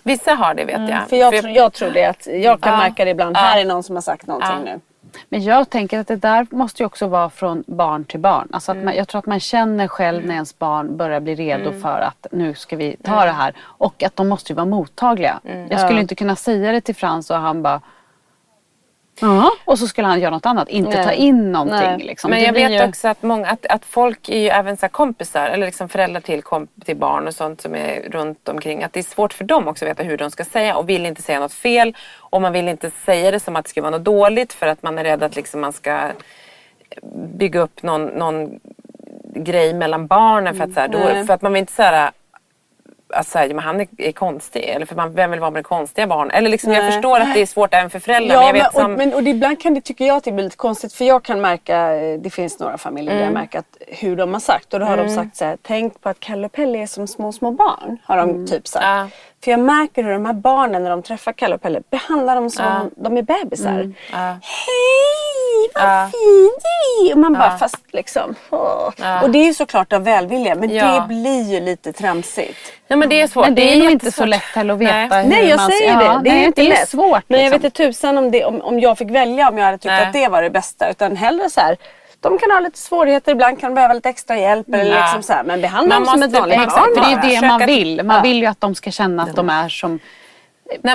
Vissa 0.04 0.34
har 0.34 0.54
det 0.54 0.66
vet 0.66 0.80
jag. 0.80 0.90
Mm. 0.90 1.06
För 1.08 1.16
jag, 1.16 1.34
tror- 1.42 1.52
jag 1.52 1.74
tror 1.74 1.90
det. 1.92 2.06
Att 2.06 2.28
jag 2.28 2.62
kan 2.62 2.72
Ja. 2.74 2.78
märka 2.80 3.06
det 3.06 3.12
ibland. 3.12 3.36
Ja. 3.36 3.40
Här 3.40 3.62
är 3.62 3.66
någon 3.66 3.84
som 3.84 3.96
har 3.96 4.02
sagt 4.02 4.28
någonting 4.28 4.52
Ja. 4.66 4.74
nu. 4.74 4.80
Men 5.30 5.44
jag 5.44 5.70
tänker 5.70 6.00
att 6.00 6.08
det 6.08 6.16
där 6.16 6.48
måste 6.52 6.84
ju 6.84 6.88
också 6.88 7.08
vara 7.08 7.30
från 7.30 7.64
barn 7.68 8.06
till 8.06 8.20
barn. 8.20 8.48
Alltså 8.52 8.72
att 8.72 8.76
Mm. 8.76 8.86
man, 8.86 8.96
jag 8.96 9.08
tror 9.08 9.20
att 9.20 9.26
man 9.26 9.40
känner 9.40 9.88
själv 9.88 10.26
när 10.26 10.34
ens 10.34 10.60
barn 10.60 10.98
börjar 10.98 11.20
bli 11.20 11.36
redo 11.36 11.70
Mm. 11.70 11.82
för 11.82 12.00
att 12.00 12.28
nu 12.32 12.54
ska 12.56 12.76
vi 12.76 12.96
ta 13.04 13.26
det 13.26 13.32
här. 13.32 13.54
Och 13.60 14.04
att 14.04 14.16
de 14.16 14.28
måste 14.30 14.52
ju 14.52 14.56
vara 14.56 14.66
mottagliga. 14.66 15.40
Mm. 15.46 15.68
Jag 15.72 15.80
skulle 15.80 16.00
inte 16.02 16.16
kunna 16.16 16.36
säga 16.36 16.72
det 16.72 16.82
till 16.82 16.96
Frans 16.96 17.32
och 17.32 17.38
han 17.38 17.62
bara 17.62 17.82
Ja, 19.20 19.52
och 19.66 19.80
så 19.80 19.88
skulle 19.88 20.08
han 20.08 20.20
göra 20.20 20.32
något 20.32 20.46
annat. 20.46 20.70
Inte 20.70 20.96
Nej. 20.96 21.04
ta 21.06 21.12
in 21.12 21.52
någonting. 21.52 22.08
Liksom. 22.08 22.30
Men 22.30 22.44
jag 22.44 22.54
vet 22.54 22.72
ju- 22.72 22.84
också 22.88 23.08
att, 23.08 23.22
många, 23.22 23.48
att, 23.48 23.66
att 23.66 23.86
folk 23.86 24.30
är 24.30 24.38
ju 24.40 24.48
även 24.50 24.78
så 24.78 24.88
kompisar 24.88 25.48
eller 25.48 25.66
liksom 25.66 25.90
föräldrar 25.90 26.22
till, 26.22 26.42
komp- 26.42 26.84
till 26.86 26.96
barn 26.98 27.28
och 27.28 27.34
sånt 27.34 27.62
som 27.62 27.76
är 27.76 28.02
runt 28.12 28.50
omkring. 28.50 28.84
Att 28.84 28.94
det 28.94 29.00
är 29.00 29.04
svårt 29.04 29.34
för 29.34 29.44
dem 29.44 29.68
också 29.68 29.86
att 29.86 29.90
veta 29.92 30.04
hur 30.04 30.18
de 30.18 30.32
ska 30.32 30.46
säga 30.46 30.76
och 30.76 30.90
vill 30.90 31.06
inte 31.06 31.22
säga 31.22 31.40
något 31.40 31.54
fel. 31.54 31.96
Och 32.18 32.42
man 32.42 32.54
vill 32.54 32.68
inte 32.68 32.92
säga 33.06 33.32
det 33.32 33.40
som 33.40 33.56
att 33.56 33.64
det 33.66 33.70
ska 33.70 33.82
vara 33.82 33.92
något 33.92 34.04
dåligt 34.04 34.54
för 34.54 34.68
att 34.68 34.84
man 34.84 34.98
är 34.98 35.04
rädd 35.04 35.24
att 35.24 35.36
liksom 35.36 35.62
man 35.62 35.74
ska 35.74 36.12
bygga 37.38 37.60
upp 37.60 37.84
någon, 37.84 38.06
någon 38.06 38.60
grej 39.36 39.74
mellan 39.74 40.08
barnen. 40.08 40.56
För 40.56 40.64
att, 40.64 40.74
så 40.74 40.80
här, 40.80 40.88
då, 40.88 40.98
Nej. 40.98 41.26
för 41.26 41.34
att 41.34 41.42
man 41.42 41.54
vill 41.54 41.60
inte 41.60 41.74
säga 41.74 42.12
att 43.14 43.34
här, 43.34 43.48
men 43.48 43.60
han 43.60 43.82
är, 43.82 43.88
är 43.98 44.12
konstig. 44.12 44.64
Eller 44.64 44.86
för 44.86 44.96
man, 44.96 45.14
vem 45.14 45.32
vill 45.32 45.40
vara 45.40 45.52
med 45.52 45.60
det 45.60 45.68
konstiga 45.68 46.08
barn? 46.08 46.32
Eller 46.32 46.50
liksom, 46.50 46.72
jag 46.72 46.94
förstår 46.94 47.20
att 47.20 47.34
det 47.34 47.42
är 47.42 47.46
svårt 47.46 47.74
även 47.74 47.90
för 47.90 48.00
föräldrar. 48.00 48.36
Ja, 48.36 48.40
men 48.40 48.48
jag 48.48 48.54
vet 48.54 48.68
och, 48.68 48.82
som, 48.82 48.94
men 48.94 49.14
och 49.14 49.24
det, 49.24 49.30
ibland 49.30 49.62
kan 49.62 49.74
det, 49.74 49.82
tycker 49.82 50.06
jag 50.06 50.18
att 50.18 50.24
det 50.24 50.32
blir 50.32 50.44
lite 50.44 50.58
konstigt 50.58 50.94
för 50.94 51.06
jag 51.06 51.24
kan 51.24 51.42
märka, 51.42 51.96
eh, 51.96 52.20
det 52.20 52.30
finns 52.30 52.60
några 52.60 52.78
familjer 52.78 53.16
där 53.16 53.24
jag 53.24 53.34
märker 53.34 53.60
att 53.60 53.78
hur 53.88 54.16
de 54.16 54.34
har 54.34 54.40
sagt 54.40 54.74
och 54.74 54.80
då 54.80 54.86
har 54.86 54.98
de 54.98 55.10
sagt 55.10 55.38
så 55.38 55.46
här, 55.46 55.58
tänk 55.62 56.02
på 56.02 56.10
att 56.10 56.20
Kalle 56.20 56.46
och 56.46 56.52
Pelle 56.52 56.80
är 56.80 56.88
som 56.88 57.08
små 57.08 57.32
små 57.32 57.52
barn. 57.52 57.98
Har 58.04 58.18
de 58.18 58.48
typ 58.48 58.68
sagt. 58.68 58.86
Ja. 58.86 59.08
För 59.44 59.52
jag 59.52 59.60
märker 59.60 60.04
hur 60.04 60.12
de 60.12 60.26
här 60.26 60.34
barnen 60.34 60.84
när 60.84 60.90
de 60.90 61.04
träffar 61.04 61.34
Kalle 61.34 61.56
och 61.56 61.62
Pelle 61.62 61.82
behandlar 61.90 62.36
dem 62.36 62.50
som 62.50 62.92
de 62.96 63.18
är 63.18 63.22
bebisar. 63.22 63.94
Ja. 64.12 64.18
Hej 64.18 65.33
vad 65.74 65.84
Ja. 65.84 66.10
fin 66.12 66.50
du 66.62 67.10
är! 67.10 67.14
Och 67.14 67.20
man 67.20 67.34
bara 67.34 67.58
fast 67.58 67.78
liksom. 67.94 68.36
åh. 68.50 68.90
Och 69.24 69.30
det 69.30 69.40
är 69.40 69.46
ju 69.46 69.54
såklart 69.54 69.94
av 69.94 70.04
välvilja 70.04 70.56
men 70.56 70.70
Ja. 70.70 70.86
det 70.86 71.08
blir 71.08 71.52
ju 71.54 71.60
lite 71.60 71.94
tramsigt. 71.94 72.58
Ja, 72.88 72.96
men 72.96 73.10
det 73.10 73.22
är 73.22 73.28
svårt. 73.28 73.46
Men 73.46 73.56
det 73.56 73.74
är 73.74 73.78
nog 73.78 73.92
inte 73.92 74.12
så 74.12 74.26
lätt 74.26 74.42
heller 74.42 74.74
att 74.74 74.80
veta 74.80 74.94
Nej. 74.96 75.24
hur 75.24 75.30
Nej 75.30 75.50
jag 75.50 75.58
man 75.58 75.72
säger 75.72 75.92
ja, 75.92 75.98
det. 76.00 76.04
Det 76.24 76.30
är 76.30 76.34
nej, 76.36 76.46
inte 76.46 76.62
det 76.62 76.68
är 76.68 76.70
lätt. 76.70 76.90
svårt. 76.90 77.24
Men 77.28 77.40
jag 77.40 77.46
liksom. 77.52 77.62
vet 77.62 77.64
inte 77.80 77.94
tusan 77.94 78.18
om, 78.18 78.32
det, 78.32 78.46
om, 78.46 78.62
om 78.62 78.80
jag 78.80 78.98
fick 78.98 79.10
välja 79.12 79.50
om 79.50 79.58
jag 79.58 79.66
hade 79.66 79.78
tyckt 79.78 79.86
Nej. 79.86 80.06
att 80.06 80.14
det 80.14 80.28
var 80.28 80.42
det 80.42 80.50
bästa. 80.50 80.90
Utan 80.90 81.16
hellre 81.18 81.50
så 81.50 81.62
här. 81.62 81.78
De 82.20 82.38
kan 82.40 82.52
ha 82.52 82.60
lite 82.60 82.78
svårigheter, 82.80 83.32
ibland 83.32 83.60
kan 83.60 83.70
de 83.72 83.76
behöva 83.76 83.94
lite 83.94 84.10
extra 84.10 84.38
hjälp. 84.38 84.68
Eller 84.74 84.96
Ja. 84.96 85.02
liksom 85.02 85.24
så 85.24 85.34
här, 85.34 85.44
men 85.44 85.62
behandla 85.62 85.96
Man 86.00 86.06
dem 86.06 86.14
som 86.14 86.24
ett 86.24 86.40
vanligt 86.40 86.60
exakt, 86.60 86.76
barn. 86.76 86.88
För 86.96 87.02
det 87.22 87.28
är 87.28 87.30
ju 87.34 87.40
det 87.42 87.48
man 87.48 87.66
vill. 87.66 88.04
Man 88.04 88.16
Ja. 88.16 88.22
vill 88.22 88.38
ju 88.42 88.46
att 88.46 88.62
de 88.62 88.76
ska 88.76 88.92
känna 88.92 89.24
att 89.24 89.36
de 89.36 89.50
är 89.50 89.70
som 89.70 90.00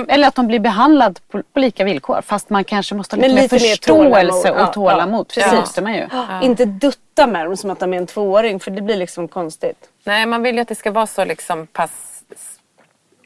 eller 0.09 0.29
att 0.29 0.35
de 0.35 0.47
blir 0.47 0.61
behandlade 0.61 1.20
på, 1.31 1.43
på 1.53 1.61
lika 1.61 1.85
villkor. 1.85 2.22
Fast 2.22 2.51
man 2.51 2.64
kanske 2.64 2.95
måste 2.95 3.16
ha 3.16 3.22
lite, 3.22 3.35
lite 3.43 3.55
mer 3.55 3.61
förståelse 3.61 4.49
tålamod. 4.49 4.68
och 4.68 4.72
tålamod. 4.72 5.33
Ja, 5.37 5.43
Precis, 5.43 5.47
ja. 5.47 5.51
det 5.51 5.61
måste 5.61 5.83
man 5.83 5.95
ju. 5.95 6.09
Inte 6.43 6.64
dutta 6.64 7.26
med 7.26 7.47
dem 7.47 7.57
som 7.57 7.70
att 7.70 7.81
de 7.81 7.95
är 7.95 7.99
en 7.99 8.07
tvååring 8.07 8.61
för 8.61 8.70
det 8.70 8.83
blir 8.83 8.97
liksom 8.97 9.29
konstigt. 9.29 9.89
Nej, 10.05 10.26
man 10.26 10.43
vill 10.43 10.55
ju 10.55 10.61
att 10.61 10.68
det 10.68 10.74
ska 10.74 10.91
vara 10.91 11.07
så 11.07 11.24
liksom 11.24 11.66
pass 11.66 12.22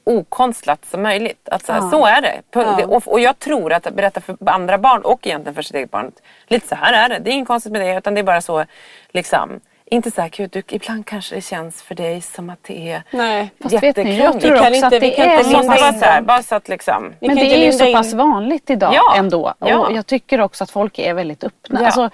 okonstlat 0.04 0.84
som 0.84 1.02
möjligt. 1.02 1.48
Att 1.48 1.64
så, 1.66 1.72
här, 1.72 1.90
så 1.90 2.06
är 2.06 2.22
det. 2.22 2.42
Ja. 2.50 2.86
Och, 2.86 3.08
och 3.08 3.20
jag 3.20 3.38
tror 3.38 3.72
att 3.72 3.94
berätta 3.94 4.20
för 4.20 4.36
andra 4.46 4.78
barn 4.78 5.02
och 5.02 5.26
egentligen 5.26 5.54
för 5.54 5.62
sitt 5.62 5.76
eget 5.76 5.90
barn. 5.90 6.12
Lite 6.46 6.68
så 6.68 6.74
här 6.74 6.92
är 6.92 7.08
det. 7.08 7.18
Det 7.18 7.30
är 7.30 7.32
inget 7.32 7.48
konstigt 7.48 7.72
med 7.72 7.80
det 7.80 7.98
utan 7.98 8.14
det 8.14 8.20
är 8.20 8.24
bara 8.24 8.40
så 8.40 8.64
liksom. 9.08 9.60
Inte 9.92 10.10
så 10.10 10.28
du, 10.52 10.62
ibland 10.68 11.06
kanske 11.06 11.34
det 11.34 11.40
känns 11.40 11.82
för 11.82 11.94
dig 11.94 12.20
som 12.20 12.50
att 12.50 12.58
det 12.62 12.92
är 12.92 13.02
Nej. 13.10 13.50
Fast 13.62 13.82
vet 13.82 13.96
ni, 13.96 14.18
jag 14.18 14.40
tror 14.40 14.52
Vi 14.52 14.58
kan 14.58 14.66
också 14.66 14.74
inte- 14.74 14.86
att 14.96 15.02
vi 15.02 15.10
kan 15.10 15.24
är 15.28 15.38
inte 15.38 15.50
linda 15.50 15.66
vara 15.66 15.92
så 15.92 16.04
här, 16.04 16.22
bara 16.22 16.42
så 16.42 16.54
att 16.54 16.68
liksom. 16.68 17.12
Men 17.20 17.36
det 17.36 17.54
är 17.54 17.66
ju 17.66 17.72
så 17.72 17.84
in- 17.84 17.96
pass 17.96 18.12
vanligt 18.14 18.70
idag 18.70 18.94
Ja, 18.94 19.14
ändå. 19.16 19.54
ja. 19.58 19.78
Och 19.78 19.92
jag 19.96 20.06
tycker 20.06 20.40
också 20.40 20.64
att 20.64 20.70
folk 20.70 20.98
är 20.98 21.14
väldigt 21.14 21.44
öppna. 21.44 21.80
Ja. 21.80 21.86
Alltså, 21.86 22.10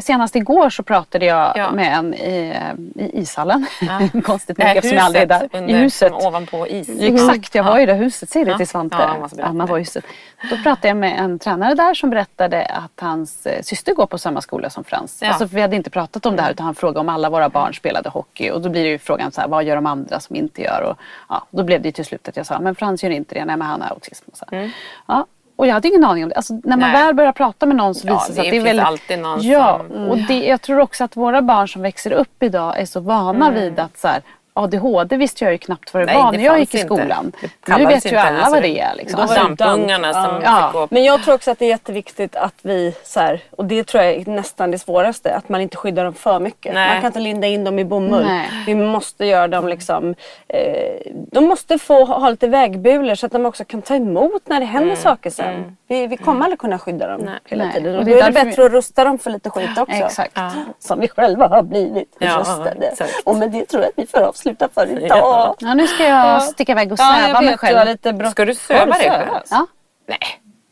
Senast 0.00 0.36
igår 0.36 0.70
så 0.70 0.82
pratade 0.82 1.26
jag 1.26 1.52
Ja. 1.56 1.70
med 1.70 1.96
en 1.98 2.14
i, 2.14 2.54
i 2.96 3.20
ishallen. 3.22 3.66
Konstigt 4.24 4.56
Det 4.56 4.64
nog 4.68 4.76
eftersom 4.76 4.96
jag 4.96 5.04
aldrig 5.06 5.22
är 5.22 5.26
där. 5.26 5.48
under, 5.52 5.74
I 5.74 5.76
huset. 5.76 6.12
ovanpå 6.12 6.66
is. 6.66 6.88
Exakt, 7.00 7.54
jag 7.54 7.64
var 7.64 7.78
i 7.78 7.86
det 7.86 7.94
huset. 7.94 8.30
Säg 8.30 8.44
det 8.44 8.50
Ja. 8.50 8.56
till 8.58 8.68
Svante. 8.68 8.96
Ja, 9.36 9.44
Anna 9.44 9.66
var 9.66 9.76
i 9.76 9.80
huset. 9.80 10.04
Då 10.50 10.56
pratade 10.56 10.88
jag 10.88 10.96
med 10.96 11.18
en 11.18 11.38
tränare 11.38 11.74
där 11.74 11.94
som 11.94 12.10
berättade 12.10 12.64
att 12.64 13.00
hans 13.00 13.46
eh, 13.46 13.62
syster 13.62 13.94
går 13.94 14.06
på 14.06 14.18
samma 14.18 14.40
skola 14.40 14.70
som 14.70 14.84
Frans. 14.84 15.18
Ja. 15.22 15.28
Alltså, 15.28 15.44
vi 15.44 15.60
hade 15.60 15.76
inte 15.76 15.90
pratat 15.90 16.26
om 16.26 16.36
det 16.36 16.42
här 16.42 16.50
utan 16.50 16.66
han 16.66 16.74
frågade 16.74 17.01
om 17.02 17.08
alla 17.08 17.30
våra 17.30 17.48
barn 17.48 17.74
spelade 17.74 18.08
hockey. 18.08 18.50
Och 18.50 18.60
då 18.60 18.68
blir 18.68 18.82
det 18.84 18.90
ju 18.90 18.98
frågan 18.98 19.32
så 19.32 19.40
här, 19.40 19.48
vad 19.48 19.64
gör 19.64 19.74
de 19.74 19.86
andra 19.86 20.20
som 20.20 20.36
inte 20.36 20.62
gör? 20.62 20.82
Och, 20.90 20.96
ja, 21.28 21.46
då 21.50 21.62
blev 21.64 21.82
det 21.82 21.88
ju 21.88 21.92
till 21.92 22.04
slut 22.04 22.28
att 22.28 22.36
jag 22.36 22.46
sa, 22.46 22.58
men 22.60 22.74
Frans 22.74 23.04
gör 23.04 23.10
inte 23.10 23.34
det. 23.34 23.44
Nej, 23.44 23.56
men 23.56 23.66
han 23.68 23.82
har 23.82 23.88
autism. 23.88 24.24
Och, 24.32 24.36
så 24.36 24.44
här. 24.50 24.70
Ja, 25.06 25.26
och 25.56 25.66
jag 25.66 25.74
hade 25.74 25.88
ingen 25.88 26.04
aning 26.04 26.22
om 26.24 26.28
det. 26.28 26.34
Alltså, 26.36 26.52
när 26.54 26.60
man 26.64 26.72
Mm. 26.82 26.92
Nej. 26.92 27.04
väl 27.06 27.14
börjar 27.14 27.32
prata 27.32 27.66
med 27.66 27.76
någon 27.76 27.94
så 27.94 28.06
Ja, 28.08 28.12
visar 28.12 28.28
det 28.28 28.34
sig 28.34 28.44
att 28.46 28.50
det 28.50 28.56
är 28.56 28.62
väldigt... 28.64 28.86
alltid 28.86 29.18
någon 29.18 29.40
ja, 29.42 29.80
som- 29.88 30.08
och 30.08 30.18
det, 30.18 30.46
jag 30.46 30.60
tror 30.62 30.80
också 30.80 31.04
att 31.04 31.16
våra 31.16 31.42
barn 31.42 31.68
som 31.68 31.82
växer 31.82 32.12
upp 32.12 32.42
idag 32.42 32.80
är 32.80 32.84
så 32.86 33.00
vana 33.00 33.50
vid 33.50 33.78
att 33.78 33.98
så 33.98 34.08
här, 34.08 34.22
ADHD 34.54 35.16
visste 35.16 35.44
jag 35.44 35.52
ju 35.52 35.58
knappt 35.58 35.94
vad 35.94 36.06
det 36.06 36.12
Mm. 36.12 36.14
Nej, 36.14 36.24
var 36.24 36.32
det 36.32 36.38
när 36.38 36.44
jag 36.44 36.58
gick 36.60 36.74
i 36.74 36.78
skolan. 36.78 37.32
Nu 37.66 37.86
vet 37.86 38.12
ju 38.12 38.16
alla 38.16 38.50
vad 38.50 38.62
det 38.62 38.80
är. 38.80 38.94
Liksom. 38.94 39.20
Då 39.20 39.26
var 39.26 39.48
det 39.48 39.54
dampungarna 39.54 40.12
som 40.12 40.40
Ja. 40.44 40.66
fick 40.66 40.72
gå 40.72 40.88
Men 40.90 41.04
jag 41.04 41.22
tror 41.24 41.34
också 41.34 41.50
att 41.50 41.58
det 41.58 41.64
är 41.64 41.68
jätteviktigt 41.68 42.36
att 42.36 42.54
vi, 42.62 42.94
så 43.04 43.20
här, 43.20 43.40
och 43.50 43.64
det 43.64 43.84
tror 43.84 44.02
jag 44.04 44.14
är 44.14 44.30
nästan 44.30 44.70
det 44.70 44.78
svåraste, 44.78 45.34
att 45.34 45.48
man 45.48 45.60
inte 45.60 45.76
skyddar 45.76 46.04
dem 46.04 46.14
för 46.14 46.40
mycket. 46.40 46.74
Nej. 46.74 46.88
Man 46.88 47.00
kan 47.00 47.06
inte 47.06 47.20
linda 47.20 47.46
in 47.46 47.64
dem 47.64 47.78
i 47.78 47.84
bomull. 47.84 48.24
Nej. 48.26 48.48
Vi 48.66 48.74
måste 48.74 49.26
göra 49.26 49.48
dem 49.48 49.68
liksom, 49.68 50.14
eh, 50.48 51.12
de 51.32 51.44
måste 51.44 51.78
få 51.78 52.04
ha, 52.04 52.28
lite 52.30 52.46
vägbulor 52.48 53.14
så 53.14 53.26
att 53.26 53.32
de 53.32 53.46
också 53.46 53.64
kan 53.64 53.82
ta 53.82 53.94
emot 53.94 54.42
när 54.48 54.60
det 54.60 54.66
händer 54.66 54.96
saker 54.96 55.30
sen. 55.30 55.76
Vi, 55.88 56.06
vi 56.06 56.16
kommer 56.16 56.44
aldrig 56.44 56.58
kunna 56.58 56.78
skydda 56.78 57.06
dem 57.08 57.30
hela 57.44 57.64
Nej. 57.64 57.74
tiden. 57.74 57.96
Och 57.98 58.04
då 58.04 58.10
är 58.12 58.22
det 58.22 58.32
bättre 58.44 58.64
att 58.64 58.72
rusta 58.72 59.04
dem 59.04 59.18
för 59.18 59.30
lite 59.30 59.50
skit 59.50 59.78
också. 59.78 59.96
Exakt. 59.96 60.38
Som 60.78 61.00
vi 61.00 61.08
själva 61.08 61.48
har 61.48 61.62
blivit 61.62 62.16
Ja, 62.18 62.36
rustade. 62.40 62.86
exakt. 62.86 63.12
Och 63.24 63.36
med 63.36 63.50
det 63.50 63.64
tror 63.66 63.82
jag 63.82 63.88
att 63.88 63.98
vi 63.98 64.06
får 64.06 64.20
avsluta 64.20 64.41
för 64.74 64.86
idag. 65.04 65.18
Ja. 65.18 65.56
Ja, 65.58 65.74
nu 65.74 65.86
ska 65.86 66.04
jag 66.08 66.42
sticka 66.42 66.72
iväg 66.72 66.92
och 66.92 66.98
Ja, 67.00 67.14
söva 67.16 67.28
jag 67.28 67.44
mig 67.44 67.58
själv. 67.58 67.86
lite 67.88 68.12
bråttom. 68.12 68.32
Ska 68.32 68.44
du 68.44 68.54
söva 68.54 68.86
dig 68.98 69.10
själv? 69.10 69.28
Ja, 69.50 69.66
Nej. 70.08 70.18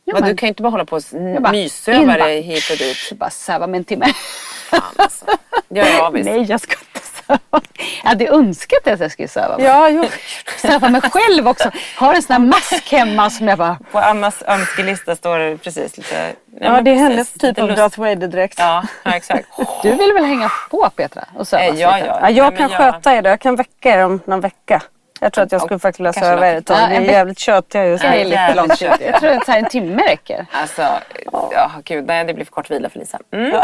Ja, 0.05 0.15
Men 0.21 0.29
du 0.29 0.37
kan 0.37 0.47
ju 0.47 0.49
inte 0.49 0.63
bara 0.63 0.71
hålla 0.71 0.85
på 0.85 0.97
och 0.97 1.03
Jag 1.13 1.51
myssöva 1.53 2.17
dig 2.17 2.41
hit 2.41 2.71
och 2.71 2.77
dit. 2.77 2.97
så 2.97 3.15
bara 3.15 3.31
söva 3.31 3.67
mig 3.67 3.79
en 3.79 3.85
timme. 3.85 4.07
Fan 4.71 4.83
alltså. 4.97 5.25
Gör 5.69 5.85
jag 5.87 6.01
avis. 6.01 6.27
Nej, 6.27 6.43
jag 6.43 6.61
ska. 6.61 6.77
Jag 8.03 8.09
hade 8.11 8.29
önskat 8.29 8.87
att 8.87 9.01
jag 9.01 9.11
skulle 9.13 9.29
söva 9.29 9.57
mig. 9.57 9.67
Ja, 9.67 9.89
jo. 9.89 10.05
Söva 10.59 10.89
mig 10.89 11.01
själv 11.01 11.49
också. 11.49 11.71
Har 11.97 12.15
en 12.15 12.23
sån 12.23 12.33
här 12.33 12.41
mask 12.41 12.93
hemma 12.93 13.31
som 13.31 13.49
jag 13.49 13.59
bara... 13.59 13.79
På 13.93 13.99
Annas 13.99 14.43
önskelista 14.47 15.17
står 15.17 15.39
det 15.39 15.57
precis 15.57 15.97
lite... 15.97 16.33
Ja, 16.61 16.73
men 16.73 16.85
det 16.85 16.91
är 16.91 16.95
hennes 16.95 17.33
typ 17.33 17.59
av. 17.59 17.75
Darth 17.75 17.99
Vader-dräkt. 18.01 18.59
Ja, 18.59 18.85
ja, 19.03 19.11
exakt. 19.15 19.49
Du 19.83 19.91
vill 19.95 20.13
väl 20.13 20.25
hänga 20.25 20.51
på 20.71 20.91
Petra 20.97 21.25
och 21.37 21.49
söva 21.49 21.63
Eh, 21.65 21.75
ja, 21.81 21.97
lite? 21.97 22.07
ja. 22.09 22.19
Ja, 22.23 22.31
jag 22.31 22.57
kan 22.57 22.71
jag- 22.71 22.79
sköta 22.79 23.15
er 23.15 23.23
då. 23.23 23.31
Jag 23.31 23.41
kan 23.41 23.57
väcka 23.57 23.91
er 23.95 24.05
om 24.05 24.21
någon 24.25 24.41
vecka. 24.41 24.83
Jag 25.23 25.33
tror 25.33 25.45
att 25.45 25.53
jag 25.53 25.61
skulle 25.63 25.79
faktiskt 25.79 26.01
vilja 26.01 26.13
söva 26.13 26.49
er 26.49 26.55
ett 26.57 26.67
tag. 26.67 26.77
Ja, 26.81 26.87
Ni 26.89 26.97
är 26.97 27.01
jävligt 27.13 27.39
tjötiga 27.39 27.87
just 27.87 28.05
Jag 28.05 28.15
är 28.15 28.25
nu. 28.25 28.31
lite 28.31 28.55
långt. 28.55 28.81
Jag 28.81 29.21
tror 29.21 29.31
att 29.31 29.49
en 29.49 29.65
timme 29.65 30.03
räcker. 30.03 30.47
Alltså, 30.53 30.83
ja 31.33 31.71
gud, 31.85 32.07
nej 32.07 32.25
det 32.25 32.35
blir 32.35 32.45
för 32.45 32.53
kort 32.53 32.71
vila 32.71 32.89
för 32.91 32.99
Lisa. 32.99 33.19
Mm. 33.33 33.61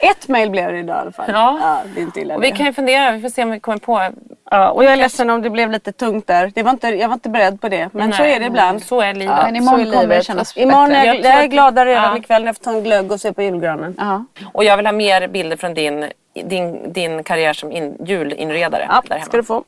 Ett 0.00 0.28
mail 0.28 0.50
blev 0.50 0.72
det 0.72 0.78
idag 0.78 0.96
i 0.96 1.00
alla 1.00 1.12
fall. 1.12 1.26
Ja. 1.28 1.80
det 1.94 2.00
är 2.00 2.02
inte 2.02 2.20
illa 2.20 2.34
Och 2.34 2.42
vi 2.42 2.50
det. 2.50 2.56
kan 2.56 2.66
ju 2.66 2.72
fundera, 2.72 3.10
vi 3.12 3.20
får 3.20 3.28
se 3.28 3.42
om 3.42 3.50
vi 3.50 3.60
kommer 3.60 3.78
på. 3.78 4.08
ja, 4.50 4.70
och 4.70 4.84
jag 4.84 4.92
är 4.92 4.96
ledsen 4.96 5.30
om 5.30 5.42
det 5.42 5.50
blev 5.50 5.70
lite 5.70 5.92
tungt 5.92 6.26
där. 6.26 6.52
Det 6.54 6.62
var 6.62 6.70
inte, 6.70 6.88
jag 6.88 7.08
var 7.08 7.14
inte 7.14 7.28
beredd 7.28 7.60
på 7.60 7.68
det. 7.68 7.88
Men 7.92 8.12
så 8.12 8.22
Nej, 8.22 8.32
är 8.34 8.40
det 8.40 8.46
ibland. 8.46 8.82
Så 8.82 9.00
är 9.00 9.14
livet. 9.14 9.36
Men 9.44 9.56
imorgon 9.56 9.76
så 9.84 9.90
är 9.90 9.92
kommer 9.92 10.02
det 10.06 10.08
livet. 10.08 10.26
kännas 10.26 10.56
Imorgon 10.56 10.88
bättre. 10.88 11.00
är 11.00 11.14
jag, 11.14 11.24
Jag 11.24 11.44
är 11.44 11.46
gladare 11.46 11.90
redan 11.90 12.04
Ja. 12.12 12.18
ikväll 12.18 12.42
när 12.42 12.48
jag 12.48 12.56
får 12.56 12.64
ta 12.64 12.70
en 12.70 12.82
glögg 12.84 13.12
och 13.12 13.20
se 13.20 13.32
på 13.32 13.42
julgranen. 13.42 13.94
Ja. 13.98 14.24
Och 14.52 14.64
jag 14.64 14.76
vill 14.76 14.86
ha 14.86 14.92
mer 14.92 15.28
bilder 15.28 15.56
från 15.56 15.74
din 15.74 16.04
din, 16.34 16.92
din 16.92 17.24
karriär 17.24 17.52
som 17.52 17.72
in, 17.72 17.96
julinredare 18.04 18.86
Ja, 18.88 19.02
där 19.08 19.14
hemma. 19.14 19.24
ska 19.26 19.36
du 19.36 19.42
få. 19.42 19.64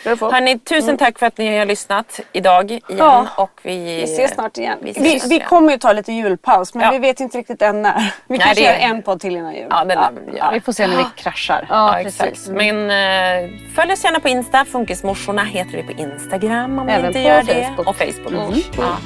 Ska 0.00 0.10
du 0.10 0.16
få. 0.16 0.30
Hörni, 0.32 0.58
tusen 0.58 0.96
tack 0.96 1.18
för 1.18 1.26
att 1.26 1.38
ni 1.38 1.58
har 1.58 1.66
lyssnat 1.66 2.20
idag 2.32 2.70
igen. 2.70 2.80
Ja. 2.98 3.26
Och 3.36 3.60
vi, 3.62 3.76
Vi 3.84 4.02
ses 4.02 4.30
snart 4.30 4.58
igen. 4.58 4.78
Vi, 4.82 4.92
Vi, 4.92 5.00
vi 5.28 5.34
igen. 5.34 5.48
kommer 5.48 5.72
ju 5.72 5.78
ta 5.78 5.92
lite 5.92 6.12
julpaus 6.12 6.74
men 6.74 6.84
Ja. 6.84 6.90
vi 6.90 6.98
vet 6.98 7.20
inte 7.20 7.38
riktigt 7.38 7.62
än 7.62 7.82
när. 7.82 7.94
Vi 7.98 8.10
Nej, 8.26 8.38
kanske 8.38 8.54
det- 8.64 8.66
gör 8.82 8.88
en 8.90 9.02
podd 9.02 9.20
till 9.20 9.36
innan 9.36 9.54
jul. 9.54 9.66
Ja, 9.70 9.84
det 9.84 9.94
lär 9.94 10.52
vi 10.52 10.60
får 10.60 10.72
se 10.72 10.86
när 10.86 10.96
vi 10.96 11.04
kraschar. 11.16 11.66
Ja, 11.68 11.98
exakt. 12.00 12.48
Men 12.48 12.90
eh, 12.90 13.50
följ 13.74 13.92
oss 13.92 14.04
gärna 14.04 14.20
på 14.20 14.28
Insta. 14.28 14.64
Funkismorsorna 14.64 15.44
heter 15.44 15.72
vi 15.72 15.82
på 15.82 15.92
Instagram 15.92 16.78
om 16.78 16.88
Även 16.88 17.06
inte 17.06 17.18
på 17.18 17.28
gör 17.28 17.40
Facebook. 17.42 17.76
det. 17.76 17.90
Och 17.90 17.96
Facebook. 17.96 18.48
Mm. 18.48 18.60
Ja. 18.76 18.96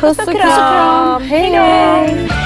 Puss 0.00 0.18
och 0.18 0.34
kram! 0.40 1.22
Hej 1.22 1.50
då! 1.50 2.45